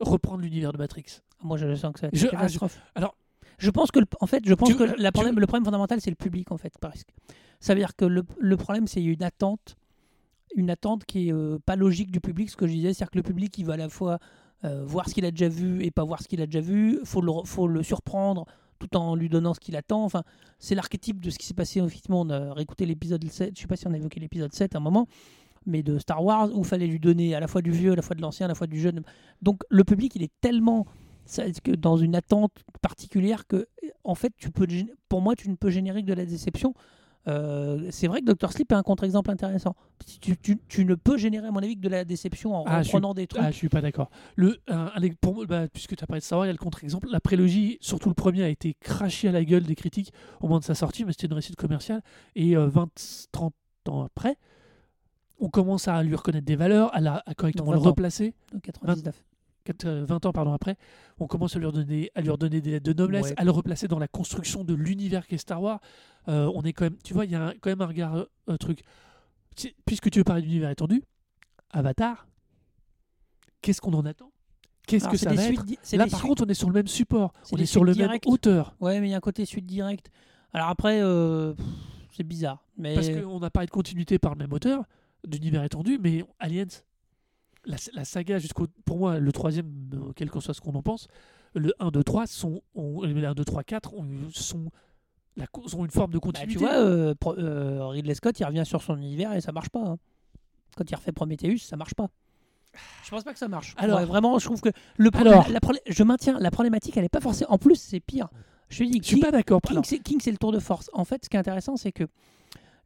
reprendre 0.00 0.40
l'univers 0.42 0.72
de 0.72 0.78
Matrix. 0.78 1.20
Moi, 1.42 1.56
je 1.58 1.74
sens 1.74 1.92
que 1.94 2.06
être 2.06 2.14
Je- 2.16 2.26
ah, 2.34 2.48
je- 2.48 2.58
alors- 2.94 3.14
je 3.58 3.70
pense 3.70 3.90
que, 3.90 3.98
le- 4.00 4.06
en 4.20 4.26
fait, 4.26 4.42
je 4.46 4.54
pense 4.54 4.68
Tu- 4.70 4.76
que 4.76 4.84
la 4.84 5.12
problème, 5.12 5.38
le 5.38 5.46
problème 5.46 5.64
fondamental, 5.64 6.00
c'est 6.00 6.10
le 6.10 6.16
public, 6.16 6.50
en 6.52 6.56
fait, 6.56 6.72
presque. 6.80 7.08
Ça 7.60 7.74
veut 7.74 7.80
dire 7.80 7.94
que 7.96 8.04
le, 8.06 8.22
le 8.38 8.56
problème, 8.56 8.86
c'est 8.86 9.02
une 9.02 9.22
attente, 9.22 9.76
une 10.56 10.70
attente 10.70 11.04
qui 11.04 11.28
est 11.28 11.32
euh, 11.32 11.58
pas 11.64 11.76
logique 11.76 12.10
du 12.10 12.20
public. 12.20 12.48
Ce 12.50 12.56
que 12.56 12.66
je 12.66 12.72
disais, 12.72 12.94
c'est-à-dire 12.94 13.10
que 13.10 13.18
le 13.18 13.22
public, 13.22 13.56
il 13.58 13.66
va 13.66 13.74
à 13.74 13.76
la 13.76 13.88
fois 13.88 14.18
euh, 14.64 14.84
voir 14.84 15.08
ce 15.08 15.14
qu'il 15.14 15.24
a 15.24 15.30
déjà 15.30 15.48
vu 15.48 15.82
et 15.84 15.90
pas 15.90 16.04
voir 16.04 16.22
ce 16.22 16.28
qu'il 16.28 16.40
a 16.42 16.46
déjà 16.46 16.60
vu. 16.60 16.98
Faut 17.04 17.20
le, 17.22 17.32
faut 17.44 17.66
le 17.66 17.82
surprendre 17.82 18.44
tout 18.78 18.94
en 18.96 19.14
lui 19.14 19.28
donnant 19.28 19.52
ce 19.54 19.60
qu'il 19.60 19.76
attend. 19.76 20.04
Enfin, 20.04 20.22
c'est 20.58 20.74
l'archétype 20.74 21.20
de 21.20 21.28
ce 21.30 21.38
qui 21.38 21.46
s'est 21.46 21.54
passé. 21.54 21.80
Effectivement, 21.80 22.22
on 22.22 22.30
a 22.30 22.52
réécouté 22.54 22.84
l'épisode 22.86 23.22
7. 23.30 23.54
Je 23.56 23.60
sais 23.62 23.66
pas 23.66 23.76
si 23.76 23.86
on 23.86 23.92
a 23.92 23.96
évoqué 23.96 24.20
l'épisode 24.20 24.52
7 24.54 24.74
à 24.74 24.78
un 24.78 24.80
moment, 24.80 25.06
mais 25.70 25.82
de 25.82 25.98
Star 25.98 26.22
Wars, 26.24 26.50
où 26.54 26.58
il 26.58 26.64
fallait 26.66 26.86
lui 26.86 27.00
donner 27.00 27.34
à 27.34 27.40
la 27.40 27.46
fois 27.48 27.62
du 27.62 27.70
vieux, 27.70 27.92
à 27.92 27.96
la 27.96 28.02
fois 28.02 28.14
de 28.16 28.20
l'ancien, 28.22 28.44
à 28.46 28.48
la 28.48 28.54
fois 28.54 28.66
du 28.66 28.78
jeune. 28.80 29.02
Donc, 29.40 29.62
le 29.70 29.84
public, 29.84 30.12
il 30.16 30.22
est 30.22 30.32
tellement 30.40 30.86
que 31.62 31.70
dans 31.76 31.96
une 31.96 32.16
attente 32.16 32.50
particulière 32.82 33.46
que, 33.46 33.68
en 34.04 34.14
fait, 34.16 34.32
tu 34.36 34.50
peux, 34.50 34.66
pour 35.08 35.20
moi, 35.22 35.36
tu 35.36 35.48
ne 35.48 35.54
peux 35.54 35.70
générer 35.70 36.02
que 36.02 36.08
de 36.08 36.14
la 36.14 36.26
déception. 36.26 36.74
Euh, 37.28 37.86
c'est 37.90 38.08
vrai 38.08 38.22
que 38.22 38.32
Dr. 38.32 38.50
Sleep 38.50 38.72
est 38.72 38.74
un 38.74 38.82
contre-exemple 38.82 39.30
intéressant. 39.30 39.76
Tu, 40.20 40.36
tu- 40.38 40.58
tu 40.68 40.84
ne 40.86 40.94
peux 40.94 41.18
générer, 41.18 41.46
à 41.46 41.50
mon 41.50 41.60
avis, 41.60 41.76
que 41.76 41.82
de 41.82 41.88
la 41.90 42.04
déception 42.04 42.54
en 42.56 42.64
Ah, 42.66 42.82
suis- 42.82 42.92
reprenant 42.96 43.12
des 43.14 43.26
trucs. 43.26 43.42
Ah, 43.44 43.50
je 43.50 43.56
suis 43.56 43.68
pas 43.68 43.82
d'accord. 43.82 44.10
Le, 44.36 44.56
pour 45.20 45.46
bah, 45.46 45.68
puisque 45.68 45.94
tu 45.94 46.02
as 46.02 46.06
parlé 46.06 46.20
de 46.20 46.24
Star 46.24 46.38
Wars, 46.38 46.46
il 46.46 46.48
y 46.48 46.50
a 46.50 46.54
le 46.54 46.58
contre-exemple. 46.58 47.08
La 47.12 47.20
prélogie, 47.20 47.76
surtout 47.80 48.08
le 48.08 48.14
premier, 48.14 48.42
a 48.42 48.48
été 48.48 48.74
craché 48.80 49.28
à 49.28 49.32
la 49.32 49.44
gueule 49.44 49.64
des 49.64 49.74
critiques 49.76 50.12
au 50.40 50.46
moment 50.46 50.58
de 50.60 50.64
sa 50.64 50.74
sortie, 50.74 51.04
mais 51.04 51.12
c'était 51.12 51.26
une 51.26 51.34
réussite 51.34 51.56
commerciale. 51.56 52.02
Et 52.34 52.54
20-30 52.56 53.52
ans 53.88 54.02
après, 54.02 54.36
on 55.40 55.48
commence 55.48 55.88
à 55.88 56.02
lui 56.02 56.14
reconnaître 56.14 56.46
des 56.46 56.56
valeurs, 56.56 56.94
à, 56.94 57.00
la, 57.00 57.22
à 57.26 57.34
correctement 57.34 57.72
le 57.72 57.78
20 57.78 57.86
ans. 57.86 57.90
replacer. 57.90 58.34
de 58.52 58.58
99. 58.60 59.24
Quatre- 59.64 59.84
euh, 59.86 60.04
20 60.06 60.24
ans 60.26 60.32
pardon, 60.32 60.52
après, 60.52 60.76
on 61.18 61.26
commence 61.26 61.54
à 61.54 61.58
lui 61.58 61.66
redonner, 61.66 62.10
à 62.14 62.20
lui 62.22 62.30
redonner 62.30 62.60
des 62.60 62.70
lettres 62.72 62.86
de 62.86 62.92
noblesse, 62.94 63.26
Ouais. 63.26 63.34
à 63.36 63.44
le 63.44 63.50
replacer 63.50 63.88
dans 63.88 63.98
la 63.98 64.08
construction 64.08 64.64
de 64.64 64.72
l'univers 64.74 65.26
qu'est 65.26 65.36
Star 65.38 65.60
Wars. 65.62 65.80
Euh, 66.28 66.50
on 66.54 66.62
est 66.62 66.72
quand 66.72 66.84
même, 66.84 66.96
tu 67.04 67.12
vois, 67.14 67.24
il 67.26 67.30
y 67.30 67.34
a 67.34 67.48
un- 67.48 67.52
quand 67.60 67.68
même 67.70 67.80
un 67.82 67.86
regard, 67.86 68.16
euh, 68.16 68.24
un 68.46 68.56
truc. 68.56 68.82
Puisque 69.84 70.10
tu 70.10 70.18
veux 70.20 70.24
parler 70.24 70.42
d'univers 70.42 70.70
étendu, 70.70 71.02
Avatar, 71.70 72.26
qu'est-ce 73.60 73.80
qu'on 73.80 73.92
en 73.94 74.06
attend? 74.06 74.32
Qu'est-ce 74.86 75.08
que 75.08 75.16
ça 75.16 75.32
va 75.32 75.42
être? 75.44 75.64
Là, 75.92 76.06
par 76.06 76.18
suites- 76.18 76.28
contre, 76.28 76.44
on 76.46 76.48
est 76.48 76.54
sur 76.54 76.68
le 76.68 76.74
même 76.74 76.88
support, 76.88 77.32
on 77.52 77.56
est 77.58 77.66
sur 77.66 77.84
le 77.84 77.94
même 77.94 78.18
hauteur. 78.26 78.74
Ouais, 78.80 79.00
mais 79.00 79.08
il 79.08 79.10
y 79.10 79.14
a 79.14 79.18
un 79.18 79.20
côté 79.20 79.44
suite 79.44 79.66
direct. 79.66 80.10
Alors 80.52 80.68
après, 80.68 81.00
euh, 81.02 81.54
c'est 82.10 82.24
bizarre. 82.24 82.64
Mais 82.76 82.94
Parce 82.94 83.08
qu'on 83.10 83.40
a 83.42 83.50
parlé 83.50 83.66
de 83.66 83.70
continuité 83.70 84.18
par 84.18 84.32
le 84.32 84.38
même 84.38 84.52
auteur, 84.52 84.84
d'univers 85.26 85.62
étendu, 85.64 85.98
mais 86.00 86.24
Aliens, 86.38 86.66
la, 87.64 87.76
la 87.94 88.04
saga 88.04 88.38
jusqu'au. 88.38 88.66
Pour 88.84 88.98
moi, 88.98 89.18
le 89.18 89.32
troisième, 89.32 89.70
euh, 89.94 90.12
quel 90.16 90.30
que 90.30 90.40
soit 90.40 90.54
ce 90.54 90.60
qu'on 90.60 90.74
en 90.74 90.82
pense, 90.82 91.08
le 91.54 91.72
1, 91.78 91.90
2, 91.90 92.02
3 92.04 92.26
sont. 92.26 92.62
ont- 92.74 93.02
le 93.02 93.24
1, 93.24 93.34
2, 93.34 93.44
3, 93.44 93.62
4 93.64 93.94
ont, 93.94 94.06
sont, 94.32 94.70
la, 95.36 95.46
ont 95.76 95.84
une 95.84 95.90
forme 95.90 96.10
de 96.12 96.18
Bah, 96.18 96.20
continuité. 96.22 96.52
tu 96.52 96.58
vois, 96.58 96.74
euh, 96.76 97.14
pro- 97.14 97.36
euh, 97.38 97.86
Ridley 97.88 98.14
Scott, 98.14 98.38
il 98.40 98.44
revient 98.44 98.64
sur 98.64 98.82
son 98.82 98.96
univers 98.96 99.32
et 99.34 99.40
ça 99.40 99.52
marche 99.52 99.68
pas. 99.70 99.80
hein. 99.80 99.98
Quand 100.76 100.88
il 100.90 100.94
refait 100.94 101.12
Prometheus, 101.12 101.58
ça 101.58 101.76
marche 101.76 101.94
pas. 101.94 102.08
Je 103.04 103.10
pense 103.10 103.24
pas 103.24 103.32
que 103.32 103.38
ça 103.40 103.48
marche. 103.48 103.74
Alors- 103.76 103.98
Ouais, 103.98 104.04
vraiment, 104.04 104.38
je 104.38 104.44
trouve 104.44 104.60
que 104.60 104.68
le 104.96 105.10
Alors- 105.14 105.46
la, 105.48 105.54
la 105.54 105.60
problé- 105.60 105.80
je 105.86 106.02
maintiens 106.04 106.38
la 106.38 106.50
problématique, 106.52 106.96
elle 106.96 107.04
est 107.04 107.08
pas 107.08 107.20
forcément. 107.20 107.52
En 107.52 107.58
plus, 107.58 107.74
c'est 107.74 107.98
pire. 108.00 108.28
Je 108.68 108.84
dis, 108.84 108.98
je 109.02 109.04
suis 109.04 109.14
King- 109.16 109.24
pas 109.24 109.32
d'accord. 109.32 109.60
King, 109.60 109.72
Alors, 109.72 109.84
c'est, 109.84 109.98
King, 109.98 110.20
c'est 110.22 110.30
le 110.30 110.38
tour 110.38 110.52
de 110.52 110.60
force. 110.60 110.88
En 110.92 111.04
fait, 111.04 111.24
ce 111.24 111.28
qui 111.28 111.36
est 111.36 111.40
intéressant, 111.40 111.76
c'est 111.76 111.90
que 111.90 112.04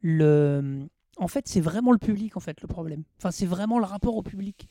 le, 0.01 0.87
en 1.19 1.29
fait, 1.29 1.47
c'est 1.49 1.61
vraiment 1.61 1.93
le 1.93 1.99
public 1.99 2.37
en 2.37 2.41
fait 2.41 2.61
le 2.61 2.69
problème. 2.69 3.05
Enfin, 3.19 3.31
c'est 3.31 3.47
vraiment 3.47 3.79
le 3.79 3.85
rapport 3.85 4.17
au 4.17 4.23
public. 4.23 4.69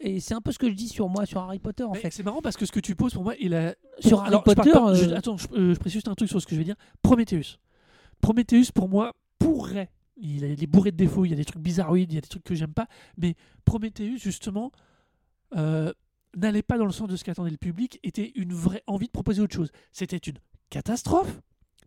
Et 0.00 0.20
c'est 0.20 0.34
un 0.34 0.40
peu 0.40 0.52
ce 0.52 0.58
que 0.60 0.68
je 0.68 0.74
dis 0.74 0.86
sur 0.88 1.08
moi 1.08 1.26
sur 1.26 1.40
Harry 1.40 1.58
Potter 1.58 1.82
en 1.82 1.90
mais 1.92 1.98
fait. 1.98 2.10
c'est 2.12 2.22
marrant 2.22 2.40
parce 2.40 2.56
que 2.56 2.64
ce 2.66 2.70
que 2.70 2.78
tu 2.78 2.94
poses 2.94 3.14
pour 3.14 3.24
moi, 3.24 3.34
il 3.40 3.52
a. 3.52 3.74
Sur 3.98 4.20
Harry 4.20 4.28
Alors, 4.28 4.44
je 4.46 4.54
Potter, 4.54 4.70
pas- 4.70 4.94
je- 4.94 5.04
euh, 5.10 5.16
attends, 5.16 5.36
je, 5.36 5.48
euh, 5.54 5.74
je 5.74 5.78
précise 5.80 5.94
juste 5.94 6.08
un 6.08 6.14
truc 6.14 6.28
sur 6.28 6.40
ce 6.40 6.46
que 6.46 6.52
je 6.54 6.58
vais 6.58 6.64
dire. 6.64 6.76
Prometheus. 7.02 7.58
Prometheus, 8.20 8.70
pour 8.72 8.88
moi, 8.88 9.14
pourrait. 9.40 9.90
Il 10.20 10.44
est 10.44 10.66
bourré 10.68 10.90
de 10.92 10.96
défauts, 10.96 11.24
il 11.24 11.30
y 11.30 11.32
a 11.32 11.36
des 11.36 11.44
trucs 11.44 11.62
bizarroïdes, 11.62 12.12
il 12.12 12.14
y 12.14 12.18
a 12.18 12.20
des 12.20 12.28
trucs 12.28 12.44
que 12.44 12.54
j'aime 12.54 12.72
pas. 12.74 12.86
Mais 13.16 13.34
Prometheus, 13.64 14.18
justement, 14.18 14.70
euh, 15.56 15.92
n'allait 16.36 16.62
pas 16.62 16.78
dans 16.78 16.86
le 16.86 16.92
sens 16.92 17.08
de 17.08 17.16
ce 17.16 17.24
qu'attendait 17.24 17.50
le 17.50 17.56
public, 17.56 17.98
était 18.04 18.30
une 18.36 18.52
vraie 18.52 18.82
envie 18.86 19.06
de 19.06 19.12
proposer 19.12 19.42
autre 19.42 19.54
chose. 19.54 19.70
C'était 19.92 20.16
une 20.18 20.38
catastrophe, 20.70 21.40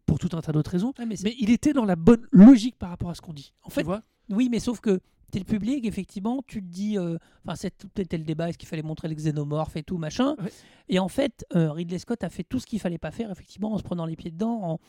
pour 0.06 0.20
tout 0.20 0.30
un 0.34 0.42
tas 0.42 0.52
d'autres 0.52 0.72
raisons, 0.72 0.94
Ouais, 1.00 1.06
mais 1.06 1.36
il 1.40 1.50
était 1.52 1.74
dans 1.74 1.86
la 1.86 1.96
bonne 1.96 2.28
logique 2.32 2.78
par 2.78 2.90
rapport 2.90 3.10
à 3.10 3.16
ce 3.16 3.22
qu'on 3.22 3.34
dit. 3.34 3.54
En 3.64 3.70
fait, 3.70 3.82
tu 3.82 3.86
vois? 3.86 4.02
Oui, 4.30 4.50
mais 4.50 4.60
sauf 4.60 4.80
que 4.82 5.00
t'es 5.32 5.40
le 5.40 5.46
public, 5.46 5.86
effectivement, 5.86 6.42
tu 6.48 6.62
te 6.62 6.68
dis. 6.68 6.98
euh, 6.98 7.18
Enfin, 7.46 7.56
c'est 7.56 7.78
tout 7.78 7.90
était 8.00 8.18
le 8.18 8.24
débat, 8.26 8.50
est-ce 8.50 8.58
qu'il 8.58 8.68
fallait 8.68 8.82
montrer 8.82 9.08
les 9.08 9.16
xénomorphes 9.16 9.76
et 9.78 9.84
tout, 9.84 9.98
machin. 9.98 10.36
Ouais. 10.40 10.52
Et 10.90 11.00
en 11.00 11.08
fait, 11.08 11.46
euh, 11.56 11.72
Ridley 11.72 12.00
Scott 12.00 12.24
a 12.24 12.30
fait 12.30 12.44
tout 12.44 12.60
ce 12.60 12.66
qu'il 12.66 12.80
fallait 12.80 12.98
pas 12.98 13.12
faire, 13.12 13.32
effectivement, 13.32 13.72
en 13.74 13.78
se 13.78 13.84
prenant 13.84 14.06
les 14.06 14.16
pieds 14.16 14.32
dedans, 14.32 14.62
en. 14.64 14.80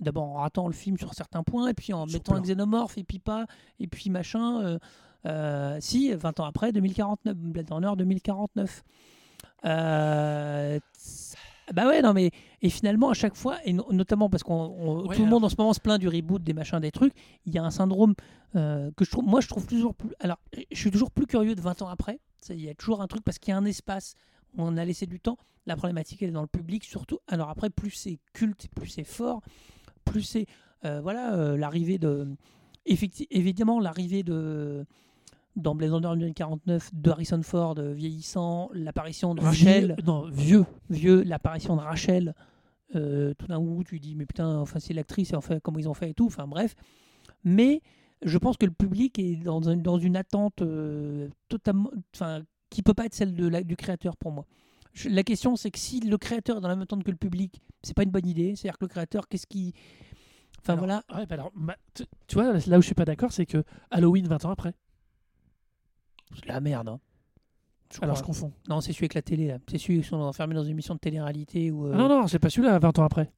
D'abord 0.00 0.24
en 0.24 0.34
ratant 0.34 0.66
le 0.66 0.72
film 0.72 0.96
sur 0.98 1.14
certains 1.14 1.44
points, 1.44 1.68
et 1.68 1.74
puis 1.74 1.92
en 1.92 2.06
Sur 2.08 2.14
mettant 2.18 2.32
un 2.32 2.36
plein. 2.36 2.42
xénomorphe, 2.46 2.98
et 2.98 3.04
puis 3.04 3.18
pas, 3.20 3.46
et 3.78 3.86
puis 3.86 4.10
machin. 4.10 4.60
euh, 4.62 4.78
euh, 5.26 5.76
si, 5.80 6.12
20 6.12 6.40
ans 6.40 6.44
après, 6.44 6.72
2049, 6.72 7.36
Blade 7.36 7.70
Runner 7.70 7.92
2049. 7.96 8.82
Euh, 9.64 10.80
Bah 11.72 11.86
ouais, 11.88 12.02
non, 12.02 12.12
mais 12.12 12.30
et 12.60 12.70
finalement, 12.70 13.10
à 13.10 13.14
chaque 13.14 13.34
fois, 13.36 13.58
et 13.64 13.72
no- 13.72 13.86
notamment 13.92 14.28
parce 14.30 14.42
qu'on 14.42 15.02
Ouais, 15.08 15.16
tout 15.16 15.22
le 15.24 15.30
monde 15.30 15.44
en 15.44 15.48
ce 15.48 15.56
moment 15.58 15.72
se 15.72 15.80
plaint 15.80 15.98
du 15.98 16.08
reboot, 16.08 16.42
des 16.42 16.52
machins, 16.52 16.78
des 16.80 16.90
trucs, 16.90 17.12
il 17.46 17.54
y 17.54 17.58
a 17.58 17.64
un 17.64 17.70
syndrome 17.70 18.14
euh, 18.56 18.90
que 18.96 19.04
je 19.04 19.10
trouve, 19.10 19.24
moi, 19.24 19.40
je 19.40 19.48
trouve 19.48 19.66
toujours 19.66 19.94
plus. 19.94 20.10
Alors, 20.20 20.38
je 20.70 20.76
suis 20.78 20.90
toujours 20.90 21.10
plus 21.10 21.26
curieux 21.26 21.54
de 21.54 21.60
20 21.60 21.80
ans 21.82 21.88
après. 21.88 22.20
Il 22.50 22.60
y 22.60 22.68
a 22.68 22.74
toujours 22.74 23.00
un 23.02 23.06
truc 23.06 23.22
parce 23.24 23.38
qu'il 23.38 23.52
y 23.52 23.54
a 23.54 23.58
un 23.58 23.64
espace 23.64 24.14
où 24.56 24.62
on 24.62 24.76
a 24.76 24.84
laissé 24.84 25.06
du 25.06 25.20
temps. 25.20 25.38
La 25.66 25.76
problématique, 25.76 26.22
elle 26.22 26.30
est 26.30 26.32
dans 26.32 26.42
le 26.42 26.48
public 26.48 26.84
surtout. 26.84 27.18
Alors 27.28 27.48
après, 27.48 27.70
plus 27.70 27.90
c'est 27.92 28.18
culte, 28.32 28.66
plus 28.74 28.88
c'est 28.88 29.04
fort, 29.04 29.40
plus 30.04 30.22
c'est. 30.22 30.46
euh, 30.84 31.00
voilà, 31.00 31.34
euh, 31.36 31.56
l'arrivée 31.56 31.98
de. 31.98 32.28
effecti- 32.86 33.28
évidemment, 33.30 33.78
l'arrivée 33.80 34.22
de. 34.24 34.84
Dans 35.56 35.74
Blade 35.74 35.92
Runner 35.92 36.08
2049, 36.18 36.90
de 36.94 37.10
Harrison 37.10 37.42
Ford 37.42 37.74
euh, 37.78 37.92
vieillissant, 37.92 38.70
l'apparition 38.72 39.34
de 39.34 39.42
Rachel 39.42 39.94
Vieux- 39.98 40.06
non, 40.06 40.28
vieux. 40.30 40.64
vieux, 40.88 41.22
l'apparition 41.22 41.76
de 41.76 41.82
Rachel, 41.82 42.34
euh, 42.94 43.34
tout 43.34 43.46
d'un 43.46 43.58
coup, 43.58 43.82
tu 43.84 43.98
dis, 44.00 44.14
mais 44.14 44.24
putain, 44.26 44.58
enfin, 44.58 44.78
c'est 44.80 44.94
l'actrice, 44.94 45.32
et 45.32 45.36
enfin, 45.36 45.58
comment 45.60 45.78
ils 45.78 45.88
ont 45.88 45.94
fait 45.94 46.10
et 46.10 46.14
tout, 46.14 46.26
enfin, 46.26 46.46
bref. 46.46 46.74
Mais 47.44 47.82
je 48.22 48.38
pense 48.38 48.56
que 48.56 48.64
le 48.66 48.72
public 48.72 49.18
est 49.18 49.36
dans, 49.36 49.68
un- 49.68 49.76
dans 49.76 49.98
une 49.98 50.16
attente 50.16 50.62
euh, 50.62 51.28
totalement. 51.48 51.90
Enfin, 52.14 52.42
qui 52.70 52.82
peut 52.82 52.94
pas 52.94 53.04
être 53.04 53.14
celle 53.14 53.34
de 53.34 53.46
la- 53.46 53.62
du 53.62 53.76
créateur 53.76 54.16
pour 54.16 54.32
moi. 54.32 54.46
Je- 54.94 55.10
la 55.10 55.22
question, 55.22 55.56
c'est 55.56 55.70
que 55.70 55.78
si 55.78 56.00
le 56.00 56.16
créateur 56.16 56.56
est 56.56 56.60
dans 56.60 56.68
la 56.68 56.74
même 56.76 56.82
attente 56.84 57.04
que 57.04 57.10
le 57.10 57.16
public, 57.18 57.60
c'est 57.82 57.94
pas 57.94 58.04
une 58.04 58.10
bonne 58.10 58.26
idée. 58.26 58.56
C'est-à-dire 58.56 58.78
que 58.78 58.84
le 58.86 58.88
créateur, 58.88 59.28
qu'est-ce 59.28 59.46
qui. 59.46 59.74
Enfin, 60.60 60.74
Alors, 60.74 60.84
voilà. 60.86 61.02
ouais, 61.14 61.26
bah 61.26 61.34
alors, 61.34 61.50
ma- 61.54 61.76
tu 61.94 62.04
tu 62.28 62.34
vois, 62.36 62.52
là 62.52 62.78
où 62.78 62.80
je 62.80 62.86
suis 62.86 62.94
pas 62.94 63.04
d'accord, 63.04 63.32
c'est 63.32 63.46
que 63.46 63.64
Halloween 63.90 64.26
20 64.28 64.44
ans 64.44 64.50
après. 64.50 64.74
C'est 66.34 66.46
la 66.48 66.60
merde, 66.60 66.88
hein. 66.88 67.00
Je 67.94 67.98
Alors 68.02 68.16
je 68.16 68.22
confonds. 68.22 68.52
Non, 68.70 68.80
c'est 68.80 68.92
celui 68.92 69.04
avec 69.04 69.14
la 69.14 69.22
télé, 69.22 69.48
là. 69.48 69.58
C'est 69.70 69.76
celui 69.78 70.00
qui 70.00 70.08
sont 70.08 70.16
enfermés 70.16 70.54
dans 70.54 70.64
une 70.64 70.70
émission 70.70 70.94
de 70.94 70.98
télé-réalité 71.00 71.70
ou. 71.70 71.86
Ah 71.92 71.96
non, 71.96 72.08
non, 72.08 72.26
c'est 72.26 72.38
pas 72.38 72.48
celui-là 72.48 72.78
20 72.78 72.98
ans 72.98 73.04
après. 73.04 73.30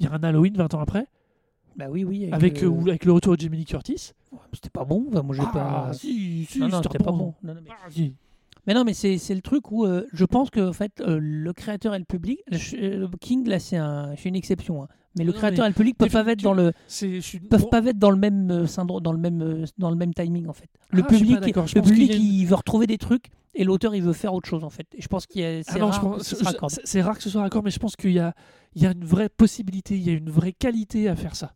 Il 0.00 0.06
y 0.06 0.08
a 0.08 0.12
un 0.14 0.22
Halloween 0.22 0.54
20 0.56 0.72
ans 0.74 0.80
après, 0.80 1.06
Bah 1.76 1.86
oui, 1.90 2.04
oui. 2.04 2.30
avec, 2.32 2.62
euh, 2.62 2.70
euh, 2.72 2.88
avec 2.88 3.04
le 3.04 3.12
retour 3.12 3.36
de 3.36 3.40
Jamie 3.42 3.58
Lee 3.58 3.64
Curtis. 3.66 4.12
C'était 4.54 4.70
pas 4.70 4.84
bon. 4.84 5.06
Enfin, 5.08 5.22
moi, 5.22 5.34
j'ai 5.36 5.42
Ah, 5.44 5.50
pas. 5.52 5.92
si, 5.92 6.46
si, 6.46 6.60
non, 6.60 6.68
non, 6.68 6.82
c'était 6.82 6.98
pas 7.02 7.12
bon. 7.12 7.34
Non, 7.42 7.54
non, 7.54 7.60
mais... 7.62 7.70
Ah, 7.70 7.90
si. 7.90 8.14
Mais 8.66 8.74
non, 8.74 8.84
mais 8.84 8.92
c'est 8.94 9.16
c'est 9.18 9.34
le 9.34 9.40
truc 9.42 9.70
où 9.70 9.84
euh, 9.86 10.06
je 10.12 10.24
pense 10.24 10.50
que 10.50 10.60
en 10.60 10.72
fait, 10.72 11.00
euh, 11.00 11.18
le 11.20 11.52
créateur 11.52 11.94
et 11.94 11.98
le 11.98 12.04
public. 12.04 12.40
euh, 12.74 13.08
King, 13.20 13.46
là, 13.48 13.58
c'est 13.58 13.76
un, 13.76 14.14
une 14.24 14.36
exception. 14.36 14.82
hein. 14.84 14.88
Mais 15.18 15.24
le 15.24 15.32
Non, 15.32 15.38
créateur 15.38 15.64
mais 15.64 15.66
et 15.66 15.70
le 15.70 15.74
public 15.74 15.96
peuvent 15.98 16.10
pas 16.10 16.26
être 16.32 16.42
dans 16.42 16.54
le 16.54 16.72
suis- 16.86 17.40
peuvent 17.40 17.68
pas 17.68 17.84
être 17.84 17.98
dans 17.98 18.10
le 18.10 18.16
même 18.16 18.50
euh, 18.50 18.66
syndrome, 18.66 19.02
dans 19.02 19.12
le 19.12 19.18
même 19.18 19.42
euh, 19.42 19.64
dans 19.78 19.90
le 19.90 19.96
même 19.96 20.14
timing 20.14 20.46
en 20.46 20.52
fait. 20.52 20.68
Le 20.90 21.02
Ah, 21.04 21.06
public, 21.06 21.38
le 21.74 21.82
public, 21.82 22.14
une- 22.14 22.22
il 22.22 22.46
veut 22.46 22.54
retrouver 22.54 22.86
des 22.86 22.98
trucs 22.98 23.26
et 23.54 23.64
l'auteur, 23.64 23.94
il 23.94 24.02
veut 24.02 24.12
faire 24.12 24.32
autre 24.34 24.48
chose 24.48 24.64
en 24.64 24.70
fait. 24.70 24.86
Et 24.94 25.02
je 25.02 25.08
pense 25.08 25.26
qu'il 25.26 25.40
y 25.40 25.44
a- 25.44 25.62
c'est 25.62 25.80
Ah 25.80 25.86
rare 25.86 26.00
pense- 26.00 26.22
ce 26.22 26.36
c'est 26.84 27.02
rare 27.02 27.16
que 27.16 27.22
ce 27.22 27.30
soit 27.30 27.42
raccord, 27.42 27.62
mais 27.62 27.70
je 27.70 27.78
pense 27.78 27.96
qu'il 27.96 28.12
y 28.12 28.18
a, 28.18 28.34
il 28.74 28.82
y 28.82 28.86
a 28.86 28.92
une 28.92 29.04
vraie 29.04 29.28
possibilité, 29.28 29.96
il 29.96 30.02
y 30.02 30.10
a 30.10 30.12
une 30.12 30.30
vraie 30.30 30.52
qualité 30.52 31.08
à 31.08 31.16
faire 31.16 31.34
ça. 31.36 31.54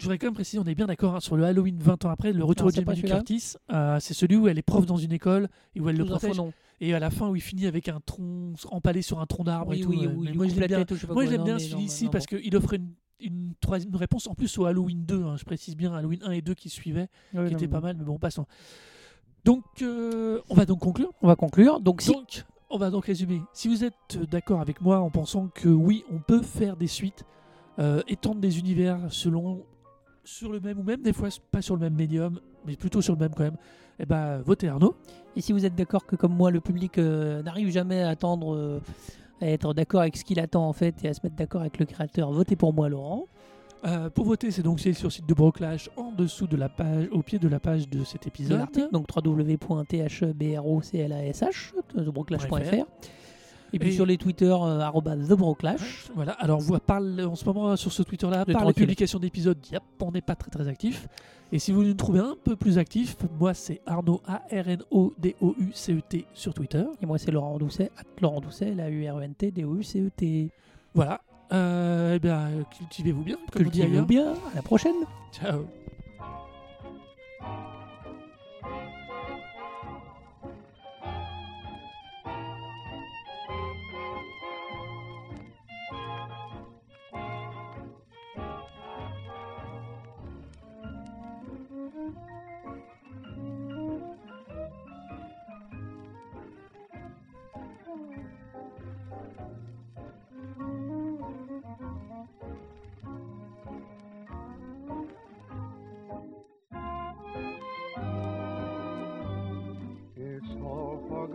Je 0.00 0.04
voudrais 0.06 0.16
quand 0.16 0.28
même 0.28 0.34
préciser, 0.34 0.58
on 0.58 0.64
est 0.64 0.74
bien 0.74 0.86
d'accord 0.86 1.14
hein, 1.14 1.20
sur 1.20 1.36
le 1.36 1.44
Halloween 1.44 1.76
20 1.78 2.06
ans 2.06 2.08
après, 2.08 2.32
le 2.32 2.42
retour 2.42 2.64
Non, 2.68 2.70
de 2.70 2.74
Jamie 2.86 3.02
Curtis. 3.02 3.52
euh, 3.70 4.00
c'est 4.00 4.14
celui 4.14 4.36
où 4.36 4.48
elle 4.48 4.58
est 4.58 4.62
prof 4.62 4.86
dans 4.86 4.96
une 4.96 5.12
école 5.12 5.48
et 5.74 5.80
où 5.80 5.90
elle 5.90 5.96
le 5.98 6.06
Tout 6.06 6.14
info, 6.14 6.20
protège. 6.28 6.38
non. 6.38 6.52
Et 6.80 6.94
à 6.94 6.98
la 6.98 7.10
fin, 7.10 7.28
où 7.28 7.36
il 7.36 7.42
finit 7.42 7.66
avec 7.66 7.86
un 7.90 8.00
tronc 8.00 8.54
empalé 8.70 9.02
sur 9.02 9.20
un 9.20 9.26
tronc 9.26 9.44
d'arbre 9.44 9.72
Oui, 9.72 9.80
et 9.80 9.82
tout. 9.82 9.90
oui, 9.90 10.06
euh, 10.06 10.14
oui, 10.16 10.32
moi, 10.32 10.46
je 10.48 10.54
l'aime 10.58 10.68
bien. 10.68 10.86
Moi, 11.10 11.26
je 11.26 11.36
Non, 11.36 11.44
bien 11.44 11.58
celui-ci 11.58 12.08
parce 12.08 12.24
qu'il 12.26 12.56
offre 12.56 12.72
une, 12.72 13.52
réponse 13.92 14.26
en 14.26 14.34
plus 14.34 14.56
au 14.56 14.64
Halloween 14.64 15.04
2. 15.04 15.22
hein, 15.22 15.36
je 15.36 15.44
précise 15.44 15.76
bien, 15.76 15.92
Halloween 15.92 16.20
1 16.24 16.30
et 16.30 16.40
2 16.40 16.54
qui 16.54 16.70
suivaient, 16.70 17.08
qui 17.32 17.52
étaient 17.52 17.68
pas 17.68 17.82
mal, 17.82 17.96
mais 17.98 18.04
bon, 18.04 18.18
passons. 18.18 18.46
Donc, 19.44 19.64
euh, 19.82 20.40
on 20.48 20.54
va 20.54 20.64
donc 20.64 20.80
conclure. 20.80 21.12
On 21.20 21.26
va 21.26 21.36
conclure. 21.36 21.78
Donc 21.78 22.00
si 22.00 22.10
Donc, 22.10 22.44
on 22.70 22.78
va 22.78 22.88
donc 22.88 23.04
résumer. 23.04 23.42
Si 23.52 23.68
vous 23.68 23.84
êtes 23.84 24.18
d'accord 24.30 24.62
avec 24.62 24.80
moi 24.80 25.00
en 25.00 25.10
pensant 25.10 25.48
que 25.48 25.68
oui, 25.68 26.04
on 26.10 26.20
peut 26.20 26.40
faire 26.40 26.78
des 26.78 26.86
suites, 26.86 27.24
euh, 27.78 28.02
étendre 28.08 28.40
des 28.40 28.58
univers 28.58 28.98
selon 29.10 29.64
sur 30.24 30.50
le 30.50 30.60
même 30.60 30.78
ou 30.78 30.82
même 30.82 31.02
des 31.02 31.12
fois 31.12 31.28
pas 31.50 31.62
sur 31.62 31.74
le 31.74 31.80
même 31.80 31.94
médium, 31.94 32.40
mais 32.66 32.76
plutôt 32.76 33.00
sur 33.00 33.14
le 33.14 33.18
même 33.18 33.34
quand 33.34 33.44
même, 33.44 33.56
eh 33.98 34.06
ben 34.06 34.38
votez 34.38 34.68
Arnaud. 34.68 34.94
Et 35.36 35.40
si 35.40 35.52
vous 35.52 35.64
êtes 35.64 35.74
d'accord 35.74 36.06
que 36.06 36.16
comme 36.16 36.34
moi, 36.34 36.50
le 36.50 36.60
public 36.60 36.98
euh, 36.98 37.42
n'arrive 37.42 37.70
jamais 37.70 38.02
à 38.02 38.08
attendre, 38.10 38.54
euh, 38.54 38.80
à 39.40 39.46
être 39.46 39.74
d'accord 39.74 40.00
avec 40.00 40.16
ce 40.16 40.24
qu'il 40.24 40.40
attend 40.40 40.68
en 40.68 40.72
fait 40.72 41.04
et 41.04 41.08
à 41.08 41.14
se 41.14 41.20
mettre 41.22 41.36
d'accord 41.36 41.60
avec 41.60 41.78
le 41.78 41.86
créateur, 41.86 42.32
votez 42.32 42.56
pour 42.56 42.72
moi, 42.72 42.88
Laurent. 42.88 43.26
Euh, 43.86 44.10
pour 44.10 44.26
voter, 44.26 44.50
c'est 44.50 44.62
donc 44.62 44.78
sur 44.80 44.90
le 44.90 45.10
site 45.10 45.26
de 45.26 45.32
Broclash 45.32 45.88
en 45.96 46.12
dessous 46.12 46.46
de 46.46 46.56
la 46.56 46.68
page, 46.68 47.08
au 47.12 47.22
pied 47.22 47.38
de 47.38 47.48
la 47.48 47.60
page 47.60 47.88
de 47.88 48.04
cet 48.04 48.24
de 48.24 48.28
épisode. 48.28 48.66
donc 48.92 49.06
www.thbroclash, 49.14 50.24
thebroclash.fr. 51.94 52.84
Et 53.72 53.78
puis 53.78 53.90
Et- 53.90 53.92
sur 53.92 54.06
les 54.06 54.16
Twitter, 54.16 54.52
euh, 54.52 54.90
thebroclash. 55.28 56.08
Voilà, 56.14 56.32
alors 56.32 56.60
vous 56.60 56.78
parle 56.78 57.20
en 57.24 57.34
ce 57.34 57.44
moment 57.44 57.76
sur 57.76 57.92
ce 57.92 58.02
Twitter-là, 58.02 58.44
par 58.44 58.64
la 58.64 58.72
publication 58.72 59.18
d'épisodes, 59.18 59.58
yep, 59.70 59.82
on 60.00 60.10
n'est 60.10 60.20
pas 60.20 60.34
très 60.34 60.50
très 60.50 60.68
actif. 60.68 61.08
Et 61.52 61.58
si 61.58 61.72
vous 61.72 61.82
nous 61.82 61.94
trouvez 61.94 62.20
un 62.20 62.36
peu 62.42 62.54
plus 62.54 62.78
actif, 62.78 63.16
moi 63.38 63.54
c'est 63.54 63.80
Arnaud 63.84 64.20
A-R-N-O-D-O-U-C-E-T 64.26 66.26
sur 66.32 66.54
Twitter. 66.54 66.84
Et 67.02 67.06
moi, 67.06 67.18
c'est 67.18 67.32
Laurent 67.32 67.58
Doucet, 67.58 67.90
at 67.98 68.04
Laurent 68.20 68.40
Doucet, 68.40 68.72
la 68.74 68.88
U-R-E-N-T, 68.88 69.50
D-O-U-C-E-T. 69.50 70.50
Voilà. 70.94 71.20
Euh, 71.52 72.14
eh 72.14 72.18
bien, 72.20 72.48
cultivez-vous 72.78 73.24
bien, 73.24 73.36
Cultivez-vous 73.52 74.06
bien, 74.06 74.32
à 74.52 74.56
la 74.56 74.62
prochaine. 74.62 74.94
Ciao. 75.32 75.64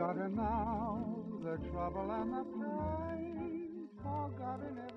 Forgotten 0.05 0.35
now, 0.35 1.03
the 1.43 1.57
trouble 1.69 2.11
and 2.11 2.33
the 2.33 2.43
pain, 2.43 3.87
oh 4.05 4.29
forgotten 4.29 4.77
every 4.77 4.94